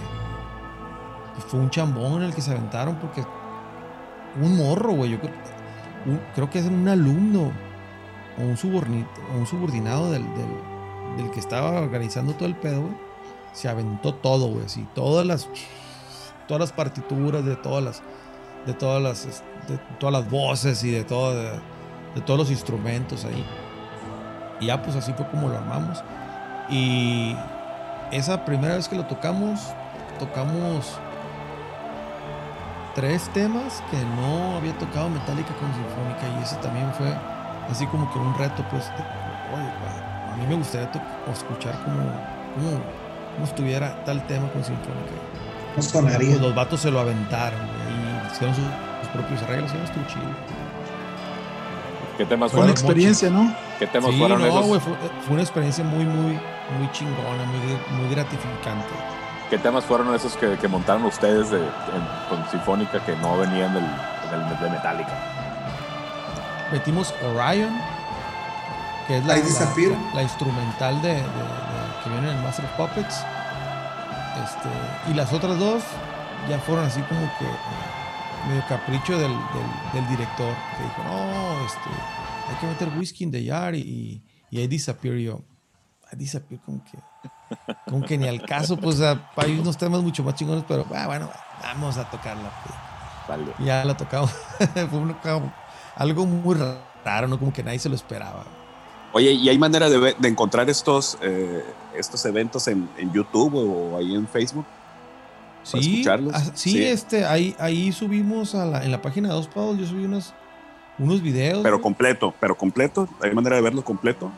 fue 1.48 1.60
un 1.60 1.70
chambón 1.70 2.22
el 2.24 2.34
que 2.34 2.42
se 2.42 2.52
aventaron 2.52 2.96
porque 2.96 3.24
un 4.42 4.58
morro, 4.58 4.94
güey, 4.94 5.12
yo 5.12 5.18
creo, 6.36 6.50
que 6.50 6.60
es 6.60 6.66
un 6.66 6.88
alumno 6.88 7.52
o 8.38 8.42
un, 8.42 8.58
subordinado 8.58 10.12
del, 10.12 10.26
que 11.34 11.40
estaba 11.40 11.82
organizando 11.82 12.34
todo 12.34 12.46
el 12.46 12.56
pedo, 12.56 12.82
güey. 12.82 12.94
Se 13.54 13.68
aventó 13.68 14.14
todo, 14.14 14.48
güey, 14.48 14.66
todas 14.94 15.26
las 15.26 15.50
todas 16.48 16.62
las 16.62 16.72
partituras 16.72 17.46
de 17.46 17.56
todas 17.56 17.84
las 17.84 18.02
de 18.66 18.74
todas 18.74 19.02
las 19.02 19.44
de 19.68 19.78
todas 20.00 20.14
las 20.14 20.32
voces 20.32 20.84
y 20.84 20.92
de 20.92 21.04
todo 21.04 21.34
de 21.34 22.22
todos 22.26 22.40
los 22.40 22.52
instrumentos 22.52 23.26
ahí. 23.26 23.46
Y 24.60 24.68
ya 24.68 24.82
pues 24.82 24.95
así 24.95 25.14
fue 25.14 25.26
como 25.28 25.47
lo 25.49 25.57
armamos. 25.57 26.03
Y 26.70 27.36
esa 28.12 28.43
primera 28.45 28.76
vez 28.76 28.88
que 28.88 28.95
lo 28.95 29.05
tocamos, 29.05 29.60
tocamos 30.20 30.99
tres 32.95 33.30
temas 33.30 33.82
que 33.91 33.97
no 34.22 34.57
había 34.57 34.78
tocado 34.78 35.10
Metallica 35.10 35.53
con 35.55 35.72
Sinfónica 35.74 36.39
y 36.39 36.43
ese 36.43 36.55
también 36.57 36.91
fue 36.93 37.07
así 37.72 37.86
como 37.88 38.12
que 38.12 38.20
un 38.20 38.36
reto 38.38 38.64
pues 38.70 38.88
de, 38.88 39.03
oye, 39.55 39.70
a 40.34 40.36
mí 40.38 40.45
me 40.47 40.55
gustaría 40.55 40.89
escuchar 41.32 41.74
cómo, 41.86 41.97
cómo, 42.55 42.82
cómo 43.36 43.45
estuviera 43.45 44.03
tal 44.05 44.26
tema 44.28 44.47
con 44.51 44.64
Sinfónica. 44.64 45.14
no 45.76 45.82
sonaría. 45.82 46.30
Pues 46.30 46.41
los 46.41 46.55
vatos 46.55 46.82
se 46.82 46.91
lo 46.91 46.99
aventaron 46.99 47.60
y 47.62 48.32
hicieron 48.34 48.55
sus, 48.55 48.66
sus 48.66 49.07
propios 49.14 49.41
arreglos 49.43 49.72
y 49.74 49.78
estuvo 49.84 50.05
chido. 50.07 50.26
¿Qué 52.18 52.26
temas 52.26 52.51
Fue 52.51 52.60
una 52.60 52.68
fueron? 52.68 52.70
experiencia, 52.72 53.30
¿no? 53.30 53.53
¿Qué 53.80 53.88
temas 53.88 54.12
Sí, 54.12 54.20
fueron 54.20 54.42
no, 54.42 54.48
esos? 54.48 54.66
güey, 54.66 54.80
fue, 54.82 54.94
fue 55.26 55.34
una 55.34 55.42
experiencia 55.42 55.84
muy, 55.84 56.04
muy, 56.04 56.34
muy 56.78 56.92
chingona, 56.92 57.44
muy, 57.46 57.98
muy 57.98 58.10
gratificante. 58.14 58.88
¿Qué 59.50 59.58
temas 59.58 59.86
fueron 59.86 60.14
esos 60.14 60.36
que, 60.36 60.58
que 60.58 60.68
montaron 60.68 61.06
ustedes 61.06 61.50
de, 61.50 61.58
en- 61.60 62.28
con 62.30 62.48
Sinfónica 62.52 63.00
que 63.06 63.16
no 63.16 63.38
venían 63.38 63.74
del, 63.74 63.86
del- 64.30 64.60
de 64.60 64.70
Metallica? 64.70 65.12
Metimos 66.72 67.14
Orion, 67.36 67.76
que 69.08 69.18
es 69.18 69.26
la, 69.26 69.38
instrumental 70.22 71.02
de, 71.02 71.08
de- 71.14 71.22
de- 71.24 71.24
que 72.04 72.10
viene 72.10 72.30
en 72.32 72.38
el 72.38 72.44
Master 72.44 72.66
of 72.66 72.72
Puppets. 72.74 73.24
Este, 74.44 74.70
y 75.12 75.14
las 75.16 75.32
otras 75.34 75.58
dos 75.58 75.84
ya 76.50 76.60
fueron 76.60 76.86
así 76.86 77.02
como 77.04 77.22
que 77.40 77.46
eh, 77.46 78.48
medio 78.48 78.64
capricho 78.68 79.14
del, 79.18 79.32
del- 79.32 79.94
del 79.94 80.08
director, 80.10 80.54
que 80.78 80.84
dijo, 80.84 81.04
no, 81.06 81.66
este, 81.66 81.90
hay 82.50 82.56
que 82.60 82.68
meter 82.68 82.89
whisky 82.97 83.24
in 83.24 83.32
the 83.32 83.45
jar 83.45 83.76
y, 83.76 84.22
y, 84.50 84.60
I 84.60 84.68
Disappear. 84.68 85.16
Yo, 85.18 85.41
I 86.12 86.16
Disappear 86.16 86.60
como 86.62 86.84
que, 86.84 86.97
como 87.89 88.06
que 88.06 88.18
ni 88.18 88.28
al 88.28 88.41
caso, 88.41 88.78
pues 88.78 89.00
hay 89.02 89.60
unos 89.60 89.78
temas 89.78 90.02
mucho 90.02 90.24
más 90.24 90.36
chingones, 90.36 90.64
pero 90.68 90.86
ah, 90.95 91.08
bueno, 91.08 91.30
vamos 91.62 91.97
a 91.97 92.10
tocarla. 92.10 92.52
pues. 92.64 92.76
Vale. 93.28 93.54
Ya 93.64 93.86
la 93.86 93.95
tocamos. 93.95 94.32
Fue 94.74 94.88
como 95.22 95.54
algo 95.95 96.26
muy 96.26 96.56
raro, 97.06 97.28
¿no? 97.28 97.38
Como 97.38 97.54
que 97.54 97.64
nadie 97.64 97.78
se 97.80 97.88
lo 97.89 97.95
esperaba. 97.95 98.43
Oye, 99.14 99.32
¿y 99.32 99.50
hay 99.50 99.58
manera 99.58 99.89
de, 99.89 100.16
encontrar 100.24 100.70
estos, 100.70 101.18
eh, 101.22 101.64
estos 101.95 102.24
eventos 102.26 102.68
en, 102.68 102.89
en 102.97 103.12
YouTube 103.14 103.54
o 103.56 103.97
ahí 103.97 104.16
en 104.16 104.28
Facebook? 104.28 104.66
Para 105.72 105.84
Sí, 105.84 105.91
escucharlos. 105.93 106.34
ah, 106.36 106.43
sí, 106.56 106.72
Sí. 106.72 106.84
este, 106.86 107.26
ahí, 107.26 107.56
ahí 107.60 107.91
subimos 107.91 108.56
a 108.56 108.66
la, 108.66 108.84
en 108.84 108.91
la 108.91 109.02
página 109.02 109.30
de 109.30 109.36
Dos 109.36 109.47
Pavos, 109.47 109.78
yo 109.78 109.86
subí 109.86 110.06
unos, 110.06 110.34
unos 111.00 111.22
videos. 111.22 111.62
Pero 111.64 111.82
completo, 111.82 112.34
pero 112.39 112.58
completo. 112.58 113.08
¿Hay 113.22 113.34
manera 113.34 113.56
de 113.56 113.62
verlo 113.62 113.84
completo? 113.84 114.32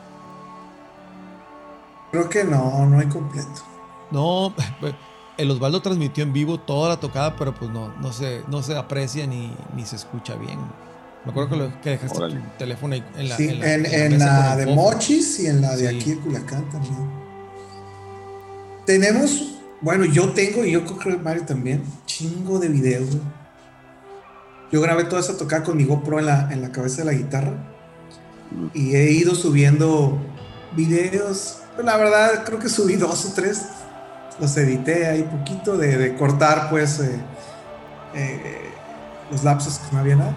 Creo 2.10 2.28
que 2.28 2.44
no, 2.44 2.86
no 2.86 2.98
hay 2.98 3.06
completo. 3.06 3.48
No, 4.10 4.52
el 5.38 5.50
Osvaldo 5.50 5.80
transmitió 5.82 6.22
en 6.24 6.32
vivo 6.32 6.58
toda 6.60 6.90
la 6.90 7.00
tocada, 7.00 7.36
pero 7.36 7.54
pues 7.54 7.70
no, 7.70 7.88
no 8.00 8.12
se, 8.12 8.42
no 8.48 8.62
se 8.62 8.76
aprecia 8.76 9.26
ni, 9.26 9.54
ni 9.74 9.84
se 9.86 9.96
escucha 9.96 10.36
bien. 10.36 10.58
Me 11.24 11.30
acuerdo 11.30 11.50
que, 11.50 11.56
lo- 11.56 11.80
que 11.80 11.90
dejaste 11.90 12.18
Órale. 12.18 12.34
tu 12.36 12.58
teléfono 12.58 12.94
ahí 12.94 13.04
en 13.16 13.28
la, 13.28 13.36
Sí, 13.36 13.48
en 13.48 13.60
la- 13.60 13.74
en, 13.74 13.86
en 13.86 14.12
en 14.22 14.56
de. 14.58 14.66
Mochis 14.74 15.40
y 15.40 15.46
en 15.46 15.60
la 15.62 15.76
de 15.76 15.88
Sí. 15.90 15.96
aquí 15.96 16.10
de 16.10 16.18
Culiacán 16.18 16.68
también. 16.70 17.22
Tenemos, 18.84 19.54
bueno, 19.80 20.04
yo 20.04 20.30
tengo 20.30 20.64
y 20.64 20.72
yo 20.72 20.84
creo 20.84 20.98
que 20.98 21.22
Mario 21.22 21.44
también, 21.46 21.82
chingo 22.06 22.58
de 22.58 22.68
videos. 22.68 23.06
güey. 23.10 23.41
Yo 24.72 24.80
grabé 24.80 25.04
toda 25.04 25.20
esa 25.20 25.36
tocada 25.36 25.62
con 25.62 25.76
mi 25.76 25.84
GoPro 25.84 26.18
en 26.18 26.26
la, 26.26 26.50
en 26.50 26.62
la 26.62 26.72
cabeza 26.72 27.02
de 27.02 27.04
la 27.04 27.12
guitarra 27.12 27.52
y 28.74 28.94
he 28.96 29.10
ido 29.12 29.34
subiendo 29.34 30.18
videos. 30.74 31.58
Pues, 31.74 31.84
La 31.84 31.96
verdad, 31.96 32.44
creo 32.44 32.58
que 32.58 32.68
subí 32.68 32.96
dos 32.96 33.26
o 33.26 33.34
tres. 33.34 33.66
Los 34.40 34.56
edité 34.56 35.06
ahí 35.06 35.22
poquito 35.24 35.76
de, 35.76 35.98
de 35.98 36.14
cortar, 36.16 36.70
pues, 36.70 37.00
eh, 37.00 37.20
eh, 38.14 38.70
los 39.30 39.44
lapsos 39.44 39.78
que 39.78 39.94
no 39.94 40.00
había 40.00 40.16
nada. 40.16 40.34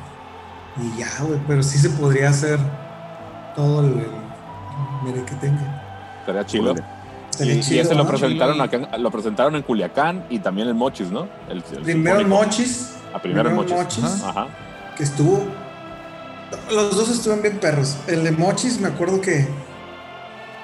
Y 0.78 1.00
ya, 1.00 1.10
güey, 1.22 1.40
pero 1.48 1.64
sí 1.64 1.78
se 1.78 1.90
podría 1.92 2.30
hacer 2.30 2.60
todo 3.56 3.80
el, 3.80 3.94
el 3.94 4.08
mire 5.06 5.24
que 5.24 5.36
tenga. 5.36 6.18
Estaría 6.20 6.46
chido. 6.46 6.76
Y, 7.40 7.74
y 7.74 7.80
ese 7.80 7.96
lo 7.96 8.04
¿no? 8.04 8.10
presentaron 8.10 8.60
acá, 8.60 8.98
lo 8.98 9.12
presentaron 9.12 9.56
en 9.56 9.62
Culiacán 9.62 10.26
y 10.30 10.40
también 10.40 10.68
en 10.68 10.76
Mochis, 10.76 11.10
¿no? 11.12 11.28
El, 11.50 11.64
el 11.72 11.84
Primero 11.84 12.20
en. 12.20 12.30
Mochis, 12.30 12.92
Ah, 13.16 13.22
primero 13.22 13.50
en 13.50 13.56
primero 13.56 13.72
en 13.80 13.84
Mochis. 13.84 14.04
Mochis. 14.04 14.24
Ajá. 14.24 14.48
que 14.98 15.04
estuvo. 15.04 15.46
Los 16.72 16.96
dos 16.96 17.10
estuvieron 17.10 17.42
bien 17.42 17.60
perros. 17.60 17.98
El 18.08 18.24
de 18.24 18.32
Mochis, 18.32 18.80
me 18.80 18.88
acuerdo 18.90 19.22
que, 19.22 19.48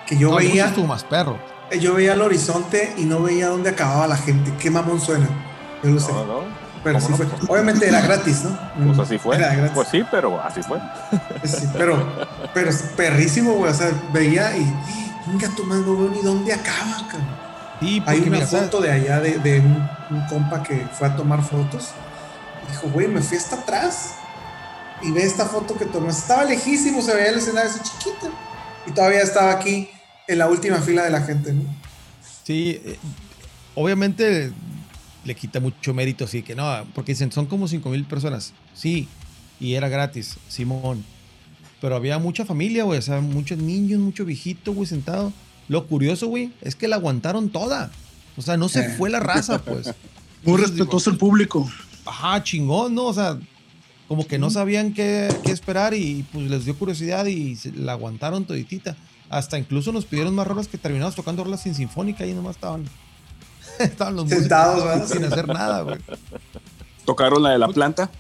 que 0.06 0.18
yo 0.18 0.30
No, 0.32 0.36
veía. 0.38 0.68
Estuvo 0.68 0.88
más 0.88 1.04
perro. 1.04 1.38
Yo 1.80 1.94
veía 1.94 2.14
el 2.14 2.22
horizonte 2.22 2.94
y 2.98 3.06
no 3.06 3.22
veía 3.24 3.48
dónde 3.48 3.70
acababa 3.70 4.06
la 4.08 4.18
gente. 4.18 4.54
Qué 4.60 4.70
mamón 4.70 5.00
suena. 5.00 5.28
Yo 5.84 5.92
lo 5.92 6.00
sé. 6.00 6.12
No, 6.12 6.26
no. 6.26 6.40
pero 6.84 7.00
¿cómo 7.00 7.16
sí 7.18 7.24
no? 7.24 7.30
fue. 7.30 7.56
Obviamente 7.56 7.88
era 7.88 8.02
gratis, 8.02 8.44
¿no? 8.44 8.58
Pues 8.88 9.00
así 9.00 9.18
fue. 9.18 9.38
Era 9.38 9.54
gratis. 9.56 9.72
Pues 9.74 9.88
sí, 9.88 10.04
pero 10.12 10.42
así 10.42 10.62
fue. 10.62 10.80
Sí, 11.46 11.68
pero, 11.74 12.06
pero 12.54 12.70
es 12.70 12.82
perrísimo, 12.98 13.54
güey. 13.54 13.72
O 13.72 13.74
sea, 13.74 13.90
veía 14.12 14.56
y. 14.58 14.66
Venga, 15.28 15.48
tu 15.56 15.64
madre, 15.64 15.84
no 15.86 15.96
veo 15.96 16.10
ni 16.10 16.22
dónde 16.22 16.52
acaba, 16.54 16.98
cabrón. 17.08 17.28
Sí, 17.80 18.04
Hay 18.06 18.20
una 18.20 18.32
mira, 18.32 18.46
¿sabes? 18.46 18.66
foto 18.66 18.82
de 18.82 18.92
allá 18.92 19.20
de, 19.22 19.40
de 19.40 19.60
un, 19.60 19.90
un 20.12 20.28
compa 20.28 20.62
que 20.62 20.86
fue 20.92 21.08
a 21.08 21.16
tomar 21.16 21.42
fotos. 21.42 21.90
Dijo, 22.70 22.90
güey, 22.90 23.08
me 23.08 23.22
fui 23.22 23.38
hasta 23.38 23.56
atrás. 23.58 24.16
Y 25.02 25.12
ve 25.12 25.24
esta 25.24 25.46
foto 25.46 25.78
que 25.78 25.86
tomé. 25.86 26.10
Estaba 26.10 26.44
lejísimo, 26.46 27.02
se 27.02 27.14
veía 27.16 27.30
el 27.30 27.40
escenario 27.40 27.70
así 27.72 27.80
chiquito. 27.80 28.30
Y 28.88 28.92
todavía 28.92 29.22
estaba 29.22 29.52
aquí 29.52 29.90
en 30.28 30.38
la 30.38 30.48
última 30.48 30.78
fila 30.80 31.04
de 31.04 31.10
la 31.10 31.22
gente, 31.22 31.54
¿no? 31.54 31.64
Sí, 32.44 32.82
eh, 32.84 32.98
obviamente 33.76 34.52
le 35.24 35.36
quita 35.36 35.60
mucho 35.60 35.94
mérito, 35.94 36.26
sí, 36.28 36.42
que 36.42 36.56
no, 36.56 36.86
porque 36.96 37.12
dicen, 37.14 37.32
son 37.32 37.46
como 37.46 37.68
5 37.68 37.90
mil 37.90 38.06
personas. 38.06 38.54
Sí, 38.74 39.08
y 39.60 39.74
era 39.76 39.90
gratis, 39.90 40.38
Simón. 40.48 41.04
Pero 41.80 41.96
había 41.96 42.18
mucha 42.20 42.46
familia, 42.46 42.84
güey, 42.84 43.00
o 43.00 43.02
sea, 43.02 43.22
muchos 43.22 43.58
niños, 43.58 44.00
mucho 44.00 44.26
viejito, 44.26 44.74
güey, 44.74 44.88
sentado. 44.88 45.32
Lo 45.68 45.88
curioso, 45.88 46.28
güey, 46.28 46.52
es 46.62 46.76
que 46.76 46.88
la 46.88 46.96
aguantaron 46.98 47.50
toda. 47.50 47.92
O 48.38 48.42
sea, 48.42 48.58
no 48.58 48.70
se 48.70 48.82
Eh. 48.82 48.90
fue 48.98 49.10
la 49.10 49.20
raza, 49.20 49.60
pues. 49.62 49.94
Muy 50.44 50.60
respetuoso 50.60 51.10
el 51.12 51.18
público. 51.18 51.70
Ajá, 52.06 52.44
chingón, 52.44 52.96
¿no? 52.96 53.06
O 53.06 53.14
sea, 53.14 53.38
como 54.08 54.26
que 54.28 54.38
no 54.38 54.50
sabían 54.50 54.94
qué, 54.94 55.34
qué 55.44 55.52
esperar 55.52 55.94
y 55.94 56.26
pues 56.32 56.50
les 56.50 56.66
dio 56.66 56.76
curiosidad 56.78 57.26
y 57.26 57.56
se- 57.56 57.72
la 57.74 57.94
aguantaron 57.94 58.46
toditita. 58.46 58.96
Hasta 59.30 59.58
incluso 59.58 59.92
nos 59.94 60.06
pidieron 60.06 60.36
más 60.36 60.46
rolas 60.48 60.68
que 60.68 60.78
terminamos 60.78 61.16
tocando 61.16 61.44
rolas 61.44 61.62
sin 61.62 61.74
sinfónica 61.76 62.26
y 62.26 62.34
nomás 62.34 62.56
estaban. 62.56 62.84
estaban 63.80 64.16
los 64.16 64.26
músicos 64.26 64.42
Sentados, 64.44 64.84
¿verdad? 64.84 65.08
sin 65.12 65.24
hacer 65.24 65.48
nada, 65.48 65.82
güey. 65.84 65.98
Tocaron 67.06 67.42
la 67.44 67.52
de 67.52 67.58
la 67.60 67.68
planta. 67.70 68.10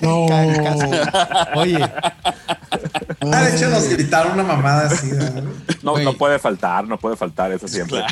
No. 0.00 0.24
Oye, 1.56 1.78
Ah, 3.20 3.42
de 3.44 3.56
hecho 3.56 3.68
nos 3.68 3.88
gritaron 3.88 4.32
una 4.32 4.42
mamada 4.42 4.86
así, 4.88 5.10
¿verdad? 5.10 5.42
No, 5.82 5.92
Güey. 5.92 6.04
no 6.04 6.14
puede 6.14 6.38
faltar, 6.38 6.86
no 6.88 6.98
puede 6.98 7.16
faltar 7.16 7.52
eso 7.52 7.68
siempre. 7.68 8.02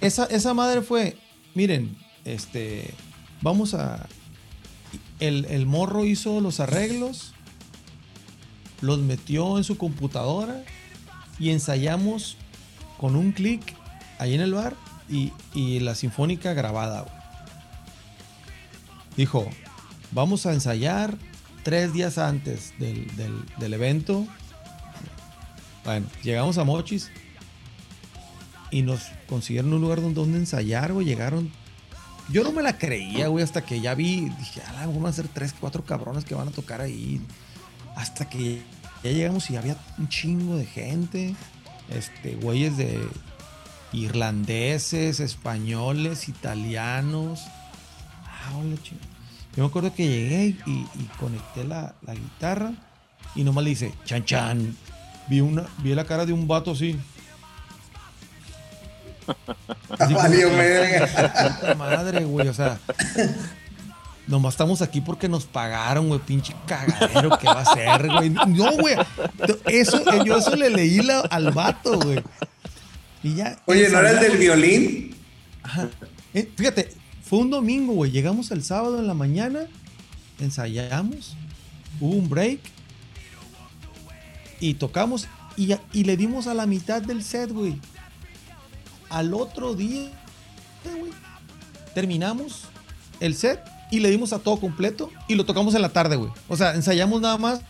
esa, 0.00 0.24
esa 0.26 0.54
madre 0.54 0.80
fue, 0.82 1.16
miren, 1.54 1.96
este, 2.24 2.94
vamos 3.42 3.74
a... 3.74 4.06
El, 5.20 5.46
el 5.46 5.66
morro 5.66 6.04
hizo 6.04 6.40
los 6.40 6.60
arreglos, 6.60 7.32
los 8.80 9.00
metió 9.00 9.58
en 9.58 9.64
su 9.64 9.76
computadora 9.76 10.62
y 11.40 11.50
ensayamos 11.50 12.36
con 12.98 13.16
un 13.16 13.32
clic 13.32 13.74
ahí 14.20 14.34
en 14.34 14.40
el 14.40 14.54
bar 14.54 14.76
y, 15.08 15.32
y 15.54 15.80
la 15.80 15.94
sinfónica 15.96 16.52
grabada. 16.52 17.06
Dijo, 19.16 19.48
vamos 20.12 20.46
a 20.46 20.52
ensayar 20.52 21.16
tres 21.64 21.92
días 21.92 22.18
antes 22.18 22.72
del, 22.78 23.14
del- 23.16 23.44
del 23.58 23.74
evento. 23.74 24.24
Bueno, 25.84 26.06
llegamos 26.22 26.58
a 26.58 26.64
Mochis 26.64 27.10
y 28.70 28.82
nos 28.82 29.00
consiguieron 29.28 29.72
un 29.72 29.80
lugar 29.80 30.00
donde, 30.00 30.20
donde 30.20 30.38
ensayar, 30.38 30.92
güey. 30.92 31.06
Llegaron. 31.06 31.50
Yo 32.30 32.44
no 32.44 32.52
me 32.52 32.62
la 32.62 32.76
creía, 32.76 33.28
güey, 33.28 33.42
hasta 33.42 33.64
que 33.64 33.80
ya 33.80 33.94
vi. 33.94 34.28
Dije, 34.38 34.60
ah, 34.66 34.86
van 34.86 35.06
a 35.06 35.12
ser 35.12 35.28
tres, 35.28 35.54
cuatro 35.58 35.84
cabrones 35.84 36.24
que 36.24 36.34
van 36.34 36.48
a 36.48 36.50
tocar 36.50 36.80
ahí. 36.80 37.20
Hasta 37.96 38.28
que 38.28 38.62
ya 39.02 39.10
llegamos 39.10 39.48
y 39.50 39.56
había 39.56 39.76
un 39.98 40.08
chingo 40.08 40.56
de 40.56 40.66
gente. 40.66 41.34
Este, 41.88 42.34
güeyes 42.36 42.76
de 42.76 43.00
irlandeses, 43.92 45.20
españoles, 45.20 46.28
italianos. 46.28 47.44
Ah, 48.26 48.56
hola, 48.58 48.76
chingo. 48.82 49.00
Yo 49.56 49.64
me 49.64 49.68
acuerdo 49.68 49.94
que 49.94 50.06
llegué 50.06 50.56
y, 50.66 50.84
conecté 51.18 51.64
la, 51.64 51.94
la 52.02 52.14
guitarra 52.14 52.72
y 53.34 53.42
nomás 53.42 53.64
le 53.64 53.70
dice, 53.70 53.92
chan 54.04 54.24
chan. 54.24 54.76
Vi, 55.28 55.40
una, 55.40 55.66
vi 55.78 55.94
la 55.94 56.04
cara 56.04 56.26
de 56.26 56.32
un 56.32 56.46
vato 56.46 56.72
así. 56.72 56.96
Valió 59.98 60.48
verga. 60.50 61.74
madre, 61.76 62.24
güey. 62.24 62.48
O 62.48 62.54
sea, 62.54 62.78
nomás 64.26 64.54
estamos 64.54 64.82
aquí 64.82 65.00
porque 65.00 65.28
nos 65.28 65.44
pagaron, 65.46 66.08
güey. 66.08 66.20
Pinche 66.20 66.54
cagadero 66.66 67.36
que 67.38 67.46
va 67.46 67.60
a 67.62 67.74
ser, 67.74 68.06
güey. 68.08 68.30
No, 68.30 68.72
güey. 68.76 68.96
Eso, 69.66 70.02
yo 70.24 70.38
eso 70.38 70.54
le 70.56 70.70
leí 70.70 70.98
la- 71.02 71.20
al 71.20 71.50
vato, 71.52 71.98
güey. 71.98 72.22
Y 73.22 73.34
ya. 73.34 73.58
Oye, 73.66 73.88
¿no 73.88 73.98
era 73.98 74.10
el 74.12 74.20
del 74.20 74.36
violín? 74.38 75.16
Ajá. 75.62 75.88
Eh, 76.34 76.50
fíjate, 76.56 76.90
fue 77.22 77.40
un 77.40 77.50
domingo, 77.50 77.94
güey. 77.94 78.10
Llegamos 78.10 78.50
el 78.50 78.62
sábado 78.62 78.98
en 78.98 79.06
la 79.06 79.14
mañana, 79.14 79.60
ensayamos, 80.38 81.36
hubo 82.00 82.14
un 82.14 82.28
break 82.28 82.60
y 84.60 84.74
tocamos 84.74 85.26
y, 85.56 85.74
y 85.92 86.04
le 86.04 86.16
dimos 86.16 86.46
a 86.46 86.54
la 86.54 86.66
mitad 86.66 87.02
del 87.02 87.22
set, 87.24 87.50
güey. 87.52 87.80
Al 89.10 89.34
otro 89.34 89.74
día, 89.74 90.10
güey, 90.84 91.12
terminamos 91.94 92.64
el 93.20 93.34
set 93.34 93.60
y 93.90 94.00
le 94.00 94.10
dimos 94.10 94.32
a 94.32 94.38
todo 94.38 94.58
completo 94.60 95.10
y 95.28 95.34
lo 95.34 95.44
tocamos 95.44 95.74
en 95.74 95.82
la 95.82 95.88
tarde, 95.90 96.16
güey. 96.16 96.30
O 96.48 96.56
sea, 96.56 96.74
ensayamos 96.74 97.20
nada 97.20 97.38
más 97.38 97.60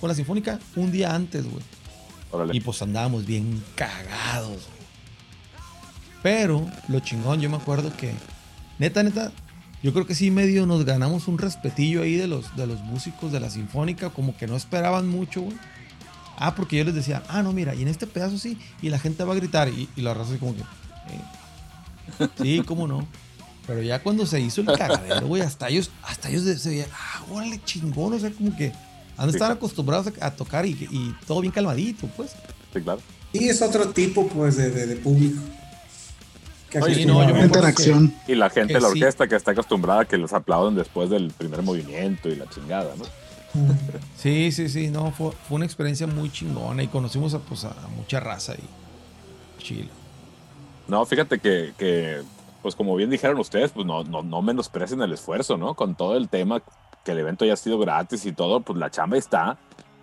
con 0.00 0.08
la 0.08 0.14
sinfónica 0.14 0.58
un 0.76 0.92
día 0.92 1.14
antes, 1.14 1.44
güey. 1.48 1.62
Y 2.52 2.60
pues 2.60 2.80
andábamos 2.80 3.26
bien 3.26 3.62
cagados. 3.74 4.48
güey. 4.48 4.82
Pero 6.22 6.66
lo 6.88 7.00
chingón, 7.00 7.40
yo 7.40 7.50
me 7.50 7.56
acuerdo 7.56 7.94
que, 7.96 8.12
neta, 8.78 9.02
neta, 9.02 9.32
yo 9.82 9.92
creo 9.92 10.06
que 10.06 10.14
sí 10.14 10.30
medio 10.30 10.64
nos 10.66 10.84
ganamos 10.84 11.26
un 11.26 11.38
respetillo 11.38 12.02
ahí 12.02 12.14
de 12.14 12.28
los, 12.28 12.54
de 12.56 12.66
los 12.66 12.80
músicos 12.80 13.32
de 13.32 13.40
la 13.40 13.50
sinfónica, 13.50 14.10
como 14.10 14.36
que 14.36 14.46
no 14.46 14.56
esperaban 14.56 15.08
mucho, 15.08 15.42
güey. 15.42 15.56
Ah, 16.44 16.54
porque 16.56 16.76
yo 16.76 16.84
les 16.84 16.94
decía, 16.94 17.22
ah, 17.28 17.42
no, 17.42 17.52
mira, 17.52 17.74
y 17.74 17.82
en 17.82 17.88
este 17.88 18.06
pedazo 18.06 18.36
sí, 18.38 18.58
y 18.80 18.88
la 18.88 18.98
gente 18.98 19.22
va 19.24 19.32
a 19.32 19.36
gritar, 19.36 19.68
y, 19.68 19.88
y 19.96 20.00
la 20.00 20.12
raza 20.14 20.30
así 20.30 20.38
como 20.38 20.54
que, 20.56 20.62
eh, 20.62 22.28
sí, 22.40 22.62
cómo 22.66 22.88
no. 22.88 23.06
Pero 23.66 23.80
ya 23.80 24.02
cuando 24.02 24.26
se 24.26 24.40
hizo 24.40 24.60
el 24.62 24.66
cagadero, 24.76 25.26
güey, 25.28 25.42
hasta 25.42 25.68
ellos, 25.68 25.90
hasta 26.02 26.28
ellos 26.30 26.42
se 26.60 26.68
veían, 26.68 26.88
ah, 26.92 27.22
órale, 27.30 27.60
chingón, 27.64 28.14
o 28.14 28.18
sea, 28.18 28.30
como 28.32 28.56
que 28.56 28.72
han 29.16 29.26
de 29.30 29.32
estar 29.32 29.52
acostumbrados 29.52 30.12
a, 30.20 30.26
a 30.26 30.30
tocar 30.32 30.66
y, 30.66 30.70
y 30.90 31.14
todo 31.28 31.40
bien 31.42 31.52
calmadito, 31.52 32.08
pues. 32.16 32.32
Sí, 32.72 32.80
claro. 32.80 33.00
Y 33.32 33.48
es 33.48 33.62
otro 33.62 33.88
tipo, 33.90 34.26
pues, 34.28 34.56
de, 34.56 34.70
de- 34.70 34.86
de 34.86 34.96
público. 34.96 35.40
Que 36.70 36.80
Oye, 36.80 37.06
no, 37.06 37.12
yo 37.22 37.34
me 37.34 37.42
acostumbraba. 37.44 37.44
acuerdo 37.44 37.44
Interacción. 37.46 38.14
Y 38.26 38.34
la 38.34 38.50
gente 38.50 38.74
de 38.74 38.80
la 38.80 38.88
sí. 38.88 38.98
orquesta 38.98 39.28
que 39.28 39.36
está 39.36 39.50
acostumbrada 39.52 40.00
a 40.00 40.04
que 40.06 40.16
los 40.16 40.32
aplauden 40.32 40.74
después 40.74 41.08
del 41.10 41.30
primer 41.30 41.62
movimiento 41.62 42.28
y 42.30 42.34
la 42.36 42.48
chingada, 42.48 42.94
¿no? 42.96 43.04
Sí, 44.16 44.52
sí, 44.52 44.68
sí, 44.68 44.88
no, 44.88 45.10
fue, 45.10 45.32
fue 45.32 45.56
una 45.56 45.64
experiencia 45.64 46.06
muy 46.06 46.30
chingona 46.30 46.82
y 46.82 46.86
conocimos 46.86 47.34
a, 47.34 47.40
pues, 47.40 47.64
a 47.64 47.74
mucha 47.96 48.20
raza 48.20 48.54
y 48.54 49.62
chile. 49.62 49.88
No, 50.86 51.04
fíjate 51.04 51.38
que, 51.38 51.72
que, 51.76 52.22
pues 52.62 52.76
como 52.76 52.94
bien 52.94 53.10
dijeron 53.10 53.38
ustedes, 53.38 53.72
pues 53.72 53.86
no, 53.86 54.04
no, 54.04 54.22
no 54.22 54.42
menosprecien 54.42 55.02
el 55.02 55.12
esfuerzo, 55.12 55.56
¿no? 55.56 55.74
Con 55.74 55.94
todo 55.94 56.16
el 56.16 56.28
tema 56.28 56.62
que 57.04 57.12
el 57.12 57.18
evento 57.18 57.44
ya 57.44 57.54
ha 57.54 57.56
sido 57.56 57.78
gratis 57.78 58.24
y 58.26 58.32
todo, 58.32 58.60
pues 58.60 58.78
la 58.78 58.90
chamba 58.90 59.16
ahí 59.16 59.18
está 59.18 59.58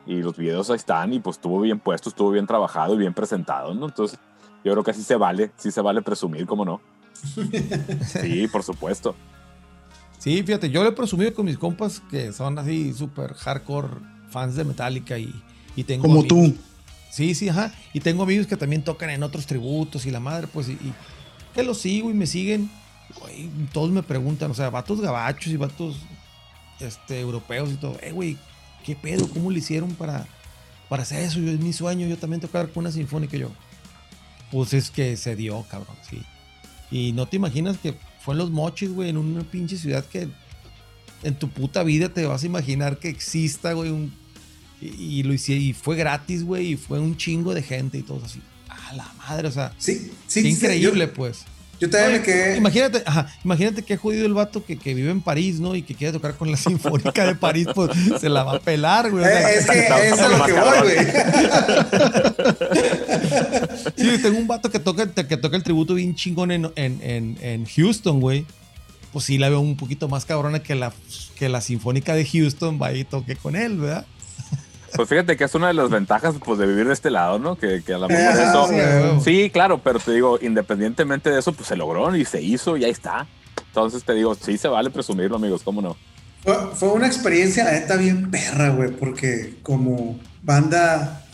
y 0.06 0.22
los 0.22 0.36
videos 0.36 0.70
ahí 0.70 0.76
están 0.76 1.14
y 1.14 1.20
pues 1.20 1.38
estuvo 1.38 1.62
bien 1.62 1.80
puesto, 1.80 2.10
estuvo 2.10 2.32
bien 2.32 2.48
trabajado 2.48 2.96
y 2.96 2.98
bien 2.98 3.14
presentado, 3.14 3.74
¿no? 3.74 3.86
Entonces, 3.86 4.20
yo 4.64 4.72
creo 4.74 4.84
que 4.84 4.92
así 4.92 5.04
se 5.04 5.16
vale, 5.16 5.52
sí 5.56 5.72
se 5.72 5.82
vale 5.82 6.02
presumir, 6.02 6.46
¿cómo 6.46 6.66
no? 6.66 6.82
Sí, 8.06 8.48
por 8.48 8.64
supuesto. 8.64 9.16
Sí, 10.20 10.44
fíjate, 10.44 10.70
yo 10.70 10.84
lo 10.84 10.90
he 10.90 10.92
presumido 10.92 11.34
con 11.34 11.46
mis 11.46 11.58
compas 11.58 12.02
que 12.12 12.32
son 12.34 12.60
así 12.60 12.94
súper 12.94 13.34
hardcore 13.34 13.88
fans 14.30 14.56
de 14.56 14.66
Metallica 14.66 15.18
y, 15.18 15.34
y 15.76 15.84
tengo 15.86 16.04
Como 16.04 16.20
amigos- 16.20 16.28
tú. 16.54 16.58
Sí, 17.10 17.34
sí, 17.34 17.50
ajá. 17.50 17.74
Y 17.94 18.02
tengo 18.02 18.22
amigos 18.22 18.46
que 18.46 18.56
también 18.56 18.84
tocan 18.84 19.10
en 19.10 19.24
otros 19.24 19.48
tributos 19.48 20.06
y 20.06 20.12
la 20.12 20.20
madre, 20.20 20.46
pues, 20.48 20.70
y, 20.70 20.74
y 20.74 20.94
que 21.56 21.64
los 21.64 21.80
sigo 21.80 22.12
y 22.12 22.14
me 22.14 22.28
siguen. 22.28 22.70
Güey, 23.20 23.50
todos 23.74 23.90
me 23.90 24.04
preguntan, 24.04 24.52
o 24.52 24.54
sea, 24.54 24.70
vatos 24.70 25.02
gabachos 25.02 25.48
y 25.52 25.58
vatos 25.58 25.96
este, 26.80 27.20
europeos 27.20 27.72
y 27.72 27.78
todo. 27.78 27.98
Eh, 28.04 28.12
güey, 28.12 28.38
¿qué 28.86 28.96
pedo? 28.96 29.28
¿Cómo 29.30 29.50
le 29.50 29.58
hicieron 29.58 29.96
para, 29.96 30.28
para 30.88 31.02
hacer 31.02 31.24
eso? 31.24 31.40
Yo, 31.40 31.50
es 31.50 31.60
mi 31.60 31.74
sueño, 31.74 32.06
yo 32.08 32.18
también 32.18 32.42
tocar 32.42 32.70
con 32.70 32.82
una 32.84 32.92
sinfónica 32.92 33.36
y 33.38 33.40
yo. 33.40 33.50
Pues 34.52 34.74
es 34.76 34.92
que 34.92 35.18
se 35.18 35.36
dio, 35.36 35.64
cabrón, 35.64 35.96
sí. 36.08 36.22
Y 36.92 37.14
no 37.14 37.26
te 37.28 37.38
imaginas 37.38 37.78
que 37.80 37.96
fue 38.22 38.34
en 38.34 38.40
los 38.40 38.52
mochis, 38.52 38.90
güey, 38.92 39.10
en 39.10 39.18
una 39.18 39.42
pinche 39.44 39.78
ciudad 39.78 40.06
que 40.06 40.28
en 41.24 41.36
tu 41.36 41.50
puta 41.50 41.84
vida 41.84 42.10
te 42.10 42.26
vas 42.26 42.44
a 42.44 42.46
imaginar 42.46 42.98
que 43.00 43.10
exista, 43.10 43.74
güey, 43.74 43.90
un, 43.92 44.14
y, 44.82 44.88
y 45.20 45.24
lo 45.24 45.34
hice, 45.34 45.54
y 45.54 45.74
fue 45.74 45.96
gratis, 45.96 46.44
güey, 46.44 46.74
y 46.74 46.76
fue 46.78 47.00
un 47.00 47.18
chingo 47.18 47.54
de 47.54 47.62
gente 47.64 47.98
y 47.98 48.04
todo 48.04 48.24
así. 48.24 48.42
A 48.70 48.94
la 48.94 49.12
madre, 49.18 49.48
o 49.48 49.52
sea, 49.52 49.74
Sí, 49.78 50.12
sí. 50.28 50.42
qué 50.44 50.50
sí, 50.50 50.56
increíble, 50.56 51.06
Yo, 51.08 51.14
pues. 51.14 51.46
Yo 51.80 51.90
también 51.90 52.14
me 52.14 52.22
quedé. 52.22 52.58
Imagínate, 52.58 53.02
ajá, 53.06 53.28
imagínate 53.44 53.82
qué 53.84 53.96
jodido 53.98 54.26
el 54.26 54.34
vato 54.34 54.64
que, 54.66 54.78
que 54.78 54.94
vive 54.94 55.12
en 55.12 55.22
París, 55.22 55.60
¿no? 55.60 55.76
Y 55.76 55.82
que 55.82 55.96
quiere 55.96 56.12
tocar 56.14 56.36
con 56.36 56.52
la 56.52 56.58
Sinfónica 56.58 57.26
de 57.26 57.36
París, 57.36 57.68
pues 57.74 57.92
se 58.20 58.30
la 58.30 58.44
va 58.44 58.56
a 58.56 58.60
pelar, 58.60 59.10
güey. 59.12 59.24
o 59.24 59.28
sea, 59.28 59.52
Eh, 59.52 59.60
es 59.60 59.66
que 59.70 59.80
Está- 59.80 60.06
es 60.06 60.20
lo 60.20 60.46
que 60.46 60.54
voy, 60.54 60.80
güey. 60.82 60.98
Sí, 63.96 64.18
tengo 64.22 64.38
un 64.38 64.48
vato 64.48 64.70
que 64.72 64.80
toca, 64.80 65.08
que 65.14 65.38
toca 65.38 65.56
el 65.58 65.64
tributo 65.64 65.94
bien 65.96 66.16
chingón 66.16 66.52
en, 66.52 66.66
en, 66.76 67.00
en, 67.02 67.38
en 67.42 67.66
Houston, 67.66 68.20
güey. 68.20 68.46
Pues 69.12 69.26
sí, 69.26 69.38
la 69.38 69.50
veo 69.50 69.60
un 69.60 69.76
poquito 69.76 70.08
más 70.08 70.26
cabrona 70.26 70.60
que 70.60 70.76
la, 70.76 70.94
que 71.36 71.50
la 71.50 71.62
Sinfónica 71.62 72.14
de 72.14 72.26
Houston, 72.26 72.80
va 72.82 72.94
y 72.94 73.04
toque 73.04 73.36
con 73.36 73.56
él, 73.56 73.78
¿verdad? 73.78 74.06
Pues 74.96 75.10
fíjate 75.10 75.38
que 75.38 75.44
es 75.44 75.56
una 75.56 75.68
de 75.68 75.74
las 75.74 75.90
ventajas 75.90 76.36
pues, 76.44 76.60
de 76.60 76.66
vivir 76.68 76.88
de 76.88 76.94
este 76.94 77.10
lado, 77.10 77.40
¿no? 77.40 77.56
Que, 77.58 77.84
que 77.84 77.94
a 77.94 77.98
lo 77.98 78.08
mejor 78.08 78.34
Ajá, 78.34 78.50
eso. 78.50 78.68
sí, 78.68 78.74
güey. 78.74 79.22
Sí, 79.22 79.50
claro, 79.50 79.80
pero 79.84 80.00
te 80.00 80.12
digo, 80.14 80.38
independientemente 80.42 81.30
de 81.30 81.40
eso, 81.40 81.54
pues 81.54 81.68
se 81.68 81.76
logró 81.76 82.16
y 82.16 82.26
se 82.26 82.42
hizo 82.42 82.78
y 82.78 82.84
ahí 82.86 82.92
está. 82.92 83.28
Entonces 83.68 84.04
te 84.04 84.14
digo, 84.14 84.36
sí 84.36 84.58
se 84.58 84.68
vale 84.68 84.90
presumirlo, 84.90 85.36
amigos, 85.38 85.62
¿cómo 85.64 85.82
no? 85.82 85.96
Fue, 86.44 86.56
fue 86.76 86.90
una 86.90 87.08
experiencia, 87.08 87.66
la 87.66 87.72
neta, 87.72 87.96
bien 87.98 88.32
perra, 88.32 88.70
güey, 88.70 88.92
porque 88.92 89.60
como 89.62 90.20
banda 90.42 91.26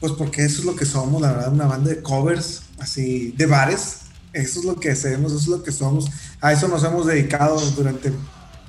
Pues 0.00 0.12
porque 0.12 0.44
eso 0.44 0.60
es 0.60 0.64
lo 0.66 0.76
que 0.76 0.84
somos, 0.84 1.22
la 1.22 1.32
verdad, 1.32 1.52
una 1.52 1.66
banda 1.66 1.90
de 1.90 2.02
covers, 2.02 2.62
así, 2.78 3.32
de 3.36 3.46
bares. 3.46 4.00
Eso 4.32 4.60
es 4.60 4.66
lo 4.66 4.76
que 4.76 4.90
hacemos, 4.90 5.32
eso 5.32 5.40
es 5.40 5.46
lo 5.48 5.62
que 5.62 5.72
somos. 5.72 6.06
A 6.42 6.52
eso 6.52 6.68
nos 6.68 6.84
hemos 6.84 7.06
dedicado 7.06 7.58
durante 7.76 8.12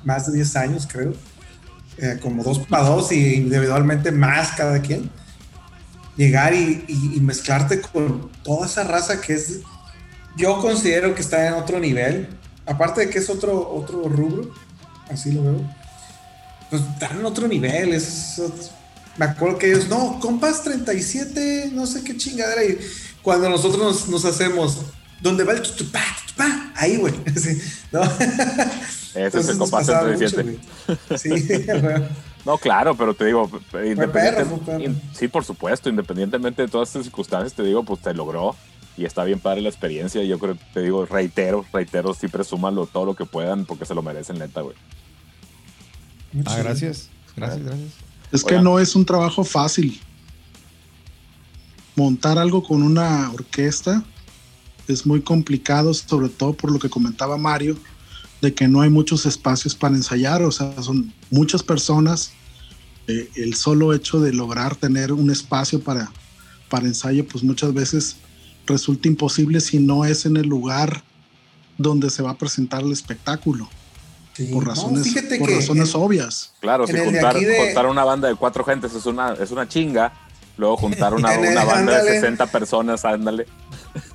más 0.04 0.26
de 0.26 0.32
10 0.36 0.56
años, 0.56 0.88
creo. 0.90 1.12
Eh, 2.00 2.18
como 2.22 2.44
dos 2.44 2.60
para 2.60 2.84
dos 2.84 3.10
y 3.12 3.34
individualmente 3.34 4.12
más 4.12 4.52
cada 4.52 4.80
quien. 4.80 5.10
Llegar 6.16 6.54
y, 6.54 6.84
y- 6.88 7.16
y 7.16 7.20
mezclarte 7.20 7.80
con 7.80 8.30
toda 8.42 8.66
esa 8.66 8.84
raza 8.84 9.20
que 9.20 9.34
es, 9.34 9.60
yo 10.36 10.60
considero 10.60 11.14
que 11.14 11.20
está 11.22 11.46
en 11.48 11.54
otro 11.54 11.78
nivel. 11.80 12.28
Aparte 12.66 13.00
de 13.02 13.10
que 13.10 13.18
es 13.18 13.28
otro, 13.30 13.68
otro 13.74 14.02
rubro, 14.08 14.52
así 15.10 15.32
lo 15.32 15.42
veo. 15.42 15.74
Pues 16.70 16.82
están 16.82 17.18
en 17.18 17.24
otro 17.26 17.48
nivel. 17.48 17.92
Es, 17.94 18.38
es- 18.38 18.70
me 19.16 19.24
acuerdo 19.24 19.58
que 19.58 19.68
ellos, 19.72 19.88
no, 19.88 20.20
compas 20.20 20.62
37, 20.62 21.70
no 21.72 21.86
sé 21.86 22.04
qué 22.04 22.16
chingadera. 22.16 22.62
Y 22.64 22.78
cuando 23.22 23.48
nosotros 23.48 23.82
nos, 23.82 24.08
nos 24.08 24.24
hacemos, 24.24 24.82
¿dónde 25.20 25.42
va 25.42 25.52
el 25.54 25.62
tutupá, 25.62 26.00
tutupá? 26.24 26.70
Ahí, 26.76 26.96
güey. 26.96 27.14
¿no? 27.92 28.00
Ese 29.26 29.40
es 29.40 29.48
el 29.48 29.58
compás 29.58 29.86
pasaba 29.86 30.06
37. 30.06 30.44
mucho. 30.44 31.18
Sí, 31.18 31.28
güey. 31.80 32.02
No, 32.44 32.56
claro, 32.58 32.94
pero 32.96 33.14
te 33.14 33.26
digo, 33.26 33.50
independiente- 33.84 34.08
perro, 34.08 34.44
fue 34.46 34.58
perro. 34.60 34.84
in- 34.84 35.02
sí, 35.12 35.28
por 35.28 35.44
supuesto, 35.44 35.88
independientemente 35.90 36.62
de 36.62 36.68
todas 36.68 36.88
estas 36.88 37.04
circunstancias, 37.04 37.52
te 37.54 37.62
digo, 37.62 37.82
pues 37.84 38.00
te 38.00 38.14
logró 38.14 38.54
y 38.96 39.04
está 39.04 39.24
bien 39.24 39.38
padre 39.40 39.60
la 39.60 39.68
experiencia. 39.68 40.22
y 40.22 40.28
Yo 40.28 40.38
creo, 40.38 40.56
te 40.72 40.80
digo, 40.82 41.04
reitero, 41.06 41.64
reitero, 41.72 42.14
sí 42.14 42.28
presúmanlo 42.28 42.86
todo 42.86 43.04
lo 43.04 43.14
que 43.14 43.24
puedan 43.26 43.64
porque 43.66 43.84
se 43.84 43.94
lo 43.94 44.02
merecen, 44.02 44.38
neta, 44.38 44.60
güey. 44.62 44.76
Ah, 46.46 46.56
gracias. 46.58 47.08
Gracias, 47.36 47.62
gracias. 47.64 47.90
Es 48.32 48.42
que 48.44 48.54
Oigan. 48.54 48.64
no 48.64 48.78
es 48.78 48.94
un 48.96 49.04
trabajo 49.04 49.44
fácil. 49.44 50.00
Montar 51.96 52.38
algo 52.38 52.62
con 52.62 52.82
una 52.82 53.30
orquesta 53.32 54.02
es 54.86 55.04
muy 55.06 55.20
complicado, 55.20 55.92
sobre 55.94 56.28
todo 56.28 56.52
por 56.52 56.70
lo 56.70 56.78
que 56.78 56.88
comentaba 56.88 57.36
Mario, 57.36 57.76
de 58.40 58.54
que 58.54 58.68
no 58.68 58.80
hay 58.82 58.90
muchos 58.90 59.26
espacios 59.26 59.74
para 59.74 59.96
ensayar, 59.96 60.42
o 60.42 60.52
sea, 60.52 60.80
son 60.82 61.12
muchas 61.30 61.62
personas. 61.62 62.32
Eh, 63.08 63.28
el 63.36 63.54
solo 63.54 63.94
hecho 63.94 64.20
de 64.20 64.32
lograr 64.32 64.76
tener 64.76 65.12
un 65.12 65.30
espacio 65.30 65.80
para, 65.80 66.10
para 66.68 66.86
ensayo, 66.86 67.26
pues 67.26 67.42
muchas 67.42 67.72
veces 67.74 68.16
resulta 68.66 69.08
imposible 69.08 69.60
si 69.60 69.78
no 69.78 70.04
es 70.04 70.26
en 70.26 70.36
el 70.36 70.46
lugar 70.46 71.02
donde 71.78 72.10
se 72.10 72.22
va 72.22 72.30
a 72.32 72.36
presentar 72.38 72.82
el 72.82 72.92
espectáculo, 72.92 73.68
Sí. 74.34 74.44
por 74.52 74.66
razones, 74.66 75.04
fíjate 75.04 75.38
por 75.38 75.48
que 75.48 75.56
razones 75.56 75.88
en- 75.94 76.00
obvias. 76.00 76.52
Claro, 76.60 76.86
si 76.86 76.92
de 76.92 76.98
de- 77.44 77.64
juntar 77.66 77.86
una 77.86 78.04
banda 78.04 78.28
de 78.28 78.34
cuatro 78.36 78.62
gentes 78.64 78.94
es 78.94 79.06
una, 79.06 79.32
es 79.32 79.50
una 79.50 79.66
chinga. 79.66 80.12
Luego 80.58 80.76
juntar 80.76 81.14
una, 81.14 81.34
En 81.34 81.44
el- 81.44 81.52
una 81.52 81.64
banda 81.64 81.92
de 81.92 81.98
ándale. 82.00 82.20
60 82.20 82.46
personas, 82.48 83.04
ándale. 83.04 83.46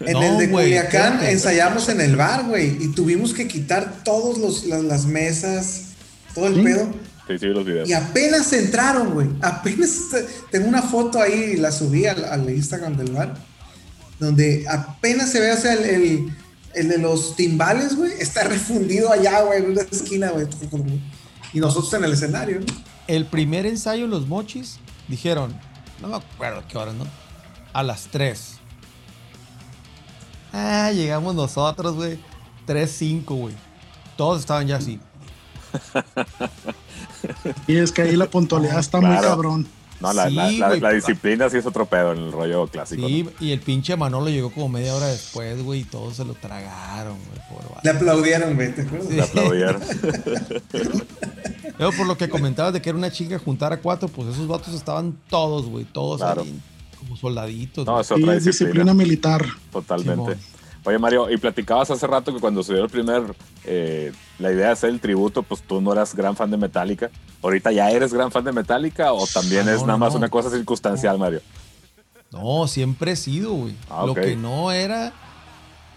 En 0.02 0.14
No, 0.14 0.22
el 0.24 0.38
de 0.38 0.49
Culiacán 0.52 1.24
ensayamos 1.24 1.90
en 1.90 1.99
el 2.02 2.15
bar, 2.15 2.45
güey, 2.45 2.78
y 2.84 2.90
tuvimos 2.94 3.34
que 3.34 3.48
quitar 3.48 4.03
todas 4.03 4.64
las 4.65 5.06
mesas, 5.06 5.86
todo 6.36 6.48
el 6.48 6.56
Sí. 6.56 6.61
pedo. 6.61 6.90
Sí, 7.28 7.40
sí, 7.40 7.45
los 7.48 7.65
videos. 7.65 7.90
Y 7.90 7.94
apenas 7.94 8.52
entraron, 8.53 9.14
güey. 9.14 9.30
Apenas 9.41 9.90
tengo 10.52 10.68
una 10.68 10.82
foto 10.82 11.22
ahí, 11.22 11.56
la 11.56 11.72
subí 11.72 12.06
al, 12.06 12.24
al 12.26 12.49
Instagram 12.49 12.98
del 12.98 13.11
bar, 13.14 13.34
donde 14.20 14.65
apenas 14.70 15.32
se 15.32 15.40
ve, 15.40 15.52
o 15.53 15.57
sea, 15.57 15.74
el, 15.74 15.86
el- 15.86 16.38
el 16.74 16.90
de 16.90 16.98
los 16.98 17.36
timbales, 17.36 17.95
güey, 17.95 18.11
está 18.20 18.44
refundido 18.45 19.11
allá, 19.11 19.41
güey, 19.44 19.60
en 19.64 19.72
una 19.72 19.82
esquina, 19.84 20.32
güey. 20.32 20.48
Y 21.53 21.60
nosotros 21.60 21.94
en 21.94 22.03
el 22.03 22.14
escenario, 22.14 22.60
¿no? 22.61 22.65
El 23.07 23.26
primer 23.26 23.65
ensayo, 23.68 24.07
los 24.07 24.28
mochis, 24.28 24.80
dijeron, 25.07 25.53
no 26.02 26.07
me 26.10 26.15
acuerdo 26.18 26.64
qué 26.68 26.78
hora, 26.78 26.94
¿no? 26.94 27.06
A 27.74 27.84
las 27.84 28.03
3. 28.07 28.60
Ah, 30.52 30.91
llegamos 30.94 31.34
nosotros, 31.36 31.95
güey. 31.95 32.20
3.05, 32.68 33.24
güey. 33.26 33.56
Todos 34.15 34.40
estaban 34.41 34.68
ya 34.68 34.78
así. 34.78 34.99
Y 37.68 37.78
es 37.78 37.91
que 37.91 38.02
ahí 38.02 38.15
la 38.18 38.26
puntualidad 38.28 38.80
está 38.80 38.99
muy 38.99 39.10
Claro. 39.11 39.30
cabrón. 39.30 39.68
No, 40.04 40.14
la, 40.14 40.30
Sí, 40.30 40.58
la- 40.60 40.76
la- 40.76 40.92
disciplina 40.92 41.50
sí 41.50 41.58
es 41.58 41.66
otro 41.66 41.86
pedo 41.86 42.12
en 42.12 42.20
el 42.20 42.32
rollo 42.32 42.68
clásico. 42.68 43.08
Sí, 43.08 43.24
¿no? 43.24 43.32
y 43.40 43.52
el 43.52 43.60
pinche 43.62 43.96
Manolo 43.98 44.30
llegó 44.30 44.52
como 44.52 44.70
media 44.70 44.94
hora 44.96 45.08
después, 45.08 45.64
güey, 45.64 45.80
y 45.80 45.84
todos 45.86 46.16
se 46.18 46.26
lo 46.26 46.34
tragaron, 46.34 47.18
güey. 47.28 47.40
Por 47.50 47.84
Le 47.84 47.90
aplaudieron, 47.90 48.54
güey, 48.56 48.76
¿te 48.76 48.82
acuerdas? 48.84 49.10
Le 49.10 49.22
aplaudieron. 49.24 49.82
Luego, 51.80 51.98
por 51.98 52.06
lo 52.08 52.18
que 52.18 52.30
comentabas 52.30 52.74
de 52.74 52.82
que 52.82 52.90
era 52.90 52.98
una 52.98 53.12
chica 53.12 53.40
juntar 53.40 53.74
a 53.74 53.78
cuatro, 53.78 54.08
pues 54.08 54.30
esos 54.30 54.48
vatos 54.48 54.74
estaban 54.74 55.18
todos, 55.30 55.66
güey, 55.66 55.86
todos 55.86 56.22
Claro. 56.22 56.42
ahí 56.44 56.60
como 57.00 57.18
soldaditos. 57.18 57.86
No, 57.86 58.00
es 58.00 58.12
otra 58.12 58.34
disciplina. 58.36 58.52
disciplina 58.52 58.94
militar. 58.94 59.46
Totalmente. 59.72 60.34
Simón. 60.34 60.38
Oye, 60.85 60.99
Mario, 60.99 61.30
y 61.31 61.38
platicabas 61.38 61.89
hace 61.91 62.05
rato 62.07 62.34
que 62.34 62.39
cuando 62.41 62.61
se 62.61 62.73
dio 62.73 62.84
el 62.84 62.89
primer, 62.89 63.23
eh, 63.64 64.11
la 64.39 64.51
idea 64.51 64.68
de 64.68 64.72
hacer 64.73 64.89
el 64.89 64.99
tributo, 64.99 65.41
pues 65.43 65.61
tú 65.61 65.80
no 65.80 65.93
eras 65.93 66.14
gran 66.14 66.35
fan 66.35 66.51
de 66.51 66.57
Metallica. 66.57 67.10
¿Ahorita 67.41 67.72
ya 67.72 67.89
eres 67.89 68.14
gran 68.14 68.31
fan 68.31 68.43
de 68.43 68.51
Metallica 68.51 69.14
o 69.14 69.26
también 69.27 69.68
Ah, 69.69 69.73
es 69.73 69.80
no, 69.81 69.88
nada 69.88 69.97
no, 69.97 70.05
más 70.05 70.14
no. 70.14 70.18
una 70.19 70.30
cosa 70.30 70.49
circunstancial, 70.49 71.18
Mario? 71.18 71.41
No, 72.31 72.68
siempre 72.68 73.11
he 73.11 73.15
sido, 73.15 73.53
güey. 73.53 73.76
Ah, 73.89 74.03
Lo 74.05 74.14
que 74.14 74.35
no 74.35 74.72
era 74.72 75.14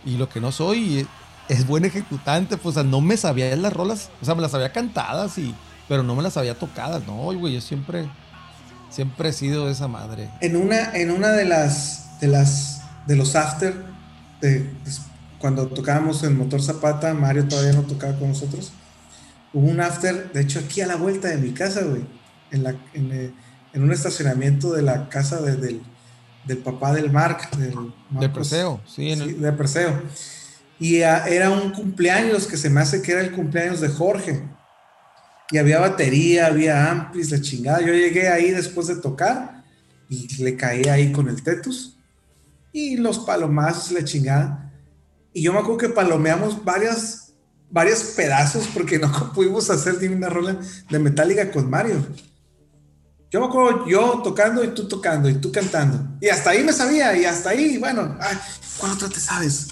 y 0.05 0.17
lo 0.19 0.29
que 0.29 0.41
no 0.41 0.53
soy 0.53 1.01
eh, 1.01 1.07
es 1.49 1.67
buen 1.67 1.85
ejecutante. 1.85 2.57
Pues, 2.57 2.77
o 2.77 2.81
sea, 2.81 2.89
no 2.89 3.01
me 3.01 3.17
sabía 3.17 3.55
las 3.57 3.73
rolas. 3.73 4.11
O 4.23 4.25
sea, 4.25 4.35
me 4.37 4.43
las 4.43 4.53
sabía 4.53 4.71
cantadas, 4.71 5.37
y, 5.39 5.53
pero 5.89 6.03
no 6.05 6.15
me 6.15 6.23
las 6.23 6.35
sabía 6.35 6.57
tocadas. 6.57 7.05
No, 7.09 7.15
güey, 7.37 7.55
yo 7.55 7.61
siempre, 7.61 8.07
siempre 8.91 9.31
he 9.31 9.33
sido 9.33 9.69
esa 9.69 9.89
madre. 9.89 10.31
En 10.43 10.55
una, 10.57 10.93
en 10.95 11.11
una 11.11 11.31
de 11.33 11.45
las 11.45 12.21
de 12.21 12.29
las 12.29 12.83
de 13.07 13.17
los 13.17 13.35
after, 13.37 13.85
de- 14.41 14.67
pues, 14.83 15.01
cuando 15.39 15.67
tocábamos 15.69 16.23
el 16.25 16.35
motor 16.35 16.63
Zapata, 16.63 17.13
Mario 17.15 17.47
todavía 17.47 17.73
no 17.73 17.83
tocaba 17.83 18.19
con 18.19 18.29
nosotros. 18.29 18.73
Hubo 19.53 19.69
un 19.69 19.81
after, 19.81 20.33
de 20.33 20.41
hecho, 20.41 20.59
aquí 20.61 20.81
a 20.81 20.87
la 20.87 20.97
vuelta 20.97 21.29
de 21.29 21.37
mi 21.37 21.53
casa, 21.53 21.83
güey. 21.83 22.05
En, 22.51 22.63
la, 22.63 22.75
en, 22.95 23.13
eh, 23.13 23.33
en 23.73 23.83
un 23.83 23.93
estacionamiento 23.93 24.73
de 24.73 24.83
la 24.83 25.09
casa 25.09 25.41
de- 25.43 25.57
del, 25.57 25.83
del 26.47 26.59
papá 26.59 26.93
del 26.95 27.11
Mark. 27.11 27.51
Del 27.59 27.71
De 27.71 27.77
Marcos- 28.11 28.31
Perseo, 28.35 28.81
sí, 28.87 29.11
en 29.13 29.19
Sí, 29.19 29.25
el- 29.31 29.41
de 29.41 29.53
Perseo. 29.53 30.03
Y 30.79 31.03
ah, 31.03 31.27
era 31.29 31.51
un 31.51 31.73
cumpleaños 31.73 32.47
que 32.47 32.57
se 32.57 32.69
me 32.71 32.81
hace 32.81 33.03
que 33.03 33.13
era 33.13 33.21
el 33.23 33.33
cumpleaños 33.33 33.81
de 33.81 33.89
Jorge. 33.89 34.43
Y 35.51 35.59
había 35.59 35.79
batería, 35.79 36.47
había 36.47 36.91
amplis, 36.91 37.31
la 37.31 37.41
chingada. 37.41 37.81
Yo 37.81 37.93
llegué 37.95 38.29
ahí 38.29 38.51
después 38.51 38.87
de 38.89 38.97
tocar 38.97 39.65
y 40.09 40.43
le 40.43 40.57
caí 40.57 40.85
ahí 40.89 41.13
con 41.13 41.29
el 41.29 41.43
tetus. 41.43 41.96
Y 42.73 42.97
los 42.97 43.19
palomazos, 43.21 43.93
la 43.93 44.05
chingada. 44.05 44.73
Y 45.33 45.43
yo 45.43 45.53
me 45.53 45.59
acuerdo 45.59 45.79
que 45.79 45.89
palomeamos 45.89 46.65
varias, 46.65 47.35
varios 47.71 48.01
pedazos 48.17 48.67
porque 48.73 48.99
no 48.99 49.33
pudimos 49.35 49.71
hacer 49.71 50.01
ni 50.01 50.09
una 50.09 50.29
rola 50.29 50.59
de 50.91 50.99
Metallica 50.99 51.51
con 51.51 51.69
Mario. 51.71 52.05
Yo 53.31 53.41
me 53.41 53.47
acuerdo 53.47 53.87
yo 53.87 54.21
tocando 54.23 54.63
y 54.65 54.69
tú 54.69 54.87
tocando 54.89 55.29
y 55.29 55.35
tú 55.35 55.51
cantando. 55.51 56.17
Y 56.21 56.29
hasta 56.29 56.51
ahí 56.51 56.63
me 56.65 56.73
sabía 56.73 57.17
y 57.17 57.25
hasta 57.25 57.51
ahí, 57.51 57.77
bueno, 57.79 58.17
ay, 58.21 58.37
¿cuál 58.79 58.93
otra 58.93 59.09
te 59.09 59.21
sabes? 59.21 59.69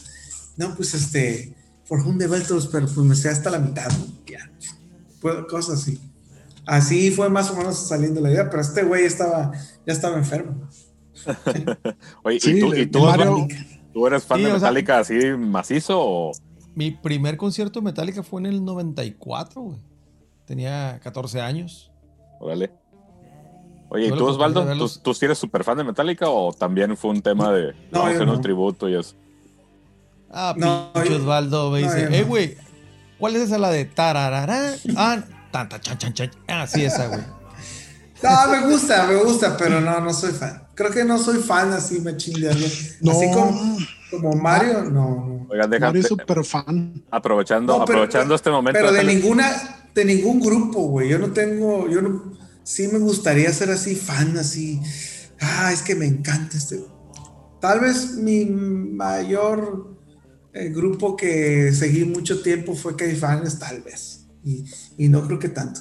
No, 0.56 0.74
pues 0.74 0.92
este, 0.94 1.54
Whom 1.88 2.18
the 2.18 2.26
Bell 2.26 2.46
Tolls, 2.46 2.66
pero 2.66 2.86
pues 2.86 3.06
me 3.06 3.14
sé 3.14 3.28
hasta 3.28 3.50
la 3.50 3.58
mitad, 3.58 3.90
¿no? 3.92 4.06
Ya, 4.26 4.50
Fue- 5.20 5.46
cosas 5.46 5.80
así. 5.82 6.00
Así 6.66 7.10
fue 7.10 7.28
más 7.28 7.50
o 7.50 7.56
menos 7.56 7.88
saliendo 7.88 8.20
la 8.20 8.30
idea, 8.30 8.48
pero 8.50 8.62
este 8.62 8.82
güey 8.82 9.04
estaba, 9.04 9.52
ya 9.86 9.92
estaba 9.92 10.16
enfermo. 10.16 10.68
Oye, 12.24 12.40
Sí, 12.40 12.56
¿y 12.56 12.60
tú, 12.60 12.74
y 12.74 12.86
tú, 12.86 13.00
Mario- 13.00 13.46
eres 14.06 14.24
fan 14.24 14.38
Sí, 14.38 14.44
de 14.44 14.52
o 14.52 14.58
sea- 14.58 14.68
Metallica 14.70 14.98
así 14.98 15.14
macizo 15.38 15.98
o...? 16.00 16.32
Mi 16.74 16.90
primer 16.90 17.36
concierto 17.36 17.78
de 17.80 17.84
Metallica 17.84 18.22
fue 18.24 18.40
en 18.40 18.46
el 18.46 18.64
94, 18.64 19.62
güey. 19.62 19.78
Tenía 20.44 20.98
14 21.02 21.40
años. 21.40 21.92
Órale. 22.40 22.72
Oye, 23.90 24.08
¿y 24.08 24.10
tú, 24.10 24.26
Osvaldo? 24.26 24.66
¿Tú, 24.76 24.88
tú 25.02 25.14
sí 25.14 25.24
eres 25.24 25.38
súper 25.38 25.62
fan 25.62 25.76
de 25.78 25.84
Metallica 25.84 26.28
o 26.28 26.52
también 26.52 26.96
fue 26.96 27.10
un 27.12 27.22
tema 27.22 27.52
de 27.52 27.74
No, 27.92 28.00
yo 28.00 28.06
hacer 28.06 28.26
no. 28.26 28.32
un 28.34 28.40
tributo 28.40 28.88
y 28.88 28.96
eso? 28.96 29.14
Ah, 30.30 30.52
No, 30.56 30.90
pinche 30.94 31.14
Osvaldo 31.14 31.70
me 31.70 31.82
no, 31.82 31.86
dice, 31.86 32.10
no. 32.10 32.16
eh, 32.16 32.24
güey, 32.24 32.56
¿cuál 33.20 33.36
es 33.36 33.42
esa 33.42 33.58
la 33.58 33.70
de 33.70 33.84
tararara? 33.84 34.72
Ah, 34.96 35.22
tanta 35.52 35.80
chan 35.80 35.96
chan 35.96 36.12
chan. 36.12 36.30
Ah, 36.48 36.66
sí, 36.66 36.82
esa, 36.84 37.06
güey. 37.06 37.20
No, 38.22 38.48
me 38.50 38.70
gusta, 38.70 39.06
me 39.06 39.16
gusta, 39.16 39.56
pero 39.56 39.80
no, 39.80 40.00
no 40.00 40.12
soy 40.12 40.32
fan. 40.32 40.62
Creo 40.74 40.90
que 40.90 41.04
no 41.04 41.18
soy 41.18 41.38
fan 41.42 41.72
así, 41.72 42.00
me 42.00 42.12
de 42.12 42.48
algo. 42.50 42.66
No, 43.00 43.12
Así 43.12 43.30
como, 43.32 43.78
como 44.10 44.32
Mario, 44.32 44.84
no, 44.84 44.90
no. 45.26 45.46
Oigan, 45.50 45.70
deja, 45.70 45.86
Mario 45.86 46.00
es 46.00 46.08
súper 46.08 46.44
fan. 46.44 47.02
aprovechando, 47.10 47.78
No, 47.78 47.84
pero- 47.84 47.98
aprovechando 47.98 48.34
este 48.34 48.50
momento. 48.50 48.78
Pero 48.80 48.92
de 48.92 49.04
ninguna, 49.04 49.88
de 49.94 50.04
ningún 50.04 50.40
grupo, 50.40 50.80
güey. 50.88 51.08
Yo 51.10 51.18
no 51.18 51.32
tengo, 51.32 51.88
yo 51.88 52.00
no, 52.02 52.32
sí 52.62 52.88
me 52.88 52.98
gustaría 52.98 53.52
ser 53.52 53.70
así, 53.70 53.94
fan, 53.94 54.36
así. 54.38 54.80
Ah, 55.40 55.70
es 55.72 55.82
que 55.82 55.94
me 55.94 56.06
encanta 56.06 56.56
este. 56.56 56.82
Tal 57.60 57.80
vez 57.80 58.12
mi 58.16 58.44
mayor 58.46 59.96
eh, 60.52 60.68
grupo 60.68 61.16
que 61.16 61.72
seguí 61.72 62.04
mucho 62.04 62.42
tiempo 62.42 62.74
fue 62.74 62.96
Caifanes, 62.96 63.58
tal 63.58 63.82
vez. 63.82 64.26
Y, 64.44 64.64
y 64.98 65.08
no 65.08 65.26
creo 65.26 65.38
que 65.38 65.48
tanto. 65.48 65.80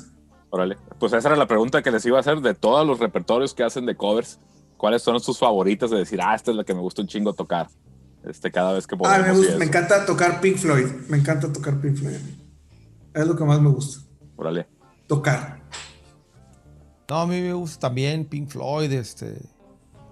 Órale. 0.54 0.78
Pues 1.00 1.12
esa 1.14 1.30
era 1.30 1.36
la 1.36 1.48
pregunta 1.48 1.82
que 1.82 1.90
les 1.90 2.06
iba 2.06 2.18
a 2.18 2.20
hacer 2.20 2.40
de 2.42 2.54
todos 2.54 2.86
los 2.86 3.00
repertorios 3.00 3.56
que 3.56 3.64
hacen 3.64 3.86
de 3.88 3.96
covers. 3.98 4.40
¿cuáles 4.78 5.02
son 5.02 5.18
sus 5.22 5.40
favoritas 5.40 5.90
de 5.90 5.98
decir, 5.98 6.20
ah, 6.22 6.36
esta 6.36 6.52
es 6.52 6.58
la 6.58 6.64
que 6.66 6.74
me 6.76 6.82
gusta 6.82 7.02
un 7.02 7.08
chingo 7.08 7.32
tocar? 7.34 7.70
Este, 8.26 8.52
cada 8.52 8.74
vez 8.74 8.86
que 8.86 8.96
Ah, 8.96 8.98
podemos. 9.00 9.28
me, 9.28 9.34
y 9.34 9.38
gusta- 9.38 9.58
me 9.58 9.66
encanta 9.66 10.06
tocar 10.06 10.42
Pink 10.42 10.58
Floyd. 10.58 10.86
Me 11.08 11.18
encanta 11.18 11.52
tocar 11.52 11.80
Pink 11.82 11.96
Floyd. 11.98 12.18
Es 13.14 13.26
lo 13.28 13.36
que 13.36 13.46
más 13.46 13.62
me 13.62 13.70
gusta. 13.70 14.06
Órale. 14.36 14.68
Tocar. 15.08 15.64
No, 17.10 17.16
a 17.22 17.26
mí 17.28 17.40
me 17.42 17.54
gusta 17.54 17.80
también 17.88 18.26
Pink 18.26 18.50
Floyd, 18.50 18.92
este. 18.92 19.42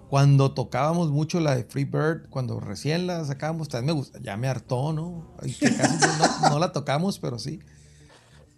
Cuando 0.08 0.52
tocábamos 0.52 1.10
mucho 1.10 1.38
la 1.40 1.54
de 1.54 1.64
Free 1.64 1.84
Bird, 1.84 2.28
cuando 2.30 2.58
recién 2.58 3.06
la 3.06 3.24
sacábamos, 3.26 3.68
también 3.68 3.94
me 3.94 4.00
gusta. 4.00 4.18
Ya 4.22 4.36
me 4.38 4.48
hartó, 4.48 4.92
¿no? 4.92 5.34
Y 5.42 5.52
que 5.52 5.74
casi 5.76 5.98
no, 6.42 6.48
no 6.50 6.58
la 6.58 6.72
tocamos, 6.72 7.18
pero 7.18 7.38
sí. 7.38 7.60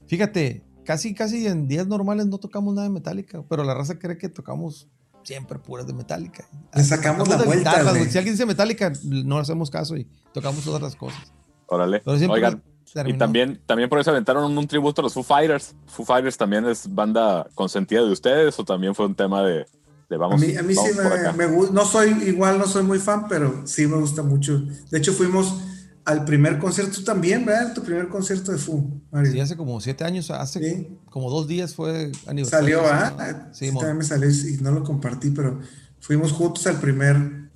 Fíjate, 0.06 0.62
casi, 0.84 1.14
casi 1.14 1.46
en 1.46 1.68
días 1.68 1.86
normales 1.86 2.26
no 2.26 2.38
tocamos 2.38 2.74
nada 2.74 2.88
de 2.88 2.94
Metallica, 2.94 3.42
pero 3.48 3.64
la 3.64 3.74
raza 3.74 3.98
cree 3.98 4.18
que 4.18 4.28
tocamos 4.28 4.88
siempre 5.22 5.58
puras 5.58 5.86
de 5.86 5.94
Metallica. 5.94 6.48
Le 6.74 6.84
sacamos 6.84 7.28
la 7.28 7.36
de 7.36 7.44
vuelta, 7.44 7.70
guitarras, 7.70 7.96
güey. 7.96 8.10
Si 8.10 8.18
alguien 8.18 8.34
dice 8.34 8.46
Metallica, 8.46 8.92
no 9.04 9.38
hacemos 9.38 9.70
caso 9.70 9.96
y 9.96 10.06
tocamos 10.32 10.66
otras 10.66 10.94
cosas. 10.96 11.32
Órale. 11.66 12.02
Pero 12.04 12.18
siempre 12.18 12.36
Oigan, 12.36 12.62
y 13.06 13.14
también, 13.14 13.60
también 13.66 13.88
por 13.88 13.98
eso 13.98 14.10
aventaron 14.10 14.44
un, 14.44 14.56
un 14.56 14.68
tributo 14.68 15.00
a 15.00 15.04
los 15.04 15.14
Foo 15.14 15.22
Fighters. 15.22 15.74
Foo 15.86 16.04
Fighters 16.04 16.36
también 16.36 16.66
es 16.66 16.92
banda 16.92 17.48
consentida 17.54 18.02
de 18.02 18.12
ustedes 18.12 18.58
o 18.58 18.64
también 18.64 18.94
fue 18.94 19.06
un 19.06 19.14
tema 19.14 19.42
de, 19.42 19.66
de 20.08 20.16
A 20.16 20.18
vamos, 20.18 20.40
mí, 20.40 20.56
a 20.56 20.62
mí 20.62 20.74
sí 20.74 20.90
vamos 20.94 21.12
por 21.12 21.36
me, 21.36 21.46
me 21.46 21.54
gusta. 21.54 21.72
No 21.72 21.84
soy, 21.84 22.10
igual 22.26 22.58
no 22.58 22.66
soy 22.66 22.84
muy 22.84 22.98
fan, 22.98 23.26
pero 23.28 23.66
sí 23.66 23.86
me 23.86 23.96
gusta 23.96 24.22
mucho. 24.22 24.62
De 24.90 24.98
hecho, 24.98 25.12
fuimos 25.12 25.60
al 26.04 26.24
primer 26.24 26.58
concierto 26.58 26.96
tú 26.98 27.04
también, 27.04 27.44
¿verdad? 27.46 27.72
Tu 27.74 27.82
primer 27.82 28.08
concierto 28.08 28.52
de 28.52 28.58
Fu, 28.58 29.00
Mario. 29.10 29.32
Sí, 29.32 29.40
hace 29.40 29.56
como 29.56 29.80
siete 29.80 30.04
años, 30.04 30.30
hace 30.30 30.58
Sí. 30.60 30.88
como 31.10 31.30
dos 31.30 31.48
días 31.48 31.74
fue 31.74 32.12
aniversario. 32.26 32.80
Salió, 32.82 32.92
¿ah? 32.92 33.48
Sí, 33.52 33.68
Sí, 33.70 33.72
también 33.74 33.98
me 33.98 34.04
salió 34.04 34.28
y 34.30 34.58
no 34.60 34.70
lo 34.72 34.82
compartí, 34.84 35.30
pero 35.30 35.60
fuimos 36.00 36.32
juntos 36.32 36.66
al 36.66 36.78
primer 36.78 37.50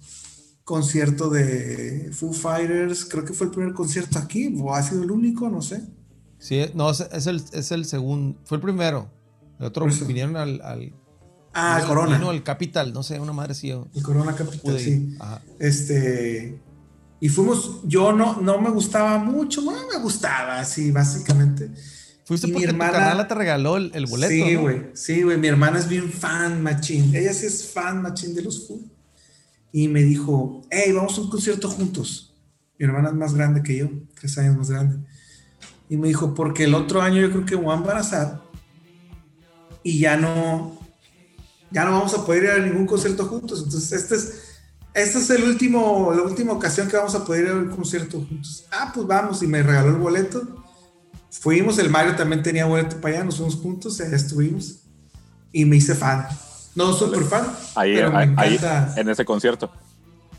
concierto 0.65 1.29
de 1.31 2.11
Foo 2.13 2.33
Fighters. 2.33 3.05
Creo 3.05 3.25
que 3.25 3.33
fue 3.33 3.47
el 3.49 3.53
primer 3.53 3.75
concierto 3.75 4.19
aquí, 4.19 4.55
o 4.61 4.75
ha 4.75 4.83
sido 4.83 5.03
el 5.03 5.11
único, 5.11 5.49
no 5.49 5.63
sé. 5.63 5.83
Sí, 6.39 6.65
no, 6.75 6.91
es, 6.91 7.01
es 7.13 7.27
el, 7.27 7.43
es 7.53 7.71
el 7.73 7.85
segundo. 7.85 8.39
Fue 8.45 8.57
el 8.57 8.63
primero. 8.63 9.11
El 9.59 9.67
otro 9.67 9.87
vinieron 10.07 10.37
al. 10.37 10.61
al 10.63 10.95
Ah, 11.55 11.83
Corona. 11.87 12.19
Vino 12.19 12.31
al 12.31 12.43
Capital, 12.45 12.93
no 12.93 13.03
sé, 13.03 13.19
una 13.19 13.33
madre 13.33 13.55
sí. 13.55 13.71
El 13.71 14.03
Corona 14.03 14.35
Capital, 14.37 14.79
sí. 14.79 15.17
Ajá. 15.19 15.43
Este. 15.59 16.61
Y 17.21 17.29
fuimos, 17.29 17.81
yo 17.85 18.13
no, 18.13 18.41
no 18.41 18.61
me 18.61 18.71
gustaba 18.71 19.19
mucho, 19.19 19.63
bueno, 19.63 19.81
me 19.93 19.99
gustaba, 20.01 20.65
sí, 20.65 20.91
básicamente. 20.93 21.71
Fuiste 22.25 22.47
Y 22.47 22.51
mi 22.51 22.55
porque 22.57 22.69
hermana- 22.71 22.93
tu 22.93 22.99
carnala 22.99 23.29
te 23.29 23.35
regaló 23.35 23.77
el, 23.77 23.91
el 23.95 24.07
boleto. 24.07 24.31
Sí, 24.33 24.55
¿no? 24.55 24.61
güey, 24.63 24.83
sí, 24.95 25.23
güey, 25.23 25.37
mi 25.39 25.49
hermana 25.49 25.79
es 25.79 25.89
bien 25.89 26.13
fan, 26.13 26.63
machín. 26.63 27.15
Ella 27.17 27.33
sí 27.33 27.47
es 27.47 27.71
fan, 27.73 28.03
machín 28.03 28.35
de 28.35 28.43
los 28.43 28.69
Foo. 28.69 28.81
Y 29.73 29.89
me 29.89 30.03
dijo, 30.03 30.63
hey, 30.71 30.93
vamos 30.93 31.19
a 31.19 31.23
un 31.23 31.31
concierto 31.31 31.69
juntos. 31.69 32.35
Mi 32.79 32.87
hermana 32.87 33.09
es 33.09 33.15
más 33.15 33.35
grande 33.35 33.63
que 33.63 33.77
yo, 33.79 33.89
tres 34.19 34.39
años 34.39 34.57
más 34.57 34.71
grande. 34.71 34.99
Y 35.91 35.97
me 35.97 36.09
dijo, 36.09 36.35
porque 36.35 36.65
el 36.65 36.75
otro 36.75 37.03
año 37.03 37.21
yo 37.21 37.31
creo 37.33 37.45
que 37.47 37.55
voy 37.57 37.73
a 37.75 37.79
embarazar 37.79 38.43
y 39.83 39.99
ya 40.01 40.17
no, 40.17 40.79
ya 41.71 41.85
no 41.85 41.93
vamos 41.93 42.15
a 42.15 42.25
poder 42.25 42.45
ir 42.45 42.51
a 42.51 42.59
ningún 42.59 42.87
concierto 42.87 43.25
juntos. 43.27 43.63
Entonces, 43.65 43.93
este 44.03 44.15
es, 44.17 44.43
este 44.99 45.19
es 45.19 45.31
el 45.31 45.45
último, 45.45 46.13
la 46.15 46.23
última 46.23 46.53
ocasión 46.53 46.89
que 46.89 46.97
vamos 46.97 47.15
a 47.15 47.25
poder 47.25 47.45
ir 47.45 47.51
a 47.51 47.55
un 47.55 47.69
concierto 47.69 48.19
juntos. 48.19 48.65
Ah, 48.71 48.91
pues 48.95 49.07
vamos, 49.07 49.43
y 49.43 49.47
me 49.47 49.63
regaló 49.63 49.89
el 49.91 49.97
boleto. 49.97 50.43
Fuimos, 51.31 51.79
el 51.79 51.91
Mario 51.91 52.17
también 52.17 52.43
tenía 52.43 52.67
boleto 52.67 53.01
para 53.01 53.17
allá, 53.17 53.25
nos 53.25 53.37
fuimos 53.37 53.57
juntos, 53.57 54.01
allá 54.01 54.17
estuvimos. 54.17 54.81
Y 55.53 55.65
me 55.65 55.77
hice 55.77 55.95
fan. 55.95 56.27
No 56.75 56.93
súper 56.93 57.25
fan, 57.25 57.47
Ahí, 57.75 57.95
pero 57.97 58.13
me 58.13 58.19
ahí, 58.37 58.55
encanta. 58.55 58.95
en 58.97 59.09
ese 59.09 59.25
concierto. 59.25 59.71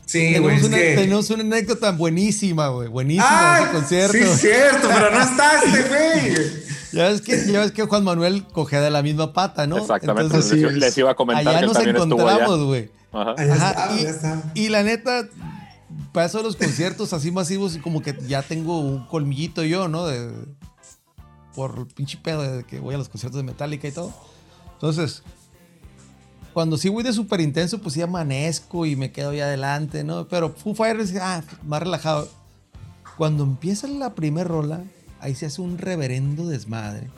Sí, 0.06 0.38
güey, 0.38 0.56
Tenemos 0.56 0.60
es 0.60 0.64
una, 0.64 0.76
que... 0.76 0.94
tenemos 0.96 1.30
una 1.30 1.42
anécdota 1.42 1.92
buenísima, 1.92 2.68
güey. 2.68 2.88
Buenísima 2.88 3.54
¡Ay! 3.56 3.62
ese 3.64 3.72
concierto. 3.72 4.18
Sí, 4.18 4.38
cierto, 4.38 4.88
pero 4.88 5.10
no 5.10 5.20
está 5.20 5.62
este 5.62 5.88
güey. 5.88 6.50
Ya 6.92 7.08
ves 7.10 7.20
que, 7.20 7.46
ya 7.52 7.60
ves 7.60 7.70
que 7.70 7.82
Juan 7.84 8.02
Manuel 8.02 8.44
cogea 8.52 8.80
de 8.80 8.90
la 8.90 9.02
misma 9.02 9.32
pata, 9.32 9.66
¿no? 9.68 9.78
Exactamente. 9.78 10.22
Entonces, 10.36 10.58
les, 10.60 10.74
les 10.74 10.98
iba 10.98 11.12
a 11.12 11.14
comentar 11.14 11.46
allá 11.46 11.58
que 11.58 11.60
él 11.60 11.66
nos 11.66 11.76
también 11.76 11.96
encontramos, 11.96 12.64
güey. 12.64 12.90
Ajá. 13.12 13.34
Allá 13.36 13.54
Ajá, 13.54 13.70
está, 13.70 13.96
y, 13.96 14.02
ya 14.02 14.10
está. 14.10 14.52
y 14.54 14.68
la 14.68 14.82
neta, 14.82 15.28
para 16.12 16.26
eso 16.26 16.42
los 16.42 16.56
conciertos 16.56 17.12
así 17.12 17.30
masivos, 17.30 17.76
como 17.78 18.02
que 18.02 18.16
ya 18.26 18.42
tengo 18.42 18.78
un 18.80 19.06
colmillito 19.06 19.64
yo, 19.64 19.88
¿no? 19.88 20.06
De, 20.06 20.32
por 21.54 21.78
el 21.78 21.86
pinche 21.86 22.18
pedo 22.22 22.42
de 22.42 22.64
que 22.64 22.80
voy 22.80 22.94
a 22.94 22.98
los 22.98 23.08
conciertos 23.08 23.38
de 23.38 23.44
Metallica 23.44 23.88
y 23.88 23.92
todo. 23.92 24.12
Entonces, 24.74 25.22
cuando 26.52 26.76
sí 26.76 26.88
voy 26.88 27.02
de 27.02 27.12
súper 27.12 27.40
intenso, 27.40 27.80
pues 27.80 27.94
sí 27.94 28.02
amanezco 28.02 28.86
y 28.86 28.96
me 28.96 29.12
quedo 29.12 29.30
ahí 29.30 29.40
adelante, 29.40 30.04
¿no? 30.04 30.26
Pero 30.28 30.50
Foo 30.50 30.74
Fighters, 30.74 31.14
ah, 31.20 31.42
más 31.64 31.82
relajado. 31.82 32.28
Cuando 33.16 33.44
empieza 33.44 33.86
la 33.88 34.14
primera 34.14 34.48
rola, 34.48 34.82
ahí 35.20 35.34
se 35.34 35.46
hace 35.46 35.60
un 35.60 35.78
reverendo 35.78 36.46
desmadre. 36.48 37.10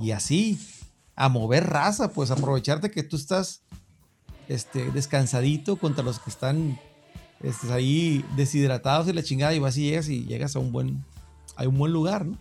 Y 0.00 0.10
así, 0.10 0.58
a 1.14 1.28
mover 1.28 1.68
raza, 1.68 2.10
pues 2.12 2.30
aprovecharte 2.30 2.90
que 2.90 3.02
tú 3.02 3.16
estás 3.16 3.62
este, 4.48 4.90
descansadito 4.90 5.76
contra 5.76 6.04
los 6.04 6.18
que 6.18 6.30
están 6.30 6.78
este, 7.42 7.72
ahí 7.72 8.24
deshidratados 8.36 9.08
y 9.08 9.12
la 9.12 9.22
chingada 9.22 9.54
y 9.54 9.58
vas 9.58 9.76
y 9.76 9.82
llegas 9.90 10.08
y 10.08 10.24
llegas 10.24 10.56
a 10.56 10.58
un 10.58 10.72
buen, 10.72 11.04
a 11.56 11.64
un 11.64 11.76
buen 11.78 11.92
lugar, 11.92 12.24
¿no? 12.26 12.38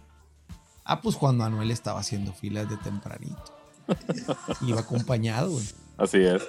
Ah, 0.84 1.02
pues 1.02 1.16
Juan 1.16 1.38
Manuel 1.38 1.72
estaba 1.72 2.00
haciendo 2.00 2.32
filas 2.34 2.70
de 2.70 2.78
tempranito. 2.78 3.44
Iba 4.62 4.82
acompañado, 4.82 5.50
güey. 5.52 5.66
Así 5.98 6.18
es. 6.18 6.44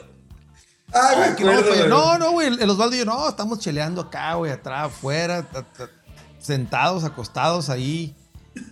Ay, 0.93 1.35
Que 1.37 1.45
no, 1.45 1.89
no, 1.89 2.19
no, 2.19 2.31
güey. 2.33 2.49
El 2.49 2.71
Osvaldo 2.71 2.95
y 2.95 2.99
yo, 3.01 3.05
no, 3.07 3.29
estamos 3.29 3.59
cheleando 3.61 4.03
acá, 4.03 4.35
güey, 4.35 4.53
atrás, 4.53 4.87
afuera, 4.87 5.43
ta- 5.43 5.63
ta- 5.65 5.91
sentados, 6.39 7.03
acostados 7.05 7.71
ahí. 7.71 8.15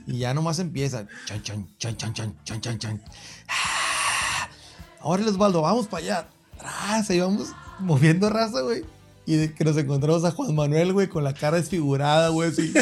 Y 0.06 0.18
ya 0.18 0.32
nomás 0.34 0.58
empieza. 0.58 1.06
Chan, 1.26 1.42
chan, 1.42 1.68
chan, 1.78 1.96
chan, 1.96 2.12
chan, 2.14 2.36
chan, 2.44 2.60
chan, 2.60 2.78
chan. 2.78 3.02
Ah, 3.48 4.48
Ahora 5.00 5.22
el 5.22 5.28
Osvaldo, 5.28 5.62
vamos 5.62 5.86
para 5.86 6.02
allá. 6.04 6.28
Atrás, 6.64 7.10
ahí 7.10 7.20
vamos 7.20 7.48
moviendo 7.78 8.30
raza, 8.30 8.60
güey. 8.62 8.84
Y 9.26 9.36
de 9.36 9.54
que 9.54 9.64
nos 9.64 9.76
encontramos 9.76 10.24
a 10.24 10.30
Juan 10.30 10.54
Manuel, 10.54 10.92
güey, 10.92 11.08
con 11.08 11.24
la 11.24 11.34
cara 11.34 11.56
desfigurada, 11.56 12.28
güey, 12.28 12.50
así. 12.50 12.72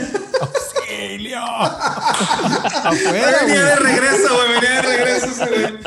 ¡Auxilio! 0.40 1.38
Afuera, 1.44 3.38
venía 3.42 3.64
de 3.64 3.76
güey. 3.76 3.92
regreso, 3.92 4.34
güey, 4.34 4.52
venía 4.54 4.70
de 4.70 4.82
regreso 4.82 5.26
ese 5.26 5.46
güey. 5.46 5.78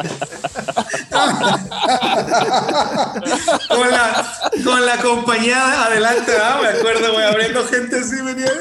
con, 3.68 3.92
la, 3.92 4.26
con 4.64 4.86
la 4.86 4.98
compañía 5.02 5.84
adelante, 5.86 6.32
¿verdad? 6.32 6.62
me 6.62 6.68
acuerdo, 6.70 7.14
güey, 7.14 7.26
abriendo 7.26 7.66
gente 7.68 8.00
así, 8.00 8.22
venía. 8.22 8.52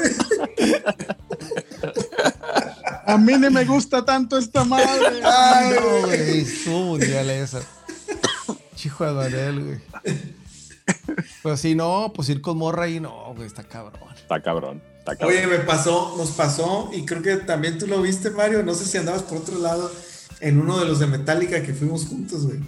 A 3.07 3.17
mí 3.17 3.37
ni 3.37 3.49
me 3.49 3.63
gusta 3.65 4.03
tanto 4.03 4.37
esta 4.37 4.63
madre. 4.65 5.21
Ay, 5.23 5.75
No, 5.75 6.07
güey, 6.07 6.41
estuvo 6.41 6.79
mundial 6.85 7.29
esa. 7.29 7.61
Chijo 8.97 9.13
de 9.13 9.51
güey. 9.51 9.79
Pues 11.43 11.59
si 11.59 11.75
no, 11.75 12.11
pues 12.15 12.29
ir 12.29 12.41
con 12.41 12.57
morra 12.57 12.83
ahí, 12.83 12.99
no, 12.99 13.33
güey, 13.35 13.47
está 13.47 13.63
cabrón. 13.63 13.99
Está 14.15 14.41
cabrón. 14.41 14.81
Está 14.99 15.15
cabrón. 15.15 15.37
Oye, 15.37 15.47
me 15.47 15.59
pasó, 15.59 16.15
nos 16.17 16.31
pasó, 16.31 16.89
y 16.93 17.05
creo 17.05 17.21
que 17.21 17.37
también 17.37 17.77
tú 17.77 17.87
lo 17.87 18.01
viste, 18.01 18.29
Mario. 18.31 18.63
No 18.63 18.73
sé 18.73 18.85
si 18.85 18.97
andabas 18.97 19.23
por 19.23 19.37
otro 19.39 19.59
lado 19.59 19.91
en 20.41 20.59
uno 20.59 20.79
de 20.79 20.85
los 20.85 20.99
de 20.99 21.07
Metallica 21.07 21.61
que 21.63 21.73
fuimos 21.73 22.05
juntos, 22.07 22.45
güey. 22.45 22.59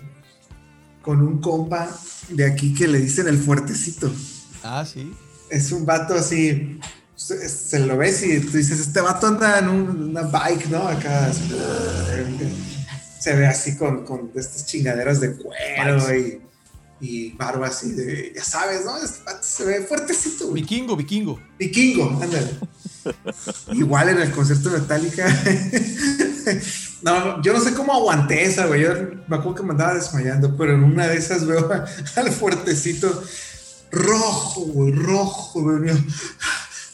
Con 1.01 1.21
un 1.21 1.39
compa 1.41 1.89
de 2.29 2.45
aquí 2.45 2.73
que 2.73 2.87
le 2.87 2.99
dicen 2.99 3.27
el 3.27 3.37
fuertecito. 3.37 4.11
Ah, 4.63 4.85
sí. 4.85 5.13
Es 5.49 5.71
un 5.71 5.85
vato 5.85 6.13
así. 6.15 6.79
Se, 7.15 7.47
se 7.49 7.79
lo 7.79 7.97
ves 7.97 8.21
y 8.23 8.39
tú 8.41 8.57
dices, 8.57 8.79
este 8.79 9.01
vato 9.01 9.27
anda 9.27 9.57
en 9.59 9.69
un- 9.69 10.09
una 10.09 10.21
bike, 10.23 10.67
¿no? 10.69 10.87
Acá. 10.87 11.31
Se 13.27 13.35
ve 13.35 13.45
así 13.45 13.75
con, 13.75 14.05
con 14.05 14.31
estas 14.35 14.65
chingaderas 14.65 15.19
de 15.19 15.35
cuero 15.35 16.15
y, 16.15 16.41
y 17.01 17.31
barba 17.33 17.67
así 17.67 17.91
de, 17.91 18.31
ya 18.33 18.41
sabes, 18.41 18.85
¿no? 18.85 18.95
Este 19.03 19.19
se 19.41 19.65
ve 19.65 19.81
fuertecito, 19.81 20.47
güey. 20.47 20.61
Vikingo, 20.61 20.95
vikingo. 20.95 21.37
Vikingo, 21.59 22.09
ándale. 22.21 22.51
Igual 23.73 24.07
en 24.07 24.19
el 24.19 24.31
concierto 24.31 24.69
de 24.69 24.79
Metallica. 24.79 25.27
no, 27.01 27.41
yo 27.41 27.51
no 27.51 27.59
sé 27.59 27.73
cómo 27.73 27.91
aguanté 27.91 28.45
esa, 28.45 28.65
güey. 28.65 28.83
Yo 28.83 28.93
me 29.27 29.35
acuerdo 29.35 29.55
que 29.55 29.63
me 29.63 29.71
andaba 29.71 29.95
desmayando, 29.95 30.55
pero 30.55 30.75
en 30.75 30.85
una 30.85 31.05
de 31.07 31.17
esas 31.17 31.45
veo 31.45 31.69
al 32.15 32.31
fuertecito 32.31 33.23
rojo, 33.91 34.61
güey, 34.67 34.93
rojo, 34.93 35.63
güey. 35.63 35.91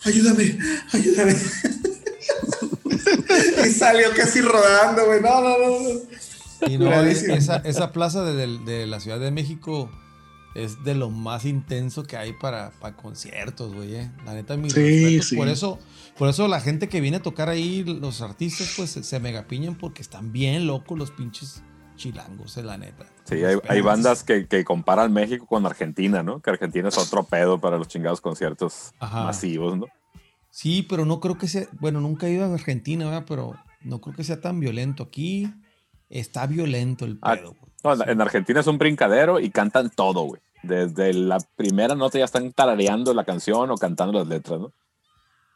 Ayúdame, 0.03 0.57
ayúdame. 0.93 1.35
y 3.65 3.71
salió 3.71 4.13
casi 4.15 4.41
rodando, 4.41 5.05
güey. 5.05 5.21
No, 5.21 5.41
no, 5.41 5.57
no. 5.57 6.22
Y 6.69 6.77
no, 6.77 6.85
Curadísimo. 6.85 7.35
esa, 7.35 7.57
esa 7.57 7.91
plaza 7.91 8.23
de, 8.23 8.33
de- 8.47 8.59
de 8.59 8.87
la 8.87 8.99
Ciudad 8.99 9.19
de 9.19 9.31
México 9.31 9.89
es 10.55 10.83
de 10.83 10.93
lo 10.93 11.09
más 11.09 11.45
intenso 11.45 12.03
que 12.03 12.15
hay 12.15 12.33
para, 12.33 12.71
para 12.79 12.95
conciertos, 12.95 13.73
güey. 13.73 13.95
eh. 13.95 14.11
La 14.25 14.33
neta, 14.35 14.55
mis 14.55 14.73
Sí. 14.73 15.35
Por 15.35 15.47
eso, 15.47 15.79
por 16.17 16.29
eso 16.29 16.47
la 16.47 16.61
gente 16.61 16.89
que 16.89 17.01
viene 17.01 17.17
a 17.17 17.21
tocar 17.23 17.49
ahí, 17.49 17.83
los 17.83 18.21
artistas, 18.21 18.73
pues 18.77 18.91
se, 18.91 19.03
se 19.03 19.19
megapiñan 19.19 19.75
porque 19.75 20.01
están 20.03 20.31
bien 20.31 20.67
locos 20.67 20.97
los 20.97 21.09
pinches 21.11 21.63
chilangos, 21.95 22.55
es 22.57 22.65
la 22.65 22.77
neta. 22.77 23.05
Sí, 23.23 23.43
hay, 23.43 23.57
hay 23.67 23.81
bandas 23.81 24.23
que, 24.23 24.47
que 24.47 24.63
comparan 24.63 25.11
México 25.11 25.45
con 25.47 25.65
Argentina, 25.65 26.21
¿no? 26.23 26.39
Que 26.39 26.51
Argentina 26.51 26.89
es 26.89 26.97
otro 26.97 27.23
pedo 27.23 27.59
para 27.59 27.77
los 27.77 27.87
chingados 27.87 28.21
conciertos 28.21 28.93
Ajá. 28.99 29.23
masivos, 29.23 29.77
¿no? 29.77 29.85
Sí, 30.51 30.85
pero 30.87 31.05
no 31.05 31.19
creo 31.19 31.37
que 31.37 31.47
sea, 31.47 31.65
bueno, 31.79 31.99
nunca 31.99 32.27
he 32.27 32.31
ido 32.33 32.45
a 32.45 32.53
Argentina, 32.53 33.05
¿verdad? 33.05 33.25
Pero 33.27 33.55
no 33.81 34.01
creo 34.01 34.15
que 34.15 34.23
sea 34.23 34.39
tan 34.39 34.59
violento. 34.59 35.01
Aquí 35.03 35.51
está 36.19 36.45
violento 36.47 37.05
el 37.05 37.17
Ah, 37.21 37.35
pedo. 37.35 37.55
No, 37.83 37.93
en- 37.93 38.09
en 38.09 38.21
Argentina 38.21 38.59
es 38.61 38.67
un 38.67 38.77
brincadero 38.77 39.39
y 39.39 39.49
cantan 39.49 39.89
todo, 39.89 40.21
güey. 40.23 40.41
Desde 40.61 41.13
la 41.13 41.37
primera 41.57 41.95
nota 41.95 42.17
ya 42.19 42.25
están 42.25 42.51
tarareando 42.53 43.13
la 43.13 43.25
canción 43.25 43.69
o 43.71 43.75
cantando 43.75 44.19
las 44.19 44.27
letras, 44.27 44.59
¿no? 44.61 44.71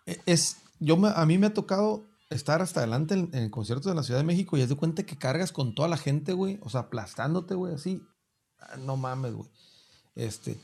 E- 0.06 0.20
Es, 0.26 0.58
yo 0.80 0.98
me- 0.98 1.14
a 1.16 1.26
mí 1.26 1.38
me 1.38 1.48
ha 1.48 1.54
tocado 1.54 2.04
estar 2.30 2.62
hasta 2.62 2.82
adelante 2.82 3.14
en, 3.14 3.30
en 3.34 3.50
conciertos 3.50 3.86
de 3.86 3.96
la 3.96 4.04
Ciudad 4.04 4.20
de 4.20 4.26
México 4.26 4.58
y 4.58 4.62
es 4.62 4.68
de 4.70 4.76
cuenta 4.76 5.04
que 5.04 5.16
cargas 5.18 5.54
con 5.54 5.74
toda 5.74 5.88
la 5.88 5.96
gente, 5.98 6.34
güey. 6.34 6.60
O 6.62 6.70
sea, 6.70 6.82
aplastándote, 6.82 7.56
güey, 7.56 7.74
así. 7.76 8.02
Ah, 8.60 8.76
No 8.78 8.98
mames, 8.98 9.34
güey. 9.34 9.48
Este. 10.16 10.58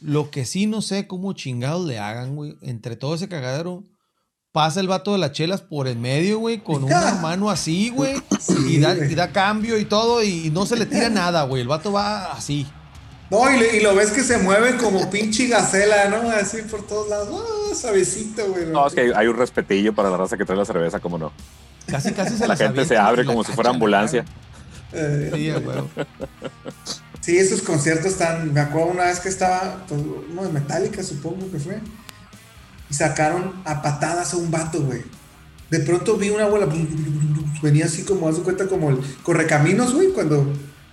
Lo 0.00 0.30
que 0.30 0.44
sí 0.46 0.66
no 0.66 0.80
sé 0.80 1.06
cómo 1.08 1.32
chingados 1.34 1.84
le 1.84 1.98
hagan, 1.98 2.36
güey. 2.36 2.56
Entre 2.62 2.96
todo 2.96 3.14
ese 3.16 3.28
cagadero, 3.28 3.82
pasa 4.52 4.80
el 4.80 4.88
vato 4.88 5.12
de 5.12 5.18
las 5.18 5.32
chelas 5.32 5.60
por 5.62 5.88
en 5.88 6.00
medio, 6.00 6.38
güey, 6.38 6.58
con 6.58 6.84
una 6.84 7.14
mano 7.16 7.50
así, 7.50 7.90
güey. 7.90 8.14
y, 8.68 8.78
da, 8.78 8.94
güey. 8.94 9.12
y 9.12 9.14
da 9.14 9.30
cambio 9.32 9.78
y 9.78 9.84
todo, 9.84 10.22
y 10.22 10.50
no 10.50 10.66
se 10.66 10.76
le 10.76 10.86
tira 10.86 11.08
nada, 11.10 11.44
güey. 11.44 11.62
El 11.62 11.68
vato 11.68 11.92
va 11.92 12.32
así. 12.32 12.66
No, 13.30 13.52
y, 13.54 13.58
le- 13.58 13.76
y 13.76 13.80
lo 13.80 13.94
ves 13.94 14.10
que 14.10 14.22
se 14.22 14.38
mueve 14.38 14.76
como 14.78 15.10
pinche 15.10 15.48
gacela, 15.48 16.08
¿no? 16.08 16.30
Así 16.30 16.62
por 16.62 16.86
todos 16.86 17.08
lados. 17.10 17.28
¡Ah, 17.70 17.74
suavecito, 17.74 18.46
güey! 18.48 18.64
No, 18.66 18.86
es 18.86 18.94
que 18.94 19.12
hay 19.14 19.26
un 19.26 19.36
respetillo 19.36 19.94
para 19.94 20.08
la 20.08 20.16
raza 20.16 20.38
que 20.38 20.46
trae 20.46 20.56
la 20.56 20.64
cerveza, 20.64 20.98
como 20.98 21.18
no. 21.18 21.30
Casi, 21.86 22.12
casi 22.12 22.36
se 22.38 22.48
La 22.48 22.56
gente 22.56 22.84
se 22.86 22.96
abre 22.96 23.24
como 23.26 23.44
si 23.44 23.52
fuera 23.52 23.70
ambulancia. 23.70 24.24
Eh, 24.92 25.30
Sí, 25.34 25.50
huevo. 25.50 25.88
Sí, 27.20 27.36
esos 27.36 27.60
conciertos 27.60 28.12
están. 28.12 28.54
Me 28.54 28.60
acuerdo 28.60 28.92
una 28.92 29.04
vez 29.04 29.20
que 29.20 29.28
estaba, 29.28 29.84
pues, 29.86 30.00
uno 30.30 30.44
de 30.44 30.48
Metallica, 30.52 31.02
supongo 31.02 31.50
que 31.50 31.58
fue. 31.58 31.78
Y 32.90 32.94
sacaron 32.94 33.52
a 33.64 33.82
patadas 33.82 34.32
a 34.32 34.36
un 34.36 34.50
vato, 34.50 34.82
güey. 34.82 35.02
De 35.70 35.80
pronto 35.80 36.16
vi 36.16 36.30
una 36.30 36.46
bola. 36.46 36.66
Venía 37.62 37.84
así 37.84 38.02
como, 38.04 38.28
haz 38.28 38.36
de 38.36 38.42
cuenta, 38.42 38.66
como 38.66 38.90
el 38.90 38.98
correcaminos, 39.22 39.92
güey. 39.94 40.08
Cuando 40.12 40.40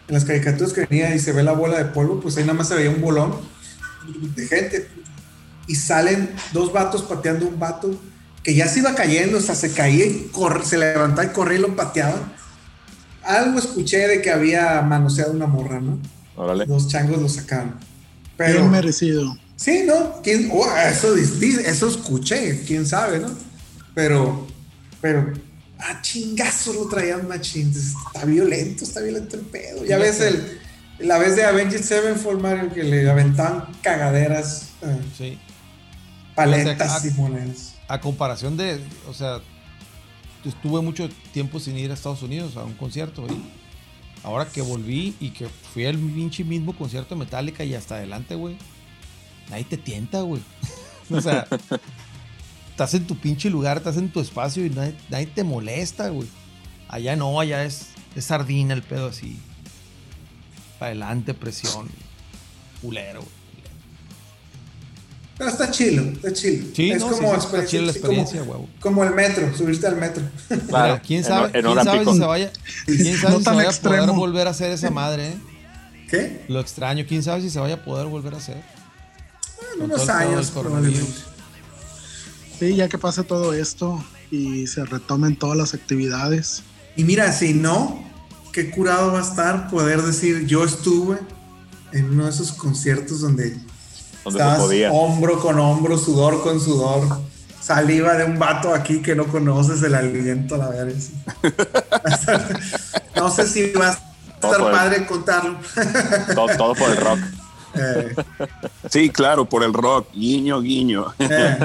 en 0.07 0.13
las 0.13 0.25
caricaturas 0.25 0.73
que 0.73 0.85
venía 0.85 1.15
y 1.15 1.19
se 1.19 1.31
ve 1.31 1.43
la 1.43 1.53
bola 1.53 1.77
de 1.77 1.85
polvo, 1.85 2.19
pues 2.19 2.35
ahí 2.37 2.43
nada 2.43 2.55
más 2.57 2.67
se 2.67 2.75
veía 2.75 2.89
un 2.89 3.01
bolón 3.01 3.33
de 4.35 4.47
gente. 4.47 4.89
Y 5.67 5.75
salen 5.75 6.29
dos 6.53 6.71
vatos 6.73 7.01
pateando 7.03 7.47
un 7.47 7.59
vato 7.59 7.95
que 8.43 8.53
ya 8.53 8.67
se 8.67 8.79
iba 8.79 8.93
cayendo, 8.93 9.37
o 9.39 9.41
sea, 9.41 9.55
se 9.55 9.71
caía 9.71 10.05
y 10.05 10.29
corre- 10.31 10.63
se 10.65 10.77
levantaba 10.77 11.25
y 11.25 11.29
corría 11.33 11.57
y 11.57 11.61
lo 11.61 11.75
pateaban. 11.75 12.33
Algo 13.23 13.57
escuché 13.57 14.07
de 14.07 14.21
que 14.21 14.29
había 14.29 14.81
manoseado 14.83 15.31
una 15.31 15.47
morra, 15.47 15.79
¿no? 15.79 15.97
Órale. 16.35 16.67
Los 16.67 16.87
changos 16.87 17.19
lo 17.19 17.27
sacaron. 17.29 17.73
Pero, 18.37 18.59
Bien 18.59 18.71
merecido. 18.71 19.35
Sí, 19.55 19.83
¿no? 19.85 20.21
¿Quién? 20.21 20.49
oh, 20.51 20.65
eso, 20.77 21.15
eso 21.15 21.87
escuché, 21.89 22.63
quién 22.65 22.85
sabe, 22.85 23.19
¿no? 23.19 23.29
Pero, 23.93 24.47
pero, 25.01 25.33
a 25.77 26.01
chingazos 26.01 26.75
lo 26.75 26.87
traían 26.87 27.27
machín. 27.27 27.71
Está 27.71 28.25
violento, 28.25 28.83
está 28.83 29.01
violento 29.01 29.35
el 29.37 29.43
pedo. 29.43 29.85
Ya 29.85 29.97
ves 29.97 30.19
el, 30.21 30.59
la 30.99 31.17
vez 31.17 31.35
de 31.35 31.43
Avenged 31.45 31.81
Sevenfold, 31.83 32.41
Mario, 32.41 32.73
que 32.73 32.83
le 32.83 33.09
aventaban 33.09 33.65
cagaderas, 33.81 34.69
eh, 34.81 34.97
Sí. 35.17 35.37
paletas 36.35 37.01
Fíjate, 37.01 37.07
y 37.09 37.11
monedas. 37.11 37.75
a 37.87 37.99
comparación 38.01 38.57
de, 38.57 38.79
o 39.07 39.13
sea, 39.13 39.39
estuve 40.43 40.81
mucho 40.81 41.09
tiempo 41.33 41.59
sin 41.59 41.77
ir 41.77 41.91
a 41.91 41.93
Estados 41.93 42.21
Unidos 42.21 42.55
a 42.57 42.63
un 42.63 42.73
concierto 42.73 43.25
y 43.27 43.41
ahora 44.23 44.45
que 44.45 44.61
volví 44.61 45.15
y 45.19 45.29
que 45.31 45.47
fui 45.73 45.85
al 45.85 45.97
pinche 45.97 46.43
mismo 46.43 46.75
concierto 46.77 47.15
de 47.15 47.19
Metallica 47.19 47.63
y 47.63 47.73
hasta 47.75 47.95
adelante, 47.95 48.35
güey, 48.35 48.57
nadie 49.49 49.63
te 49.65 49.77
tienta, 49.77 50.21
güey. 50.21 50.41
o 51.09 51.21
sea, 51.21 51.47
estás 52.71 52.93
en 52.93 53.05
tu 53.05 53.17
pinche 53.17 53.49
lugar, 53.49 53.77
estás 53.77 53.97
en 53.97 54.09
tu 54.09 54.19
espacio 54.19 54.65
y 54.65 54.69
nadie, 54.69 54.95
nadie 55.09 55.27
te 55.27 55.43
molesta, 55.43 56.09
güey. 56.09 56.27
Allá 56.87 57.15
no, 57.15 57.39
allá 57.39 57.63
es, 57.63 57.87
es 58.15 58.25
sardina 58.25 58.73
el 58.73 58.83
pedo 58.83 59.07
así. 59.07 59.39
Para 60.79 60.91
adelante, 60.91 61.33
presión. 61.33 61.89
Culero, 62.81 63.21
güey. 63.21 63.35
Pero 65.37 65.49
está 65.49 65.69
chilo, 65.69 66.03
está 66.03 66.31
chilo. 66.31 66.65
Sí, 66.73 66.91
es 66.91 67.01
no, 67.01 67.09
como 67.09 67.35
sí, 67.35 67.41
sí, 67.41 67.45
está 67.45 67.65
chila 67.65 67.85
la 67.87 67.93
sí, 67.93 67.99
como- 67.99 68.13
experiencia, 68.13 68.43
huevo. 68.43 68.69
Como 68.79 69.03
el 69.03 69.13
metro, 69.13 69.53
subirte 69.55 69.85
al 69.87 69.97
metro. 69.97 70.23
Claro, 70.67 71.01
¿Quién 71.05 71.23
sabe, 71.25 71.57
en 71.57 71.65
quién 71.65 71.83
sabe 71.83 72.05
si 72.05 72.17
se 72.17 72.25
vaya, 72.25 72.51
quién 72.85 73.17
sabe 73.17 73.33
No 73.33 73.39
si 73.39 73.43
se 73.43 73.49
vaya 73.51 73.69
a 73.69 73.73
poder 73.73 74.09
volver 74.11 74.47
a 74.47 74.51
hacer 74.51 74.71
esa 74.71 74.89
madre, 74.91 75.29
eh? 75.29 75.37
¿Qué? 76.09 76.45
Lo 76.47 76.61
extraño, 76.61 77.03
quién 77.07 77.21
sabe 77.21 77.41
si 77.41 77.49
se 77.49 77.59
vaya 77.59 77.75
a 77.75 77.83
poder 77.83 78.07
volver 78.07 78.33
a 78.33 78.37
hacer. 78.37 78.63
En 79.73 79.79
Con 79.79 79.91
unos 79.91 80.05
todo 80.05 80.15
años, 80.15 80.51
probablemente. 80.51 81.13
Sí, 82.59 82.75
ya 82.75 82.87
que 82.87 82.97
pase 82.97 83.23
todo 83.23 83.53
esto 83.53 84.03
y 84.31 84.67
se 84.67 84.85
retomen 84.85 85.35
todas 85.35 85.57
las 85.57 85.73
actividades. 85.73 86.63
Y 86.95 87.03
mira, 87.03 87.31
si 87.33 87.53
no, 87.53 88.03
qué 88.53 88.69
curado 88.71 89.11
va 89.13 89.19
a 89.19 89.23
estar 89.23 89.69
poder 89.69 90.01
decir, 90.01 90.45
yo 90.45 90.63
estuve 90.63 91.17
en 91.91 92.11
uno 92.11 92.25
de 92.25 92.29
esos 92.31 92.53
conciertos 92.53 93.21
donde 93.21 93.49
Donde 93.51 93.61
se 94.23 94.29
estabas 94.29 94.59
podía. 94.59 94.91
hombro 94.91 95.39
con 95.41 95.59
hombro, 95.59 95.97
sudor 95.97 96.41
con 96.41 96.59
sudor, 96.61 97.19
saliva 97.61 98.13
de 98.13 98.23
un 98.25 98.39
vato 98.39 98.73
aquí 98.73 99.01
que 99.01 99.15
no 99.15 99.27
conoces, 99.27 99.83
el 99.83 99.93
aliento 99.95 100.55
a 100.55 100.57
la 100.59 100.69
verga. 100.69 100.97
no 103.17 103.29
sé 103.31 103.47
si 103.47 103.71
va 103.73 103.89
a 103.89 103.99
Todo 104.39 104.51
estar 104.53 104.67
el- 104.67 104.73
padre 104.73 105.05
contarlo. 105.05 105.57
Todo, 106.33 106.47
todo 106.57 106.75
por 106.75 106.89
el 106.91 106.97
rock. 106.97 107.19
Eh, 107.77 108.15
Sí, 108.89 109.09
claro, 109.09 109.45
por 109.45 109.63
el 109.63 109.73
rock. 109.73 110.07
Guiño, 110.13 110.61
guiño. 110.61 111.13
eh. 111.19 111.57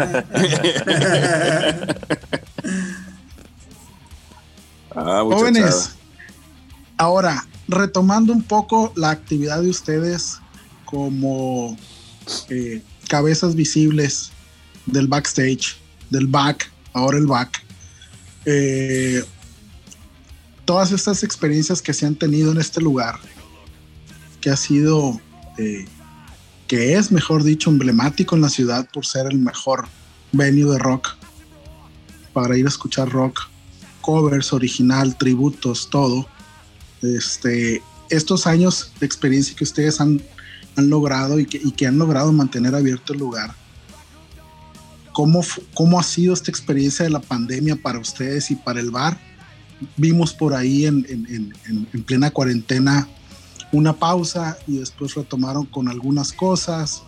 Ah. 4.95 5.23
Jóvenes, 5.25 5.91
ahora, 6.97 7.47
retomando 7.69 8.33
un 8.33 8.43
poco 8.43 8.93
la 8.97 9.11
actividad 9.11 9.63
de 9.63 9.71
ustedes 9.71 10.39
como 10.85 11.77
eh, 12.49 12.83
cabezas 13.09 13.55
visibles 13.55 14.33
del 14.87 15.07
backstage, 15.07 15.77
del 16.11 16.27
back, 16.27 16.71
ahora 16.93 17.19
el 17.19 17.27
back. 17.27 17.63
eh, 18.47 19.23
todas 20.65 20.93
estas 20.93 21.23
experiencias 21.25 21.83
que 21.83 21.93
se 21.93 22.07
han 22.07 22.15
tenido 22.15 22.53
en 22.53 22.59
este 22.59 22.81
lugar, 22.81 23.19
que 24.41 24.51
ha 24.51 24.57
sido, 24.57 25.21
eh, 25.59 25.85
que 26.71 26.95
es, 26.95 27.11
mejor 27.11 27.43
dicho, 27.43 27.69
emblemático 27.69 28.37
en 28.37 28.43
la 28.43 28.49
ciudad 28.49 28.89
por 28.93 29.05
ser 29.05 29.27
el 29.29 29.41
mejor 29.41 29.89
venue 30.31 30.71
de 30.71 30.79
rock 30.79 31.17
para 32.33 32.57
ir 32.57 32.65
a 32.65 32.69
escuchar 32.69 33.09
rock 33.11 33.41
covers, 34.01 34.53
original, 34.53 35.19
tributos, 35.19 35.91
todo. 35.91 36.29
Este, 37.03 37.83
estos 38.09 38.47
años 38.47 38.93
de 39.01 39.07
experiencia 39.07 39.57
que 39.57 39.65
ustedes 39.65 40.01
han, 40.01 40.23
han 40.77 40.89
logrado 40.89 41.41
y 41.41 41.47
que, 41.47 41.61
y 41.61 41.73
que 41.73 41.89
han 41.89 41.99
logrado 41.99 42.33
mantener 42.33 42.73
abierto 42.77 43.15
el 43.15 43.19
lugar. 43.19 43.53
¿Cómo, 45.13 45.45
¿Cómo 45.75 45.99
ha 45.99 46.05
sido 46.05 46.35
esta 46.35 46.53
experiencia 46.53 47.03
de 47.05 47.11
la 47.11 47.21
pandemia 47.21 47.75
para 47.75 47.99
ustedes 47.99 48.49
y 48.53 48.55
para 48.55 48.79
el 48.79 48.93
bar? 48.93 49.19
Vimos 49.97 50.33
por 50.33 50.55
ahí 50.55 50.87
en- 50.87 51.05
en- 51.09 51.53
en- 51.67 51.89
en 51.93 52.03
plena 52.05 52.31
cuarentena 52.31 53.09
una 53.73 53.93
pausa 53.93 54.59
y 54.67 54.79
después 54.79 55.15
retomaron 55.15 55.67
con 55.67 55.89
algunas 55.89 56.33
cosas 56.33 57.03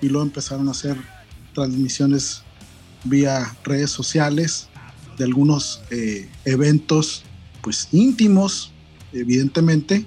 y 0.00 0.08
luego 0.08 0.26
empezaron 0.26 0.68
a 0.68 0.72
hacer 0.72 0.96
transmisiones 1.54 2.42
vía 3.04 3.56
redes 3.64 3.90
sociales 3.90 4.68
de 5.16 5.24
algunos 5.24 5.80
eh, 5.90 6.28
eventos 6.44 7.22
pues 7.62 7.88
íntimos 7.92 8.72
evidentemente 9.12 10.06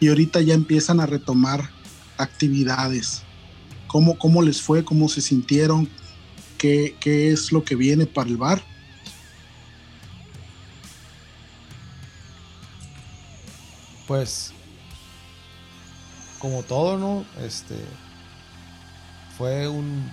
y 0.00 0.08
ahorita 0.08 0.40
ya 0.40 0.54
empiezan 0.54 1.00
a 1.00 1.06
retomar 1.06 1.70
actividades. 2.16 3.22
Cómo, 3.86 4.18
cómo 4.18 4.42
les 4.42 4.60
fue 4.60 4.84
cómo 4.84 5.08
se 5.08 5.20
sintieron 5.20 5.88
qué, 6.58 6.96
qué 7.00 7.30
es 7.30 7.52
lo 7.52 7.64
que 7.64 7.74
viene 7.74 8.06
para 8.06 8.28
el 8.28 8.36
bar 8.36 8.62
Pues, 14.12 14.52
como 16.42 16.64
todo, 16.64 16.98
¿no? 16.98 17.24
Este, 17.40 17.76
fue 19.38 19.68
un... 19.68 20.10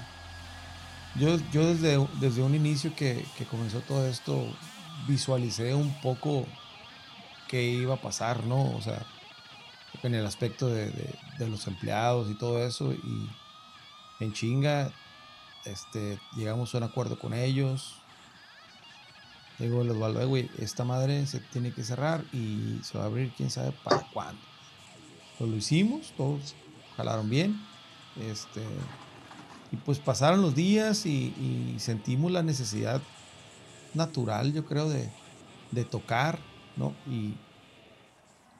Yo, 1.16 1.38
yo 1.52 1.66
desde, 1.68 1.98
desde 2.22 2.42
un 2.44 2.56
inicio 2.56 2.96
que, 2.96 3.26
que 3.38 3.46
comenzó 3.46 3.82
todo 3.82 4.08
esto, 4.08 4.46
visualicé 5.08 5.74
un 5.74 5.92
poco 6.02 6.46
qué 7.48 7.64
iba 7.64 7.96
a 7.96 8.02
pasar, 8.02 8.46
¿no? 8.46 8.72
O 8.76 8.82
sea, 8.82 9.06
en 10.04 10.16
el 10.16 10.26
aspecto 10.26 10.70
de, 10.70 10.92
de- 10.92 11.48
los 11.50 11.68
empleados 11.68 12.30
y 12.30 12.36
todo 12.36 12.64
eso. 12.66 12.94
Y 12.94 13.30
en 14.20 14.34
chinga, 14.34 14.92
este, 15.66 16.20
llegamos 16.36 16.74
a 16.74 16.80
un 16.80 16.84
acuerdo 16.84 17.18
con 17.20 17.34
ellos. 17.34 17.96
Digo 19.58 19.84
"Eh, 19.84 20.26
güey, 20.26 20.50
esta 20.60 20.86
madre 20.86 21.26
se 21.28 21.40
tiene 21.40 21.74
que 21.74 21.84
cerrar 21.84 22.24
y 22.34 22.80
se 22.84 22.98
va 22.98 23.06
a 23.06 23.08
abrir 23.08 23.34
quién 23.36 23.50
sabe 23.50 23.74
para 23.84 24.06
cuándo. 24.14 24.49
Lo 25.40 25.56
hicimos, 25.56 26.14
todos 26.18 26.56
jalaron 26.98 27.30
bien. 27.30 27.60
Este, 28.20 28.62
y 29.72 29.78
pues 29.78 30.00
pasaron 30.00 30.42
los 30.42 30.56
días 30.56 31.06
y, 31.06 31.76
sentimos 31.80 32.32
la 32.32 32.44
necesidad 32.44 33.02
natural, 33.94 34.54
yo 34.54 34.66
creo, 34.66 34.90
de, 34.90 35.10
de 35.72 35.86
tocar, 35.86 36.40
¿no? 36.76 36.94
Y, 37.08 37.36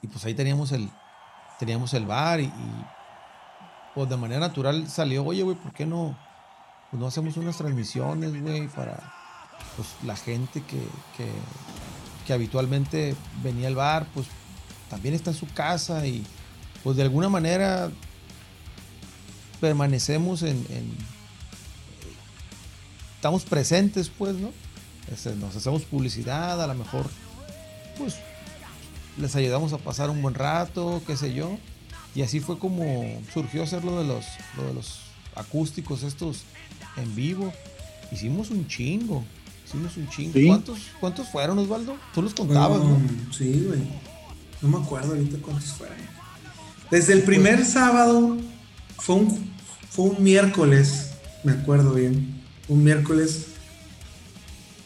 y 0.02 0.06
pues 0.06 0.24
ahí 0.24 0.34
teníamos 0.34 0.72
el, 0.72 0.88
teníamos 1.58 1.92
el 1.94 2.06
bar 2.06 2.40
y, 2.40 2.44
y, 2.44 2.84
pues 3.94 4.08
de 4.08 4.16
manera 4.16 4.40
natural 4.40 4.88
salió, 4.88 5.24
oye, 5.24 5.42
güey, 5.42 5.56
¿por 5.56 5.72
qué 5.72 5.84
no, 5.84 6.16
pues 6.90 7.00
no 7.00 7.06
hacemos 7.06 7.36
unas 7.36 7.56
transmisiones, 7.58 8.40
güey, 8.40 8.68
para 8.68 9.12
pues, 9.76 9.88
la 10.04 10.16
gente 10.16 10.62
que, 10.62 10.80
que, 11.16 11.30
que 12.26 12.32
habitualmente 12.32 13.14
venía 13.42 13.68
al 13.68 13.74
bar, 13.74 14.06
pues 14.14 14.28
también 14.88 15.14
está 15.14 15.30
en 15.30 15.36
su 15.36 15.46
casa 15.52 16.06
y 16.06 16.24
pues 16.84 16.96
de 16.96 17.02
alguna 17.02 17.28
manera 17.28 17.90
permanecemos 19.60 20.42
en, 20.42 20.56
en- 20.70 20.96
estamos 23.16 23.44
presentes 23.44 24.08
pues 24.08 24.34
no 24.36 24.50
Este, 25.12 25.34
nos 25.36 25.54
hacemos 25.56 25.82
publicidad 25.82 26.62
a 26.62 26.66
lo 26.66 26.74
mejor 26.74 27.06
pues 27.98 28.16
les 29.18 29.36
ayudamos 29.36 29.72
a 29.72 29.78
pasar 29.78 30.08
un 30.10 30.22
buen 30.22 30.34
rato 30.34 31.02
qué 31.06 31.16
sé 31.16 31.34
yo 31.34 31.58
y 32.14 32.22
así 32.22 32.40
fue 32.40 32.58
como 32.58 33.20
surgió 33.32 33.62
hacer 33.62 33.84
lo 33.84 33.98
de 34.00 34.06
los 34.06 34.24
lo 34.56 34.64
de 34.68 34.74
los 34.74 35.00
acústicos 35.36 36.02
estos 36.02 36.42
en 36.96 37.14
vivo 37.14 37.52
hicimos 38.10 38.50
un 38.50 38.66
chingo 38.66 39.22
hicimos 39.66 39.96
un 39.98 40.08
chingo 40.08 40.32
Sí. 40.34 40.46
cuántos 40.46 40.78
cuántos 41.00 41.28
fueron 41.28 41.58
Osvaldo 41.58 41.96
tú 42.14 42.22
los 42.22 42.32
contabas 42.34 42.78
no 42.80 42.98
Sí, 43.36 43.64
güey. 43.66 43.80
No 44.62 44.68
me 44.78 44.84
acuerdo 44.84 45.12
ahorita 45.14 45.38
cuántos 45.40 45.72
fueron. 45.72 45.96
Desde 46.90 47.12
el 47.12 47.22
primer 47.22 47.64
sábado 47.64 48.36
fue 48.98 49.16
un, 49.16 49.52
fue 49.90 50.06
un 50.06 50.22
miércoles, 50.22 51.10
me 51.44 51.52
acuerdo 51.52 51.94
bien. 51.94 52.40
Un 52.68 52.84
miércoles. 52.84 53.46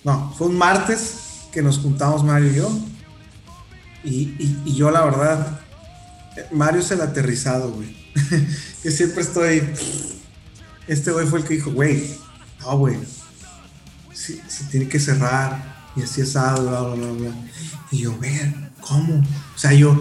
No, 0.05 0.33
fue 0.37 0.49
un 0.49 0.57
martes 0.59 1.15
que 1.53 1.63
nos 1.63 1.79
juntamos 1.79 2.23
Mario 2.25 2.53
y 2.53 2.57
yo. 2.57 2.79
Y, 4.05 4.11
y- 4.39 4.63
y 4.67 4.75
yo, 4.75 4.91
la 4.91 5.05
verdad, 5.05 5.61
Mario 6.53 6.81
es 6.81 6.91
el 6.91 7.01
aterrizado, 7.01 7.71
güey. 7.73 7.97
que 8.83 8.91
siempre 8.91 9.23
estoy. 9.23 9.63
Este 10.87 11.11
güey 11.11 11.27
fue 11.27 11.39
el 11.41 11.45
que 11.47 11.55
dijo, 11.55 11.73
güey, 11.73 12.11
no, 12.61 12.77
güey. 12.79 12.99
Si, 14.13 14.41
tiene 14.71 14.89
que 14.89 15.01
cerrar 15.01 15.91
y 15.97 16.03
así 16.03 16.21
asado, 16.23 16.69
bla, 16.69 16.81
bla, 16.83 16.95
bla, 16.95 17.13
bla. 17.13 17.31
Y 17.91 18.01
yo, 18.01 18.19
ver, 18.19 18.53
¿cómo? 18.81 19.17
O 19.21 19.59
sea, 19.59 19.73
yo, 19.73 19.99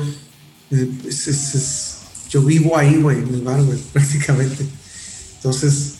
eh, 0.71 0.89
es- 1.07 1.27
es- 1.27 1.55
es- 1.55 1.92
yo 2.33 2.41
vivo 2.41 2.75
ahí, 2.75 2.95
güey, 2.99 3.19
en 3.19 3.33
el 3.33 3.41
bar, 3.41 3.61
güey, 3.61 3.77
prácticamente. 3.93 4.65
Entonces, 5.35 5.95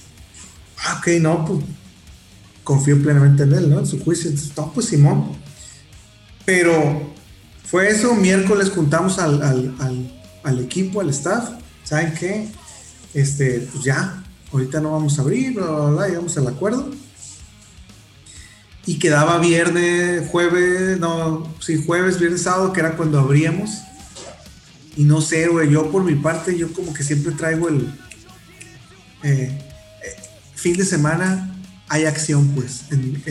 ah, 0.84 0.97
ok, 0.99 1.07
no, 1.22 1.45
pues 1.45 1.60
confío 2.64 2.99
plenamente 3.01 3.43
en 3.43 3.53
él, 3.53 3.69
¿no? 3.69 3.80
En 3.80 3.85
su 3.85 3.99
juicio. 4.03 4.30
Entonces, 4.31 4.57
no, 4.57 4.73
pues 4.73 4.88
Simón. 4.88 5.34
Pero 6.45 7.14
fue 7.65 7.89
eso, 7.89 8.15
miércoles 8.15 8.69
juntamos 8.72 9.19
al, 9.19 9.41
al- 9.43 9.76
al- 9.80 10.22
al 10.43 10.60
equipo, 10.60 11.01
al 11.01 11.10
staff. 11.10 11.49
¿Saben 11.84 12.14
qué? 12.15 12.47
Este, 13.14 13.68
pues 13.72 13.84
ya, 13.84 14.23
ahorita 14.51 14.80
no 14.81 14.91
vamos 14.93 15.19
a 15.19 15.22
abrir, 15.22 15.53
bla, 15.53 15.65
bla, 15.68 15.89
bla, 15.91 16.07
llegamos 16.07 16.35
al 16.38 16.47
acuerdo. 16.47 16.89
Y 18.85 18.99
quedaba 18.99 19.38
viernes, 19.39 20.30
jueves, 20.30 20.99
no, 20.99 21.47
sí, 21.60 21.81
jueves, 21.85 22.19
viernes, 22.19 22.41
sábado, 22.41 22.73
que 22.73 22.80
era 22.81 22.97
cuando 22.97 23.19
abríamos. 23.19 23.69
Y 24.95 25.03
no 25.03 25.22
sé, 25.22 25.48
güey, 25.48 25.70
yo 25.72 25.91
por 25.91 26.03
mi 26.03 26.15
parte, 26.15 26.57
yo 26.57 26.72
como 26.74 26.94
que 26.94 27.03
siempre 27.03 27.32
traigo 27.34 27.68
el... 27.70 27.88
eh, 29.24 29.49
eh, 30.03 30.15
fin 30.56 30.76
de 30.78 30.86
semana 30.86 31.49
hay 31.90 32.06
acción, 32.06 32.48
pues. 32.49 32.84
En. 32.91 33.22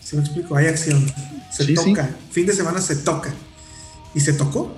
¿Sí 0.00 0.16
me 0.16 0.22
explico? 0.22 0.56
Hay 0.56 0.66
acción. 0.66 1.06
Se 1.52 1.64
Sí, 1.64 1.76
sí. 1.76 1.92
toca. 1.92 2.10
Fin 2.30 2.46
de 2.46 2.54
semana 2.54 2.80
se 2.80 2.96
toca. 2.96 3.32
Y 4.14 4.20
se 4.20 4.32
tocó. 4.32 4.74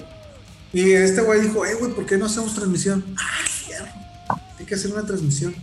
Y 0.73 0.90
este 0.93 1.20
güey 1.23 1.40
dijo, 1.43 1.65
eh, 1.65 1.74
güey, 1.74 1.93
¿por 1.93 2.05
qué 2.06 2.16
no 2.19 2.27
hacemos 2.27 2.55
transmisión? 2.55 3.05
Ah. 3.16 4.36
Hay 4.59 4.65
que 4.66 4.74
hacer 4.74 4.93
una 4.93 5.05
transmisión. 5.06 5.55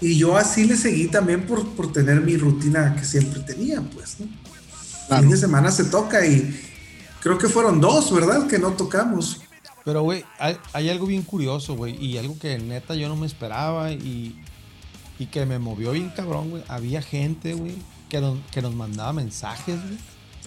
Y 0.00 0.16
yo 0.18 0.36
así 0.36 0.64
le 0.64 0.76
seguí 0.76 1.06
también 1.08 1.46
por, 1.46 1.68
por 1.74 1.92
tener 1.92 2.20
mi 2.22 2.36
rutina 2.36 2.96
que 2.96 3.04
siempre 3.04 3.40
tenía, 3.40 3.80
pues, 3.82 4.16
¿no? 4.18 4.26
Claro. 5.06 5.22
Fin 5.22 5.30
de 5.30 5.36
semana 5.36 5.70
se 5.70 5.84
toca 5.84 6.24
y 6.26 6.58
creo 7.22 7.38
que 7.38 7.48
fueron 7.48 7.80
dos, 7.80 8.12
¿verdad? 8.12 8.46
Que 8.46 8.58
no 8.58 8.72
tocamos. 8.72 9.40
Pero, 9.84 10.02
güey, 10.02 10.24
hay, 10.38 10.56
hay 10.72 10.90
algo 10.90 11.06
bien 11.06 11.22
curioso, 11.22 11.74
güey, 11.74 11.96
y 12.04 12.18
algo 12.18 12.38
que 12.38 12.58
neta 12.58 12.94
yo 12.94 13.08
no 13.08 13.16
me 13.16 13.26
esperaba 13.26 13.90
y, 13.92 14.40
y 15.18 15.26
que 15.26 15.44
me 15.46 15.58
movió 15.58 15.92
bien 15.92 16.10
cabrón, 16.14 16.50
güey. 16.50 16.64
Había 16.68 17.02
gente, 17.02 17.54
güey, 17.54 17.74
que 18.08 18.20
nos, 18.20 18.38
que 18.50 18.62
nos 18.62 18.74
mandaba 18.74 19.12
mensajes, 19.12 19.80
güey, 19.80 19.98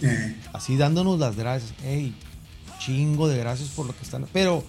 Eh, 0.02 0.36
así 0.52 0.76
dándonos 0.76 1.18
las 1.18 1.36
gracias. 1.36 1.72
Ey, 1.82 2.14
chingo 2.78 3.28
de 3.28 3.38
gracias 3.38 3.70
por 3.70 3.86
lo 3.86 3.96
que 3.96 4.02
están. 4.02 4.26
Pero, 4.32 4.62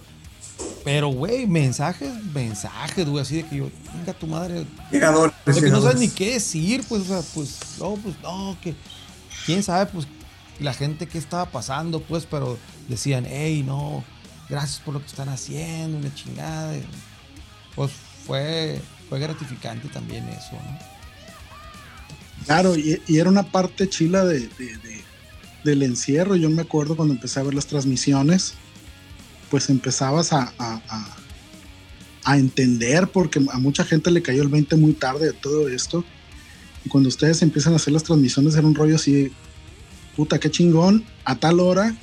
pero, 0.84 1.08
güey, 1.08 1.46
mensajes, 1.46 2.10
mensajes, 2.32 3.06
güey, 3.06 3.22
así 3.22 3.36
de 3.36 3.46
que 3.46 3.56
yo, 3.56 3.70
venga 3.94 4.12
tu 4.14 4.26
madre, 4.26 4.64
llegadores. 4.90 5.34
de 5.44 5.60
que 5.60 5.70
no 5.70 5.82
sabes 5.82 6.00
ni 6.00 6.08
qué 6.08 6.34
decir, 6.34 6.82
pues, 6.88 7.02
o 7.02 7.04
sea, 7.04 7.22
pues, 7.34 7.58
no, 7.78 7.94
pues, 7.96 8.14
no, 8.22 8.56
que, 8.62 8.74
quién 9.44 9.62
sabe, 9.62 9.86
pues, 9.86 10.06
la 10.60 10.74
gente 10.74 11.06
qué 11.06 11.18
estaba 11.18 11.50
pasando, 11.50 12.00
pues, 12.00 12.26
pero 12.26 12.58
decían, 12.88 13.24
hey, 13.28 13.62
no, 13.64 14.04
gracias 14.48 14.80
por 14.80 14.94
lo 14.94 15.00
que 15.00 15.06
están 15.06 15.28
haciendo, 15.28 15.98
una 15.98 16.14
chingada. 16.14 16.76
y, 16.76 16.84
Pues 17.74 17.92
fue, 18.26 18.80
fue 19.08 19.18
gratificante 19.20 19.88
también 19.88 20.28
eso, 20.28 20.52
¿no? 20.52 20.78
Claro, 22.46 22.76
y, 22.76 23.00
y 23.06 23.18
era 23.18 23.28
una 23.30 23.42
parte 23.44 23.88
chila 23.88 24.24
de, 24.24 24.40
de- 24.40 24.76
de- 24.78 25.02
del 25.64 25.82
encierro. 25.82 26.36
Yo 26.36 26.48
me 26.50 26.62
acuerdo 26.62 26.96
cuando 26.96 27.14
empecé 27.14 27.40
a 27.40 27.42
ver 27.42 27.54
las 27.54 27.66
transmisiones, 27.66 28.54
pues 29.50 29.68
empezabas 29.70 30.32
a, 30.32 30.52
a- 30.58 30.80
a- 32.24 32.36
entender, 32.38 33.08
porque 33.08 33.40
a 33.52 33.58
mucha 33.58 33.84
gente 33.84 34.10
le 34.10 34.20
cayó 34.22 34.42
el 34.42 34.48
20 34.48 34.76
muy 34.76 34.92
tarde 34.92 35.26
de 35.26 35.32
todo 35.32 35.68
esto. 35.68 36.04
Y 36.84 36.88
cuando 36.90 37.08
ustedes 37.08 37.40
empiezan 37.42 37.72
a 37.72 37.76
hacer 37.76 37.92
las 37.92 38.04
transmisiones, 38.04 38.54
era 38.54 38.66
un 38.66 38.74
rollo 38.74 38.96
así, 38.96 39.32
puta, 40.18 40.40
qué 40.40 40.50
chingón, 40.50 41.04
a 41.24 41.36
tal 41.36 41.60
hora, 41.60 41.94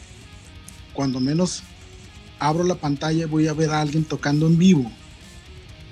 cuando 0.93 1.19
menos 1.19 1.63
abro 2.39 2.63
la 2.63 2.75
pantalla, 2.75 3.27
voy 3.27 3.49
a 3.49 3.53
ver 3.53 3.71
a 3.71 3.81
alguien 3.81 4.05
tocando 4.05 4.47
en 4.47 4.57
vivo. 4.57 4.89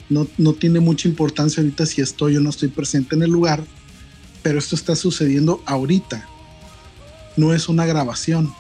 No, 0.08 0.26
no 0.38 0.54
tiene 0.54 0.80
mucha 0.80 1.10
importancia 1.10 1.62
ahorita 1.62 1.86
si 1.86 2.00
estoy 2.00 2.38
o 2.38 2.40
no 2.40 2.50
estoy 2.50 2.70
presente 2.70 3.16
en 3.16 3.24
el 3.24 3.30
lugar, 3.30 3.62
pero 4.42 4.58
esto 4.58 4.74
está 4.74 4.96
sucediendo 4.96 5.62
ahorita. 5.66 6.26
No 7.36 7.54
es 7.54 7.68
una 7.68 7.86
grabación. 7.86 8.54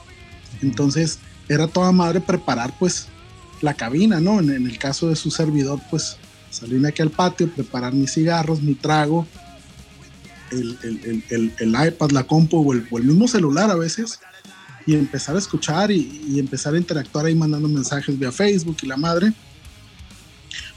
Entonces, 0.61 1.19
era 1.47 1.69
toda 1.69 1.93
madre 1.93 2.19
preparar 2.19 2.77
pues 2.77 3.07
la 3.61 3.75
cabina, 3.75 4.19
¿no? 4.19 4.41
En, 4.41 4.49
en 4.49 4.67
el 4.67 4.77
caso 4.77 5.07
de 5.07 5.15
su 5.15 5.31
servidor, 5.31 5.79
pues 5.89 6.17
salirme 6.49 6.89
aquí 6.89 7.01
al 7.01 7.11
patio, 7.11 7.49
preparar 7.49 7.93
mis 7.93 8.11
cigarros, 8.11 8.61
mi 8.61 8.73
trago, 8.73 9.25
el, 10.53 10.77
el- 10.83 11.23
el- 11.29 11.53
el- 11.59 11.87
iPad, 11.87 12.11
la 12.11 12.23
compu 12.23 12.57
o 12.69 12.73
el, 12.73 12.87
o 12.91 12.97
el 12.97 13.03
mismo 13.05 13.27
celular 13.27 13.69
a 13.71 13.75
veces, 13.75 14.19
y 14.85 14.95
empezar 14.95 15.35
a 15.35 15.39
escuchar 15.39 15.91
y, 15.91 16.21
y 16.27 16.39
empezar 16.39 16.73
a 16.73 16.77
interactuar 16.77 17.25
ahí 17.25 17.35
mandando 17.35 17.67
mensajes 17.69 18.17
vía 18.19 18.31
Facebook 18.31 18.77
y 18.81 18.87
la 18.87 18.97
madre. 18.97 19.33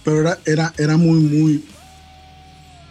Pero 0.05 0.21
era, 0.21 0.39
era, 0.45 0.75
era 0.79 0.97
muy, 0.97 1.19
muy, 1.19 1.65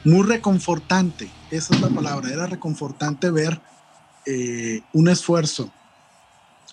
muy 0.04 0.24
reconfortante, 0.26 1.30
esa 1.52 1.74
es 1.74 1.82
la 1.82 1.90
palabra, 1.90 2.30
era 2.30 2.46
reconfortante 2.46 3.32
ver 3.32 3.60
eh, 4.26 4.82
un 4.94 5.08
esfuerzo, 5.08 5.72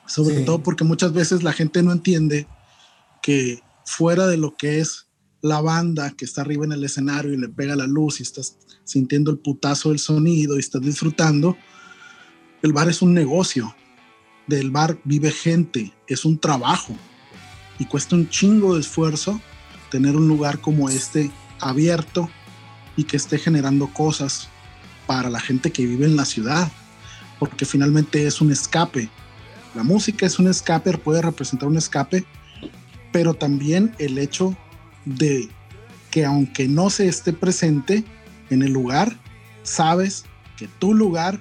sobre 0.07 0.39
Sí. 0.39 0.45
todo 0.45 0.63
porque 0.63 0.85
muchas 0.85 1.13
veces 1.13 1.43
la 1.43 1.53
gente 1.53 1.83
no 1.83 1.93
entiende 1.93 2.47
que 3.23 3.63
fuera 3.85 4.27
de 4.27 4.37
lo 4.37 4.57
que 4.57 4.81
es 4.81 5.07
la 5.43 5.61
banda 5.61 6.11
que 6.11 6.25
está 6.25 6.41
arriba 6.43 6.65
en 6.65 6.73
el 6.73 6.83
escenario 6.85 7.33
y 7.33 7.37
le 7.37 7.49
pega 7.49 7.77
la 7.77 7.87
luz 7.87 8.21
y 8.21 8.23
estás 8.25 8.57
sintiendo 8.93 9.31
el 9.31 9.39
putazo 9.39 9.89
del 9.89 9.99
sonido 9.99 10.57
y 10.57 10.61
estás 10.61 10.83
disfrutando, 10.83 11.57
el 12.63 12.73
bar 12.73 12.89
es 12.89 13.03
un 13.03 13.13
negocio, 13.13 13.75
del 14.47 14.71
bar 14.71 14.99
vive 15.05 15.31
gente, 15.31 15.93
es 16.07 16.25
un 16.25 16.39
trabajo 16.39 16.97
y 17.79 17.87
cuesta 17.87 18.17
un 18.17 18.29
chingo 18.29 18.75
de 18.75 18.81
esfuerzo 18.81 19.41
tener 19.91 20.17
un 20.17 20.29
lugar 20.29 20.61
como 20.61 20.89
este 20.89 21.31
abierto 21.61 22.31
y 22.97 23.05
que 23.05 23.17
esté 23.17 23.39
generando 23.39 23.89
cosas 23.89 24.49
para 25.07 25.31
la 25.31 25.41
gente 25.41 25.71
que 25.71 25.87
vive 25.87 26.07
en 26.07 26.17
la 26.17 26.25
ciudad, 26.25 26.71
porque 27.39 27.65
finalmente 27.65 28.27
es 28.27 28.41
un 28.41 28.53
escape. 28.53 29.09
La 29.75 29.83
música 29.83 30.27
es 30.27 30.39
un 30.39 30.49
escape, 30.49 30.97
puede 30.99 31.23
representar 31.23 31.69
un 31.69 31.77
escape, 31.77 32.25
pero 33.11 33.35
también 33.35 33.95
el 33.99 34.19
hecho 34.19 34.57
de 35.05 35.49
que 36.11 36.25
aunque 36.25 36.69
no 36.69 36.91
se 36.91 37.09
esté 37.09 37.33
presente 37.33 38.05
en 38.53 38.63
el 38.63 38.73
lugar, 38.73 39.17
sabes 39.63 40.25
que 40.57 40.69
tu 40.79 40.95
lugar 40.95 41.41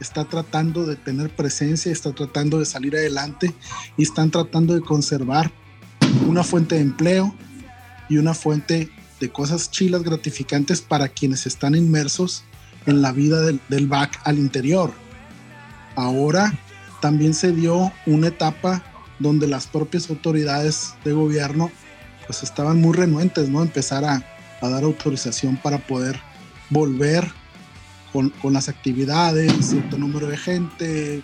está 0.00 0.24
tratando 0.24 0.86
de 0.86 0.96
tener 0.96 1.34
presencia, 1.34 1.92
está 1.92 2.12
tratando 2.12 2.58
de 2.58 2.66
salir 2.66 2.94
adelante 2.96 3.54
y 3.96 4.02
están 4.02 4.30
tratando 4.30 4.74
de 4.74 4.80
conservar 4.80 5.50
una 6.26 6.42
fuente 6.42 6.76
de 6.76 6.82
empleo 6.82 7.34
y 8.08 8.16
una 8.16 8.34
fuente 8.34 8.90
de 9.20 9.30
cosas 9.30 9.70
chilas 9.70 10.02
gratificantes 10.02 10.80
para 10.80 11.08
quienes 11.08 11.46
están 11.46 11.74
inmersos 11.74 12.44
en 12.86 13.02
la 13.02 13.12
vida 13.12 13.42
del, 13.42 13.60
del 13.68 13.86
back 13.86 14.18
al 14.24 14.38
interior. 14.38 14.92
Ahora 15.96 16.58
también 17.00 17.34
se 17.34 17.52
dio 17.52 17.92
una 18.06 18.28
etapa 18.28 18.82
donde 19.18 19.46
las 19.46 19.66
propias 19.66 20.08
autoridades 20.08 20.94
de 21.04 21.12
gobierno 21.12 21.70
pues 22.26 22.42
estaban 22.42 22.80
muy 22.80 22.96
renuentes, 22.96 23.48
¿no? 23.48 23.62
Empezar 23.62 24.04
a, 24.04 24.24
a 24.60 24.68
dar 24.68 24.84
autorización 24.84 25.56
para 25.56 25.78
poder 25.78 26.18
volver 26.70 27.30
con, 28.12 28.30
con, 28.30 28.52
las 28.52 28.68
actividades, 28.68 29.52
cierto 29.60 29.98
número 29.98 30.26
de 30.28 30.36
gente, 30.36 31.22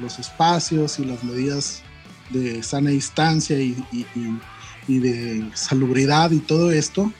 los 0.00 0.18
espacios 0.18 0.98
y 0.98 1.04
las 1.04 1.24
medidas 1.24 1.82
de 2.30 2.62
sana 2.62 2.90
distancia 2.90 3.58
y, 3.58 3.76
y, 3.90 4.06
y, 4.14 4.40
y 4.86 4.98
de 4.98 5.50
salubridad 5.54 6.30
y 6.30 6.38
todo 6.38 6.70
esto. 6.70 7.12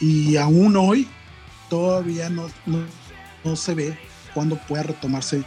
Y 0.00 0.36
aún 0.36 0.76
hoy 0.76 1.08
todavía 1.68 2.28
no, 2.28 2.48
no, 2.66 2.84
no 3.44 3.56
se 3.56 3.74
ve 3.74 3.98
cuándo 4.34 4.56
pueda 4.56 4.82
retomarse 4.82 5.44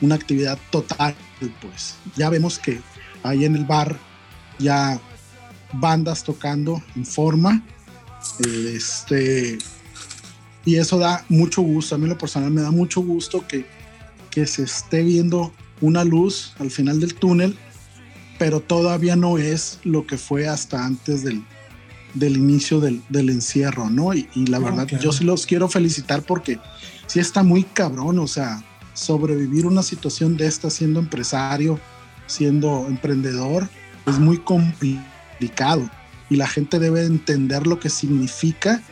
una 0.00 0.14
actividad 0.14 0.58
total, 0.70 1.14
pues. 1.60 1.96
Ya 2.16 2.30
vemos 2.30 2.58
que 2.58 2.80
ahí 3.22 3.44
en 3.44 3.56
el 3.56 3.64
bar 3.64 3.98
ya 4.58 5.00
bandas 5.72 6.24
tocando 6.24 6.82
en 6.96 7.04
forma. 7.04 7.62
Este, 8.74 9.58
y 10.64 10.76
eso 10.76 10.98
da 10.98 11.24
mucho 11.28 11.62
gusto. 11.62 11.94
A 11.94 11.98
mí, 11.98 12.06
lo 12.06 12.18
personal, 12.18 12.50
me 12.50 12.62
da 12.62 12.70
mucho 12.70 13.00
gusto 13.00 13.46
que, 13.46 13.66
que 14.30 14.46
se 14.46 14.64
esté 14.64 15.02
viendo 15.02 15.52
una 15.80 16.04
luz 16.04 16.54
al 16.58 16.70
final 16.70 17.00
del 17.00 17.14
túnel, 17.14 17.56
pero 18.38 18.60
todavía 18.60 19.16
no 19.16 19.38
es 19.38 19.80
lo 19.84 20.06
que 20.06 20.18
fue 20.18 20.48
hasta 20.48 20.84
antes 20.84 21.22
del, 21.22 21.42
del 22.14 22.36
inicio 22.36 22.80
del, 22.80 23.02
del, 23.08 23.30
encierro, 23.30 23.90
¿no? 23.90 24.14
Y, 24.14 24.28
y 24.34 24.46
la 24.46 24.58
no, 24.58 24.66
verdad, 24.66 24.86
claro. 24.86 25.02
yo 25.02 25.12
sí 25.12 25.24
los 25.24 25.46
quiero 25.46 25.68
felicitar 25.68 26.22
porque 26.22 26.58
sí 27.06 27.20
está 27.20 27.42
muy 27.42 27.64
cabrón, 27.64 28.18
o 28.18 28.26
sea, 28.26 28.62
sobrevivir 28.94 29.66
una 29.66 29.82
situación 29.82 30.36
de 30.36 30.46
esta 30.46 30.70
siendo 30.70 31.00
empresario, 31.00 31.78
siendo 32.26 32.86
emprendedor, 32.88 33.68
es 34.06 34.18
muy 34.18 34.38
complicado 34.38 35.88
y 36.30 36.36
la 36.36 36.46
gente 36.46 36.78
debe 36.78 37.04
entender 37.04 37.66
lo 37.66 37.78
que 37.78 37.90
significa 37.90 38.82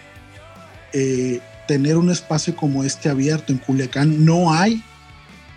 eh, 0.93 1.41
tener 1.67 1.97
un 1.97 2.11
espacio 2.11 2.55
como 2.57 2.85
este 2.85 3.09
abierto 3.09 3.53
en 3.53 3.59
Culiacán. 3.59 4.25
No 4.25 4.53
hay 4.53 4.83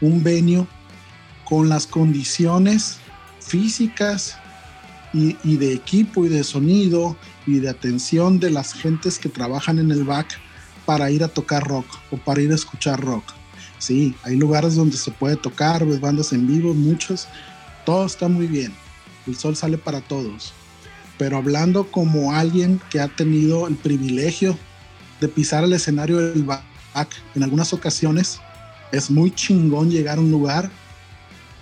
un 0.02 0.24
venio 0.24 0.68
con 1.46 1.70
las 1.70 1.88
condiciones 1.88 2.98
físicas 3.40 4.38
y, 5.14 5.58
de 5.58 5.74
equipo 5.74 6.26
y 6.26 6.30
de 6.30 6.44
sonido 6.44 7.18
y 7.48 7.60
de 7.60 7.70
atención 7.70 8.40
de 8.40 8.52
las 8.52 8.74
gentes 8.74 9.18
que 9.18 9.30
trabajan 9.30 9.80
en 9.80 9.92
el 9.92 10.04
back 10.04 10.28
para 10.86 11.10
ir 11.10 11.24
a 11.24 11.28
tocar 11.28 11.68
rock 11.68 11.86
o 12.12 12.18
para 12.18 12.42
ir 12.42 12.52
a 12.52 12.56
escuchar 12.56 13.00
rock. 13.00 13.24
Sí, 13.80 14.14
hay 14.24 14.36
lugares 14.36 14.76
donde 14.76 14.98
se 14.98 15.12
puede 15.12 15.36
tocar, 15.38 15.86
ves 15.86 16.02
bandas 16.02 16.34
en 16.34 16.46
vivo, 16.46 16.74
muchos, 16.74 17.28
todo 17.86 18.06
está 18.06 18.28
muy 18.28 18.46
bien, 18.46 18.74
el 19.26 19.36
sol 19.38 19.56
sale 19.56 19.78
para 19.78 20.02
todos, 20.02 20.54
pero 21.18 21.38
hablando 21.38 21.90
como 21.90 22.34
alguien 22.34 22.82
que 22.90 23.00
ha 23.00 23.08
tenido 23.08 23.68
el 23.68 23.76
privilegio 23.76 24.58
de 25.20 25.28
pisar 25.28 25.64
el 25.64 25.74
escenario 25.74 26.18
del 26.18 26.44
back 26.44 26.64
en 27.36 27.44
algunas 27.44 27.74
ocasiones, 27.74 28.40
es 28.92 29.10
muy 29.12 29.32
chingón 29.32 29.90
llegar 29.90 30.18
a 30.18 30.22
un 30.22 30.32
lugar 30.32 30.70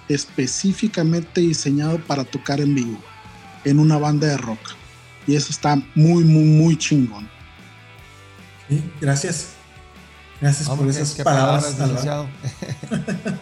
específicamente 0.08 1.42
diseñado 1.42 2.00
para 2.00 2.24
tocar 2.24 2.62
en 2.62 2.74
vivo, 2.74 3.00
en 3.66 3.80
una 3.80 3.98
banda 3.98 4.28
de 4.28 4.38
rock. 4.38 4.60
Y 5.26 5.36
eso 5.36 5.52
está 5.52 5.76
muy, 5.96 6.24
muy, 6.24 6.46
muy 6.46 6.78
chingón. 6.78 7.30
Sí, 8.70 8.84
gracias. 9.02 9.48
Gracias 10.40 10.70
Hombre, 10.70 10.88
por 10.88 10.96
esas 10.96 11.12
qué, 11.12 11.18
qué 11.18 11.24
palabras. 11.24 11.66
palabras 11.66 12.28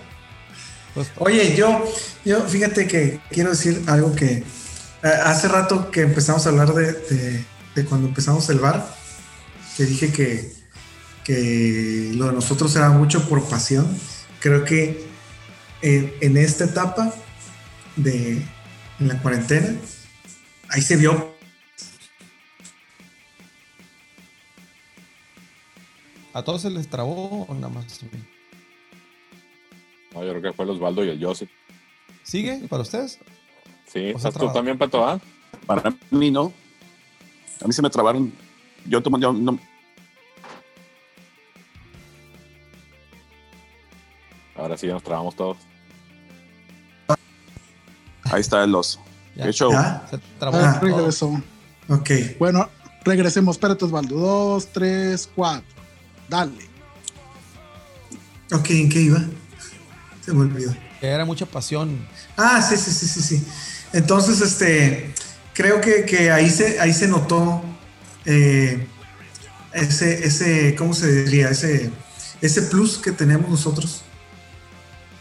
pues, 0.94 1.12
Oye, 1.18 1.56
yo, 1.56 1.84
yo 2.24 2.42
fíjate 2.42 2.88
que 2.88 3.20
quiero 3.30 3.52
decir 3.52 3.84
algo 3.88 4.16
que 4.16 4.44
eh, 5.04 5.08
hace 5.26 5.48
rato 5.48 5.92
que 5.92 6.02
empezamos 6.02 6.46
a 6.46 6.50
hablar 6.50 6.74
de, 6.74 6.94
de, 6.94 7.46
de, 7.76 7.86
cuando 7.86 8.08
empezamos 8.08 8.50
el 8.50 8.60
bar, 8.60 8.95
que 9.76 9.86
dije 9.86 10.12
que, 10.12 10.52
que 11.24 12.12
lo 12.16 12.28
de 12.28 12.34
nosotros 12.34 12.76
era 12.76 12.90
mucho 12.90 13.28
por 13.28 13.48
pasión. 13.48 13.88
Creo 14.40 14.64
que 14.64 15.06
en, 15.82 16.14
en 16.22 16.38
esta 16.38 16.66
etapa 16.66 17.14
de 17.96 18.42
en 19.00 19.08
la 19.10 19.22
cuarentena, 19.22 19.76
ahí 20.70 20.82
se 20.82 20.96
vio 20.96 21.36
¿A 26.36 26.44
todos 26.44 26.64
se 26.64 26.70
les 26.70 26.90
trabó 26.90 27.44
o 27.44 27.54
nada 27.54 27.70
más? 27.70 28.02
No, 30.14 30.22
yo 30.22 30.32
creo 30.32 30.42
que 30.42 30.52
fue 30.52 30.66
el 30.66 30.72
Osvaldo 30.72 31.06
y 31.06 31.10
el 31.10 31.24
Joseph. 31.24 31.50
¿Sigue 32.24 32.68
para 32.68 32.82
ustedes? 32.82 33.20
Sí, 33.88 34.08
¿estás 34.08 34.34
tú 34.34 34.52
también, 34.52 34.78
Pato? 34.78 35.08
¿ah? 35.08 35.18
Para 35.66 35.96
mí 36.12 36.32
no. 36.32 36.52
A 37.62 37.68
mí 37.68 37.72
se 37.72 37.82
me 37.82 37.90
trabaron. 37.90 38.34
Yo, 38.88 39.02
tomo, 39.02 39.20
yo 39.20 39.34
no. 39.34 39.60
Ahora 44.56 44.78
sí 44.78 44.88
nos 44.88 45.04
trabamos 45.04 45.36
todos. 45.36 45.58
Ahí 48.24 48.42
está 48.42 48.64
el 48.64 48.74
oso. 48.74 49.00
Ya, 49.36 49.52
show. 49.52 49.72
¿Ya? 49.72 50.08
Se 50.10 50.18
trabó. 50.40 50.58
Ah, 50.58 50.80
regresó. 50.82 51.42
Ok. 51.90 52.10
Bueno, 52.40 52.70
regresemos. 53.04 53.56
Espérate, 53.58 53.86
Osvaldo. 53.86 54.16
Dos, 54.16 54.68
tres, 54.68 55.30
cuatro. 55.36 55.66
Dale. 56.30 56.70
Ok, 58.52 58.70
¿en 58.72 58.90
qué 58.90 59.02
iba? 59.02 59.20
Se 60.22 60.34
me 60.34 60.42
olvidó. 60.42 60.74
Que 61.00 61.08
era 61.08 61.26
mucha 61.26 61.46
pasión. 61.46 62.08
Ah, 62.38 62.62
sí, 62.62 62.78
sí, 62.78 62.92
sí, 62.92 63.08
sí, 63.08 63.22
sí. 63.22 63.48
Entonces, 63.94 64.42
este, 64.42 65.14
creo 65.54 65.82
que, 65.82 66.06
que 66.06 66.32
ahí, 66.32 66.50
se, 66.50 66.80
ahí 66.80 66.94
se 66.94 67.08
notó 67.08 67.62
eh, 68.26 68.88
ese, 69.74 70.26
ese, 70.26 70.76
¿cómo 70.76 70.94
se 70.94 71.24
diría? 71.24 71.50
Ese, 71.50 71.92
ese 72.42 72.62
plus 72.64 72.98
que 72.98 73.12
tenemos 73.12 73.50
nosotros. 73.50 74.02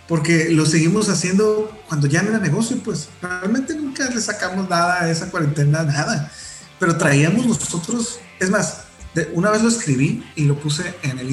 Porque 0.06 0.51
lo 0.51 0.66
seguimos 0.66 1.09
haciendo 1.09 1.70
cuando 1.89 2.06
ya 2.06 2.22
no 2.22 2.31
era 2.31 2.39
negocio, 2.39 2.78
pues 2.85 3.09
realmente 3.22 3.74
nunca 3.74 4.09
le 4.10 4.20
sacamos 4.20 4.68
nada 4.68 5.02
a 5.02 5.10
esa 5.10 5.31
cuarentena, 5.31 5.82
nada. 5.82 6.31
Pero 6.78 6.97
traíamos 6.98 7.47
nosotros, 7.47 8.18
es 8.39 8.51
más, 8.51 8.85
de, 9.14 9.31
una 9.32 9.51
vez 9.51 9.62
lo 9.62 9.68
escribí 9.68 10.22
y 10.36 10.44
lo 10.44 10.59
puse 10.59 10.94
en 11.02 11.18
el 11.18 11.31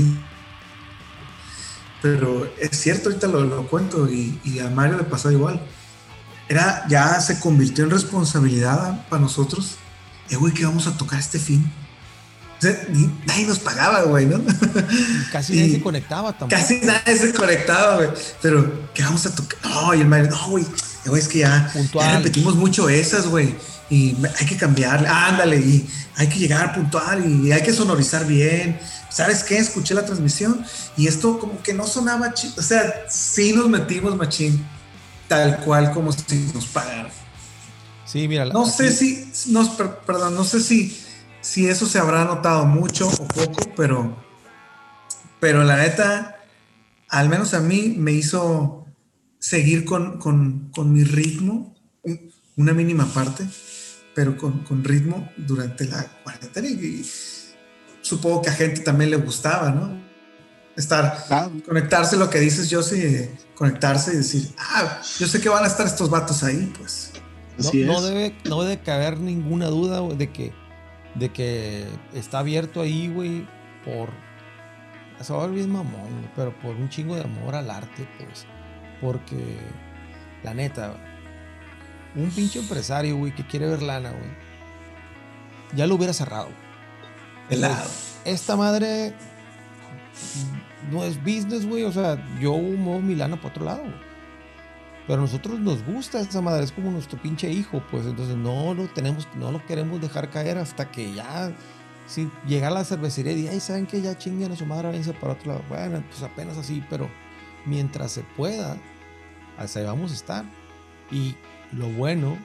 pero 2.01 2.51
es 2.59 2.79
cierto, 2.79 3.09
ahorita 3.09 3.27
lo, 3.27 3.43
lo 3.43 3.67
cuento 3.67 4.09
y, 4.09 4.39
y, 4.43 4.59
a 4.59 4.69
Mario 4.69 4.97
le 4.97 5.03
pasó 5.03 5.31
igual. 5.31 5.61
Era, 6.49 6.85
ya 6.89 7.19
se 7.21 7.39
convirtió 7.39 7.83
en 7.83 7.91
responsabilidad 7.91 9.07
para 9.07 9.21
nosotros. 9.21 9.77
Eh, 10.31 10.35
güey, 10.35 10.53
¿qué 10.53 10.65
vamos 10.65 10.87
a 10.87 10.97
tocar 10.97 11.19
este 11.19 11.37
fin? 11.37 11.71
O 12.57 12.61
sea, 12.61 12.87
ni, 12.89 13.07
nadie 13.25 13.45
nos 13.45 13.59
pagaba, 13.59 14.03
güey, 14.03 14.25
¿no? 14.25 14.41
Casi 15.31 15.53
nadie 15.53 15.73
se 15.73 15.81
conectaba 15.81 16.31
tampoco. 16.31 16.49
Casi 16.49 16.79
nadie 16.81 17.17
se 17.17 17.33
conectaba, 17.33 17.97
güey. 17.97 18.09
Pero, 18.41 18.89
¿qué 18.93 19.03
vamos 19.03 19.25
a 19.27 19.35
tocar? 19.35 19.59
No, 19.63 19.93
y 19.93 20.01
el 20.01 20.07
Mario, 20.07 20.31
no, 20.31 20.49
güey, 20.49 20.65
es 21.15 21.27
que 21.27 21.39
ya, 21.39 21.71
ya 21.93 22.17
repetimos 22.17 22.55
mucho 22.55 22.89
esas, 22.89 23.27
güey 23.27 23.55
y 23.91 24.15
hay 24.39 24.45
que 24.45 24.55
cambiarle, 24.55 25.07
ándale, 25.07 25.57
y 25.57 25.87
hay 26.15 26.27
que 26.27 26.39
llegar 26.39 26.73
puntual 26.73 27.25
y 27.29 27.51
hay 27.51 27.61
que 27.61 27.73
sonorizar 27.73 28.25
bien. 28.25 28.79
¿Sabes 29.09 29.43
qué? 29.43 29.57
Escuché 29.57 29.93
la 29.93 30.05
transmisión 30.05 30.65
y 30.95 31.07
esto 31.07 31.37
como 31.37 31.61
que 31.61 31.73
no 31.73 31.85
sonaba 31.85 32.33
chido. 32.33 32.53
O 32.57 32.61
sea, 32.61 33.05
sí 33.09 33.51
nos 33.51 33.67
metimos 33.67 34.15
machín, 34.15 34.65
tal 35.27 35.57
cual 35.57 35.91
como 35.91 36.13
si 36.13 36.49
nos 36.53 36.67
pagaran. 36.67 37.11
Sí, 38.11 38.27
mira. 38.27 38.45
No 38.45 38.61
aquí... 38.61 38.71
sé 38.71 38.91
si, 38.91 39.51
no, 39.51 39.77
perdón, 40.05 40.35
no 40.35 40.43
sé 40.43 40.59
si, 40.59 40.97
si 41.41 41.67
eso 41.67 41.85
se 41.85 41.99
habrá 41.99 42.25
notado 42.25 42.65
mucho 42.65 43.07
o 43.07 43.27
poco, 43.27 43.59
pero, 43.75 44.17
pero 45.39 45.63
la 45.63 45.77
neta, 45.77 46.43
al 47.09 47.29
menos 47.29 47.53
a 47.53 47.59
mí 47.59 47.95
me 47.97 48.11
hizo 48.11 48.85
seguir 49.39 49.85
con, 49.85 50.19
con, 50.19 50.71
con 50.73 50.91
mi 50.91 51.03
ritmo, 51.03 51.75
una 52.57 52.73
mínima 52.73 53.05
parte 53.05 53.47
pero 54.13 54.37
con, 54.37 54.63
con 54.63 54.83
ritmo 54.83 55.29
durante 55.37 55.85
la 55.85 56.03
cuarentena 56.23 56.67
y, 56.67 56.73
y, 56.73 57.11
supongo 58.01 58.41
que 58.41 58.49
a 58.49 58.53
gente 58.53 58.81
también 58.81 59.11
le 59.11 59.17
gustaba, 59.17 59.71
¿no? 59.71 60.01
Estar, 60.75 61.25
claro. 61.27 61.51
conectarse, 61.65 62.17
lo 62.17 62.29
que 62.29 62.39
dices, 62.39 62.69
yo 62.69 62.81
sí, 62.81 63.29
conectarse 63.55 64.13
y 64.13 64.17
decir, 64.17 64.53
ah, 64.57 65.01
yo 65.19 65.27
sé 65.27 65.39
que 65.39 65.49
van 65.49 65.63
a 65.63 65.67
estar 65.67 65.85
estos 65.85 66.09
vatos 66.09 66.43
ahí, 66.43 66.71
pues. 66.77 67.10
No, 67.57 67.93
no, 67.93 68.01
debe, 68.01 68.35
no 68.45 68.63
debe 68.63 68.81
caber 68.81 69.19
ninguna 69.19 69.67
duda 69.67 70.01
wey, 70.01 70.17
de 70.17 70.31
que, 70.31 70.53
de 71.15 71.29
que 71.29 71.85
está 72.13 72.39
abierto 72.39 72.81
ahí, 72.81 73.07
güey, 73.07 73.45
por 73.85 74.09
se 75.23 75.33
va 75.33 75.43
a 75.43 75.47
ver 75.47 75.67
mamón, 75.67 76.29
pero 76.35 76.57
por 76.59 76.75
un 76.75 76.89
chingo 76.89 77.15
de 77.15 77.21
amor 77.21 77.55
al 77.55 77.69
arte, 77.69 78.07
pues. 78.17 78.45
Porque, 78.99 79.57
la 80.43 80.53
neta, 80.53 80.95
un 82.15 82.29
pinche 82.31 82.59
empresario, 82.59 83.17
güey, 83.17 83.33
que 83.33 83.45
quiere 83.45 83.67
ver 83.67 83.81
lana, 83.81 84.11
güey, 84.11 84.31
ya 85.75 85.87
lo 85.87 85.95
hubiera 85.95 86.13
cerrado. 86.13 86.49
Pelado. 87.49 87.89
Esta 88.25 88.55
madre 88.55 89.13
no 90.91 91.03
es 91.03 91.17
business, 91.19 91.67
güey. 91.67 91.83
O 91.83 91.91
sea, 91.91 92.17
yo 92.39 92.57
muevo 92.57 93.01
mi 93.01 93.15
lana 93.15 93.35
para 93.37 93.49
otro 93.49 93.65
lado, 93.65 93.81
güey. 93.83 94.10
Pero 95.11 95.23
a 95.23 95.25
nosotros 95.25 95.59
nos 95.59 95.83
gusta 95.83 96.21
esa 96.21 96.39
madre, 96.39 96.63
es 96.63 96.71
como 96.71 96.89
nuestro 96.89 97.21
pinche 97.21 97.51
hijo, 97.51 97.83
pues 97.91 98.05
entonces 98.05 98.37
no 98.37 98.73
lo 98.73 98.87
tenemos, 98.87 99.27
no 99.35 99.51
lo 99.51 99.61
queremos 99.65 99.99
dejar 99.99 100.29
caer 100.29 100.57
hasta 100.57 100.89
que 100.89 101.13
ya 101.13 101.51
si 102.07 102.31
llega 102.47 102.69
a 102.69 102.71
la 102.71 102.85
cervecería 102.85 103.33
y 103.33 103.49
ay, 103.49 103.59
¿saben 103.59 103.87
que 103.87 104.01
Ya 104.01 104.17
chinguen 104.17 104.53
a 104.53 104.55
su 104.55 104.65
madre, 104.65 104.87
váyanse 104.87 105.11
para 105.11 105.33
otro 105.33 105.51
lado. 105.51 105.65
Bueno, 105.67 106.01
pues 106.09 106.23
apenas 106.23 106.57
así, 106.57 106.81
pero 106.89 107.09
mientras 107.65 108.13
se 108.13 108.21
pueda, 108.37 108.77
así 109.57 109.81
vamos 109.81 110.11
a 110.11 110.15
estar. 110.15 110.45
Y 111.11 111.35
lo 111.73 111.89
bueno 111.89 112.37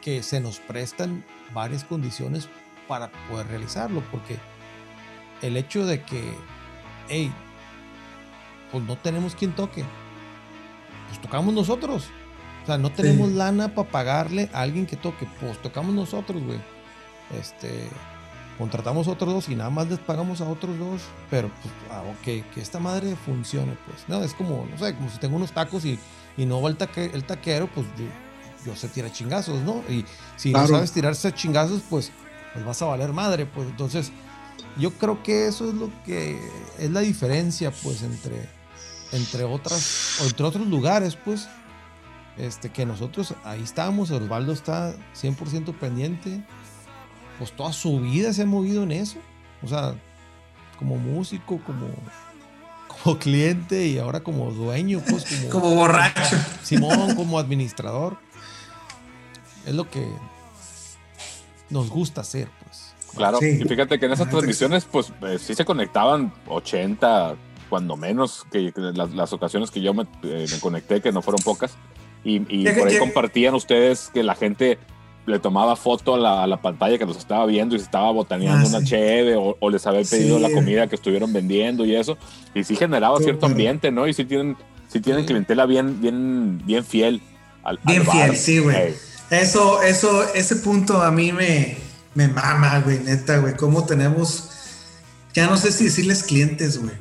que 0.00 0.22
se 0.22 0.40
nos 0.40 0.58
prestan 0.58 1.22
varias 1.52 1.84
condiciones 1.84 2.48
para 2.88 3.10
poder 3.28 3.48
realizarlo, 3.48 4.02
porque 4.10 4.38
el 5.42 5.54
hecho 5.58 5.84
de 5.84 6.00
que, 6.00 6.32
hey, 7.10 7.30
pues 8.72 8.84
no 8.84 8.96
tenemos 8.96 9.34
quien 9.34 9.52
toque, 9.52 9.84
pues 11.10 11.20
tocamos 11.20 11.52
nosotros. 11.52 12.06
O 12.62 12.66
sea, 12.66 12.78
no 12.78 12.90
tenemos 12.90 13.30
lana 13.32 13.74
para 13.74 13.88
pagarle 13.90 14.48
a 14.54 14.60
alguien 14.62 14.86
que 14.86 14.96
toque, 14.96 15.26
pues 15.40 15.60
tocamos 15.60 15.94
nosotros, 15.94 16.42
güey. 16.42 16.58
Este, 17.38 17.88
contratamos 18.58 19.08
otros 19.08 19.32
dos 19.32 19.48
y 19.48 19.54
nada 19.54 19.70
más 19.70 19.88
les 19.88 19.98
pagamos 19.98 20.40
a 20.40 20.48
otros 20.48 20.78
dos, 20.78 21.00
pero 21.30 21.48
pues, 21.62 21.72
ah, 21.90 22.02
que 22.24 22.44
esta 22.56 22.78
madre 22.78 23.16
funcione, 23.24 23.76
pues. 23.86 24.04
No, 24.08 24.22
es 24.24 24.34
como, 24.34 24.66
no 24.70 24.78
sé, 24.78 24.94
como 24.94 25.10
si 25.10 25.18
tengo 25.18 25.36
unos 25.36 25.52
tacos 25.52 25.84
y, 25.84 25.98
y 26.36 26.44
no 26.46 26.60
va 26.60 26.68
el, 26.70 26.76
taque- 26.78 27.10
el 27.14 27.24
taquero, 27.24 27.68
pues 27.74 27.86
yo, 27.98 28.04
yo 28.66 28.76
sé 28.76 28.88
tirar 28.88 29.10
chingazos, 29.12 29.60
¿no? 29.62 29.82
Y 29.88 30.04
si 30.36 30.50
Claro. 30.52 30.68
no 30.68 30.74
sabes 30.74 30.92
tirarse 30.92 31.32
chingazos, 31.32 31.80
pues, 31.88 32.12
pues 32.52 32.64
vas 32.64 32.82
a 32.82 32.86
valer 32.86 33.12
madre, 33.12 33.46
pues. 33.46 33.68
Entonces, 33.68 34.12
yo 34.76 34.90
creo 34.92 35.22
que 35.22 35.46
eso 35.46 35.66
es 35.68 35.74
lo 35.74 35.90
que 36.04 36.38
es 36.78 36.90
la 36.90 37.00
diferencia, 37.00 37.70
pues, 37.82 38.02
entre, 38.02 38.48
entre 39.12 39.44
otras, 39.44 40.18
o 40.20 40.24
entre 40.26 40.44
otros 40.46 40.66
lugares, 40.66 41.16
pues. 41.16 41.48
Este, 42.36 42.70
que 42.70 42.86
nosotros 42.86 43.34
ahí 43.44 43.60
estamos, 43.62 44.10
Osvaldo 44.10 44.52
está 44.52 44.94
100% 45.20 45.74
pendiente, 45.74 46.42
pues 47.38 47.52
toda 47.52 47.72
su 47.72 48.00
vida 48.00 48.32
se 48.32 48.42
ha 48.42 48.46
movido 48.46 48.82
en 48.84 48.92
eso, 48.92 49.18
o 49.62 49.68
sea, 49.68 49.94
como 50.78 50.96
músico, 50.96 51.60
como, 51.66 51.88
como 52.86 53.18
cliente 53.18 53.84
y 53.86 53.98
ahora 53.98 54.20
como 54.20 54.50
dueño, 54.52 55.02
pues 55.10 55.24
como, 55.26 55.50
Como 55.50 55.74
borracho. 55.74 56.36
Simón, 56.62 57.14
como 57.14 57.38
administrador. 57.38 58.16
Es 59.66 59.74
lo 59.74 59.90
que 59.90 60.06
nos 61.68 61.90
gusta 61.90 62.22
hacer, 62.22 62.48
pues. 62.64 62.94
Claro, 63.14 63.38
Sí. 63.38 63.58
y 63.60 63.68
fíjate 63.68 63.98
que 63.98 64.06
en 64.06 64.12
esas 64.12 64.30
transmisiones, 64.30 64.84
pues 64.86 65.12
eh, 65.22 65.38
sí 65.38 65.54
se 65.54 65.64
conectaban 65.66 66.32
80, 66.46 67.34
cuando 67.70 67.96
menos, 67.96 68.44
que, 68.52 68.72
las, 68.76 69.12
las 69.14 69.32
ocasiones 69.32 69.70
que 69.70 69.80
yo 69.80 69.94
me, 69.94 70.02
eh, 70.24 70.46
me 70.52 70.60
conecté, 70.60 71.00
que 71.00 71.12
no 71.12 71.22
fueron 71.22 71.40
pocas, 71.42 71.72
y, 72.24 72.42
y 72.54 72.68
por 72.72 72.88
ahí 72.88 72.98
compartían 72.98 73.54
ustedes 73.54 74.10
que 74.12 74.22
la 74.22 74.34
gente 74.34 74.78
le 75.26 75.38
tomaba 75.38 75.76
foto 75.76 76.14
a 76.16 76.18
la, 76.18 76.42
a 76.42 76.46
la 76.46 76.60
pantalla 76.60 76.98
que 76.98 77.06
los 77.06 77.16
estaba 77.16 77.46
viendo 77.46 77.76
y 77.76 77.78
se 77.78 77.84
estaba 77.84 78.10
botaneando 78.10 78.66
Ah, 78.66 78.68
una 78.70 78.80
sí. 78.80 78.86
cheve 78.86 79.36
o, 79.36 79.56
o 79.60 79.70
les 79.70 79.86
había 79.86 80.02
pedido 80.02 80.36
Sí. 80.38 80.42
la 80.42 80.50
comida 80.50 80.86
que 80.88 80.96
estuvieron 80.96 81.32
vendiendo 81.32 81.84
y 81.86 81.94
eso, 81.94 82.18
y 82.54 82.64
sí 82.64 82.74
generaba 82.76 83.18
cierto 83.20 83.46
ambiente, 83.46 83.90
¿no? 83.90 84.06
Y 84.08 84.12
sí 84.14 84.24
tienen, 84.24 84.56
sí 84.88 85.00
tienen 85.00 85.22
Sí. 85.22 85.28
clientela 85.28 85.64
bien, 85.66 86.00
bien, 86.00 86.60
bien 86.66 86.84
fiel. 86.84 87.22
Al, 87.62 87.78
al 87.78 87.92
Bien 87.92 88.04
bar. 88.04 88.16
fiel, 88.16 88.36
sí, 88.36 88.58
güey. 88.58 88.76
Ey. 88.76 88.94
Eso, 89.30 89.82
eso, 89.82 90.24
ese 90.34 90.56
punto 90.56 91.00
a 91.02 91.10
mí 91.12 91.30
me, 91.32 91.76
me 92.14 92.26
mama, 92.26 92.80
güey, 92.80 92.98
neta, 93.00 93.38
güey. 93.38 93.54
Cómo 93.54 93.84
tenemos, 93.86 94.50
ya 95.34 95.46
no 95.46 95.56
sé 95.56 95.70
si 95.70 95.84
decirles 95.84 96.24
clientes, 96.24 96.80
güey. 96.82 96.94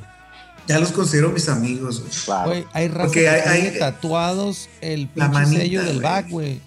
Ya 0.70 0.80
los 0.80 0.92
considero 0.94 1.30
mis 1.32 1.50
amigos, 1.50 2.00
güey. 2.00 2.12
Claro. 2.26 2.68
Hay 2.74 2.88
raza 2.88 3.06
Porque 3.08 3.22
que 3.22 3.30
hay- 3.30 3.80
tatuados 3.80 4.70
el 4.82 5.10
La 5.16 5.26
pinche 5.26 5.44
manita, 5.44 5.62
sello 5.64 5.84
del 5.84 6.02
back, 6.02 6.30
güey. 6.30 6.62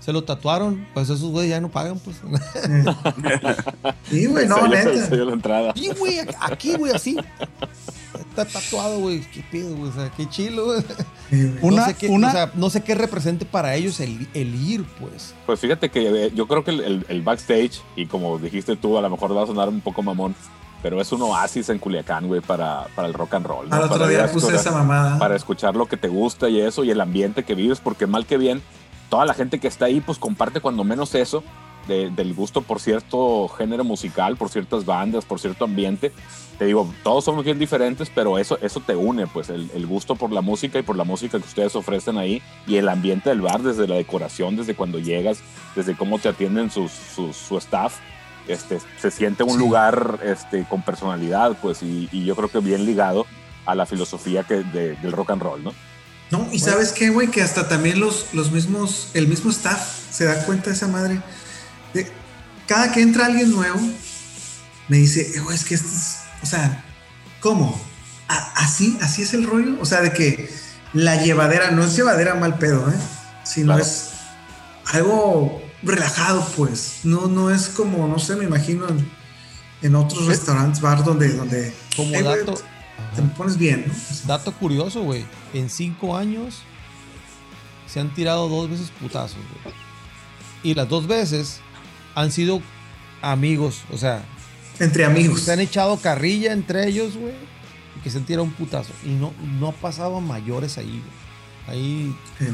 Se 0.00 0.12
lo 0.12 0.24
tatuaron, 0.24 0.86
pues 0.92 1.06
esos 1.08 1.30
güeyes 1.30 1.50
ya 1.50 1.60
no 1.60 1.70
pagan, 1.70 1.98
pues. 1.98 2.16
Sí, 4.10 4.26
güey, 4.26 4.46
no, 4.46 4.66
neta. 4.66 5.06
se 5.06 5.14
dio 5.14 5.24
la 5.24 5.32
entrada. 5.32 5.72
Y, 5.74 5.88
güey, 5.94 6.18
aquí, 6.40 6.74
güey, 6.74 6.92
así. 6.92 7.16
Está 8.30 8.44
tatuado, 8.44 9.00
güey. 9.00 9.20
Qué 9.32 9.44
pedo, 9.50 9.74
güey. 9.76 9.90
O 9.90 9.94
sea, 9.94 10.10
qué 10.16 10.28
chilo, 10.28 10.66
güey. 10.66 10.82
Sí. 11.30 11.54
Una- 11.62 11.82
no 11.82 11.86
sé 11.88 11.94
qué, 11.94 12.08
una- 12.08 12.28
o 12.28 12.32
sea, 12.32 12.50
no 12.54 12.70
sé 12.70 12.82
qué 12.82 12.94
represente 12.94 13.44
para 13.46 13.74
ellos 13.74 13.98
el, 14.00 14.28
el 14.34 14.54
ir, 14.54 14.84
pues. 15.00 15.34
Pues 15.46 15.60
fíjate 15.60 15.90
que 15.90 16.26
eh, 16.26 16.32
yo 16.34 16.46
creo 16.46 16.64
que 16.64 16.70
el, 16.72 16.80
el- 16.80 17.06
el 17.08 17.22
backstage, 17.22 17.80
y 17.96 18.06
como 18.06 18.38
dijiste 18.38 18.76
tú, 18.76 18.98
a 18.98 19.02
lo 19.02 19.10
mejor 19.10 19.36
va 19.36 19.44
a 19.44 19.46
sonar 19.46 19.68
un 19.68 19.80
poco 19.80 20.02
mamón, 20.02 20.34
pero 20.84 21.00
es 21.00 21.10
un 21.12 21.22
oasis 21.22 21.70
en 21.70 21.78
Culiacán, 21.78 22.26
güey, 22.26 22.42
para, 22.42 22.88
para 22.94 23.08
el 23.08 23.14
rock 23.14 23.32
and 23.36 23.46
roll. 23.46 23.70
¿no? 23.70 23.74
Al 23.74 23.84
otro 23.84 23.96
Para 24.00 24.08
día 24.10 24.24
puse 24.30 24.48
escuchar- 24.48 24.60
esa 24.60 24.70
mamada. 24.70 25.18
Para 25.18 25.34
escuchar 25.34 25.74
lo 25.76 25.86
que 25.86 25.96
te 25.96 26.08
gusta 26.08 26.50
y 26.50 26.60
eso, 26.60 26.84
y 26.84 26.90
el 26.90 27.00
ambiente 27.00 27.42
que 27.42 27.54
vives, 27.54 27.80
porque 27.80 28.06
mal 28.06 28.26
que 28.26 28.36
bien, 28.36 28.60
toda 29.08 29.24
la 29.24 29.32
gente 29.32 29.58
que 29.58 29.66
está 29.66 29.86
ahí, 29.86 30.02
pues 30.02 30.18
comparte 30.18 30.60
cuando 30.60 30.84
menos 30.84 31.14
eso, 31.14 31.42
de- 31.88 32.10
del 32.10 32.34
gusto 32.34 32.60
por 32.60 32.80
cierto 32.80 33.48
género 33.48 33.82
musical, 33.82 34.36
por 34.36 34.50
ciertas 34.50 34.84
bandas, 34.84 35.24
por 35.24 35.40
cierto 35.40 35.64
ambiente. 35.64 36.12
Te 36.58 36.66
digo, 36.66 36.86
todos 37.02 37.24
somos 37.24 37.46
bien 37.46 37.58
diferentes, 37.58 38.10
pero 38.14 38.36
eso, 38.38 38.58
eso 38.60 38.80
te 38.80 38.94
une, 38.94 39.26
pues 39.26 39.48
el, 39.48 39.70
el 39.74 39.86
gusto 39.86 40.16
por 40.16 40.32
la 40.32 40.42
música 40.42 40.78
y 40.78 40.82
por 40.82 40.96
la 40.96 41.04
música 41.04 41.38
que 41.38 41.46
ustedes 41.46 41.74
ofrecen 41.76 42.18
ahí 42.18 42.42
y 42.66 42.76
el 42.76 42.90
ambiente 42.90 43.30
del 43.30 43.40
bar, 43.40 43.62
desde 43.62 43.88
la 43.88 43.94
decoración, 43.94 44.54
desde 44.56 44.74
cuando 44.74 44.98
llegas, 44.98 45.38
desde 45.74 45.96
cómo 45.96 46.18
te 46.18 46.28
atienden 46.28 46.70
sus, 46.70 46.92
sus- 46.92 47.36
su 47.36 47.56
staff. 47.56 47.94
Este, 48.48 48.78
se 49.00 49.10
siente 49.10 49.42
un 49.42 49.52
Sí. 49.52 49.58
lugar 49.58 50.20
este, 50.24 50.64
con 50.68 50.82
personalidad, 50.82 51.56
pues, 51.62 51.82
y, 51.82 52.08
y 52.12 52.24
yo 52.24 52.36
creo 52.36 52.48
que 52.50 52.58
bien 52.60 52.84
ligado 52.84 53.26
a 53.66 53.74
la 53.74 53.86
filosofía 53.86 54.44
que, 54.44 54.56
de- 54.62 54.96
del 54.96 55.12
rock 55.12 55.30
and 55.30 55.42
roll, 55.42 55.64
¿no? 55.64 55.72
No, 56.30 56.48
y 56.52 56.58
sabes 56.58 56.92
qué, 56.92 57.10
güey, 57.10 57.28
que 57.28 57.42
hasta 57.42 57.68
también 57.68 58.00
los, 58.00 58.26
los 58.34 58.50
mismos, 58.52 59.08
el 59.14 59.28
mismo 59.28 59.50
staff 59.50 59.80
se 60.10 60.24
da 60.24 60.44
cuenta 60.44 60.70
de 60.70 60.76
esa 60.76 60.88
madre. 60.88 61.20
De, 61.94 62.10
cada 62.66 62.92
que 62.92 63.00
entra 63.02 63.26
alguien 63.26 63.50
nuevo, 63.50 63.78
me 64.88 64.96
dice, 64.98 65.32
"Eh, 65.36 65.40
güey, 65.40 65.54
es 65.56 65.64
que 65.64 65.74
esto 65.74 65.88
es, 65.88 66.18
o 66.42 66.46
sea, 66.46 66.84
¿cómo? 67.40 67.80
¿A- 68.28 68.52
¿Así, 68.56 68.98
así 69.00 69.22
es 69.22 69.32
el 69.34 69.46
rollo? 69.46 69.76
O 69.80 69.84
sea, 69.86 70.00
de 70.02 70.12
que 70.12 70.50
la 70.92 71.16
llevadera 71.22 71.70
no 71.70 71.84
es 71.84 71.94
llevadera 71.96 72.34
mal 72.34 72.58
pedo, 72.58 72.88
¿eh? 72.90 72.94
Sino 73.44 73.68
Claro. 73.74 73.82
es 73.82 74.10
algo 74.92 75.62
relajado, 75.84 76.46
pues. 76.56 77.00
No, 77.04 77.26
no 77.28 77.50
es 77.50 77.68
como, 77.68 78.06
no 78.08 78.18
sé, 78.18 78.36
me 78.36 78.44
imagino 78.44 78.88
en, 78.88 79.08
en 79.82 79.94
otros 79.94 80.26
restaurantes, 80.26 80.80
bar 80.80 81.04
donde, 81.04 81.32
donde 81.34 81.74
Como 81.96 82.14
"Eh, 82.14 82.22
dato, 82.22 82.54
te 83.14 83.22
me 83.22 83.28
pones 83.30 83.56
bien, 83.56 83.84
¿no? 83.86 83.94
dato 84.26 84.52
curioso, 84.52 85.02
güey. 85.02 85.24
En 85.52 85.68
cinco 85.70 86.16
años 86.16 86.60
se 87.86 88.00
han 88.00 88.12
tirado 88.14 88.48
dos 88.48 88.68
veces 88.70 88.90
putazos, 89.00 89.38
güey. 89.62 89.74
Y 90.62 90.74
las 90.74 90.88
dos 90.88 91.06
veces 91.06 91.60
han 92.14 92.32
sido 92.32 92.60
amigos, 93.22 93.82
o 93.92 93.98
sea, 93.98 94.24
Entre 94.80 95.04
amigos. 95.04 95.42
se 95.42 95.52
han 95.52 95.60
echado 95.60 95.96
carrilla 95.98 96.52
entre 96.52 96.88
ellos, 96.88 97.16
güey. 97.16 97.34
Y 97.96 98.00
que 98.00 98.10
se 98.10 98.18
han 98.18 98.24
tirado 98.24 98.44
un 98.44 98.52
putazo. 98.52 98.92
Y 99.04 99.10
no, 99.10 99.32
no 99.60 99.68
ha 99.68 99.72
pasado 99.72 100.16
a 100.16 100.20
mayores 100.20 100.78
ahí, 100.78 101.02
güey. 101.66 101.76
Ahí 101.78 102.16
Sí. 102.38 102.46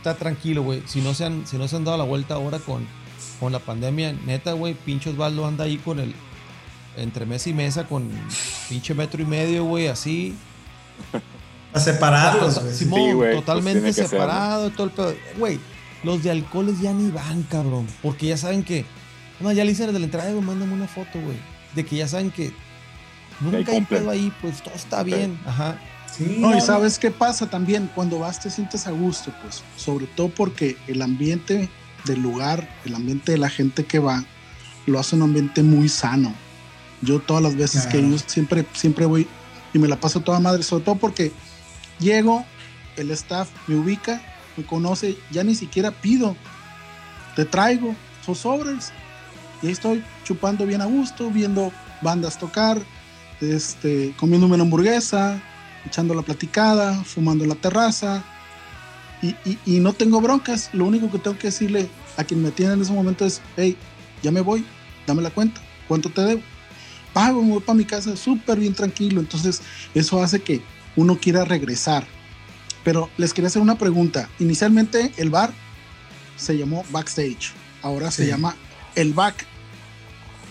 Está 0.00 0.14
tranquilo, 0.14 0.62
güey. 0.62 0.82
Si 0.86 1.00
no 1.02 1.12
se 1.14 1.26
han, 1.26 1.46
si 1.46 1.58
no 1.58 1.68
se 1.68 1.76
han 1.76 1.84
dado 1.84 1.98
la 1.98 2.04
vuelta 2.04 2.34
ahora 2.34 2.58
con, 2.58 2.86
con 3.38 3.52
la 3.52 3.58
pandemia, 3.58 4.14
neta, 4.24 4.52
güey, 4.52 4.74
pinche 4.74 5.10
Osvaldo 5.10 5.46
anda 5.46 5.64
ahí 5.64 5.76
con 5.76 6.00
el 6.00 6.14
entre 6.96 7.24
mesa 7.26 7.48
y 7.50 7.54
mesa 7.54 7.86
con 7.86 8.10
pinche 8.68 8.94
metro 8.94 9.22
y 9.22 9.26
medio, 9.26 9.64
güey, 9.64 9.86
así. 9.88 10.34
A 11.72 11.78
separarlos, 11.80 12.54
Tota- 12.54 12.64
güey. 12.66 12.74
Simón, 12.76 13.00
Sí, 13.00 13.12
güey, 13.12 13.32
pues 13.34 13.44
totalmente 13.44 13.92
ser, 13.92 14.04
¿no? 14.04 14.10
separado 14.10 14.66
y 14.68 14.70
todo 14.70 14.86
el 14.86 14.92
pedo. 14.92 15.14
Güey, 15.38 15.60
los 16.02 16.22
de 16.22 16.30
alcoholes 16.30 16.80
ya 16.80 16.92
ni 16.92 17.10
van, 17.10 17.42
cabrón. 17.44 17.86
Porque 18.02 18.26
ya 18.26 18.36
saben 18.36 18.62
que. 18.64 18.84
No, 19.38 19.52
ya 19.52 19.64
le 19.64 19.70
dicen 19.70 19.86
desde 19.86 19.98
la 20.00 20.04
entrada, 20.06 20.30
güey, 20.32 20.42
mándame 20.44 20.72
una 20.74 20.88
foto, 20.88 21.20
güey. 21.20 21.36
De 21.74 21.84
que 21.86 21.96
ya 21.96 22.08
saben 22.08 22.30
que 22.30 22.52
nunca 23.40 23.70
hay 23.72 23.80
pedo 23.82 24.10
ahí, 24.10 24.32
pues 24.42 24.62
todo 24.62 24.74
está 24.74 25.02
bien. 25.02 25.38
Ajá. 25.46 25.78
Sí, 26.20 26.36
No, 26.38 26.54
y 26.54 26.60
sabes 26.60 26.98
qué 26.98 27.10
pasa 27.10 27.46
también, 27.46 27.90
cuando 27.94 28.18
vas 28.18 28.40
te 28.40 28.50
sientes 28.50 28.86
a 28.86 28.90
gusto, 28.90 29.32
pues, 29.40 29.62
sobre 29.76 30.06
todo 30.06 30.28
porque 30.28 30.76
el 30.86 31.00
ambiente 31.00 31.70
del 32.04 32.20
lugar, 32.20 32.68
el 32.84 32.94
ambiente 32.94 33.32
de 33.32 33.38
la 33.38 33.48
gente 33.48 33.84
que 33.86 33.98
va, 33.98 34.22
lo 34.86 34.98
hace 34.98 35.16
un 35.16 35.22
ambiente 35.22 35.62
muy 35.62 35.88
sano. 35.88 36.34
Yo 37.00 37.20
todas 37.20 37.42
las 37.42 37.56
veces 37.56 37.86
que 37.86 37.92
Claro. 37.98 38.06
ido 38.08 38.18
siempre, 38.18 38.66
siempre 38.74 39.06
voy 39.06 39.26
y 39.72 39.78
me 39.78 39.88
la 39.88 39.96
paso 39.96 40.20
toda 40.20 40.40
madre, 40.40 40.62
sobre 40.62 40.84
todo 40.84 40.96
porque 40.96 41.32
llego, 41.98 42.44
el 42.96 43.10
staff 43.12 43.48
me 43.66 43.76
ubica, 43.76 44.20
me 44.58 44.64
conoce, 44.64 45.16
ya 45.30 45.42
ni 45.42 45.54
siquiera 45.54 45.90
pido, 45.90 46.36
te 47.34 47.46
traigo 47.46 47.94
sus 48.26 48.38
sobres 48.40 48.92
y 49.62 49.68
ahí 49.68 49.72
estoy 49.72 50.04
chupando 50.24 50.66
bien 50.66 50.82
a 50.82 50.86
gusto, 50.86 51.30
viendo 51.30 51.72
bandas 52.02 52.36
tocar, 52.38 52.78
este, 53.40 54.12
comiéndome 54.18 54.54
una 54.56 54.64
hamburguesa, 54.64 55.40
echando 55.86 56.14
la 56.14 56.22
platicada, 56.22 57.02
fumando 57.04 57.44
en 57.44 57.50
la 57.50 57.56
terraza. 57.56 58.22
Y, 59.22 59.28
y- 59.44 59.58
y 59.66 59.80
no 59.80 59.92
tengo 59.92 60.20
broncas. 60.20 60.70
Lo 60.72 60.86
único 60.86 61.10
que 61.10 61.18
tengo 61.18 61.36
que 61.38 61.48
decirle 61.48 61.88
a 62.16 62.24
quien 62.24 62.42
me 62.42 62.48
atiende 62.48 62.74
en 62.74 62.82
ese 62.82 62.92
momento 62.92 63.24
es, 63.26 63.40
hey, 63.56 63.76
ya 64.22 64.30
me 64.30 64.40
voy, 64.40 64.64
dame 65.06 65.22
la 65.22 65.30
cuenta, 65.30 65.60
¿cuánto 65.88 66.08
te 66.10 66.22
debo? 66.22 66.42
Pago, 67.12 67.42
me 67.42 67.50
voy 67.52 67.60
para 67.60 67.76
mi 67.76 67.84
casa 67.84 68.16
súper 68.16 68.58
bien 68.60 68.74
tranquilo. 68.74 69.20
Entonces, 69.20 69.60
eso 69.94 70.22
hace 70.22 70.40
que 70.40 70.62
uno 70.96 71.18
quiera 71.18 71.44
regresar. 71.44 72.06
Pero 72.84 73.10
les 73.18 73.34
quería 73.34 73.48
hacer 73.48 73.60
una 73.60 73.76
pregunta. 73.76 74.28
Inicialmente 74.38 75.12
el 75.18 75.28
bar 75.28 75.52
se 76.36 76.56
llamó 76.56 76.84
Backstage. 76.90 77.52
Ahora 77.82 78.10
se 78.10 78.26
llama 78.26 78.56
El 78.94 79.12
Back. 79.12 79.46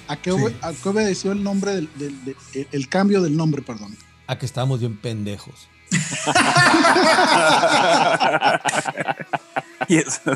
¿A 0.07 0.15
qué, 0.15 0.31
Sí. 0.31 0.37
obe- 0.37 0.55
a 0.61 0.73
qué 0.73 0.89
obedeció 0.89 1.31
el 1.31 1.43
nombre 1.43 1.73
del, 1.75 1.89
del- 1.95 2.25
de- 2.25 2.35
el- 2.53 2.67
el 2.71 2.87
cambio 2.89 3.21
del 3.21 3.35
nombre, 3.37 3.61
perdón? 3.61 3.95
A 4.29 4.37
que 4.37 4.45
estábamos 4.45 4.79
bien 4.79 4.95
pendejos. 4.95 5.67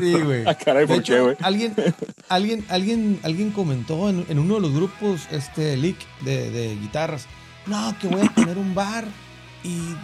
Sí, 0.00 0.14
güey. 0.20 0.44
Alguien, 1.40 1.74
alguien, 2.28 2.66
alguien, 2.68 3.20
alguien 3.22 3.50
comentó 3.52 4.08
en, 4.08 4.26
en 4.28 4.40
uno 4.40 4.54
de 4.56 4.60
los 4.62 4.72
grupos, 4.74 5.28
este 5.30 5.76
leak 5.76 5.96
de, 6.22 6.50
de 6.50 6.74
guitarras. 6.74 7.26
No, 7.66 7.96
que 8.00 8.08
voy 8.08 8.26
a 8.26 8.34
tener 8.34 8.58
un 8.58 8.74
bar 8.74 9.04
y 9.62 9.94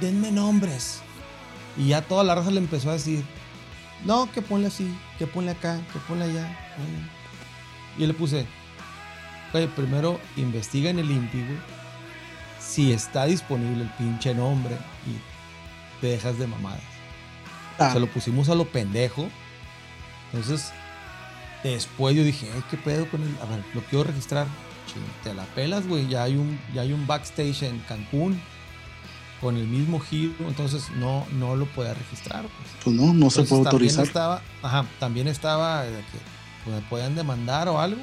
denme 0.00 0.30
nombres. 0.30 1.00
Y 1.76 1.88
ya 1.88 2.02
toda 2.02 2.22
la 2.22 2.36
raza 2.36 2.52
le 2.52 2.58
empezó 2.58 2.90
a 2.90 2.92
decir, 2.92 3.24
no, 4.04 4.30
que 4.30 4.42
ponle 4.42 4.68
así, 4.68 4.96
que 5.18 5.26
ponle 5.26 5.50
acá, 5.50 5.80
que 5.92 5.98
ponle 6.06 6.26
allá. 6.26 6.56
ponle". 6.76 6.98
Y 7.96 8.02
yo 8.02 8.06
le 8.06 8.14
puse, 8.14 8.46
oye, 9.52 9.66
primero 9.66 10.20
investiga 10.36 10.90
en 10.90 11.00
el 11.00 11.10
INPI, 11.10 11.38
güey, 11.42 11.79
si 12.70 12.92
está 12.92 13.26
disponible 13.26 13.82
el 13.82 13.90
pinche 13.90 14.32
nombre 14.32 14.76
y 15.06 16.00
te 16.00 16.06
dejas 16.08 16.38
de 16.38 16.46
mamadas. 16.46 16.80
Ah, 17.78 17.90
Se 17.92 18.00
lo 18.00 18.06
pusimos 18.06 18.48
a 18.48 18.54
lo 18.54 18.66
pendejo. 18.66 19.28
Entonces, 20.32 20.72
después 21.64 22.14
yo 22.14 22.22
dije, 22.22 22.48
ay, 22.54 22.62
¿qué 22.70 22.76
pedo 22.76 23.10
con 23.10 23.22
el? 23.22 23.36
A 23.42 23.46
ver, 23.46 23.64
lo 23.74 23.80
quiero 23.82 24.04
registrar. 24.04 24.46
Ching, 24.86 25.02
te 25.24 25.34
la 25.34 25.44
pelas, 25.46 25.86
güey. 25.88 26.06
Ya 26.06 26.22
hay 26.22 26.36
un, 26.36 26.60
ya 26.72 26.82
hay 26.82 26.92
un 26.92 27.06
backstage 27.06 27.64
en 27.64 27.80
Cancún 27.80 28.40
con 29.40 29.56
el 29.56 29.66
mismo 29.66 29.98
giro. 29.98 30.34
Entonces 30.46 30.90
no, 30.96 31.26
no 31.32 31.56
lo 31.56 31.66
podía 31.66 31.94
registrar. 31.94 32.42
Pues. 32.42 32.70
pues 32.84 32.96
no, 32.96 33.12
no 33.12 33.30
se 33.30 33.42
puede 33.42 33.48
también 33.48 33.66
autorizar. 33.66 34.04
Estaba, 34.04 34.42
ajá, 34.62 34.86
también 35.00 35.26
estaba 35.26 35.82
de 35.82 35.98
que 35.98 36.18
pues, 36.64 36.76
me 36.76 36.82
podían 36.88 37.16
demandar 37.16 37.68
o 37.68 37.80
algo. 37.80 38.00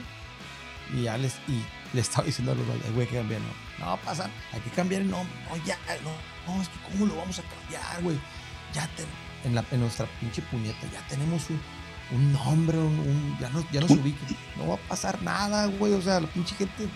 Y 0.94 1.04
ya 1.04 1.18
les, 1.18 1.36
y 1.48 1.64
le 1.94 2.02
estaba 2.02 2.24
diciendo 2.26 2.52
a 2.52 2.56
los 2.56 2.94
güey, 2.94 3.08
que 3.08 3.16
cambiar, 3.16 3.40
no. 3.40 3.67
No 3.80 3.98
pasa, 4.04 4.30
hay 4.52 4.60
que 4.62 4.70
cambiar 4.72 5.02
el 5.04 5.10
nombre. 5.12 5.34
No, 5.50 5.56
ya, 5.66 5.78
no, 6.04 6.54
no, 6.56 6.62
es 6.62 6.68
que 6.70 6.80
cómo 6.92 7.06
lo 7.06 7.16
vamos 7.18 7.38
a 7.40 7.44
cambiar, 7.44 8.02
güey. 8.04 8.20
Ya 8.74 8.88
te, 8.96 9.04
en, 9.48 9.56
la, 9.56 9.64
en 9.72 9.80
nuestra 9.82 10.08
pinche 10.20 10.42
puñeta, 10.44 10.80
ya 10.92 11.06
tenemos 11.08 11.50
un, 11.50 11.60
un 12.16 12.34
nombre, 12.34 12.78
un, 12.78 13.00
un- 13.00 13.38
ya, 13.40 13.50
nos, 13.50 13.70
ya 13.72 13.82
nos 13.82 13.92
ubican. 13.92 14.28
No 14.58 14.68
va 14.70 14.76
a 14.76 14.88
pasar 14.90 15.22
nada, 15.22 15.68
güey. 15.68 15.94
O 15.94 16.02
sea, 16.02 16.20
la 16.20 16.28
pinche 16.28 16.56
gente. 16.56 16.88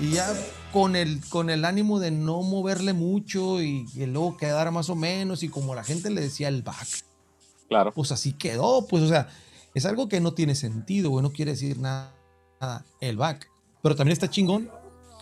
Y 0.00 0.12
ya 0.12 0.32
con 0.72 0.96
el, 0.96 1.20
con 1.28 1.50
el 1.50 1.64
ánimo 1.66 2.00
de 2.00 2.10
no 2.10 2.40
moverle 2.42 2.94
mucho 2.94 3.60
y 3.62 3.86
luego 4.06 4.36
quedara 4.38 4.70
más 4.70 4.88
o 4.88 4.96
menos. 4.96 5.42
Y 5.42 5.48
como 5.50 5.74
la 5.74 5.84
gente 5.84 6.08
le 6.10 6.22
decía 6.22 6.48
el 6.48 6.62
back, 6.62 6.88
Claro. 7.68 7.92
pues 7.92 8.10
así 8.12 8.32
quedó. 8.32 8.86
Pues, 8.88 9.02
o 9.02 9.08
sea, 9.08 9.28
es 9.74 9.84
algo 9.86 10.08
que 10.08 10.20
no 10.20 10.32
tiene 10.32 10.54
sentido, 10.54 11.10
güey. 11.10 11.22
No 11.22 11.30
quiere 11.32 11.50
decir 11.52 11.78
nada, 11.78 12.14
nada 12.60 12.84
el 13.00 13.18
back. 13.18 13.48
Pero 13.82 13.94
también 13.94 14.12
está 14.14 14.30
chingón 14.30 14.70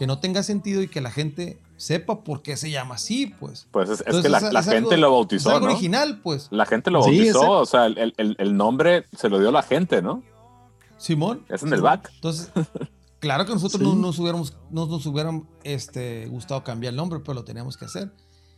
que 0.00 0.06
no 0.06 0.18
tenga 0.18 0.42
sentido 0.42 0.80
y 0.80 0.88
que 0.88 1.02
la 1.02 1.10
gente 1.10 1.60
sepa 1.76 2.24
por 2.24 2.40
qué 2.40 2.56
se 2.56 2.70
llama 2.70 2.94
así, 2.94 3.26
pues. 3.38 3.68
Pues 3.70 3.90
es, 3.90 4.00
es 4.00 4.06
Entonces, 4.06 4.22
que 4.24 4.28
la, 4.30 4.38
es- 4.38 4.52
la 4.54 4.60
es 4.60 4.66
gente 4.66 4.94
algo- 4.94 5.00
lo 5.02 5.06
Es 5.08 5.12
bautizó, 5.12 5.50
algo 5.50 5.66
¿no? 5.66 5.72
original, 5.74 6.20
pues. 6.22 6.48
La 6.50 6.64
gente 6.64 6.90
lo 6.90 7.02
Sí, 7.02 7.10
bautizó, 7.10 7.28
exacto. 7.40 7.58
o 7.60 7.66
sea, 7.66 7.84
el, 7.86 8.14
el- 8.16 8.36
el 8.38 8.56
nombre 8.56 9.04
se 9.14 9.28
lo 9.28 9.38
dio 9.38 9.50
la 9.52 9.62
gente, 9.62 10.00
¿no? 10.00 10.22
Simón. 10.96 11.44
Es 11.50 11.62
en 11.62 11.68
el 11.68 11.80
Simón. 11.80 11.82
back. 11.82 12.10
Entonces, 12.14 12.50
claro 13.18 13.44
que 13.44 13.52
nosotros 13.52 13.78
Sí. 13.78 13.86
no 13.86 13.94
nos 13.94 14.18
hubiéramos, 14.18 14.56
no 14.70 14.86
nos 14.86 15.04
hubieran 15.04 15.46
este, 15.64 16.26
gustado 16.28 16.64
cambiar 16.64 16.92
el 16.92 16.96
nombre, 16.96 17.18
pero 17.20 17.34
lo 17.34 17.44
teníamos 17.44 17.76
que 17.76 17.84
hacer. 17.84 18.10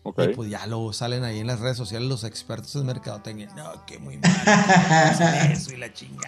Ok. 0.05 0.20
Y 0.31 0.35
pues 0.35 0.48
ya 0.48 0.64
lo 0.69 0.93
salen 0.93 1.24
ahí 1.24 1.40
en 1.40 1.48
las 1.48 1.59
redes 1.59 1.77
sociales 1.77 2.09
los 2.09 2.23
expertos 2.23 2.74
en 2.77 2.86
mercadotecnia. 2.86 3.48
No, 3.56 3.85
que 3.85 3.98
muy 3.98 4.16
mal. 4.19 5.51
eso 5.52 5.73
y 5.74 5.77
la 5.77 5.93
chinga. 5.93 6.23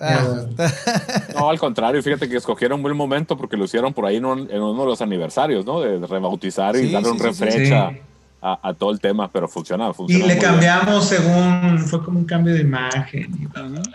Ah, 0.00 0.46
No, 1.34 1.50
al 1.50 1.58
contrario, 1.58 2.02
fíjate 2.02 2.28
que 2.28 2.36
escogieron 2.36 2.76
un 2.78 2.82
buen 2.82 2.96
momento 2.96 3.36
porque 3.36 3.56
lo 3.56 3.64
hicieron 3.64 3.92
por 3.92 4.06
ahí 4.06 4.16
en, 4.16 4.24
un- 4.24 4.50
en 4.50 4.62
uno 4.62 4.80
de 4.82 4.86
los 4.88 5.00
aniversarios, 5.02 5.64
¿no? 5.66 5.80
De 5.80 6.06
rebautizar 6.06 6.74
y 6.76 6.86
Sí, 6.86 6.92
darle 6.92 7.08
sí, 7.10 7.14
un 7.28 7.34
sí, 7.34 7.66
sí. 7.66 7.72
a, 8.40 8.74
todo 8.74 8.90
el 8.90 9.00
tema, 9.00 9.30
pero 9.30 9.46
funciona, 9.48 9.90
Y 10.08 10.14
le 10.18 10.24
bien. 10.26 10.38
cambiamos 10.40 11.04
según, 11.06 11.78
fue 11.78 12.02
como 12.04 12.18
un 12.18 12.24
cambio 12.24 12.54
de 12.54 12.60
imagen. 12.62 13.30
y 13.40 13.46
bla, 13.46 13.62
bla, 13.62 13.80
bla. 13.80 13.92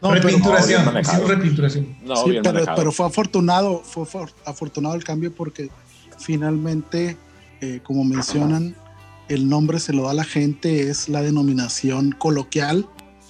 No, 0.00 0.10
pero- 0.10 0.22
repinturación, 0.22 0.84
no, 0.84 1.00
hicimos 1.00 1.28
repinturación. 1.28 1.96
No, 2.04 2.16
Sí, 2.16 2.30
bien 2.30 2.42
pero, 2.42 2.64
pero 2.76 2.92
fue 2.92 3.06
afortunado, 3.06 3.82
fue 3.84 4.06
for- 4.06 4.30
afortunado 4.46 4.94
el 4.94 5.02
cambio 5.04 5.32
porque 5.34 5.70
finalmente, 6.18 7.16
eh, 7.60 7.80
como 7.82 8.04
mencionan, 8.04 8.76
el 9.28 9.48
nombre 9.48 9.78
se 9.80 9.92
lo 9.92 10.04
da 10.04 10.10
a 10.12 10.14
la 10.14 10.24
gente, 10.24 10.88
es 10.88 11.08
la 11.08 11.20
denominación 11.22 12.12
coloquial. 12.12 12.86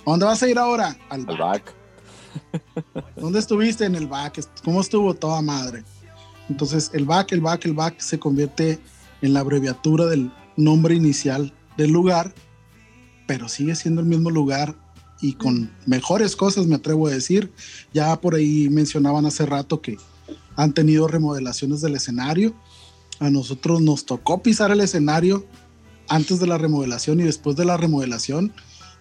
¿A 0.06 0.10
dónde 0.10 0.26
vas 0.26 0.42
a 0.42 0.48
ir 0.48 0.58
ahora? 0.58 0.96
Al 1.10 1.24
back. 1.26 1.38
back. 1.38 1.74
¿Dónde 3.16 3.38
estuviste 3.38 3.84
en 3.84 3.94
el 3.94 4.06
back? 4.06 4.40
¿Cómo 4.64 4.80
estuvo 4.80 5.14
toda 5.14 5.42
madre? 5.42 5.84
Entonces, 6.48 6.90
el 6.94 7.04
back, 7.04 7.32
el 7.32 7.40
back, 7.40 7.64
el 7.66 7.74
back 7.74 7.98
se 8.00 8.18
convierte 8.18 8.78
en 9.22 9.34
la 9.34 9.40
abreviatura 9.40 10.06
del 10.06 10.30
nombre 10.56 10.94
inicial 10.94 11.52
del 11.76 11.90
lugar, 11.90 12.34
pero 13.26 13.48
sigue 13.48 13.74
siendo 13.74 14.00
el 14.00 14.06
mismo 14.06 14.30
lugar 14.30 14.74
y 15.20 15.34
con 15.34 15.70
mejores 15.86 16.36
cosas, 16.36 16.66
me 16.66 16.76
atrevo 16.76 17.08
a 17.08 17.10
decir. 17.10 17.52
Ya 17.92 18.20
por 18.20 18.34
ahí 18.34 18.68
mencionaban 18.70 19.26
hace 19.26 19.46
rato 19.46 19.80
que 19.80 19.96
han 20.56 20.72
tenido 20.72 21.08
remodelaciones 21.08 21.80
del 21.80 21.96
escenario. 21.96 22.54
A 23.20 23.30
nosotros 23.30 23.80
nos 23.80 24.06
tocó 24.06 24.42
pisar 24.42 24.70
el 24.70 24.80
escenario 24.80 25.44
antes 26.08 26.40
de 26.40 26.46
la 26.46 26.58
remodelación 26.58 27.20
y 27.20 27.24
después 27.24 27.56
de 27.56 27.64
la 27.64 27.76
remodelación. 27.76 28.52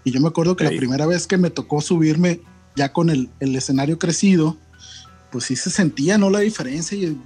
Y 0.03 0.11
yo 0.11 0.21
me 0.21 0.27
acuerdo 0.27 0.55
que 0.55 0.63
la 0.63 0.69
primera 0.71 1.05
vez 1.05 1.27
que 1.27 1.37
me 1.37 1.49
tocó 1.49 1.81
subirme 1.81 2.41
ya 2.77 2.93
con 2.93 3.09
el, 3.09 3.29
el 3.41 3.53
escenario 3.55 3.99
crecido, 3.99 4.55
pues 5.31 5.43
sí 5.45 5.55
se 5.57 5.69
sentía, 5.69 6.17
¿no? 6.17 6.29
La 6.29 6.39
diferencia. 6.39 6.97
y- 6.97 7.17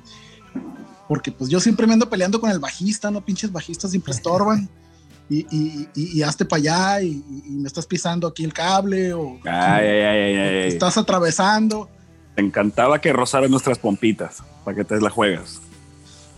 porque 1.07 1.31
pues 1.31 1.49
yo 1.51 1.59
siempre 1.59 1.85
me 1.87 1.93
ando 1.93 2.09
peleando 2.09 2.39
con 2.39 2.49
el 2.49 2.59
bajista, 2.59 3.11
¿no? 3.11 3.19
Pinches 3.23 3.51
bajistas 3.51 3.91
siempre 3.91 4.13
estorban. 4.15 4.69
Y, 5.29 5.39
y, 5.49 5.87
y, 5.95 6.17
y 6.19 6.23
hazte 6.23 6.43
para 6.43 6.57
allá 6.59 7.01
y, 7.03 7.23
y 7.45 7.51
me 7.51 7.67
estás 7.67 7.85
pisando 7.85 8.27
aquí 8.27 8.43
el 8.43 8.53
cable 8.53 9.13
o 9.13 9.39
Ay, 9.45 9.87
ay, 9.87 10.01
ay, 10.01 10.35
ay, 10.35 10.35
ay. 10.63 10.67
estás 10.69 10.97
atravesando. 10.97 11.89
Te 12.35 12.41
encantaba 12.41 12.99
que 12.99 13.13
rozaran 13.13 13.49
nuestras 13.51 13.77
pompitas 13.77 14.37
para 14.65 14.75
que 14.75 14.83
te 14.83 14.99
la 14.99 15.09
juegas. 15.09 15.59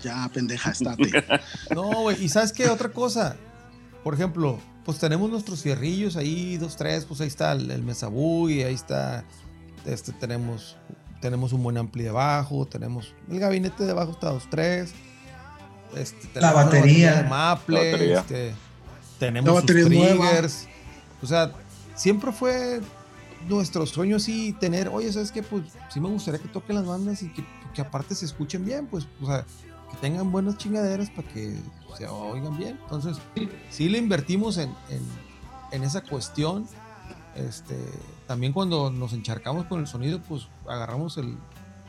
Ya, 0.03 0.29
pendeja, 0.33 0.71
estate. 0.71 1.23
No, 1.73 2.01
güey. 2.01 2.23
¿Y 2.23 2.29
sabes 2.29 2.51
qué? 2.51 2.67
Otra 2.69 2.89
cosa. 2.89 3.35
Por 4.03 4.13
ejemplo, 4.15 4.59
pues 4.85 4.99
tenemos 4.99 5.29
nuestros 5.29 5.61
cierrillos 5.61 6.15
ahí, 6.17 6.57
dos, 6.57 6.75
tres. 6.75 7.05
Pues 7.05 7.21
ahí 7.21 7.27
está 7.27 7.51
el, 7.53 7.69
el 7.71 7.83
Mesabú 7.83 8.49
y 8.49 8.63
ahí 8.63 8.73
está. 8.73 9.23
Este, 9.85 10.11
tenemos, 10.13 10.77
tenemos 11.21 11.53
un 11.53 11.63
buen 11.63 11.77
ampli 11.77 12.03
debajo. 12.03 12.65
Tenemos 12.65 13.13
el 13.29 13.39
gabinete 13.39 13.83
debajo, 13.85 14.11
está 14.11 14.29
dos, 14.31 14.43
tres. 14.49 14.93
Este, 15.95 16.27
tenemos 16.27 16.55
una 16.55 16.63
batería. 16.65 17.15
de 17.23 17.29
Maple. 17.29 17.75
La 17.75 17.91
batería. 17.91 18.19
este, 18.19 18.53
tenemos 19.19 19.47
La 19.53 19.61
sus 19.61 19.61
batería 19.61 19.89
nueva. 20.15 20.29
triggers. 20.29 20.67
O 21.21 21.25
sea, 21.25 21.51
siempre 21.95 22.31
fue 22.31 22.81
nuestro 23.47 23.85
sueño 23.85 24.15
así 24.17 24.53
tener, 24.53 24.87
oye, 24.89 25.11
¿sabes 25.11 25.31
qué? 25.31 25.43
Pues 25.43 25.63
sí 25.89 25.99
me 25.99 26.09
gustaría 26.09 26.39
que 26.39 26.47
toquen 26.49 26.75
las 26.77 26.85
bandas 26.85 27.21
y 27.23 27.31
que, 27.31 27.45
que 27.73 27.81
aparte 27.81 28.15
se 28.15 28.25
escuchen 28.25 28.63
bien, 28.65 28.87
pues, 28.87 29.05
o 29.21 29.25
sea, 29.25 29.45
que 29.93 29.97
tengan 30.01 30.31
buenas 30.31 30.57
chingaderas 30.57 31.09
para 31.09 31.27
que 31.29 31.57
se 31.97 32.07
oigan 32.07 32.57
bien. 32.57 32.79
Entonces, 32.83 33.17
sí 33.69 33.89
le 33.89 33.97
invertimos 33.97 34.57
en, 34.57 34.69
en, 34.89 35.01
en 35.71 35.83
esa 35.83 36.01
cuestión. 36.01 36.67
Este, 37.35 37.75
también 38.27 38.53
cuando 38.53 38.91
nos 38.91 39.13
encharcamos 39.13 39.65
con 39.65 39.79
el 39.79 39.87
sonido, 39.87 40.21
pues 40.21 40.47
agarramos 40.67 41.17
el, 41.17 41.37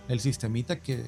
el 0.09 0.21
sistemita 0.21 0.81
que 0.81 1.05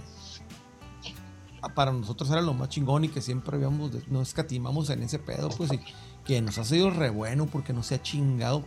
para 1.74 1.90
nosotros 1.92 2.30
era 2.30 2.42
lo 2.42 2.54
más 2.54 2.68
chingón 2.68 3.04
y 3.04 3.08
que 3.08 3.20
siempre 3.20 3.56
habíamos, 3.56 3.92
de- 3.92 4.02
no 4.08 4.22
escatimamos 4.22 4.88
en 4.90 5.02
ese 5.02 5.18
pedo, 5.18 5.48
pues, 5.48 5.72
y 5.72 5.80
que 6.24 6.40
nos 6.40 6.58
ha 6.58 6.64
sido 6.64 6.90
re 6.90 7.10
bueno 7.10 7.46
porque 7.46 7.72
no 7.72 7.82
se 7.82 7.96
ha 7.96 8.02
chingado. 8.02 8.62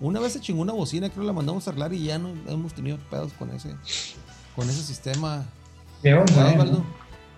Una 0.00 0.18
vez 0.18 0.32
se 0.32 0.40
chingó 0.40 0.62
una 0.62 0.72
bocina, 0.72 1.08
creo 1.08 1.20
que 1.22 1.26
la 1.26 1.32
mandamos 1.32 1.66
a 1.66 1.70
arreglar 1.70 1.92
y 1.92 2.04
ya 2.04 2.18
no 2.18 2.30
hemos 2.48 2.74
tenido 2.74 2.98
pedos 3.10 3.32
con 3.34 3.50
ese, 3.50 3.76
con 4.56 4.68
ese 4.68 4.82
sistema. 4.82 5.44
Qué 6.02 6.14
¿Verdad, 6.14 6.56
bueno. 6.56 6.84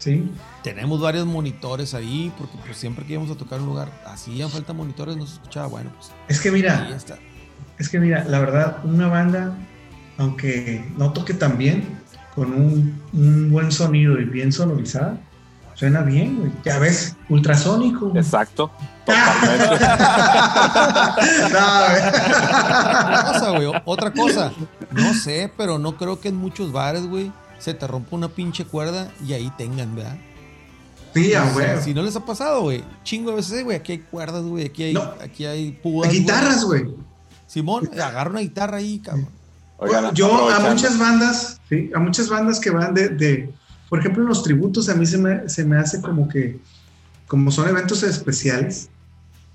Sí. 0.04 0.30
Tenemos 0.62 1.00
varios 1.00 1.24
monitores 1.26 1.94
ahí, 1.94 2.30
porque 2.36 2.58
pues 2.64 2.76
siempre 2.76 3.06
que 3.06 3.14
íbamos 3.14 3.30
a 3.30 3.36
tocar 3.36 3.58
un 3.60 3.66
lugar, 3.66 3.90
hacían 4.06 4.50
falta 4.50 4.74
monitores, 4.74 5.16
no 5.16 5.26
se 5.26 5.34
escuchaba 5.34 5.66
bueno, 5.66 5.90
pues 5.96 6.12
Es 6.28 6.40
que 6.42 6.48
ahí 6.50 6.54
mira, 6.54 6.90
está. 6.94 7.16
es 7.78 7.88
que 7.88 7.98
mira, 7.98 8.22
la 8.24 8.38
verdad, 8.38 8.78
una 8.84 9.08
banda, 9.08 9.56
aunque 10.18 10.84
no 10.98 11.12
toque 11.12 11.32
tan 11.32 11.56
bien, 11.56 11.98
con 12.34 12.52
un, 12.52 13.00
un 13.14 13.50
buen 13.50 13.72
sonido 13.72 14.20
y 14.20 14.24
bien 14.24 14.52
sonorizada, 14.52 15.16
suena 15.74 16.02
bien, 16.02 16.36
güey. 16.38 16.52
Ya 16.64 16.78
ves, 16.78 17.16
ultrasónico. 17.30 18.08
güey. 18.10 18.22
Exacto. 18.22 18.70
Totalmente. 19.06 19.84
No, 21.52 21.80
güey. 21.88 22.02
Otra 23.06 23.22
cosa, 23.32 23.50
güey. 23.50 23.72
Otra 23.84 24.10
cosa. 24.12 24.52
No 24.90 25.14
sé, 25.14 25.50
pero 25.56 25.78
no 25.78 25.96
creo 25.96 26.20
que 26.20 26.28
en 26.28 26.36
muchos 26.36 26.72
bares, 26.72 27.06
güey, 27.06 27.32
se 27.58 27.74
te 27.74 27.86
rompa 27.86 28.16
una 28.16 28.28
pinche 28.28 28.64
cuerda 28.64 29.10
y 29.26 29.32
ahí 29.32 29.50
tengan, 29.56 29.94
¿verdad? 29.94 30.16
Sí, 31.14 31.32
a 31.34 31.42
O 31.44 31.46
sea, 31.46 31.54
huevo. 31.56 31.82
Si 31.82 31.94
no 31.94 32.02
les 32.02 32.16
ha 32.16 32.24
pasado, 32.24 32.62
güey. 32.62 32.82
Chingo 33.04 33.30
de 33.30 33.36
veces, 33.36 33.60
eh, 33.60 33.62
güey. 33.62 33.76
Aquí 33.76 33.92
hay 33.92 33.98
cuerdas, 33.98 34.42
güey. 34.42 34.66
Aquí 34.66 34.82
hay, 34.84 34.94
No. 34.94 35.02
aquí 35.22 35.44
hay 35.44 35.72
púas. 35.72 36.08
güey. 36.08 36.20
Guitarras, 36.20 36.64
güey. 36.64 36.86
Simón, 37.46 37.88
agarra 37.92 38.30
una 38.30 38.40
guitarra 38.40 38.78
ahí, 38.78 38.98
cabrón. 38.98 39.28
Oigan, 39.76 40.14
yo 40.14 40.50
a 40.50 40.58
muchas 40.70 40.98
bandas, 40.98 41.60
sí, 41.68 41.90
a 41.94 41.98
muchas 41.98 42.28
bandas 42.28 42.58
que 42.60 42.70
van 42.70 42.94
de, 42.94 43.08
de- 43.10 43.52
por 43.88 43.98
ejemplo, 44.00 44.22
en 44.22 44.28
los 44.28 44.42
tributos 44.42 44.88
a 44.88 44.94
mí 44.94 45.04
se 45.06 45.18
me, 45.18 45.48
se 45.48 45.64
me 45.64 45.76
hace 45.76 46.00
como 46.00 46.28
que, 46.28 46.58
como 47.28 47.50
son 47.50 47.68
eventos 47.68 48.02
especiales, 48.02 48.88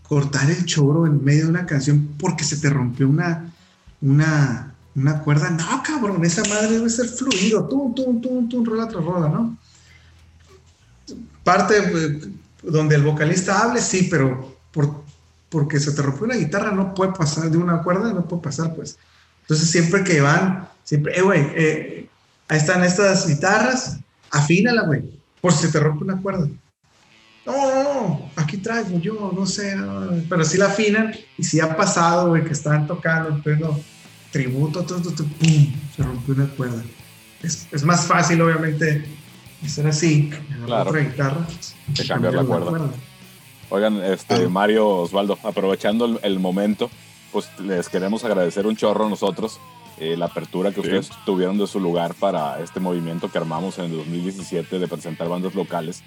cortar 0.07 0.49
el 0.49 0.65
choro 0.65 1.05
en 1.07 1.23
medio 1.23 1.45
de 1.45 1.49
una 1.49 1.65
canción 1.65 2.09
porque 2.19 2.43
se 2.43 2.57
te 2.57 2.69
rompió 2.69 3.07
una, 3.09 3.51
una, 4.01 4.75
una 4.99 5.21
cuerda. 5.21 5.49
No, 5.49 5.83
cabrón, 5.83 6.23
esa 6.25 6.43
madre 6.43 6.69
debe 6.69 6.89
ser 6.89 7.07
fluido, 7.07 7.67
tum, 7.67 7.93
tum, 7.95 8.21
tum, 8.21 8.49
tum, 8.49 8.65
rola 8.65 8.87
tras 8.87 9.03
rola, 9.03 9.29
¿no? 9.29 9.57
Parte 11.43 11.77
eh, 11.77 12.21
donde 12.63 12.95
el 12.95 13.03
vocalista 13.03 13.61
hable, 13.61 13.81
sí, 13.81 14.07
pero 14.09 14.57
por, 14.71 15.03
porque 15.49 15.79
se 15.79 15.91
te 15.91 16.01
rompió 16.01 16.25
una 16.25 16.35
guitarra 16.35 16.71
no 16.71 16.93
puede 16.93 17.13
pasar, 17.13 17.49
de 17.49 17.57
una 17.57 17.81
cuerda 17.81 18.13
no 18.13 18.25
puede 18.25 18.41
pasar, 18.41 18.75
pues. 18.75 18.97
Entonces 19.41 19.69
siempre 19.69 20.03
que 20.03 20.21
van, 20.21 20.67
siempre, 20.83 21.17
eh, 21.17 21.21
güey, 21.21 21.41
eh, 21.55 22.09
ahí 22.47 22.57
están 22.57 22.83
estas 22.83 23.27
guitarras, 23.27 23.97
afínala, 24.31 24.83
güey, 24.83 25.03
por 25.41 25.53
si 25.53 25.71
te 25.71 25.79
rompe 25.79 26.03
una 26.03 26.21
cuerda. 26.21 26.47
No, 27.45 27.53
no, 27.53 27.83
no, 27.83 28.31
aquí 28.35 28.57
traigo 28.57 28.99
yo, 28.99 29.31
no 29.35 29.45
sé, 29.45 29.75
no, 29.75 30.09
pero 30.29 30.45
sí 30.45 30.57
la 30.57 30.67
afinan 30.67 31.15
y 31.37 31.43
si 31.43 31.59
ha 31.59 31.75
pasado, 31.75 32.29
güey, 32.29 32.43
que 32.43 32.53
están 32.53 32.85
tocando 32.85 33.29
en 33.29 33.41
pleno 33.41 33.79
tributo, 34.31 34.83
todo, 34.83 35.01
todo, 35.01 35.13
todo, 35.13 35.27
pum, 35.27 35.73
se 35.95 36.03
rompió 36.03 36.33
una 36.35 36.47
cuerda. 36.47 36.83
Es, 37.41 37.67
es 37.71 37.83
más 37.83 38.05
fácil, 38.05 38.41
obviamente, 38.41 39.05
hacer 39.63 39.87
así, 39.87 40.29
Claro. 40.65 40.89
otra 40.89 41.01
guitarra, 41.01 41.47
De 41.87 42.07
cambiar 42.07 42.33
la 42.33 42.43
cuerda. 42.43 42.89
Oigan, 43.69 44.03
este, 44.03 44.47
Mario 44.47 44.87
Osvaldo, 44.87 45.37
aprovechando 45.43 46.05
el, 46.05 46.19
el 46.23 46.39
momento, 46.39 46.89
pues 47.31 47.47
les 47.59 47.87
queremos 47.89 48.23
agradecer 48.23 48.65
un 48.65 48.75
chorro 48.75 49.05
a 49.05 49.09
nosotros 49.09 49.59
eh, 49.99 50.15
la 50.15 50.25
apertura 50.27 50.71
que 50.71 50.79
ustedes 50.79 51.09
tuvieron 51.25 51.57
de 51.57 51.67
su 51.67 51.77
lugar 51.77 52.13
para 52.15 52.61
este 52.61 52.79
movimiento 52.79 53.29
que 53.29 53.37
armamos 53.37 53.77
en 53.79 53.85
el 53.85 53.97
2017 53.97 54.79
de 54.79 54.87
presentar 54.87 55.27
bandas 55.27 55.53
locales, 55.55 56.03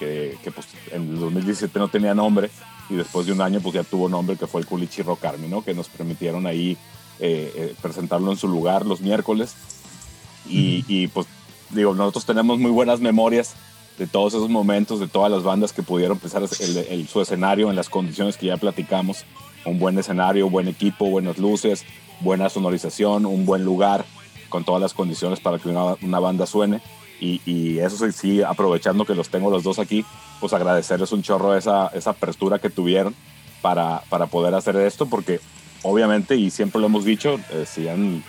que, 0.00 0.36
que, 0.42 0.50
pues 0.50 0.66
en 0.90 1.02
el 1.10 1.20
2017 1.20 1.78
no 1.78 1.86
tenía 1.88 2.14
nombre 2.16 2.50
y 2.90 2.96
después 2.96 3.26
de 3.26 3.32
un 3.32 3.40
año 3.40 3.60
pues 3.60 3.74
ya 3.76 3.84
tuvo 3.84 4.08
nombre 4.08 4.36
que 4.36 4.48
fue 4.48 4.60
el 4.60 4.66
Culichi 4.66 5.02
Rock 5.02 5.24
Army, 5.24 5.46
¿no? 5.46 5.62
Que 5.62 5.72
nos 5.72 5.88
permitieron 5.88 6.46
ahí 6.48 6.76
eh, 7.20 7.52
eh, 7.56 7.74
presentarlo 7.82 8.30
en 8.30 8.36
su 8.38 8.48
lugar 8.48 8.86
los 8.86 9.00
miércoles 9.00 9.54
y, 10.48 10.84
y, 10.88 11.08
pues 11.08 11.26
digo, 11.70 11.94
nosotros 11.94 12.24
tenemos 12.24 12.58
muy 12.58 12.70
buenas 12.70 13.00
memorias 13.00 13.54
de 13.98 14.06
todos 14.06 14.34
esos 14.34 14.48
momentos, 14.48 15.00
de 15.00 15.08
todas 15.08 15.30
las 15.30 15.42
bandas 15.42 15.72
que 15.72 15.82
pudieron 15.82 16.18
pisar 16.18 16.42
el- 16.60 16.76
el- 16.78 17.08
su 17.08 17.20
escenario 17.20 17.68
en 17.70 17.76
las 17.76 17.88
condiciones 17.88 18.36
que 18.36 18.46
ya 18.46 18.56
platicamos. 18.56 19.24
Un 19.66 19.78
buen 19.78 19.98
escenario, 19.98 20.48
buen 20.48 20.68
equipo, 20.68 21.06
buenas 21.10 21.36
luces, 21.38 21.84
buena 22.20 22.48
sonorización, 22.48 23.26
un 23.26 23.44
buen 23.44 23.64
lugar, 23.64 24.04
con 24.48 24.64
todas 24.64 24.80
las 24.80 24.94
condiciones 24.94 25.40
para 25.40 25.58
que 25.58 25.68
una, 25.68 25.96
una 26.00 26.20
banda 26.20 26.46
suene. 26.46 26.80
Y, 27.20 27.42
y 27.44 27.80
eso 27.80 27.96
sí, 28.06 28.12
sí, 28.12 28.42
aprovechando 28.42 29.04
que 29.04 29.16
los 29.16 29.28
tengo 29.28 29.50
los 29.50 29.64
dos 29.64 29.80
aquí, 29.80 30.04
pues 30.40 30.52
agradecerles 30.52 31.10
un 31.12 31.22
chorro 31.22 31.56
esa, 31.56 31.88
esa 31.88 32.10
apertura 32.10 32.60
que 32.60 32.70
tuvieron 32.70 33.14
para, 33.60 34.02
para 34.08 34.26
poder 34.26 34.54
hacer 34.54 34.76
esto, 34.76 35.06
porque 35.06 35.40
obviamente, 35.82 36.36
y 36.36 36.50
siempre 36.50 36.80
lo 36.80 36.86
hemos 36.86 37.04
dicho, 37.04 37.38
eh, 37.50 37.64
si, 37.66 37.88
han, 37.88 38.22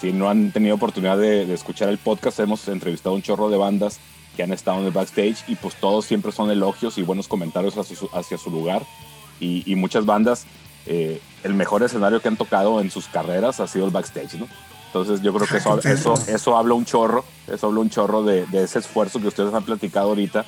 si 0.00 0.12
no 0.12 0.28
han 0.28 0.52
tenido 0.52 0.74
oportunidad 0.74 1.18
de, 1.18 1.46
de 1.46 1.54
escuchar 1.54 1.88
el 1.88 1.98
podcast, 1.98 2.38
hemos 2.40 2.66
entrevistado 2.68 3.14
un 3.14 3.22
chorro 3.22 3.48
de 3.50 3.56
bandas 3.56 3.98
que 4.36 4.42
han 4.42 4.52
estado 4.52 4.78
en 4.80 4.86
el 4.86 4.92
backstage 4.92 5.44
y 5.48 5.56
pues 5.56 5.74
todos 5.74 6.06
siempre 6.06 6.32
son 6.32 6.50
elogios 6.50 6.96
y 6.98 7.02
buenos 7.02 7.28
comentarios 7.28 7.76
hacia 7.76 7.96
su, 7.96 8.08
hacia 8.14 8.38
su 8.38 8.50
lugar. 8.50 8.82
Y, 9.40 9.62
y 9.70 9.74
muchas 9.74 10.06
bandas, 10.06 10.46
eh, 10.86 11.20
el 11.42 11.54
mejor 11.54 11.82
escenario 11.82 12.20
que 12.22 12.28
han 12.28 12.36
tocado 12.36 12.80
en 12.80 12.90
sus 12.90 13.06
carreras 13.06 13.60
ha 13.60 13.66
sido 13.66 13.84
el 13.84 13.90
backstage, 13.90 14.34
¿no? 14.34 14.48
Entonces 14.86 15.22
yo 15.22 15.32
creo 15.34 15.46
que 15.48 15.56
eso, 15.56 15.70
eso, 15.88 16.14
eso 16.28 16.56
habla 16.56 16.74
un 16.74 16.84
chorro, 16.84 17.24
eso 17.50 17.66
habla 17.66 17.80
un 17.80 17.88
chorro 17.90 18.22
de, 18.22 18.44
de 18.46 18.62
ese 18.64 18.78
esfuerzo 18.78 19.20
que 19.20 19.28
ustedes 19.28 19.52
han 19.54 19.64
platicado 19.64 20.08
ahorita 20.10 20.44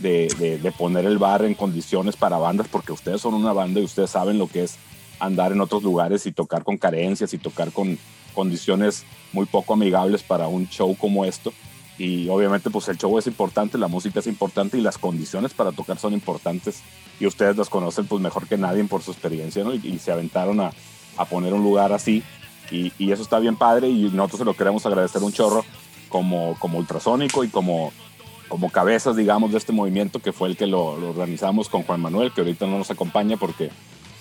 de, 0.00 0.26
de- 0.38 0.58
de 0.58 0.72
poner 0.72 1.04
el 1.06 1.18
bar 1.18 1.44
en 1.44 1.54
condiciones 1.54 2.16
para 2.16 2.36
bandas, 2.36 2.66
porque 2.68 2.92
ustedes 2.92 3.20
son 3.20 3.34
una 3.34 3.52
banda 3.52 3.80
y 3.80 3.84
ustedes 3.84 4.10
saben 4.10 4.36
lo 4.38 4.48
que 4.48 4.64
es 4.64 4.76
andar 5.20 5.52
en 5.52 5.60
otros 5.60 5.82
lugares 5.82 6.26
y 6.26 6.32
tocar 6.32 6.64
con 6.64 6.76
carencias 6.76 7.34
y 7.34 7.38
tocar 7.38 7.72
con 7.72 7.98
condiciones 8.34 9.04
muy 9.32 9.46
poco 9.46 9.74
amigables 9.74 10.22
para 10.22 10.48
un 10.48 10.68
show 10.68 10.96
como 10.96 11.24
esto. 11.24 11.52
Y 11.96 12.28
obviamente 12.28 12.70
pues 12.70 12.88
el 12.88 12.98
show 12.98 13.16
es 13.18 13.26
importante, 13.28 13.78
la 13.78 13.86
música 13.86 14.18
es 14.18 14.26
importante 14.26 14.76
y 14.76 14.80
las 14.80 14.98
condiciones 14.98 15.54
para 15.54 15.70
tocar 15.70 15.98
son 15.98 16.12
importantes 16.12 16.82
y 17.20 17.26
ustedes 17.26 17.56
las 17.56 17.68
conocen 17.68 18.06
pues 18.06 18.20
mejor 18.20 18.48
que 18.48 18.58
nadie 18.58 18.82
por 18.84 19.02
su 19.02 19.12
experiencia, 19.12 19.62
¿no? 19.62 19.74
Y, 19.74 19.80
y 19.84 19.98
se 20.00 20.10
aventaron 20.10 20.60
a, 20.60 20.72
a 21.16 21.24
poner 21.24 21.54
un 21.54 21.62
lugar 21.62 21.92
así 21.92 22.24
y, 22.70 22.92
y 22.98 23.12
eso 23.12 23.22
está 23.22 23.38
bien 23.38 23.56
padre 23.56 23.88
y 23.88 24.10
nosotros 24.10 24.40
se 24.40 24.44
lo 24.44 24.54
queremos 24.54 24.84
agradecer 24.86 25.22
un 25.22 25.32
chorro 25.32 25.64
como, 26.08 26.56
como 26.58 26.78
ultrasónico 26.78 27.44
y 27.44 27.48
como, 27.48 27.92
como 28.48 28.70
cabezas, 28.70 29.16
digamos, 29.16 29.52
de 29.52 29.58
este 29.58 29.72
movimiento 29.72 30.20
que 30.20 30.32
fue 30.32 30.48
el 30.48 30.56
que 30.56 30.66
lo, 30.66 30.96
lo 30.96 31.10
organizamos 31.10 31.68
con 31.68 31.82
Juan 31.82 32.00
Manuel, 32.00 32.32
que 32.32 32.40
ahorita 32.40 32.66
no 32.66 32.78
nos 32.78 32.90
acompaña 32.90 33.36
porque 33.36 33.70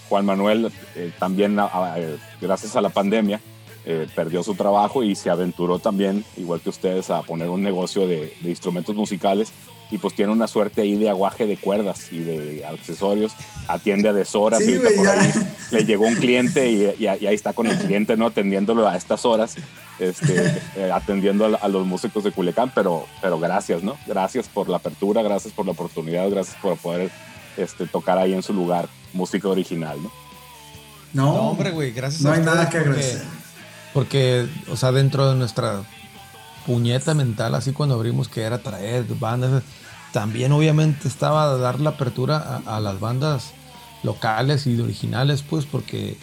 Juan 0.10 0.26
Manuel 0.26 0.72
eh, 0.96 1.12
también, 1.20 1.58
eh, 1.60 2.18
gracias 2.42 2.76
a 2.76 2.82
la 2.82 2.90
pandemia, 2.90 3.40
eh, 3.86 4.08
perdió 4.16 4.44
su 4.44 4.56
trabajo 4.56 5.04
y 5.04 5.16
se 5.16 5.30
aventuró 5.30 5.80
también, 5.80 6.24
igual 6.38 6.62
que 6.62 6.70
ustedes, 6.70 7.10
a 7.10 7.22
poner 7.22 7.50
un 7.50 7.62
negocio 7.64 8.08
de, 8.08 8.34
de 8.42 8.50
instrumentos 8.50 8.96
musicales 8.96 9.52
y 9.92 9.98
pues 9.98 10.16
tiene 10.16 10.32
una 10.32 10.48
suerte 10.48 10.82
ahí 10.82 10.96
de 10.96 11.10
aguaje 11.10 11.46
de 11.46 11.58
cuerdas 11.58 12.12
y 12.12 12.20
de 12.20 12.66
accesorios, 12.66 13.34
atiende 13.68 14.10
a 14.10 14.14
deshoras 14.14 14.64
Sí, 14.64 14.72
y 14.76 14.96
por 14.98 15.08
ahí 15.08 15.32
le 15.72 15.86
llegó 15.86 16.08
un 16.08 16.16
cliente 16.16 16.72
y, 16.72 16.84
y- 16.98 17.04
y 17.04 17.08
ahí 17.28 17.36
está 17.36 17.54
con 17.54 17.68
el 17.68 17.78
cliente, 17.78 18.16
¿no? 18.18 18.28
Atendiéndolo 18.28 18.88
a 18.88 18.96
estas 18.96 19.26
horas, 19.26 19.56
este, 20.00 20.62
eh, 20.78 20.90
atendiendo 20.92 21.46
a, 21.46 21.58
a 21.58 21.68
los 21.68 21.86
músicos 21.86 22.24
de 22.24 22.32
Culiacán, 22.32 22.72
pero, 22.74 23.06
pero 23.22 23.38
gracias, 23.40 23.84
¿no? 23.84 23.96
Gracias 24.08 24.48
por 24.48 24.70
la 24.70 24.78
apertura, 24.78 25.22
gracias 25.22 25.54
por 25.54 25.66
la 25.66 25.74
oportunidad, 25.74 26.28
gracias 26.30 26.56
por 26.62 26.78
poder 26.78 27.12
este, 27.58 27.86
tocar 27.88 28.18
ahí 28.18 28.34
en 28.34 28.44
su 28.44 28.54
lugar 28.54 28.88
música 29.14 29.48
original, 29.48 30.02
¿no? 30.02 30.12
No, 31.14 31.26
No, 31.26 31.42
hombre, 31.50 31.72
güey, 31.72 31.92
gracias 31.92 32.22
no 32.24 32.32
a 32.32 32.34
hay 32.36 32.42
nada 32.42 32.70
que 32.70 32.78
porque- 32.80 32.90
agradecer. 32.92 33.24
Porque, 33.94 34.48
o 34.72 34.76
sea, 34.76 34.92
dentro 34.92 35.30
de 35.30 35.36
nuestra 35.36 35.84
puñeta 36.66 37.14
mental, 37.14 37.54
así 37.54 37.72
cuando 37.74 37.94
abrimos 37.96 38.28
que 38.28 38.42
era 38.42 38.58
traer 38.64 39.06
bandas, 39.20 39.62
también 40.12 40.52
obviamente 40.52 41.08
estaba 41.08 41.56
dar 41.58 41.80
la 41.80 41.92
apertura 41.92 42.62
a, 42.66 42.78
a 42.78 42.80
las 42.80 43.00
bandas 43.00 43.52
locales 44.02 44.66
y 44.66 44.80
originales, 44.80 45.44
pues, 45.48 45.66
porque 45.66 46.18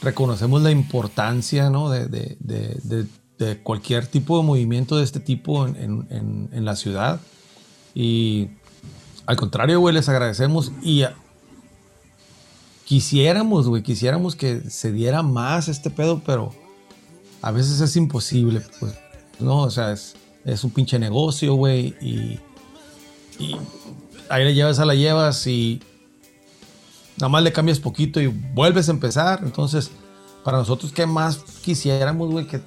reconocemos 0.00 0.62
la 0.62 0.70
importancia, 0.70 1.68
¿no? 1.70 1.90
De, 1.90 2.06
de- 2.06 2.36
de- 2.40 2.78
de- 2.82 3.06
de 3.38 3.58
cualquier 3.62 4.06
tipo 4.06 4.38
de 4.38 4.44
movimiento 4.44 4.96
de 4.96 5.04
este 5.04 5.20
tipo 5.20 5.66
en, 5.66 5.76
en- 5.76 6.06
en- 6.10 6.48
en 6.52 6.64
la 6.64 6.76
ciudad. 6.76 7.20
Y 7.94 8.48
al 9.26 9.36
contrario, 9.36 9.80
güey, 9.80 9.94
les 9.94 10.08
agradecemos 10.08 10.72
y 10.82 11.02
a- 11.02 11.14
quisiéramos, 12.84 13.68
güey, 13.68 13.82
quisiéramos 13.82 14.36
que 14.36 14.68
se 14.70 14.92
diera 14.92 15.22
más 15.22 15.68
este 15.68 15.90
pedo, 15.90 16.20
pero 16.24 16.52
a 17.42 17.50
veces 17.50 17.80
es 17.80 17.96
imposible, 17.96 18.62
pues, 18.80 18.94
¿no? 19.40 19.58
O 19.62 19.70
sea, 19.70 19.92
es, 19.92 20.14
es 20.44 20.64
un 20.64 20.70
pinche 20.70 20.98
negocio, 20.98 21.54
güey, 21.54 21.94
y, 22.00 22.38
y 23.38 23.56
ahí 24.28 24.44
le 24.44 24.54
llevas 24.54 24.78
a 24.78 24.84
la 24.84 24.94
llevas 24.94 25.46
y 25.46 25.80
nada 27.16 27.28
más 27.28 27.42
le 27.42 27.52
cambias 27.52 27.78
poquito 27.78 28.20
y 28.20 28.26
vuelves 28.26 28.88
a 28.88 28.92
empezar. 28.92 29.40
Entonces, 29.42 29.90
para 30.44 30.58
nosotros, 30.58 30.92
¿qué 30.92 31.06
más 31.06 31.38
quisiéramos, 31.62 32.30
güey? 32.30 32.46
Que 32.46 32.60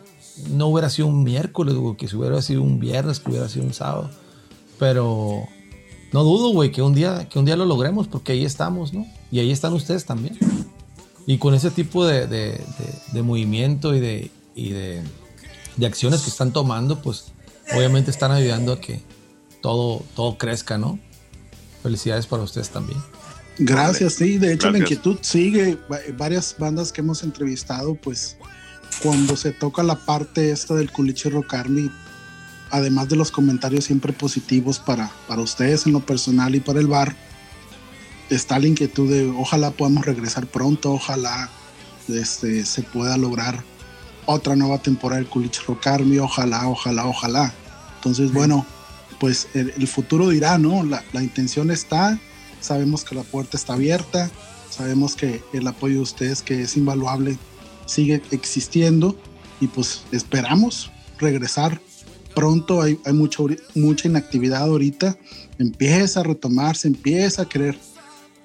no 0.50 0.68
hubiera 0.68 0.90
sido 0.90 1.08
un 1.08 1.24
miércoles, 1.24 1.76
güey, 1.76 1.96
que 1.96 2.08
si 2.08 2.16
hubiera 2.16 2.42
sido 2.42 2.64
un 2.64 2.80
viernes, 2.80 3.20
que 3.20 3.30
hubiera 3.30 3.50
sido 3.50 3.66
un 3.66 3.74
sábado. 3.74 4.10
Pero 4.80 5.44
no 6.18 6.24
dudo, 6.24 6.50
güey, 6.50 6.72
que 6.72 6.82
un 6.82 6.96
día, 6.96 7.30
que 7.30 7.38
un 7.38 7.46
día 7.46 7.56
lo 7.56 7.66
logremos, 7.66 8.08
porque 8.08 8.32
ahí 8.32 8.44
estamos, 8.44 8.92
¿no? 8.92 9.06
Y 9.32 9.38
ahí 9.40 9.52
están 9.52 9.74
ustedes 9.74 10.04
también. 10.06 10.36
Y 11.28 11.38
con 11.38 11.54
ese 11.54 11.70
tipo 11.70 12.08
de, 12.08 12.26
de- 12.26 12.54
de- 12.54 13.00
de 13.14 13.22
movimiento 13.22 13.94
y, 13.94 14.00
de, 14.00 14.32
y 14.56 14.70
de, 14.72 15.04
de 15.76 15.86
acciones 15.86 16.22
que 16.24 16.30
están 16.32 16.52
tomando, 16.52 17.02
pues 17.04 17.26
obviamente 17.76 18.10
están 18.10 18.32
ayudando 18.32 18.74
a 18.74 18.80
que 18.82 19.02
todo, 19.62 20.02
todo 20.16 20.38
crezca, 20.40 20.78
¿no? 20.80 20.98
Felicidades 21.84 22.26
para 22.26 22.42
ustedes 22.42 22.70
también. 22.70 22.98
Gracias, 23.60 24.14
sí. 24.14 24.38
De 24.40 24.54
hecho, 24.54 24.72
la 24.72 24.80
Gracias. 24.80 24.98
inquietud 25.00 25.20
sigue. 25.22 25.78
Va- 25.92 26.00
Varias 26.18 26.56
bandas 26.58 26.92
que 26.92 27.02
hemos 27.02 27.22
entrevistado, 27.24 27.94
pues 27.96 28.38
cuando 29.04 29.36
se 29.36 29.52
toca 29.52 29.84
la 29.84 29.96
parte 29.96 30.50
esta 30.52 30.74
del 30.74 30.92
culiche 30.92 31.30
rock 31.30 31.54
army, 31.54 31.92
además 32.72 33.10
de 33.10 33.16
los 33.16 33.32
comentarios 33.32 33.86
siempre 33.86 34.14
positivos 34.14 34.80
para, 34.80 35.12
para 35.28 35.42
ustedes 35.42 35.86
en 35.86 35.94
lo 35.94 36.02
personal 36.02 36.56
y 36.56 36.60
para 36.60 36.80
el 36.80 36.88
bar, 36.88 37.16
está 38.30 38.60
la 38.60 38.68
inquietud 38.68 39.10
de 39.10 39.30
ojalá 39.30 39.72
podamos 39.72 40.06
regresar 40.06 40.48
pronto, 40.48 40.94
ojalá 40.94 41.50
este, 42.08 42.66
se 42.66 42.84
pueda 42.84 43.18
lograr 43.18 43.64
otra 44.26 44.56
nueva 44.56 44.80
temporada 44.80 45.22
del 45.22 45.30
Culich 45.30 45.66
Rock 45.66 45.88
Army, 45.88 46.20
ojalá, 46.20 46.68
ojalá, 46.68 47.06
ojalá. 47.06 47.54
Entonces, 47.96 48.34
bueno, 48.34 48.66
pues 49.20 49.48
el, 49.54 49.74
el 49.78 49.88
futuro 49.88 50.30
dirá, 50.30 50.58
¿no? 50.58 50.84
La, 50.84 51.04
la 51.14 51.24
intención 51.24 51.72
está, 51.72 52.20
sabemos 52.60 53.04
que 53.04 53.16
la 53.16 53.24
puerta 53.24 53.56
está 53.56 53.74
abierta, 53.74 54.30
sabemos 54.70 55.16
que 55.16 55.42
el 55.54 55.66
apoyo 55.68 55.96
de 55.96 56.02
ustedes, 56.02 56.42
que 56.42 56.62
es 56.62 56.76
invaluable, 56.76 57.38
sigue 57.86 58.22
existiendo 58.32 59.18
y 59.60 59.68
pues 59.68 60.04
esperamos 60.12 60.92
regresar 61.18 61.82
pronto. 62.38 62.84
Hay, 62.84 63.00
hay 63.04 63.14
mucha 63.14 64.08
inactividad 64.08 64.62
ahorita, 64.62 65.18
empieza 65.58 66.20
a 66.20 66.24
retomarse, 66.24 66.88
empieza 66.88 67.42
a 67.42 67.50
querer 67.50 67.76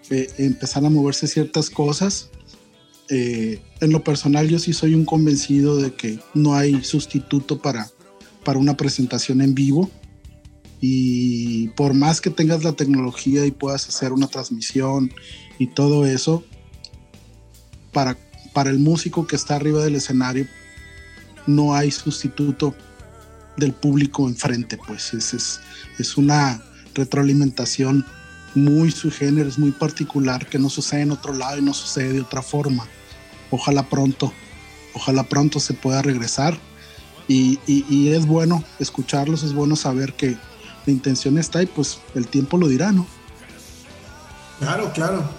eh, 0.09 0.29
empezar 0.39 0.83
a 0.87 0.89
moverse 0.89 1.27
ciertas 1.27 1.69
cosas. 1.69 2.31
Eh, 3.11 3.61
en 3.81 3.93
lo 3.93 4.03
personal 4.03 4.49
yo 4.49 4.59
sí 4.59 4.73
soy 4.73 4.95
un 4.95 5.05
convencido 5.05 5.77
de 5.77 5.93
que 5.93 6.19
no 6.33 6.55
hay 6.55 6.83
sustituto 6.83 7.61
para, 7.61 7.91
para 8.45 8.59
una 8.59 8.79
presentación 8.79 9.43
en 9.43 9.55
vivo 9.55 9.91
y 10.81 11.69
por 11.77 11.93
más 11.93 12.23
que 12.23 12.31
tengas 12.31 12.65
la 12.65 12.73
tecnología 12.73 13.45
y 13.45 13.51
puedas 13.51 13.87
hacer 13.87 14.15
una 14.15 14.27
transmisión 14.27 15.13
y 15.59 15.67
todo 15.67 16.07
eso, 16.07 16.43
para, 17.93 18.17
para 18.55 18.71
el 18.71 18.79
músico 18.79 19.27
que 19.27 19.37
está 19.37 19.57
arriba 19.57 19.85
del 19.85 19.97
escenario 19.97 20.47
no 21.47 21.75
hay 21.75 21.91
sustituto 21.91 22.75
del 23.57 23.73
público 23.73 24.29
enfrente, 24.29 24.79
pues 24.87 25.13
es, 25.15 25.35
es, 25.35 25.61
es 25.99 26.17
una 26.17 26.63
retroalimentación 26.95 28.05
muy 28.55 28.91
sui 28.91 29.11
generis, 29.11 29.59
muy 29.59 29.71
particular, 29.73 30.47
que 30.47 30.59
no 30.59 30.69
sucede 30.69 31.03
en 31.03 31.11
otro 31.11 31.33
lado 31.33 31.59
y 31.59 31.63
no 31.63 31.73
sucede 31.73 32.13
de 32.13 32.21
otra 32.21 32.43
forma. 32.43 32.87
Ojalá 33.51 33.89
pronto, 33.89 34.33
ojalá 34.95 35.25
pronto 35.25 35.61
se 35.61 35.75
pueda 35.75 36.03
regresar. 36.03 36.59
Y, 37.29 37.59
y, 37.67 37.87
y, 37.89 38.09
es 38.09 38.27
bueno 38.27 38.65
escucharlos, 38.81 39.43
es 39.43 39.53
bueno 39.53 39.77
saber 39.77 40.13
que 40.15 40.37
la 40.85 40.93
intención 40.93 41.39
está 41.39 41.63
y 41.63 41.67
pues 41.67 41.99
el 42.15 42.27
tiempo 42.27 42.59
lo 42.59 42.67
dirá, 42.69 42.91
¿no? 42.91 43.07
Claro, 44.59 44.93
claro. 44.93 45.31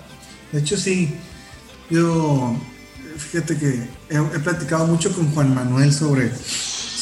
De 0.51 0.59
hecho, 0.59 0.77
sí, 0.77 1.13
yo, 1.89 2.55
fíjate 3.17 3.57
que 3.57 3.89
he, 4.09 4.15
he 4.15 4.39
platicado 4.39 4.87
mucho 4.87 5.13
con 5.13 5.29
Juan 5.33 5.53
Manuel 5.53 5.93
sobre, 5.93 6.31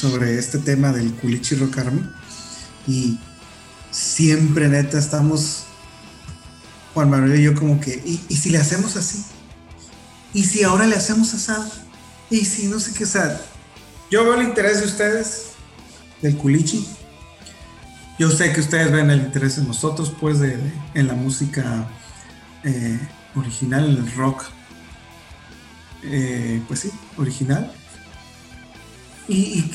sobre 0.02 0.40
este 0.40 0.58
tema 0.58 0.92
del 0.92 1.14
culichi 1.14 1.54
rock 1.54 1.78
army 1.78 2.02
y 2.88 3.20
siempre 3.92 4.68
neta 4.68 4.98
estamos 4.98 5.66
Juan 6.96 7.12
Manuel 7.12 7.40
y 7.40 7.44
yo 7.44 7.54
como 7.54 7.80
que, 7.80 8.02
¿y, 8.04 8.36
si 8.36 8.50
le 8.50 8.58
hacemos 8.58 8.96
así? 8.96 9.24
¿Y 10.34 10.44
si 10.44 10.64
ahora 10.64 10.88
le 10.88 10.96
hacemos 10.96 11.36
asado? 11.36 11.70
¿Y 12.32 12.46
si 12.46 12.68
no 12.68 12.80
sé 12.80 12.94
qué? 12.94 13.06
Sea, 13.06 13.40
yo 14.10 14.24
veo 14.24 14.34
el 14.34 14.48
interés 14.48 14.80
de 14.80 14.88
ustedes, 14.88 15.52
del 16.24 16.36
culichi. 16.36 16.88
Yo 18.18 18.32
sé 18.32 18.52
que 18.54 18.60
ustedes 18.60 18.92
ven 18.92 19.12
el 19.12 19.22
interés 19.22 19.60
en 19.60 19.68
nosotros, 19.68 20.12
pues, 20.20 20.40
de, 20.40 20.58
en 20.96 21.08
la 21.08 21.14
música 21.14 21.88
eh, 22.64 23.00
original, 23.36 23.86
en 23.86 24.04
el 24.04 24.12
rock. 24.16 24.46
Eh, 26.04 26.62
pues 26.68 26.80
sí, 26.80 26.92
original. 27.18 27.72
Y 29.28 29.72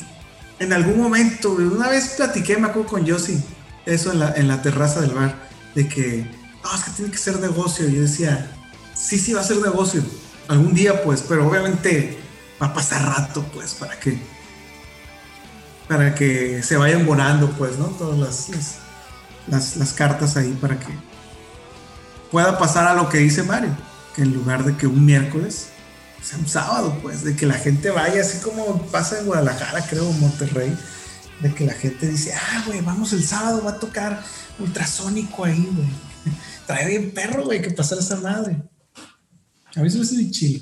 en 0.59 0.73
algún 0.73 0.99
momento, 0.99 1.51
una 1.51 1.89
vez 1.89 2.15
platiqué, 2.17 2.57
me 2.57 2.67
acuerdo 2.67 2.89
con 2.89 3.05
Yossi, 3.05 3.41
eso 3.85 4.11
en 4.11 4.47
la, 4.47 4.61
terraza 4.61 5.01
del 5.01 5.11
bar, 5.11 5.35
de 5.75 5.87
que, 5.87 6.29
no, 6.63 6.75
es 6.75 6.83
que 6.83 6.91
tiene 6.91 7.11
que 7.11 7.17
ser 7.17 7.39
negocio. 7.39 7.87
Y 7.87 7.95
yo 7.95 8.01
decía, 8.01 8.51
sí, 8.93 9.19
sí, 9.19 9.33
va 9.33 9.41
a 9.41 9.43
ser 9.43 9.57
negocio. 9.57 10.03
Algún 10.47 10.73
día, 10.73 11.03
pues, 11.03 11.23
pero 11.27 11.47
obviamente 11.47 12.17
va 12.61 12.67
a 12.67 12.73
pasar 12.73 13.03
rato, 13.05 13.43
pues, 13.53 13.73
para 13.75 13.99
que, 13.99 14.19
para 15.87 16.15
que 16.15 16.63
se 16.63 16.75
vayan 16.77 17.05
volando, 17.05 17.49
pues, 17.51 17.77
¿no? 17.77 17.85
Todas 17.85 18.49
las 19.47 19.93
cartas 19.93 20.37
ahí 20.37 20.57
para 20.59 20.79
que 20.79 20.87
pueda 22.31 22.57
pasar 22.57 22.87
a 22.87 22.93
lo 22.93 23.09
que 23.09 23.19
dice 23.19 23.43
Mario, 23.43 23.75
que 24.15 24.23
en 24.23 24.33
lugar 24.33 24.63
de 24.65 24.75
que 24.75 24.87
un 24.87 25.05
miércoles, 25.05 25.69
sea 26.21 26.37
un 26.39 26.47
sábado, 26.47 26.97
pues, 27.01 27.23
de 27.23 27.35
que 27.35 27.45
la 27.45 27.55
gente 27.55 27.89
vaya, 27.89 28.21
así 28.21 28.39
como 28.39 28.81
pasa 28.87 29.19
en 29.19 29.25
Guadalajara, 29.25 29.85
creo, 29.87 30.11
Monterrey, 30.13 30.75
de 31.41 31.53
que 31.53 31.65
la 31.65 31.73
gente 31.73 32.07
dice, 32.07 32.33
ah, 32.33 32.63
güey, 32.65 32.81
vamos 32.81 33.13
el 33.13 33.23
sábado, 33.23 33.63
va 33.63 33.71
a 33.71 33.79
tocar 33.79 34.23
ultrasónico 34.59 35.45
ahí, 35.45 35.69
güey. 35.73 35.87
Trae 36.67 36.87
bien 36.87 37.11
perro, 37.11 37.43
güey, 37.45 37.61
que 37.61 37.71
pasar 37.71 37.99
esa 37.99 38.17
madre. 38.17 38.57
A 39.75 39.81
mí 39.81 39.89
se 39.89 39.97
me 39.97 40.03
hace 40.03 40.17
de 40.17 40.31
chile. 40.31 40.61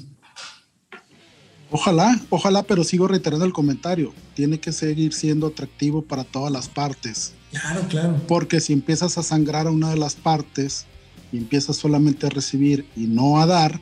Ojalá, 1.72 2.20
ojalá, 2.30 2.64
pero 2.64 2.84
sigo 2.84 3.08
reiterando 3.08 3.46
el 3.46 3.54
comentario. 3.54 4.14
Tiene 4.34 4.60
que 4.60 4.72
seguir 4.72 5.14
siendo 5.14 5.48
atractivo 5.48 6.02
para 6.02 6.24
todas 6.24 6.52
las 6.52 6.70
partes. 6.70 7.34
Claro, 7.52 7.82
claro. 7.90 8.22
Porque 8.28 8.60
si 8.60 8.74
empiezas 8.74 9.18
a 9.18 9.24
sangrar 9.24 9.68
a 9.68 9.72
una 9.72 9.90
de 9.90 9.98
las 9.98 10.16
partes 10.16 10.86
y 11.32 11.38
empiezas 11.38 11.78
solamente 11.78 12.28
a 12.28 12.30
recibir 12.30 12.88
y 12.96 13.08
no 13.08 13.42
a 13.42 13.46
dar, 13.46 13.82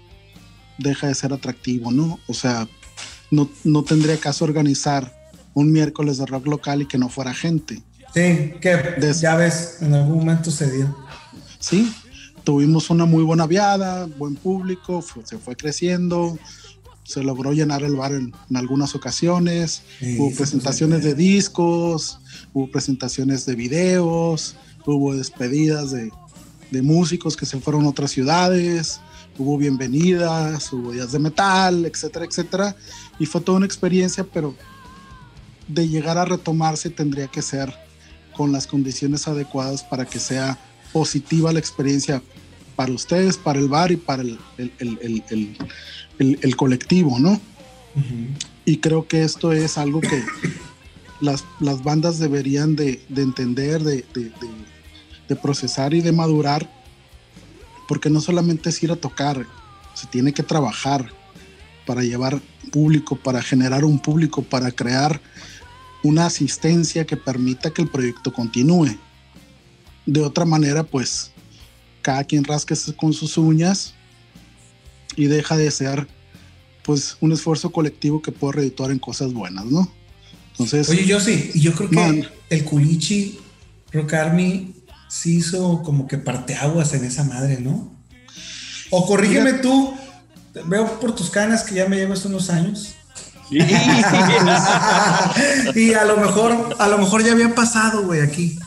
deja 0.77 1.07
de 1.07 1.15
ser 1.15 1.33
atractivo, 1.33 1.91
¿no? 1.91 2.19
O 2.27 2.33
sea, 2.33 2.67
no, 3.31 3.49
no 3.63 3.83
tendría 3.83 4.17
caso 4.17 4.45
organizar 4.45 5.13
un 5.53 5.71
miércoles 5.71 6.17
de 6.17 6.25
rock 6.25 6.47
local 6.47 6.81
y 6.81 6.85
que 6.87 6.97
no 6.97 7.09
fuera 7.09 7.33
gente. 7.33 7.81
Sí, 8.13 8.53
que 8.61 8.75
Des- 8.99 9.21
ya 9.21 9.35
ves, 9.35 9.77
en 9.81 9.93
algún 9.93 10.19
momento 10.19 10.51
se 10.51 10.71
dio. 10.71 10.95
Sí, 11.59 11.91
tuvimos 12.43 12.89
una 12.89 13.05
muy 13.05 13.23
buena 13.23 13.47
viada, 13.47 14.05
buen 14.17 14.35
público, 14.35 15.01
fue- 15.01 15.25
se 15.25 15.37
fue 15.37 15.55
creciendo, 15.55 16.37
se 17.03 17.23
logró 17.23 17.53
llenar 17.53 17.83
el 17.83 17.95
bar 17.95 18.13
en, 18.13 18.33
en 18.49 18.57
algunas 18.57 18.95
ocasiones, 18.95 19.81
Sí, 19.99 20.17
hubo 20.19 20.31
presentaciones 20.35 21.03
de 21.03 21.15
discos, 21.15 22.19
hubo 22.53 22.69
presentaciones 22.71 23.45
de 23.45 23.55
videos, 23.55 24.55
hubo 24.85 25.15
despedidas 25.15 25.91
de, 25.91 26.11
de 26.71 26.81
músicos 26.81 27.35
que 27.37 27.45
se 27.45 27.59
fueron 27.59 27.85
a 27.85 27.89
otras 27.89 28.11
ciudades, 28.11 28.99
hubo 29.37 29.57
bienvenidas, 29.57 30.71
hubo 30.73 30.91
días 30.91 31.11
de 31.11 31.19
metal, 31.19 31.85
etcétera, 31.85 32.25
etcétera, 32.25 32.75
y 33.19 33.25
fue 33.25 33.41
toda 33.41 33.57
una 33.57 33.65
experiencia, 33.65 34.23
pero 34.23 34.55
de 35.67 35.87
llegar 35.87 36.17
a 36.17 36.25
retomarse 36.25 36.89
tendría 36.89 37.27
que 37.27 37.41
ser 37.41 37.73
con 38.35 38.51
las 38.51 38.67
condiciones 38.67 39.27
adecuadas 39.27 39.83
para 39.83 40.05
que 40.05 40.19
sea 40.19 40.57
positiva 40.91 41.51
la 41.53 41.59
experiencia 41.59 42.21
para 42.75 42.91
ustedes, 42.91 43.37
para 43.37 43.59
el 43.59 43.67
bar 43.67 43.91
y 43.91 43.97
para 43.97 44.23
el, 44.23 44.39
el- 44.57 45.23
el- 46.19 46.37
el- 46.41 46.55
colectivo, 46.55 47.19
¿no? 47.19 47.39
Y 48.65 48.77
creo 48.77 49.07
que 49.07 49.23
esto 49.23 49.51
es 49.53 49.77
algo 49.77 50.01
que 50.01 50.23
las, 51.21 51.43
las 51.59 51.83
bandas 51.83 52.17
deberían 52.17 52.75
de, 52.75 53.03
de 53.09 53.21
entender, 53.21 53.83
de, 53.83 54.03
de- 54.13 54.23
de- 54.29 54.63
de 55.29 55.35
procesar 55.35 55.93
y 55.93 56.01
de 56.01 56.11
madurar, 56.11 56.67
porque 57.87 58.09
no 58.09 58.21
solamente 58.21 58.69
es 58.69 58.81
ir 58.83 58.91
a 58.91 58.95
tocar, 58.95 59.45
se 59.93 60.07
tiene 60.07 60.33
que 60.33 60.43
trabajar 60.43 61.11
para 61.85 62.03
llevar 62.03 62.41
público, 62.71 63.15
para 63.15 63.41
generar 63.41 63.85
un 63.85 63.99
público, 63.99 64.41
para 64.41 64.71
crear 64.71 65.21
una 66.03 66.25
asistencia 66.25 67.05
que 67.05 67.17
permita 67.17 67.71
que 67.71 67.81
el 67.81 67.89
proyecto 67.89 68.33
continúe. 68.33 68.97
De 70.05 70.21
otra 70.21 70.45
manera, 70.45 70.83
pues 70.83 71.31
cada 72.01 72.23
quien 72.23 72.43
rasque 72.43 72.75
con 72.97 73.13
sus 73.13 73.37
uñas 73.37 73.93
y 75.15 75.25
deja 75.25 75.55
de 75.55 75.71
ser 75.71 76.07
pues 76.83 77.15
un 77.21 77.31
esfuerzo 77.31 77.71
colectivo 77.71 78.21
que 78.21 78.31
puede 78.31 78.53
redituar 78.53 78.91
en 78.91 78.99
cosas 78.99 79.31
buenas, 79.31 79.65
¿no? 79.65 79.89
Entonces, 80.51 80.89
Oye, 80.89 81.05
yo 81.05 81.19
sí, 81.19 81.51
y 81.53 81.61
yo 81.61 81.73
creo 81.73 81.89
que 81.89 81.95
Man. 81.95 82.27
el 82.49 82.63
Culichi 82.65 83.39
Rock 83.91 84.13
Army 84.13 84.73
sí 85.13 85.37
hizo 85.37 85.83
como 85.83 86.07
que 86.07 86.17
parteaguas 86.17 86.93
en 86.93 87.05
esa 87.05 87.23
madre, 87.23 87.59
¿no? 87.59 87.93
O 88.89 89.05
corrígeme 89.05 89.53
tú, 89.53 89.93
veo 90.65 90.99
por 90.99 91.13
tus 91.13 91.29
canas 91.29 91.63
que 91.63 91.75
ya 91.75 91.87
me 91.87 91.97
llevas 91.97 92.25
unos 92.25 92.49
años. 92.49 92.95
y 95.75 95.93
a 95.93 96.05
lo 96.05 96.17
mejor, 96.17 96.75
a 96.79 96.87
lo 96.87 96.97
mejor 96.97 97.23
ya 97.23 97.33
había 97.33 97.53
pasado, 97.53 98.03
güey, 98.03 98.21
aquí. 98.21 98.57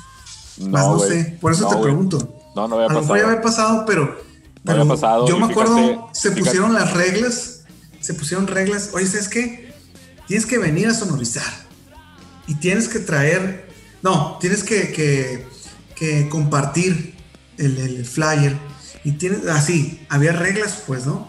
Más 0.59 0.87
no, 0.87 0.99
sé, 1.01 1.37
por 1.41 1.53
eso 1.53 1.65
No, 1.65 1.71
te 1.71 1.83
pregunto. 1.83 2.35
No, 2.55 2.69
no 2.69 2.77
había 2.77 2.87
a 2.87 2.93
lo 2.93 3.01
mejor 3.01 3.19
ya 3.19 3.25
pasado. 3.25 3.31
había 3.39 3.43
pasado, 3.43 3.85
pero, 3.87 4.23
pero 4.65 4.83
había 4.83 4.93
pasado, 4.95 5.29
yo 5.29 5.39
me 5.39 5.47
acuerdo, 5.47 6.09
se 6.13 6.31
fíjate- 6.31 6.41
pusieron 6.45 6.73
las 6.75 6.93
reglas, 6.95 7.61
se 8.01 8.15
pusieron 8.15 8.47
reglas. 8.47 8.91
Oye, 8.95 9.07
¿sabes 9.07 9.29
qué? 9.29 9.75
Tienes 10.29 10.47
que 10.47 10.59
venir 10.59 10.87
a 10.89 10.95
sonorizar 10.95 11.53
y 12.47 12.55
tienes 12.55 12.89
que 12.89 13.01
traer, 13.01 13.69
no, 14.03 14.39
tienes 14.41 14.63
que, 14.65 14.93
que- 14.93 15.47
que 15.97 16.29
compartir 16.29 17.15
el, 17.59 17.77
el 17.79 18.05
flyer 18.05 18.57
y 19.07 19.13
tienes, 19.13 19.47
así, 19.47 20.05
había 20.09 20.33
reglas, 20.33 20.83
pues, 20.87 21.07
¿no? 21.07 21.29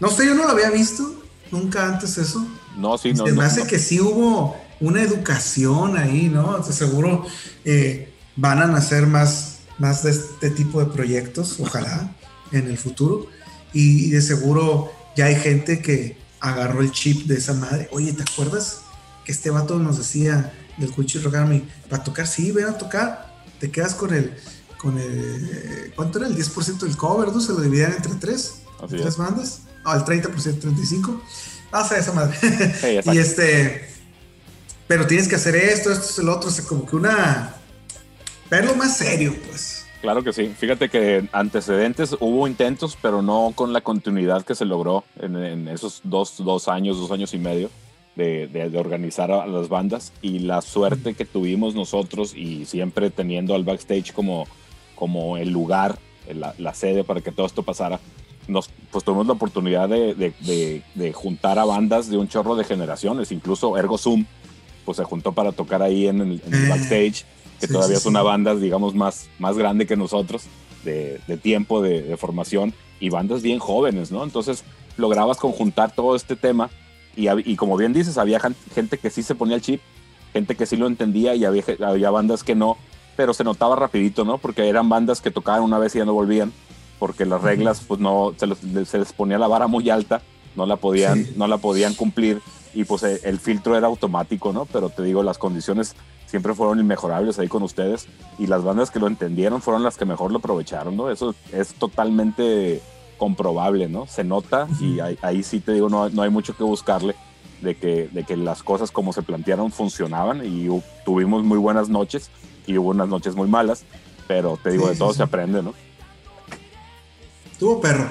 No 0.00 0.10
sé, 0.10 0.26
yo 0.26 0.34
no 0.34 0.44
lo 0.44 0.50
había 0.50 0.70
visto 0.70 1.22
nunca 1.52 1.86
antes 1.86 2.18
eso. 2.18 2.44
No, 2.76 2.98
sí, 2.98 3.12
no. 3.12 3.24
Se 3.24 3.30
me 3.30 3.38
no, 3.38 3.42
hace 3.42 3.60
no. 3.60 3.66
que 3.68 3.78
sí 3.78 4.00
hubo 4.00 4.56
una 4.80 5.00
educación 5.00 5.96
ahí, 5.96 6.28
¿no? 6.28 6.58
De 6.58 6.72
seguro 6.72 7.24
eh, 7.64 8.12
van 8.34 8.60
a 8.60 8.66
nacer 8.66 9.06
más, 9.06 9.58
más 9.78 10.02
de 10.02 10.10
este 10.10 10.50
tipo 10.50 10.80
de 10.80 10.86
proyectos, 10.86 11.60
ojalá, 11.60 12.16
en 12.50 12.66
el 12.66 12.76
futuro. 12.76 13.28
Y, 13.72 14.10
de 14.10 14.20
seguro 14.20 14.90
ya 15.16 15.26
hay 15.26 15.36
gente 15.36 15.80
que 15.80 16.16
agarró 16.40 16.80
el 16.80 16.90
chip 16.90 17.26
de 17.28 17.36
esa 17.36 17.54
madre. 17.54 17.88
Oye, 17.92 18.12
¿te 18.12 18.24
acuerdas 18.24 18.80
que 19.24 19.30
este 19.30 19.50
vato 19.50 19.78
nos 19.78 19.98
decía 19.98 20.52
del 20.78 20.90
Cuchi 20.90 21.20
Rogami, 21.20 21.62
para 21.88 22.02
tocar, 22.02 22.26
sí, 22.26 22.50
ven 22.50 22.66
a 22.66 22.76
tocar, 22.76 23.31
te 23.62 23.70
quedas 23.70 23.94
con 23.94 24.12
el, 24.12 24.34
con 24.76 24.98
el, 24.98 25.92
¿cuánto 25.94 26.18
era? 26.18 26.26
El 26.26 26.36
10% 26.36 26.80
del 26.80 26.96
cover, 26.96 27.32
¿no? 27.32 27.40
Se 27.40 27.52
lo 27.52 27.60
dividían 27.60 27.92
entre 27.92 28.12
tres, 28.14 28.62
Así 28.82 28.96
tres 28.96 29.06
es. 29.06 29.16
bandas, 29.16 29.60
ah, 29.84 29.94
el 29.94 30.02
30%, 30.02 30.32
35%, 30.60 31.20
ah, 31.70 31.82
o 31.82 31.88
sea, 31.88 31.98
esa 31.98 32.12
madre. 32.12 32.36
Sí, 32.40 32.98
y 33.12 33.18
este, 33.18 33.88
pero 34.88 35.06
tienes 35.06 35.28
que 35.28 35.36
hacer 35.36 35.54
esto, 35.54 35.92
esto 35.92 36.04
es 36.04 36.18
el 36.18 36.28
otro, 36.28 36.48
o 36.48 36.52
sea, 36.52 36.64
como 36.64 36.84
que 36.84 36.96
una, 36.96 37.54
verlo 38.50 38.74
más 38.74 38.96
serio, 38.96 39.32
pues. 39.46 39.86
Claro 40.00 40.24
que 40.24 40.32
sí. 40.32 40.52
Fíjate 40.58 40.88
que 40.88 41.28
antecedentes 41.30 42.16
hubo 42.18 42.48
intentos, 42.48 42.98
pero 43.00 43.22
no 43.22 43.52
con 43.54 43.72
la 43.72 43.80
continuidad 43.80 44.44
que 44.44 44.56
se 44.56 44.64
logró 44.64 45.04
en, 45.20 45.36
en 45.36 45.68
esos 45.68 46.00
dos, 46.02 46.34
dos 46.38 46.66
años, 46.66 46.96
dos 46.96 47.12
años 47.12 47.32
y 47.32 47.38
medio 47.38 47.70
de, 48.16 48.46
de- 48.46 48.68
de 48.70 48.78
organizar 48.78 49.30
a 49.30 49.46
las 49.46 49.68
bandas 49.68 50.12
y 50.22 50.40
la 50.40 50.60
suerte 50.60 51.14
que 51.14 51.24
tuvimos 51.24 51.74
nosotros 51.74 52.34
y 52.36 52.66
siempre 52.66 53.10
teniendo 53.10 53.54
al 53.54 53.64
backstage 53.64 54.12
como, 54.12 54.46
como 54.94 55.36
el 55.38 55.50
lugar, 55.50 55.98
la, 56.32 56.54
la 56.58 56.74
sede 56.74 57.04
para 57.04 57.20
que 57.20 57.32
todo 57.32 57.46
esto 57.46 57.62
pasara. 57.62 58.00
Nos, 58.48 58.70
pues 58.90 59.04
tuvimos 59.04 59.26
la 59.26 59.32
oportunidad 59.34 59.88
de, 59.88 60.14
de- 60.14 60.34
de- 60.40 60.82
de 60.94 61.12
juntar 61.12 61.58
a 61.58 61.64
bandas 61.64 62.10
de 62.10 62.18
un 62.18 62.28
chorro 62.28 62.54
de 62.56 62.64
generaciones, 62.64 63.32
incluso 63.32 63.76
Ergo 63.78 63.96
Zoom, 63.98 64.24
pues 64.84 64.96
se 64.96 65.04
juntó 65.04 65.32
para 65.32 65.52
tocar 65.52 65.80
ahí 65.82 66.06
en 66.08 66.20
el, 66.20 66.42
en 66.46 66.54
el 66.54 66.64
Eh, 66.64 66.68
backstage, 66.68 67.24
que 67.60 67.66
sí, 67.68 67.72
todavía 67.72 67.96
sí, 67.96 68.00
es 68.02 68.06
una 68.06 68.20
sí. 68.20 68.26
banda, 68.26 68.54
digamos, 68.56 68.94
más, 68.94 69.28
más 69.38 69.56
grande 69.56 69.86
que 69.86 69.96
nosotros, 69.96 70.42
de, 70.84 71.20
tiempo, 71.40 71.80
de, 71.80 72.02
de 72.02 72.16
formación, 72.16 72.74
y 72.98 73.08
bandas 73.08 73.42
bien 73.42 73.60
jóvenes, 73.60 74.10
¿no? 74.10 74.24
Entonces 74.24 74.64
lograbas 74.96 75.36
conjuntar 75.38 75.94
todo 75.94 76.16
este 76.16 76.34
tema, 76.34 76.68
y, 77.16 77.28
y 77.50 77.56
como 77.56 77.76
bien 77.76 77.92
dices, 77.92 78.18
había 78.18 78.40
gente 78.40 78.98
que 78.98 79.10
sí 79.10 79.22
se 79.22 79.34
ponía 79.34 79.56
el 79.56 79.62
chip, 79.62 79.80
gente 80.32 80.54
que 80.56 80.66
sí 80.66 80.76
lo 80.76 80.86
entendía, 80.86 81.34
y 81.34 81.44
había, 81.44 81.62
había 81.86 82.10
bandas 82.10 82.42
que 82.44 82.54
no, 82.54 82.76
pero 83.16 83.34
se 83.34 83.44
notaba 83.44 83.76
rapidito, 83.76 84.24
¿no? 84.24 84.38
Porque 84.38 84.68
eran 84.68 84.88
bandas 84.88 85.20
que 85.20 85.30
tocaban 85.30 85.62
una 85.62 85.78
vez 85.78 85.94
y 85.94 85.98
ya 85.98 86.04
no 86.04 86.14
volvían, 86.14 86.52
porque 86.98 87.26
las 87.26 87.42
reglas, 87.42 87.82
pues 87.86 88.00
no, 88.00 88.32
se, 88.36 88.46
los- 88.46 88.58
se 88.86 88.98
les 88.98 89.12
ponía 89.12 89.38
la 89.38 89.48
vara 89.48 89.66
muy 89.66 89.90
alta, 89.90 90.22
no 90.56 90.66
la 90.66 90.76
podían, 90.76 91.24
Sí. 91.26 91.32
no 91.36 91.46
la 91.46 91.58
podían 91.58 91.94
cumplir, 91.94 92.40
y 92.74 92.84
pues 92.84 93.02
eh, 93.02 93.20
el 93.24 93.38
filtro 93.38 93.76
era 93.76 93.86
automático, 93.88 94.52
¿no? 94.52 94.64
Pero 94.66 94.88
te 94.88 95.02
digo, 95.02 95.22
las 95.22 95.36
condiciones 95.36 95.94
siempre 96.26 96.54
fueron 96.54 96.80
inmejorables 96.80 97.38
ahí 97.38 97.48
con 97.48 97.62
ustedes 97.62 98.06
y 98.38 98.46
las 98.46 98.64
bandas 98.64 98.90
que 98.90 98.98
lo 98.98 99.06
entendieron 99.06 99.60
fueron 99.60 99.82
las 99.82 99.98
que 99.98 100.06
mejor 100.06 100.30
lo 100.32 100.38
aprovecharon, 100.38 100.96
¿no? 100.96 101.10
Eso 101.10 101.34
es 101.52 101.74
totalmente 101.74 102.80
comprobable, 103.22 103.88
¿no? 103.88 104.08
Se 104.08 104.24
nota 104.24 104.66
y 104.80 104.98
ahí, 104.98 105.16
ahí 105.22 105.42
sí 105.44 105.60
te 105.60 105.70
digo, 105.70 105.88
no, 105.88 106.08
no 106.10 106.22
hay 106.22 106.30
mucho 106.30 106.56
que 106.56 106.64
buscarle 106.64 107.14
de 107.60 107.76
que, 107.76 108.08
de 108.10 108.24
que 108.24 108.36
las 108.36 108.64
cosas 108.64 108.90
como 108.90 109.12
se 109.12 109.22
plantearon 109.22 109.70
funcionaban 109.70 110.44
y 110.44 110.66
tuvimos 111.04 111.44
muy 111.44 111.56
buenas 111.56 111.88
noches 111.88 112.30
y 112.66 112.76
hubo 112.78 112.90
unas 112.90 113.06
noches 113.06 113.36
muy 113.36 113.46
malas, 113.46 113.84
pero 114.26 114.58
te 114.60 114.72
digo, 114.72 114.82
Sí, 114.82 114.88
de 114.88 114.94
sí, 114.94 114.98
todo 114.98 115.12
sí. 115.12 115.18
se 115.18 115.22
aprende, 115.22 115.62
¿no? 115.62 115.72
Tuvo 117.60 117.80
perro 117.80 118.08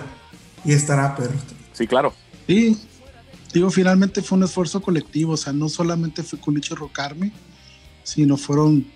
y 0.63 0.71
estará 0.71 1.13
perro. 1.13 1.35
Sí, 1.73 1.85
claro. 1.87 2.13
Sí, 2.47 2.79
digo, 3.51 3.69
finalmente 3.69 4.21
fue 4.21 4.37
un 4.37 4.45
esfuerzo 4.45 4.81
colectivo, 4.81 5.33
o 5.33 5.37
sea, 5.37 5.51
no 5.51 5.67
solamente 5.67 6.23
fue 6.23 6.39
Culichi 6.39 6.73
Rocarme, 6.73 7.33
sino 8.03 8.37
fueron 8.37 8.87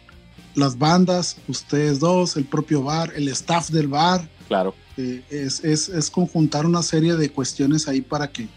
las 0.54 0.78
bandas, 0.78 1.36
ustedes 1.50 2.00
dos, 2.00 2.38
el 2.38 2.46
propio 2.46 2.84
bar, 2.84 3.12
el 3.18 3.28
staff 3.28 3.70
del 3.70 3.90
bar, 3.90 4.30
Claro. 4.48 4.76
eh, 4.98 5.24
es, 5.30 5.64
es, 5.64 5.90
es 5.90 6.10
conjuntar 6.10 6.66
una 6.66 6.84
serie 6.84 7.16
de 7.16 7.32
cuestiones 7.32 7.88
ahí 7.88 8.02
para 8.02 8.32
que 8.32 8.48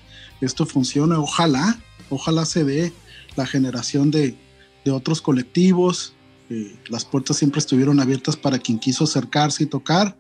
esto 0.40 0.66
funcione. 0.66 1.14
Ojalá, 1.16 1.78
ojalá 2.10 2.44
se 2.44 2.64
dé 2.64 2.92
la 3.36 3.46
generación 3.46 4.10
de, 4.10 4.36
de 4.84 4.90
otros 4.90 5.20
colectivos. 5.22 6.14
eh, 6.50 6.76
las 6.88 7.04
puertas 7.04 7.36
siempre 7.36 7.58
estuvieron 7.58 8.00
abiertas 8.00 8.36
para 8.36 8.58
quien 8.58 8.78
quiso 8.78 9.04
acercarse 9.04 9.64
y 9.64 9.66
tocar. 9.66 10.16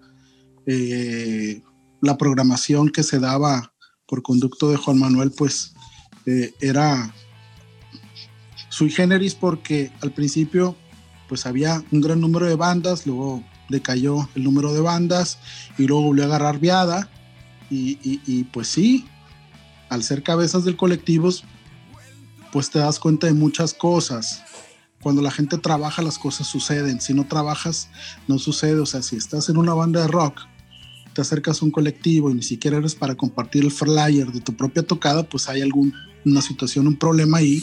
Eh, 0.66 1.62
la 2.00 2.16
programación 2.16 2.90
que 2.90 3.02
se 3.02 3.18
daba 3.18 3.72
por 4.06 4.22
conducto 4.22 4.70
de 4.70 4.76
Juan 4.76 4.98
Manuel, 4.98 5.32
pues 5.36 5.74
era 6.60 7.14
sui 8.68 8.90
generis 8.90 9.34
porque 9.34 9.90
al 10.02 10.12
principio 10.12 10.76
pues 11.26 11.46
había 11.46 11.82
un 11.90 12.00
gran 12.02 12.20
número 12.20 12.46
de 12.46 12.54
bandas, 12.54 13.06
luego 13.06 13.42
decayó 13.68 14.28
el 14.34 14.44
número 14.44 14.72
de 14.72 14.80
bandas 14.80 15.38
y 15.76 15.86
luego 15.86 16.02
volvió 16.04 16.24
a 16.24 16.26
agarrar 16.26 16.58
viada. 16.58 17.08
Y, 17.70 17.98
y- 18.02 18.44
pues 18.44 18.68
sí, 18.68 19.06
al 19.90 20.02
ser 20.02 20.22
cabezas 20.22 20.64
del 20.64 20.76
colectivos, 20.76 21.44
pues 22.52 22.70
te 22.70 22.78
das 22.78 22.98
cuenta 22.98 23.26
de 23.26 23.34
muchas 23.34 23.74
cosas. 23.74 24.42
Cuando 25.02 25.22
la 25.22 25.30
gente 25.30 25.58
trabaja 25.58 26.02
las 26.02 26.18
cosas 26.18 26.46
suceden, 26.46 27.00
si 27.00 27.14
no 27.14 27.26
trabajas 27.26 27.88
no 28.26 28.38
sucede, 28.38 28.80
o 28.80 28.86
sea, 28.86 29.02
si 29.02 29.16
estás 29.16 29.48
en 29.48 29.58
una 29.58 29.74
banda 29.74 30.00
de 30.00 30.08
rock, 30.08 30.40
te 31.12 31.20
acercas 31.20 31.60
a 31.60 31.64
un 31.64 31.70
colectivo 31.70 32.30
y 32.30 32.34
ni 32.34 32.42
siquiera 32.42 32.78
eres 32.78 32.94
para 32.94 33.14
compartir 33.14 33.64
el 33.64 33.70
flyer 33.70 34.32
de 34.32 34.40
tu 34.40 34.54
propia 34.54 34.82
tocada, 34.82 35.22
pues 35.24 35.48
hay 35.48 35.60
alguna 35.62 36.40
situación, 36.42 36.86
un 36.86 36.96
problema 36.96 37.38
ahí, 37.38 37.62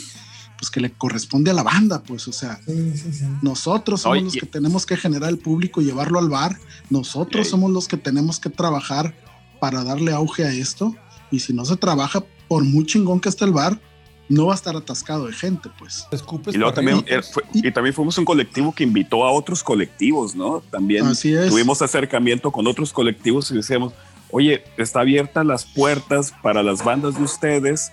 pues 0.66 0.72
que 0.72 0.80
le 0.82 0.92
corresponde 0.92 1.52
a 1.52 1.54
la 1.54 1.62
banda, 1.64 2.02
pues, 2.02 2.28
o 2.28 2.34
sea, 2.34 2.60
Sí, 2.66 2.92
sí, 2.98 3.14
sí. 3.14 3.26
nosotros 3.44 4.02
somos 4.02 4.16
Oye, 4.18 4.26
los 4.26 4.36
y- 4.36 4.40
que 4.40 4.46
tenemos 4.48 4.86
que 4.86 4.98
generar 4.98 5.30
el 5.30 5.38
público 5.38 5.80
y 5.82 5.86
llevarlo 5.86 6.18
al 6.18 6.28
bar. 6.30 6.58
Nosotros 6.90 7.46
Ey. 7.46 7.52
somos 7.52 7.70
los 7.72 7.88
que 7.88 7.98
tenemos 7.98 8.40
que 8.40 8.50
trabajar 8.50 9.14
para 9.60 9.84
darle 9.84 10.12
auge 10.12 10.44
a 10.44 10.52
esto. 10.52 10.96
Y 11.30 11.40
si 11.40 11.54
no 11.54 11.66
se 11.66 11.76
trabaja, 11.78 12.24
por 12.48 12.64
muy 12.64 12.86
chingón 12.86 13.20
que 13.20 13.30
esté 13.30 13.46
el 13.46 13.52
bar, 13.52 13.80
no 14.28 14.48
va 14.48 14.54
a 14.54 14.56
estar 14.56 14.76
atascado 14.76 15.28
de 15.28 15.34
gente, 15.34 15.70
pues. 15.78 16.08
Y 16.52 16.58
luego 16.58 16.74
también, 16.74 17.04
eh, 17.08 17.22
fue- 17.22 17.44
y 17.54 17.72
también 17.72 17.94
fuimos 17.94 18.18
un 18.18 18.26
colectivo 18.26 18.74
que 18.74 18.84
invitó 18.84 19.24
a 19.24 19.32
otros 19.32 19.64
colectivos, 19.64 20.36
¿no? 20.36 20.64
También 20.72 21.06
Así 21.06 21.32
es. 21.34 21.50
tuvimos 21.50 21.82
acercamiento 21.84 22.52
con 22.52 22.66
otros 22.66 22.92
colectivos 22.92 23.52
y 23.52 23.56
decíamos, 23.56 23.94
oye, 24.32 24.64
está 24.78 25.02
abierta 25.02 25.44
las 25.44 25.64
puertas 25.66 26.34
para 26.42 26.64
las 26.64 26.84
bandas 26.84 27.16
de 27.18 27.24
ustedes, 27.24 27.92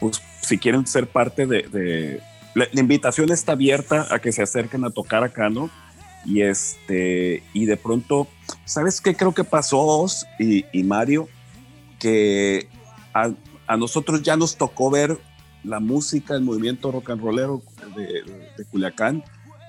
pues 0.00 0.20
si 0.40 0.58
quieren 0.58 0.86
ser 0.86 1.06
parte 1.06 1.46
de... 1.46 1.62
de- 1.62 2.20
la, 2.54 2.66
la 2.72 2.80
invitación 2.80 3.30
está 3.30 3.52
abierta 3.52 4.08
a 4.10 4.18
que 4.18 4.32
se 4.32 4.42
acerquen 4.42 4.84
a 4.84 4.90
tocar 4.90 5.22
acá, 5.22 5.48
¿no? 5.48 5.70
Y 6.24 6.40
este, 6.42 7.44
y 7.52 7.64
de 7.66 7.76
pronto, 7.76 8.26
¿sabes 8.64 9.00
qué 9.00 9.14
creo 9.14 9.32
que 9.32 9.44
pasó, 9.44 9.78
Oz 9.78 10.26
y, 10.40 10.64
y 10.72 10.82
Mario? 10.82 11.28
Que 12.00 12.66
a, 13.14 13.30
a 13.68 13.76
nosotros 13.76 14.22
ya 14.22 14.36
nos 14.36 14.56
tocó 14.56 14.90
ver 14.90 15.16
la 15.62 15.78
música, 15.78 16.34
el 16.34 16.42
movimiento 16.42 16.90
rock 16.90 17.10
and 17.10 17.22
rollero 17.22 17.62
de, 17.94 18.04
de 18.56 18.64
Culiacán, 18.64 19.22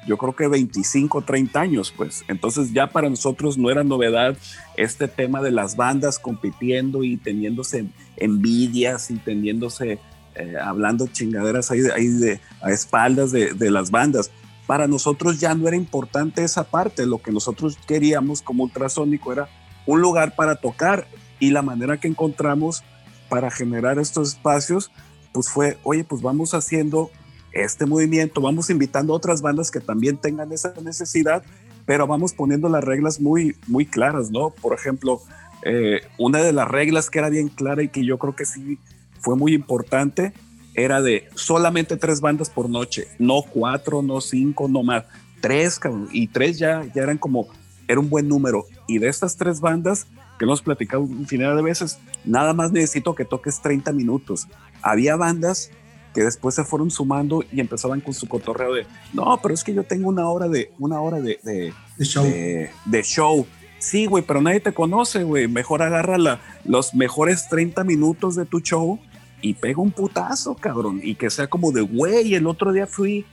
yo 0.07 0.17
creo 0.17 0.35
que 0.35 0.47
25, 0.47 1.21
30 1.21 1.61
años, 1.61 1.93
pues. 1.95 2.23
Entonces 2.27 2.73
ya 2.73 2.87
para 2.87 3.09
nosotros 3.09 3.57
no 3.57 3.69
era 3.69 3.83
novedad 3.83 4.35
este 4.75 5.07
tema 5.07 5.41
de 5.41 5.51
las 5.51 5.75
bandas 5.75 6.17
compitiendo 6.17 7.03
y 7.03 7.17
teniéndose 7.17 7.85
envidias 8.17 9.11
y 9.11 9.17
teniéndose, 9.17 9.99
eh, 10.35 10.55
hablando 10.61 11.07
chingaderas 11.07 11.71
ahí, 11.71 11.81
de- 11.81 11.93
ahí 11.93 12.07
de, 12.07 12.39
a 12.61 12.71
espaldas 12.71 13.31
de, 13.31 13.53
de 13.53 13.71
las 13.71 13.91
bandas. 13.91 14.31
Para 14.67 14.87
nosotros 14.87 15.39
ya 15.39 15.53
no 15.53 15.67
era 15.67 15.75
importante 15.75 16.43
esa 16.43 16.63
parte, 16.63 17.05
lo 17.05 17.21
que 17.21 17.31
nosotros 17.31 17.77
queríamos 17.87 18.41
como 18.41 18.63
ultrasónico 18.63 19.33
era 19.33 19.49
un 19.85 20.01
lugar 20.01 20.35
para 20.35 20.55
tocar 20.55 21.07
y 21.39 21.49
la 21.49 21.61
manera 21.61 21.99
que 21.99 22.07
encontramos 22.07 22.83
para 23.27 23.49
generar 23.49 23.97
estos 23.99 24.29
espacios, 24.29 24.91
pues 25.33 25.49
fue, 25.49 25.77
oye, 25.83 26.03
pues 26.03 26.21
vamos 26.21 26.53
haciendo 26.53 27.09
este 27.53 27.85
movimiento, 27.85 28.39
vamos 28.39 28.69
invitando 28.69 29.13
a 29.13 29.17
otras 29.17 29.41
bandas 29.41 29.71
que 29.71 29.79
también 29.79 30.17
tengan 30.17 30.51
esa 30.51 30.73
necesidad, 30.81 31.43
pero 31.85 32.07
vamos 32.07 32.33
poniendo 32.33 32.69
las 32.69 32.83
reglas 32.83 33.19
muy, 33.19 33.57
muy 33.67 33.85
claras, 33.85 34.31
¿no? 34.31 34.51
Por 34.51 34.73
ejemplo, 34.73 35.21
eh, 35.63 36.01
una 36.17 36.39
de 36.43 36.53
las 36.53 36.67
reglas 36.67 37.09
que 37.09 37.19
era 37.19 37.29
bien 37.29 37.49
clara 37.49 37.83
y 37.83 37.89
que 37.89 38.05
yo 38.05 38.17
creo 38.17 38.35
que 38.35 38.45
sí 38.45 38.77
fue 39.21 39.35
muy 39.37 39.53
importante 39.53 40.33
era 40.73 41.01
de 41.01 41.27
solamente 41.35 41.97
tres 41.97 42.21
bandas 42.21 42.49
por 42.49 42.69
noche, 42.69 43.07
no 43.19 43.41
cuatro, 43.41 44.01
no 44.01 44.21
cinco, 44.21 44.67
no 44.69 44.83
más, 44.83 45.03
tres, 45.41 45.77
cabrón, 45.79 46.07
y 46.13 46.27
tres 46.27 46.57
ya, 46.59 46.85
ya 46.95 47.03
eran 47.03 47.17
como, 47.17 47.47
era 47.89 47.99
un 47.99 48.09
buen 48.09 48.27
número. 48.29 48.63
Y 48.87 48.97
de 48.99 49.09
estas 49.09 49.35
tres 49.35 49.59
bandas, 49.59 50.07
que 50.39 50.45
hemos 50.45 50.61
platicado 50.61 51.03
infinidad 51.03 51.55
de 51.57 51.61
veces, 51.61 51.99
nada 52.23 52.53
más 52.53 52.71
necesito 52.71 53.15
que 53.15 53.25
toques 53.25 53.61
30 53.61 53.91
minutos. 53.91 54.47
Había 54.81 55.17
bandas 55.17 55.71
que 56.13 56.21
después 56.23 56.55
se 56.55 56.63
fueron 56.63 56.89
sumando 56.89 57.43
y 57.51 57.59
empezaban 57.59 57.99
con 58.01 58.13
su 58.13 58.27
cotorreo 58.29 58.73
de, 58.73 58.85
no, 59.13 59.37
pero 59.41 59.53
es 59.53 59.63
que 59.65 59.73
yo 59.73 59.83
tengo 59.83 60.07
una 60.09 60.29
hora 60.29 60.47
de, 60.47 60.71
una 60.79 61.01
hora 61.01 61.19
de, 61.19 61.37
de, 61.43 61.73
De 61.97 62.05
show. 62.05 62.23
de, 62.23 62.69
de 62.85 63.03
show. 63.03 63.45
Sí, 63.79 64.05
güey, 64.05 64.23
pero 64.23 64.41
nadie 64.41 64.59
te 64.61 64.73
conoce, 64.73 65.23
güey. 65.23 65.47
Mejor 65.49 65.81
agarra 65.81 66.17
la- 66.17 66.39
los 66.63 66.93
mejores 66.93 67.49
30 67.49 67.83
minutos 67.83 68.35
de 68.35 68.45
tu 68.45 68.59
show 68.61 68.99
y 69.41 69.53
pega 69.55 69.81
un 69.81 69.91
putazo, 69.91 70.55
cabrón, 70.55 70.99
y 71.03 71.15
que 71.15 71.29
sea 71.29 71.47
como 71.47 71.71
de, 71.71 71.81
güey, 71.81 72.35
el 72.35 72.47
otro 72.47 72.71
día 72.71 72.87
fui 72.87 73.25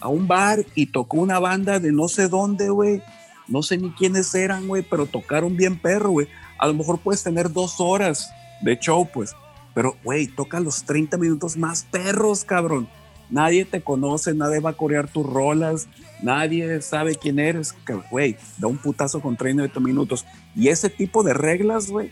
a 0.00 0.08
un 0.08 0.28
bar 0.28 0.64
y 0.74 0.86
tocó 0.86 1.18
una 1.18 1.38
banda 1.38 1.80
de 1.80 1.92
no 1.92 2.08
sé 2.08 2.28
dónde, 2.28 2.68
güey, 2.68 3.02
no 3.48 3.62
sé 3.62 3.78
ni 3.78 3.90
quiénes 3.90 4.34
eran, 4.34 4.66
güey, 4.66 4.82
pero 4.82 5.06
tocaron 5.06 5.56
bien 5.56 5.78
perro, 5.78 6.10
güey. 6.10 6.28
A 6.58 6.66
lo 6.66 6.74
mejor 6.74 6.98
puedes 6.98 7.22
tener 7.22 7.52
dos 7.52 7.76
horas 7.78 8.30
de 8.60 8.78
show, 8.78 9.08
pues, 9.12 9.34
pero, 9.74 9.96
güey, 10.02 10.26
toca 10.26 10.58
los 10.60 10.84
30 10.84 11.18
minutos 11.18 11.56
más 11.56 11.84
perros, 11.84 12.44
cabrón. 12.44 12.88
Nadie 13.28 13.64
te 13.64 13.82
conoce, 13.82 14.34
nadie 14.34 14.60
va 14.60 14.70
a 14.70 14.76
corear 14.76 15.08
tus 15.08 15.26
rolas, 15.26 15.88
nadie 16.22 16.80
sabe 16.80 17.16
quién 17.16 17.38
eres, 17.38 17.74
güey, 18.10 18.36
da 18.58 18.68
un 18.68 18.78
putazo 18.78 19.20
con 19.20 19.36
30 19.36 19.78
minutos. 19.80 20.24
Y 20.54 20.68
ese 20.68 20.88
tipo 20.88 21.22
de 21.22 21.34
reglas, 21.34 21.90
güey, 21.90 22.10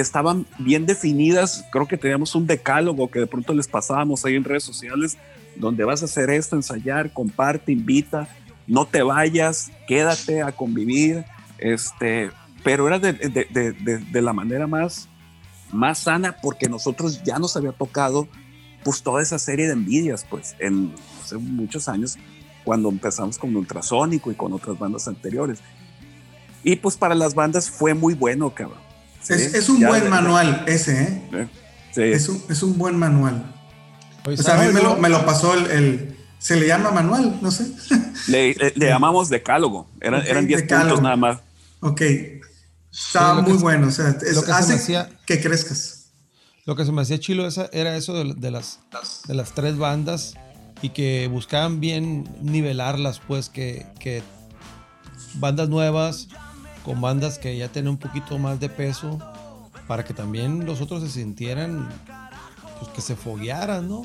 estaban 0.00 0.46
bien 0.58 0.86
definidas. 0.86 1.64
Creo 1.72 1.86
que 1.86 1.96
teníamos 1.96 2.34
un 2.34 2.46
decálogo 2.46 3.10
que 3.10 3.20
de 3.20 3.26
pronto 3.26 3.54
les 3.54 3.68
pasábamos 3.68 4.24
ahí 4.24 4.36
en 4.36 4.44
redes 4.44 4.64
sociales, 4.64 5.16
donde 5.56 5.84
vas 5.84 6.02
a 6.02 6.06
hacer 6.06 6.30
esto, 6.30 6.56
ensayar, 6.56 7.12
comparte, 7.12 7.72
invita, 7.72 8.28
no 8.66 8.86
te 8.86 9.02
vayas, 9.02 9.70
quédate 9.86 10.42
a 10.42 10.52
convivir. 10.52 11.24
Este, 11.58 12.30
pero 12.62 12.86
era 12.86 12.98
de, 12.98 13.12
de, 13.12 13.44
de, 13.72 13.98
de 13.98 14.22
la 14.22 14.32
manera 14.32 14.66
más, 14.66 15.08
más 15.72 15.98
sana 15.98 16.36
porque 16.42 16.68
nosotros 16.68 17.22
ya 17.22 17.38
nos 17.38 17.56
había 17.56 17.72
tocado 17.72 18.28
pues 18.82 19.02
toda 19.02 19.22
esa 19.22 19.38
serie 19.38 19.66
de 19.66 19.74
envidias, 19.74 20.24
pues, 20.28 20.56
en 20.58 20.94
muchos 21.38 21.88
años, 21.88 22.16
cuando 22.64 22.88
empezamos 22.88 23.38
con 23.38 23.54
Ultrasónico 23.54 24.30
y 24.30 24.34
con 24.34 24.52
otras 24.52 24.78
bandas 24.78 25.06
anteriores. 25.08 25.60
Y 26.62 26.76
pues 26.76 26.96
para 26.96 27.14
las 27.14 27.34
bandas 27.34 27.70
fue 27.70 27.94
muy 27.94 28.14
bueno, 28.14 28.50
cabrón. 28.50 28.89
¿Sí? 29.36 29.42
Es, 29.42 29.54
es, 29.54 29.68
un 29.68 29.80
Ya 29.80 29.88
buen 29.88 30.04
de- 30.04 30.10
manual 30.10 30.64
ese, 30.66 31.02
¿eh? 31.02 31.22
¿eh? 31.32 31.48
Sí. 31.94 32.02
Es 32.02 32.28
un, 32.28 32.42
es 32.48 32.62
un 32.62 32.76
buen 32.78 32.96
manual. 32.96 33.54
Pues, 34.24 34.40
O 34.40 34.42
sea, 34.42 34.60
a 34.60 34.64
mí 34.66 34.72
me 34.72 34.82
lo, 34.82 34.96
me 34.96 35.08
lo 35.08 35.24
pasó 35.24 35.54
el, 35.54 35.70
el- 35.70 36.16
Se 36.38 36.56
le 36.58 36.66
llama 36.66 36.90
manual, 36.90 37.38
no 37.42 37.50
sé. 37.50 37.66
Le, 38.28 38.54
le- 38.54 38.72
le 38.76 38.86
llamamos 38.86 39.28
decálogo. 39.28 39.88
Eran, 40.00 40.20
Ok, 40.20 40.26
eran 40.28 40.46
10 40.46 40.60
decálogo. 40.62 40.88
puntos 40.88 41.02
nada 41.02 41.16
más. 41.16 41.38
ok. 41.80 42.02
Estaba 42.92 43.42
muy 43.42 43.52
se- 43.58 43.62
bueno. 43.62 43.88
O 43.88 43.90
sea, 43.90 44.08
es- 44.10 44.34
lo 44.34 44.40
que 44.42 44.46
se 44.46 44.52
hace 44.52 44.74
hacía- 44.74 45.10
que 45.26 45.40
crezcas. 45.40 46.06
Lo 46.66 46.76
que 46.76 46.84
se 46.84 46.92
me 46.92 47.02
hacía 47.02 47.18
chilo 47.18 47.46
esa, 47.46 47.68
era 47.72 47.96
eso 47.96 48.12
de, 48.14 48.34
de 48.36 48.50
las, 48.50 48.80
de 49.26 49.34
las 49.34 49.54
tres 49.54 49.76
bandas 49.78 50.34
y 50.82 50.90
que 50.90 51.28
buscaban 51.28 51.80
bien 51.80 52.28
nivelarlas, 52.42 53.20
pues 53.26 53.48
que, 53.48 53.86
que 53.98 54.22
bandas 55.34 55.68
nuevas 55.68 56.28
con 56.90 57.00
bandas 57.00 57.38
que 57.38 57.56
ya 57.56 57.68
tienen 57.68 57.90
un 57.90 57.98
poquito 57.98 58.36
más 58.38 58.58
de 58.58 58.68
peso 58.68 59.18
para 59.86 60.04
que 60.04 60.12
también 60.12 60.66
los 60.66 60.80
otros 60.80 61.02
se 61.02 61.08
sintieran, 61.08 61.88
pues 62.78 62.90
que 62.92 63.00
se 63.00 63.14
foguearan, 63.14 63.88
¿no? 63.88 64.02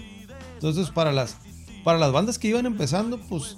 Entonces 0.53 0.89
para 0.91 1.11
las, 1.11 1.37
para 1.83 1.97
las 1.97 2.11
bandas 2.11 2.37
que 2.37 2.49
iban 2.49 2.65
empezando, 2.65 3.19
pues 3.19 3.57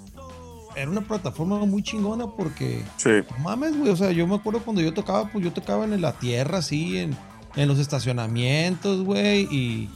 era 0.76 0.90
una 0.90 1.00
plataforma 1.02 1.58
muy 1.66 1.82
chingona 1.82 2.26
porque 2.26 2.82
Sí. 2.96 3.10
no 3.30 3.38
mames, 3.44 3.76
güey. 3.76 3.90
O 3.90 3.96
sea, 3.96 4.12
yo 4.12 4.26
me 4.26 4.36
acuerdo 4.36 4.60
cuando 4.60 4.80
yo 4.80 4.94
tocaba, 4.94 5.28
pues 5.30 5.44
yo 5.44 5.52
tocaba 5.52 5.84
en 5.84 6.00
la 6.00 6.12
tierra, 6.12 6.58
así, 6.58 6.98
en, 6.98 7.16
en 7.56 7.68
los 7.68 7.78
estacionamientos, 7.78 9.02
güey. 9.04 9.42
Y, 9.50 9.90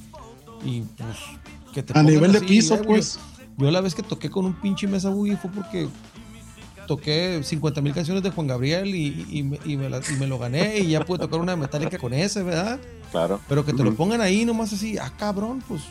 y 0.65 0.83
pues 0.99 1.17
que 1.73 1.83
te 1.83 1.99
A 1.99 2.03
nivel 2.03 2.33
de 2.33 2.41
piso, 2.41 2.75
eh, 2.75 2.83
pues. 2.85 3.19
Yo 3.59 3.71
la 3.71 3.81
vez 3.81 3.95
que 3.95 4.03
toqué 4.03 4.29
con 4.29 4.45
un 4.47 4.55
pinche 4.55 4.87
mesa 4.89 5.11
boogie 5.11 5.37
fue 5.37 5.51
porque 5.51 5.89
toqué 6.87 7.41
50 7.43 7.81
mil 7.81 7.95
canciones 7.95 8.23
de 8.23 8.31
Juan 8.31 8.47
Gabriel 8.47 8.95
y, 8.95 9.27
y 9.31 9.43
me, 9.43 9.59
y 9.65 9.77
me 9.77 9.89
la- 9.89 10.01
y 10.09 10.17
me 10.19 10.27
lo 10.27 10.39
gané 10.39 10.79
y 10.79 10.89
ya 10.89 11.05
pude 11.05 11.19
tocar 11.21 11.41
una 11.41 11.57
metálica 11.57 11.99
con 11.99 12.13
ese, 12.13 12.43
¿verdad? 12.43 12.79
Claro. 13.11 13.41
Pero 13.49 13.65
que 13.65 13.73
te 13.73 13.83
lo 13.85 13.95
pongan 13.95 14.21
ahí 14.21 14.45
nomás 14.45 14.73
así, 14.73 14.99
ah, 14.99 15.13
cabrón, 15.19 15.63
pues. 15.69 15.83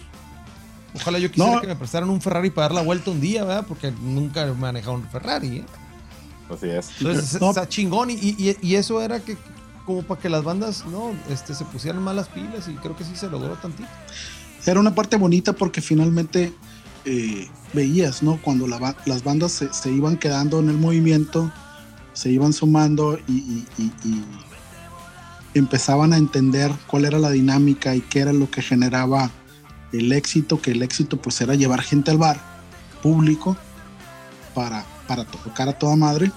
Ojalá 0.93 1.19
yo 1.19 1.29
quisiera 1.31 1.55
No. 1.55 1.61
que 1.61 1.67
me 1.67 1.75
prestaran 1.75 2.09
un 2.09 2.19
Ferrari 2.19 2.49
para 2.49 2.67
dar 2.67 2.75
la 2.75 2.81
vuelta 2.81 3.11
un 3.11 3.21
día, 3.21 3.43
¿verdad? 3.45 3.65
Porque 3.67 3.91
nunca 4.01 4.45
he 4.45 4.51
manejado 4.53 4.95
un 4.95 5.07
Ferrari, 5.07 5.57
¿eh? 5.59 5.65
Así 6.53 6.67
es. 6.69 6.89
Entonces 6.99 7.39
No. 7.39 7.49
está 7.49 7.67
chingón 7.69 8.09
y, 8.09 8.15
y- 8.15 8.57
y 8.61 8.75
eso 8.75 9.01
era 9.01 9.19
que 9.21 9.37
como 9.85 10.03
para 10.03 10.19
que 10.21 10.29
las 10.29 10.43
bandas 10.43 10.85
no 10.85 11.11
este, 11.29 11.55
se 11.55 11.63
pusieran 11.65 12.01
malas 12.03 12.27
pilas 12.27 12.67
y 12.67 12.73
creo 12.73 12.95
que 12.97 13.03
sí 13.05 13.15
se 13.15 13.29
logró 13.29 13.55
tantito. 13.55 13.87
Era 14.65 14.79
una 14.79 14.93
parte 14.93 15.15
bonita 15.17 15.53
porque 15.53 15.81
finalmente 15.81 16.53
eh, 17.05 17.49
veías, 17.73 18.21
¿no? 18.21 18.39
Cuando 18.41 18.67
las 18.67 19.23
bandas 19.23 19.63
se, 19.71 19.91
iban 19.91 20.17
quedando 20.17 20.59
en 20.59 20.69
el 20.69 20.77
movimiento, 20.77 21.51
se 22.13 22.29
iban 22.29 22.53
sumando 22.53 23.17
y, 23.27 23.65
empezaban 25.53 26.13
a 26.13 26.17
entender 26.17 26.71
cuál 26.87 27.03
era 27.03 27.19
la 27.19 27.29
dinámica 27.29 27.93
y 27.93 27.99
qué 27.99 28.19
era 28.19 28.31
lo 28.31 28.49
que 28.49 28.61
generaba 28.61 29.29
el 29.91 30.13
éxito, 30.13 30.61
que 30.61 30.71
el 30.71 30.81
éxito 30.81 31.21
pues 31.21 31.41
era 31.41 31.55
llevar 31.55 31.81
gente 31.81 32.09
al 32.09 32.17
bar 32.17 32.39
público 33.03 33.57
para, 34.53 34.85
tocar 35.43 35.67
a 35.67 35.77
toda 35.77 35.97
madre. 35.97 36.31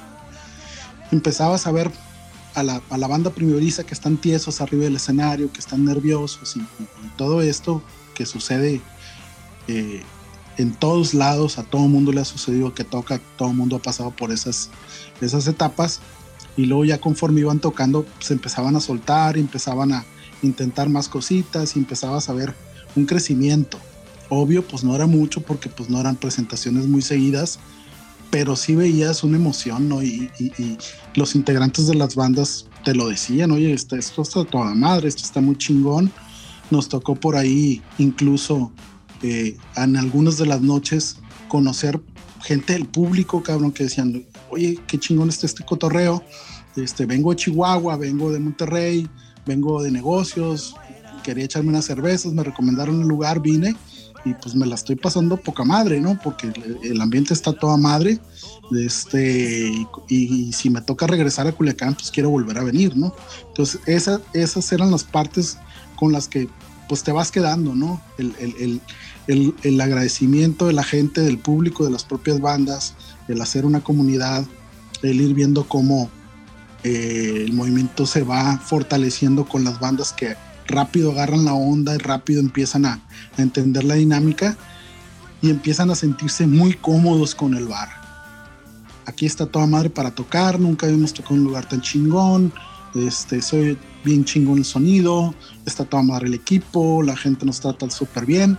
Empezabas 1.12 1.68
a 1.68 1.72
ver 1.72 1.92
a 2.54 2.62
la, 2.64 3.06
banda 3.06 3.30
primeriza 3.30 3.84
que 3.84 3.94
están 3.94 4.16
tiesos 4.16 4.60
arriba 4.60 4.84
del 4.84 4.96
escenario, 4.96 5.52
que 5.52 5.60
están 5.60 5.84
nerviosos 5.84 6.56
y 6.56 6.66
todo 7.16 7.40
esto 7.40 7.82
que 8.14 8.26
sucede 8.26 8.80
eh, 9.68 10.02
en 10.58 10.72
todos 10.74 11.14
lados, 11.14 11.58
a 11.58 11.62
todo 11.64 11.82
mundo 11.88 12.12
le 12.12 12.20
ha 12.20 12.24
sucedido 12.24 12.74
que 12.74 12.84
toca, 12.84 13.20
todo 13.36 13.52
mundo 13.52 13.76
ha 13.76 13.82
pasado 13.82 14.10
por 14.10 14.30
esas, 14.32 14.70
esas 15.20 15.46
etapas 15.48 16.00
y 16.56 16.66
luego 16.66 16.84
ya 16.84 16.98
conforme 17.00 17.40
iban 17.40 17.58
tocando 17.58 18.06
se 18.20 18.34
empezaban 18.34 18.76
a 18.76 18.80
soltar, 18.80 19.36
empezaban 19.36 19.92
a 19.92 20.04
intentar 20.42 20.88
más 20.88 21.08
cositas 21.08 21.74
y 21.76 21.78
empezabas 21.80 22.28
a 22.28 22.32
ver 22.34 22.54
un 22.94 23.06
crecimiento. 23.06 23.78
Obvio, 24.28 24.66
pues 24.66 24.84
no 24.84 24.94
era 24.94 25.06
mucho 25.06 25.40
porque 25.42 25.68
pues 25.68 25.90
no 25.90 26.00
eran 26.00 26.16
presentaciones 26.16 26.86
muy 26.86 27.02
seguidas, 27.02 27.58
pero 28.30 28.56
sí 28.56 28.74
veías 28.74 29.22
una 29.24 29.36
emoción, 29.36 29.88
¿no? 29.88 30.02
Y, 30.02 30.30
y- 30.38 30.52
y 30.62 30.78
los 31.14 31.34
integrantes 31.34 31.86
de 31.86 31.94
las 31.94 32.14
bandas 32.14 32.66
te 32.84 32.94
lo 32.94 33.08
decían, 33.08 33.50
oye, 33.50 33.72
esto, 33.72 33.96
esto 33.96 34.22
está 34.22 34.44
toda 34.44 34.74
madre, 34.74 35.08
esto 35.08 35.22
está 35.22 35.40
muy 35.40 35.56
chingón. 35.56 36.12
Nos 36.70 36.88
tocó 36.88 37.14
por 37.14 37.36
ahí 37.36 37.82
incluso 37.98 38.72
eh, 39.22 39.56
en 39.76 39.96
algunas 39.96 40.38
de 40.38 40.46
las 40.46 40.60
noches 40.60 41.16
conocer 41.48 42.00
gente 42.42 42.74
del 42.74 42.86
público, 42.86 43.42
cabrón, 43.42 43.72
que 43.72 43.84
decían, 43.84 44.26
oye, 44.50 44.78
qué 44.86 44.98
chingón 44.98 45.28
está 45.28 45.46
este 45.46 45.64
cotorreo. 45.64 46.22
Este, 46.76 47.06
vengo 47.06 47.30
de 47.30 47.36
Chihuahua, 47.36 47.96
vengo 47.96 48.32
de 48.32 48.40
Monterrey, 48.40 49.08
vengo 49.46 49.82
de 49.82 49.90
negocios, 49.90 50.74
quería 51.22 51.44
echarme 51.44 51.70
unas 51.70 51.84
cervezas, 51.84 52.32
me 52.32 52.42
recomendaron 52.42 52.96
un 52.96 53.08
lugar, 53.08 53.40
vine 53.40 53.74
y 54.24 54.32
pues 54.34 54.54
me 54.54 54.66
la 54.66 54.74
estoy 54.74 54.96
pasando 54.96 55.36
poca 55.36 55.64
madre, 55.64 56.00
¿no? 56.00 56.18
Porque 56.22 56.46
el, 56.46 56.78
el 56.82 57.00
ambiente 57.00 57.34
está 57.34 57.52
toda 57.52 57.76
madre. 57.76 58.18
Este, 58.74 59.68
y, 59.68 59.86
y 60.08 60.52
si 60.52 60.70
me 60.70 60.80
toca 60.80 61.06
regresar 61.06 61.46
a 61.46 61.52
Culiacán, 61.52 61.94
pues 61.94 62.10
quiero 62.10 62.30
volver 62.30 62.58
a 62.58 62.64
venir, 62.64 62.96
¿no? 62.96 63.14
Entonces, 63.48 63.80
esa, 63.86 64.20
esas 64.32 64.72
eran 64.72 64.90
las 64.90 65.04
partes 65.04 65.58
con 65.96 66.12
las 66.12 66.28
que 66.28 66.48
pues 66.88 67.02
te 67.02 67.12
vas 67.12 67.30
quedando, 67.30 67.74
¿no? 67.74 68.00
El, 68.18 68.34
el, 68.38 68.80
el, 69.26 69.54
el, 69.62 69.80
agradecimiento 69.80 70.66
de 70.66 70.72
la 70.72 70.84
gente, 70.84 71.20
del 71.20 71.38
público, 71.38 71.84
de 71.84 71.90
las 71.90 72.04
propias 72.04 72.40
bandas, 72.40 72.94
el 73.28 73.40
hacer 73.40 73.64
una 73.64 73.80
comunidad, 73.80 74.44
el 75.02 75.20
ir 75.20 75.34
viendo 75.34 75.66
cómo 75.66 76.10
eh, 76.82 77.44
el 77.46 77.52
movimiento 77.52 78.06
se 78.06 78.22
va 78.22 78.58
fortaleciendo 78.58 79.46
con 79.46 79.64
las 79.64 79.80
bandas 79.80 80.12
que 80.12 80.36
rápido 80.66 81.12
agarran 81.12 81.44
la 81.44 81.54
onda 81.54 81.94
y 81.94 81.98
rápido 81.98 82.40
empiezan 82.40 82.86
a, 82.86 83.00
entender 83.36 83.84
la 83.84 83.94
dinámica 83.94 84.56
y 85.42 85.50
empiezan 85.50 85.90
a 85.90 85.94
sentirse 85.94 86.46
muy 86.46 86.74
cómodos 86.74 87.34
con 87.34 87.54
el 87.54 87.66
bar. 87.66 87.88
Aquí 89.06 89.26
está 89.26 89.46
toda 89.46 89.66
madre 89.66 89.90
para 89.90 90.14
tocar, 90.14 90.58
nunca 90.58 90.86
habíamos 90.86 91.12
tocado 91.12 91.34
un 91.34 91.44
lugar 91.44 91.68
tan 91.68 91.80
chingón, 91.80 92.52
este, 92.94 93.42
soy 93.42 93.78
bien 94.04 94.24
chingón 94.24 94.58
el 94.58 94.64
sonido, 94.64 95.34
está 95.66 95.84
toda 95.84 96.02
madre 96.02 96.26
el 96.26 96.34
equipo, 96.34 97.02
la 97.02 97.16
gente 97.16 97.46
nos 97.46 97.60
trata 97.60 97.88
súper 97.90 98.26
bien 98.26 98.58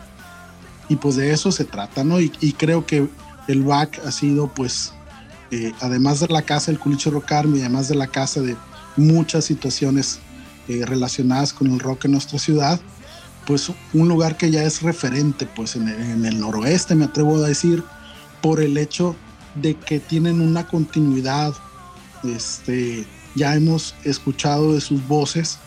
y 0.90 0.96
pues 0.96 1.16
de 1.16 1.32
eso 1.32 1.52
se 1.52 1.66
trata, 1.66 2.04
¿no? 2.04 2.20
Y, 2.20 2.32
y 2.42 2.54
creo 2.54 2.86
que 2.86 3.08
el 3.48 3.64
back 3.64 4.02
ha 4.06 4.12
sido 4.12 4.48
pues, 4.48 4.94
eh, 5.52 5.72
además 5.82 6.20
de 6.20 6.28
la 6.28 6.42
casa 6.42 6.72
del 6.72 6.80
culicho 6.80 7.12
Rock 7.12 7.32
Army, 7.32 7.60
además 7.60 7.88
de 7.88 7.96
la 7.96 8.08
casa 8.08 8.42
de 8.42 8.56
muchas 8.98 9.46
situaciones 9.46 10.20
eh, 10.68 10.84
relacionadas 10.86 11.54
con 11.54 11.72
el 11.72 11.80
rock 11.80 12.06
en 12.06 12.12
nuestra 12.14 12.40
ciudad, 12.40 12.80
pues 13.46 13.72
un 13.94 14.08
lugar 14.08 14.38
que 14.38 14.50
ya 14.50 14.64
es 14.64 14.82
referente 14.82 15.46
pues 15.46 15.76
en 15.76 15.88
el, 15.88 16.02
en 16.02 16.26
el 16.26 16.40
noroeste, 16.40 16.96
me 16.96 17.06
atrevo 17.06 17.38
a 17.38 17.48
decir, 17.48 17.84
por 18.42 18.62
el 18.62 18.78
hecho 18.78 19.16
de 19.56 19.76
que 19.76 20.00
tienen 20.00 20.42
una 20.42 20.68
continuidad, 20.68 21.54
este, 22.24 23.06
ya 23.36 23.56
hemos 23.56 23.96
escuchado 24.04 24.74
de 24.74 24.82
sus 24.82 25.06
voces 25.08 25.60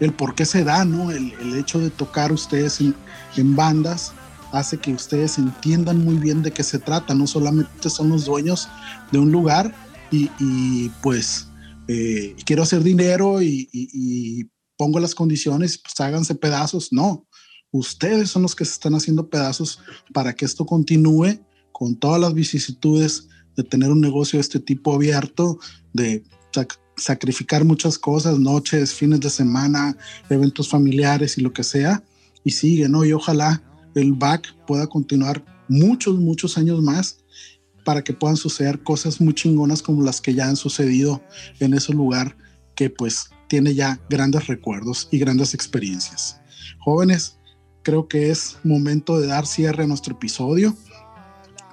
el 0.00 0.12
por 0.12 0.34
qué 0.34 0.44
se 0.44 0.64
da, 0.64 0.84
¿no? 0.84 1.10
El, 1.10 1.32
el 1.40 1.56
hecho 1.56 1.78
de 1.78 1.90
tocar 1.90 2.32
ustedes 2.32 2.80
en, 2.80 2.94
en 3.36 3.54
bandas 3.54 4.12
hace 4.52 4.78
que 4.78 4.92
ustedes 4.92 5.38
entiendan 5.38 6.04
muy 6.04 6.16
bien 6.16 6.42
de 6.42 6.52
qué 6.52 6.62
se 6.62 6.78
trata, 6.78 7.14
no 7.14 7.26
solamente 7.26 7.90
son 7.90 8.08
los 8.08 8.24
dueños 8.24 8.68
de 9.12 9.18
un 9.18 9.32
lugar 9.32 9.74
y, 10.10 10.30
y, 10.38 10.90
pues 11.02 11.48
eh, 11.88 12.36
quiero 12.44 12.62
hacer 12.62 12.82
dinero 12.82 13.42
y, 13.42 13.68
y, 13.72 13.88
y, 13.92 14.50
pongo 14.76 14.98
las 14.98 15.14
condiciones, 15.14 15.78
pues 15.78 15.98
háganse 16.00 16.34
pedazos, 16.34 16.92
no, 16.92 17.26
Ustedes 17.74 18.30
son 18.30 18.42
los 18.42 18.54
que 18.54 18.64
se 18.64 18.70
están 18.70 18.94
haciendo 18.94 19.28
pedazos 19.28 19.80
para 20.12 20.32
que 20.32 20.44
esto 20.44 20.64
continúe 20.64 21.40
con 21.72 21.96
todas 21.96 22.20
las 22.20 22.32
vicisitudes 22.32 23.26
de 23.56 23.64
tener 23.64 23.90
un 23.90 24.00
negocio 24.00 24.36
de 24.36 24.42
este 24.42 24.60
tipo 24.60 24.94
abierto, 24.94 25.58
de 25.92 26.22
sacrificar 26.96 27.64
muchas 27.64 27.98
cosas, 27.98 28.38
noches, 28.38 28.94
fines 28.94 29.20
de 29.20 29.30
semana, 29.30 29.96
eventos 30.30 30.68
familiares 30.68 31.38
y 31.38 31.40
lo 31.40 31.52
que 31.52 31.64
sea, 31.64 32.02
y 32.44 32.50
sigue, 32.52 32.88
¿no? 32.88 33.04
Y 33.04 33.12
ojalá 33.12 33.62
el 33.94 34.12
back 34.12 34.54
pueda 34.66 34.86
continuar 34.86 35.44
muchos, 35.68 36.18
muchos 36.18 36.58
años 36.58 36.82
más 36.82 37.18
para 37.84 38.02
que 38.02 38.12
puedan 38.12 38.36
suceder 38.36 38.82
cosas 38.82 39.20
muy 39.20 39.34
chingonas 39.34 39.82
como 39.82 40.02
las 40.02 40.20
que 40.20 40.34
ya 40.34 40.48
han 40.48 40.56
sucedido 40.56 41.22
en 41.60 41.74
ese 41.74 41.92
lugar 41.92 42.36
que 42.74 42.90
pues 42.90 43.30
tiene 43.48 43.74
ya 43.74 44.00
grandes 44.08 44.46
recuerdos 44.46 45.08
y 45.10 45.18
grandes 45.18 45.54
experiencias. 45.54 46.40
Jóvenes, 46.78 47.38
creo 47.82 48.08
que 48.08 48.30
es 48.30 48.56
momento 48.64 49.20
de 49.20 49.28
dar 49.28 49.46
cierre 49.46 49.84
a 49.84 49.86
nuestro 49.86 50.14
episodio. 50.14 50.76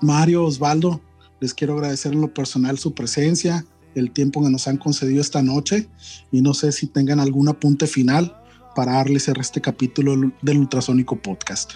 Mario, 0.01 0.45
Osvaldo, 0.45 1.01
les 1.39 1.53
quiero 1.53 1.73
agradecer 1.73 2.13
en 2.13 2.21
lo 2.21 2.33
personal 2.33 2.77
su 2.77 2.93
presencia, 2.93 3.65
el 3.95 4.11
tiempo 4.11 4.43
que 4.43 4.49
nos 4.49 4.67
han 4.67 4.77
concedido 4.77 5.21
esta 5.21 5.41
noche 5.41 5.87
y 6.31 6.41
no 6.41 6.53
sé 6.53 6.71
si 6.71 6.87
tengan 6.87 7.19
algún 7.19 7.49
apunte 7.49 7.87
final 7.87 8.37
para 8.75 8.93
darles 8.93 9.27
a 9.29 9.33
este 9.33 9.61
capítulo 9.61 10.31
del 10.41 10.57
Ultrasónico 10.57 11.17
Podcast. 11.17 11.73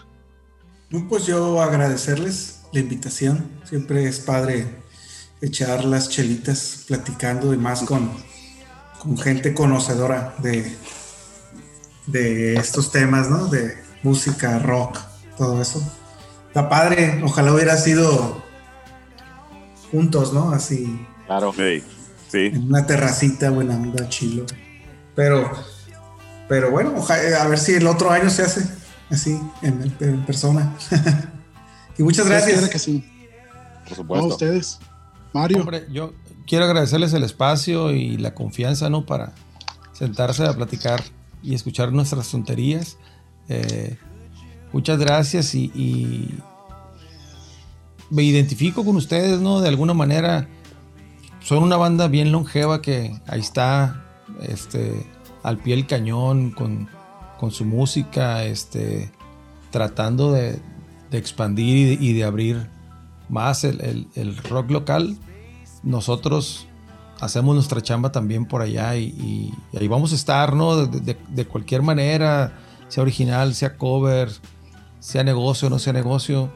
Pues 1.10 1.26
yo 1.26 1.62
agradecerles 1.62 2.62
la 2.72 2.80
invitación. 2.80 3.46
Siempre 3.66 4.08
es 4.08 4.20
padre 4.20 4.66
echar 5.42 5.84
las 5.84 6.10
chelitas 6.10 6.86
platicando 6.88 7.54
y 7.54 7.58
más 7.58 7.84
con, 7.84 8.10
con 9.00 9.18
gente 9.18 9.54
conocedora 9.54 10.36
de, 10.42 10.74
de 12.08 12.56
estos 12.56 12.92
temas, 12.92 13.30
¿no? 13.30 13.48
De 13.48 13.76
música, 14.04 14.60
rock, 14.60 15.00
todo 15.38 15.62
eso. 15.62 15.84
Está 16.48 16.70
padre. 16.70 17.22
Ojalá 17.26 17.54
hubiera 17.54 17.76
sido 17.76 18.42
juntos, 19.92 20.32
¿no? 20.32 20.52
Así 20.52 21.06
Claro. 21.26 21.54
Sí, 21.54 21.84
sí. 22.32 22.48
en 22.54 22.64
una 22.68 22.86
terracita, 22.86 23.50
buena 23.50 23.76
onda, 23.76 24.08
chilo. 24.10 24.46
Pero, 25.16 25.52
pero 26.50 26.72
bueno, 26.72 26.94
oja- 26.98 27.42
a 27.42 27.48
ver 27.48 27.58
si 27.60 27.74
el 27.74 27.88
otro 27.88 28.10
año 28.12 28.30
se 28.30 28.42
hace 28.44 28.66
así, 29.10 29.40
en, 29.62 29.96
en 30.00 30.26
persona. 30.26 30.74
y 31.98 32.04
muchas 32.04 32.28
gracias. 32.28 32.70
que 32.70 32.80
sí. 32.80 33.04
Por 33.84 33.90
No, 33.92 33.96
supuesto. 33.96 34.28
ustedes. 34.28 34.80
Mario. 35.34 35.60
Hombre, 35.62 35.86
yo 35.92 36.14
quiero 36.48 36.66
agradecerles 36.66 37.14
el 37.14 37.24
espacio 37.24 37.92
y 37.92 38.18
la 38.18 38.34
confianza, 38.34 38.90
¿no? 38.90 39.06
Para 39.06 39.34
sentarse 39.94 40.44
a 40.46 40.54
platicar 40.54 41.04
y 41.44 41.54
escuchar 41.56 41.92
nuestras 41.94 42.30
tonterías. 42.30 42.98
Eh, 43.48 43.98
muchas 44.74 44.98
gracias 44.98 45.54
y, 45.56 45.66
y 45.76 46.40
me 48.10 48.24
identifico 48.24 48.84
con 48.84 48.96
ustedes, 48.96 49.40
¿no? 49.40 49.62
De 49.62 49.68
alguna 49.70 49.94
manera 49.94 50.48
son 51.46 51.62
una 51.62 51.78
banda 51.78 52.08
bien 52.08 52.32
longeva 52.32 52.82
que 52.82 53.22
ahí 53.28 53.40
está, 53.40 54.04
este, 54.42 55.06
al 55.44 55.60
pie 55.60 55.76
del 55.76 55.86
cañón 55.86 56.50
con, 56.50 56.90
con 57.38 57.52
su 57.52 57.66
música, 57.66 58.44
este, 58.46 59.12
tratando 59.70 60.32
de, 60.32 60.60
de 61.12 61.18
expandir 61.20 62.02
y 62.02 62.14
de, 62.14 62.24
abrir 62.24 62.68
más 63.30 63.64
el, 63.64 64.08
el- 64.16 64.38
rock 64.38 64.72
local. 64.72 65.18
Nosotros 65.84 66.66
hacemos 67.22 67.54
nuestra 67.54 67.80
chamba 67.80 68.12
también 68.12 68.46
por 68.48 68.64
allá 68.64 68.96
y, 68.96 69.04
y- 69.04 69.54
ahí 69.78 69.88
vamos 69.88 70.14
a 70.14 70.16
estar, 70.16 70.56
¿no? 70.56 70.88
De, 70.88 71.00
de- 71.00 71.18
de 71.30 71.46
cualquier 71.46 71.84
manera, 71.84 72.54
sea 72.88 73.04
original, 73.04 73.54
sea 73.54 73.78
cover, 73.78 74.32
sea 75.00 75.24
negocio, 75.24 75.70
no 75.70 75.78
sea 75.78 75.94
negocio, 75.94 76.50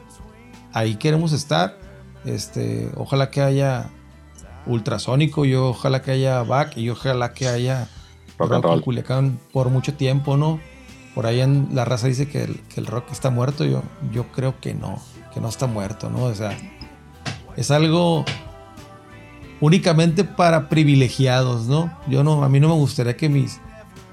ahí 0.72 0.96
queremos 0.96 1.32
estar. 1.32 1.78
Este, 2.24 2.90
ojalá 2.96 3.30
que 3.30 3.40
haya 3.40 3.88
ultrasónico, 4.70 5.44
yo 5.44 5.70
ojalá 5.70 6.02
que 6.02 6.12
haya 6.12 6.42
back 6.42 6.76
y 6.76 6.88
ojalá 6.90 7.32
que 7.32 7.48
haya 7.48 7.88
Rock 8.38 8.52
and 8.52 8.64
rock 8.64 8.74
en. 8.76 8.80
Culiacán 8.80 9.38
por 9.52 9.68
mucho 9.68 9.94
tiempo, 9.94 10.36
¿no? 10.36 10.60
Por 11.14 11.26
ahí 11.26 11.40
en 11.40 11.68
la 11.72 11.84
raza 11.84 12.06
dice 12.06 12.28
que 12.28 12.44
el, 12.44 12.60
que 12.62 12.80
el 12.80 12.86
rock 12.86 13.10
está 13.12 13.30
muerto, 13.30 13.64
yo, 13.64 13.82
yo 14.12 14.32
creo 14.32 14.58
que 14.60 14.72
no, 14.72 14.98
que 15.34 15.40
no 15.40 15.48
está 15.48 15.66
muerto, 15.66 16.08
¿no? 16.08 16.24
O 16.24 16.34
sea, 16.34 16.56
es 17.56 17.70
algo 17.70 18.24
únicamente 19.60 20.24
para 20.24 20.68
privilegiados, 20.68 21.66
¿no? 21.66 21.92
Yo 22.08 22.24
no, 22.24 22.42
a 22.42 22.48
mí 22.48 22.60
no 22.60 22.68
me 22.68 22.74
gustaría 22.74 23.16
que 23.16 23.28
mis, 23.28 23.60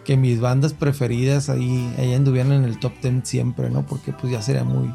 que 0.04 0.18
mis 0.18 0.42
bandas 0.42 0.74
preferidas 0.74 1.50
ahí, 1.50 1.94
ahí 1.98 2.14
anduvieran 2.14 2.52
en 2.52 2.64
el 2.66 2.80
top 2.80 2.94
10 3.02 3.28
siempre, 3.28 3.70
¿no? 3.70 3.86
Porque 3.86 4.12
pues 4.12 4.34
ya 4.34 4.42
sería 4.42 4.66
muy, 4.66 4.94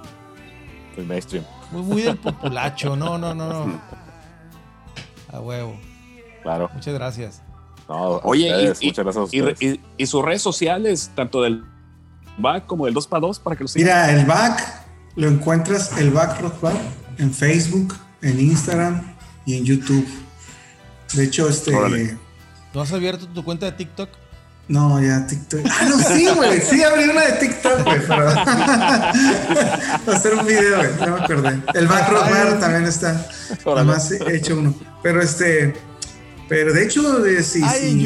El 0.97 1.07
mainstream. 1.07 1.45
muy, 1.71 1.83
muy 1.83 2.03
del 2.03 2.17
populacho, 2.19 2.97
no, 2.97 3.17
no, 3.17 3.35
no, 3.35 3.67
no. 3.67 4.02
A 5.33 5.41
huevo. 5.41 5.77
Claro. 6.43 6.71
Muchas 6.75 6.95
gracias. 6.95 7.43
No, 7.89 8.21
Oye, 8.25 8.49
y- 8.49 8.53
ustedes, 8.53 8.83
y, 8.83 8.87
muchas 8.87 9.05
gracias 9.05 9.29
a 9.33 9.37
y, 9.65 9.67
y- 9.69 9.81
y 9.99 10.07
sus 10.07 10.25
redes 10.25 10.43
sociales, 10.43 11.11
tanto 11.15 11.43
del 11.43 11.65
back 12.39 12.67
como 12.67 12.85
del 12.87 12.95
2 12.95 13.07
para 13.07 13.21
2 13.21 13.39
para 13.41 13.57
que 13.57 13.65
lo 13.65 13.69
sigan. 13.69 13.87
Mira, 13.87 14.11
el 14.21 14.27
back 14.27 14.85
lo 15.17 15.29
encuentras, 15.29 15.97
el 15.99 16.11
back 16.11 16.41
rock 16.41 16.61
bar, 16.61 16.75
en 17.19 17.33
Facebook, 17.33 17.95
en 18.23 18.41
Instagram 18.41 19.15
y 19.47 19.59
en 19.59 19.65
YouTube. 19.65 20.07
De 21.15 21.25
hecho, 21.25 21.49
este. 21.49 21.75
Órale. 21.75 22.17
¿No 22.73 22.81
has 22.81 22.93
abierto 22.93 23.27
tu 23.29 23.45
cuenta 23.45 23.67
de 23.67 23.73
TikTok? 23.73 24.09
No, 24.69 25.03
ya 25.03 25.27
TikTok. 25.27 25.61
Ah, 25.69 25.85
no, 25.89 25.99
sí, 25.99 26.27
güey. 26.35 26.61
Sí, 26.61 26.83
abrí 26.83 27.05
una 27.05 27.23
de 27.27 27.33
TikTok, 27.33 27.85
güey. 27.85 27.99
Pero... 28.07 28.33
Para 28.35 29.13
hacer 30.17 30.35
un 30.35 30.47
video, 30.47 30.77
güey. 30.79 30.91
No 31.01 31.17
me 31.19 31.23
acordé. 31.25 31.61
El 31.75 31.89
back 31.89 32.09
rock 32.09 32.31
bar 32.31 32.61
también 32.61 32.85
está. 32.85 33.27
Órale. 33.65 33.91
Además 33.91 34.11
he 34.13 34.37
hecho 34.37 34.57
uno. 34.59 34.75
Pero 35.03 35.21
este. 35.23 35.75
Pero 36.49 36.73
de 36.73 36.85
hecho, 36.85 37.19
de- 37.21 37.43
si, 37.43 37.61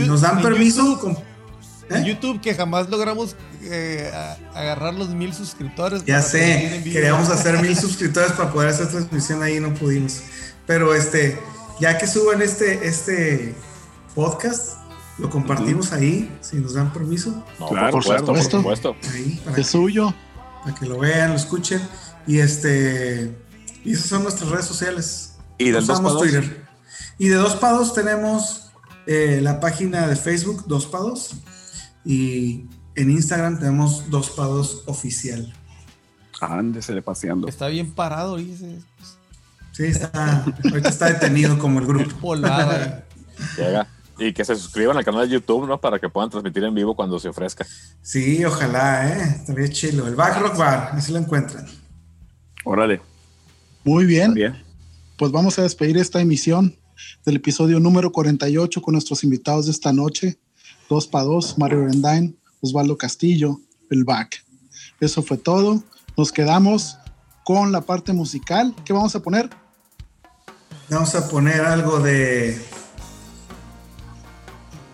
nos 0.06 0.20
dan 0.20 0.40
permiso. 0.42 0.82
YouTube. 0.82 1.00
con- 1.00 1.26
En 1.88 2.02
¿Eh? 2.02 2.08
YouTube 2.08 2.40
que 2.40 2.52
jamás 2.54 2.88
logramos 2.90 3.36
eh, 3.62 4.10
a- 4.12 4.36
agarrar 4.58 4.94
los 4.94 5.10
mil 5.10 5.32
suscriptores. 5.32 6.04
Ya 6.04 6.20
sé, 6.20 6.80
queríamos 6.84 7.28
hacer 7.30 7.60
mil 7.62 7.76
suscriptores 7.78 8.32
para 8.32 8.52
poder 8.52 8.70
hacer 8.70 8.88
transmisión 8.88 9.42
ahí, 9.42 9.60
no 9.60 9.72
pudimos. 9.74 10.20
Pero 10.66 10.94
este, 10.94 11.38
ya 11.80 11.96
que 11.96 12.06
suban 12.08 12.42
este, 12.42 12.88
este 12.88 13.54
podcast, 14.16 14.78
lo 15.18 15.30
compartimos 15.30 15.92
ahí, 15.92 16.28
si 16.40 16.56
nos 16.56 16.74
dan 16.74 16.92
permiso, 16.92 17.44
No, 17.60 17.68
Claro, 17.68 17.92
por 17.92 18.02
supuesto, 18.02 18.26
por 18.32 18.42
supuesto. 18.42 18.96
ahí, 19.14 19.40
para, 19.44 19.56
Es 19.58 19.68
suyo. 19.68 20.12
para 20.64 20.74
que 20.76 20.86
lo 20.86 20.98
vean, 20.98 21.30
lo 21.30 21.36
escuchen. 21.36 21.80
Y 22.26 22.38
este, 22.40 23.32
y 23.84 23.92
esas 23.92 24.06
son 24.06 24.24
nuestras 24.24 24.50
redes 24.50 24.66
sociales. 24.66 25.34
Y 25.58 25.66
del 25.70 25.86
2 25.86 25.86
para 25.86 25.94
Usamos 25.94 26.12
2. 26.14 26.22
Twitter. 26.22 26.65
Y 27.18 27.28
de 27.28 27.36
Dos 27.36 27.56
Pados 27.56 27.94
tenemos 27.94 28.70
eh, 29.06 29.40
la 29.42 29.60
página 29.60 30.06
de 30.06 30.16
Facebook, 30.16 30.64
Dos 30.66 30.86
Pados. 30.86 31.36
Y 32.04 32.66
en 32.94 33.10
Instagram 33.10 33.58
tenemos 33.58 34.10
Dos 34.10 34.30
Pados 34.30 34.82
Oficial. 34.86 35.52
Ándesele 36.40 37.00
paseando. 37.00 37.48
Está 37.48 37.68
bien 37.68 37.92
parado, 37.92 38.36
dice. 38.36 38.78
Sí, 39.72 39.84
está, 39.84 40.44
ahorita 40.64 40.88
está 40.88 41.06
detenido 41.06 41.58
como 41.58 41.80
el 41.80 41.86
grupo. 41.86 42.14
Polada. 42.20 43.06
Llega. 43.56 43.86
Y 44.18 44.32
que 44.32 44.44
se 44.44 44.56
suscriban 44.56 44.96
al 44.96 45.04
canal 45.04 45.28
de 45.28 45.34
YouTube, 45.34 45.66
¿no? 45.66 45.78
Para 45.78 45.98
que 45.98 46.08
puedan 46.08 46.30
transmitir 46.30 46.64
en 46.64 46.74
vivo 46.74 46.96
cuando 46.96 47.18
se 47.18 47.28
ofrezca. 47.28 47.66
Sí, 48.00 48.42
ojalá, 48.44 49.10
¿eh? 49.10 49.36
Estaría 49.40 49.68
chilo. 49.68 50.06
El 50.08 50.14
Back 50.14 50.40
Rock 50.40 50.56
Bar, 50.56 50.90
así 50.92 51.12
lo 51.12 51.18
encuentran. 51.18 51.66
Órale. 52.64 53.00
Muy 53.84 54.06
bien. 54.06 54.32
Bien. 54.32 54.56
Pues 55.18 55.30
vamos 55.32 55.58
a 55.58 55.62
despedir 55.62 55.98
esta 55.98 56.20
emisión 56.20 56.74
del 57.24 57.36
episodio 57.36 57.80
número 57.80 58.12
48 58.12 58.82
con 58.82 58.92
nuestros 58.92 59.24
invitados 59.24 59.66
de 59.66 59.72
esta 59.72 59.92
noche. 59.92 60.38
Dos 60.88 61.06
para 61.06 61.24
dos, 61.24 61.58
Mario 61.58 61.86
Rendain, 61.86 62.36
Osvaldo 62.60 62.96
Castillo, 62.96 63.60
el 63.90 64.04
back. 64.04 64.44
Eso 65.00 65.22
fue 65.22 65.36
todo. 65.36 65.82
Nos 66.16 66.32
quedamos 66.32 66.96
con 67.44 67.72
la 67.72 67.80
parte 67.80 68.12
musical. 68.12 68.74
¿Qué 68.84 68.92
vamos 68.92 69.14
a 69.14 69.22
poner? 69.22 69.50
Vamos 70.88 71.14
a 71.14 71.28
poner 71.28 71.60
algo 71.62 71.98
de, 71.98 72.56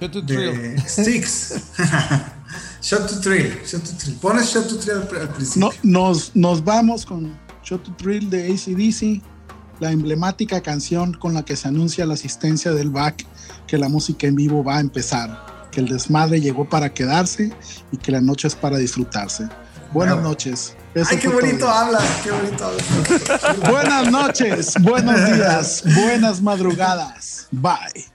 tu 0.01 0.25
trio. 0.25 0.53
de 0.53 0.79
Sticks. 0.81 1.55
shot 2.83 3.09
to 3.09 3.21
Thrill. 3.21 3.53
Shot 3.65 3.83
to 3.83 3.97
Thrill. 3.97 4.17
Pones 4.19 4.53
Shot 4.53 4.69
to 4.69 4.77
Thrill 4.77 5.03
al, 5.03 5.21
al 5.21 5.29
principio. 5.35 5.69
No, 5.69 5.73
nos, 5.83 6.35
nos 6.35 6.65
vamos 6.65 7.05
con 7.05 7.39
Shot 7.63 7.83
to 7.83 7.95
Thrill 7.97 8.29
de 8.31 8.53
ACDC, 8.53 9.23
la 9.81 9.91
emblemática 9.91 10.61
canción 10.61 11.13
con 11.15 11.35
la 11.35 11.45
que 11.45 11.57
se 11.57 11.69
anuncia 11.69 12.07
la 12.07 12.15
asistencia 12.15 12.73
del 12.73 12.91
back, 12.91 13.27
que 13.67 13.79
la 13.79 13.89
música 13.89 14.27
en 14.27 14.37
vivo 14.37 14.63
va 14.63 14.77
a 14.77 14.81
empezar, 14.81 15.69
que 15.71 15.81
el 15.81 15.89
desmadre 15.89 16.41
llegó 16.41 16.69
para 16.69 16.93
quedarse 16.93 17.53
y 17.91 17.97
que 17.97 18.13
la 18.13 18.21
noche 18.21 18.49
es 18.49 18.55
para 18.55 18.79
disfrutarse. 18.79 19.49
Buenas 19.93 20.23
noches. 20.23 20.77
Eso 20.95 21.09
Ay, 21.11 21.19
qué 21.19 21.29
bonito 21.29 21.59
todo. 21.61 21.71
hablas, 21.71 22.05
qué 22.23 22.31
bonito 22.31 22.65
hablas. 22.67 23.71
Buenas 23.71 24.11
noches, 24.11 24.75
buenos 24.83 25.25
días, 25.33 25.83
buenas 25.85 26.43
madrugadas. 26.43 27.49
Bye. 27.51 28.13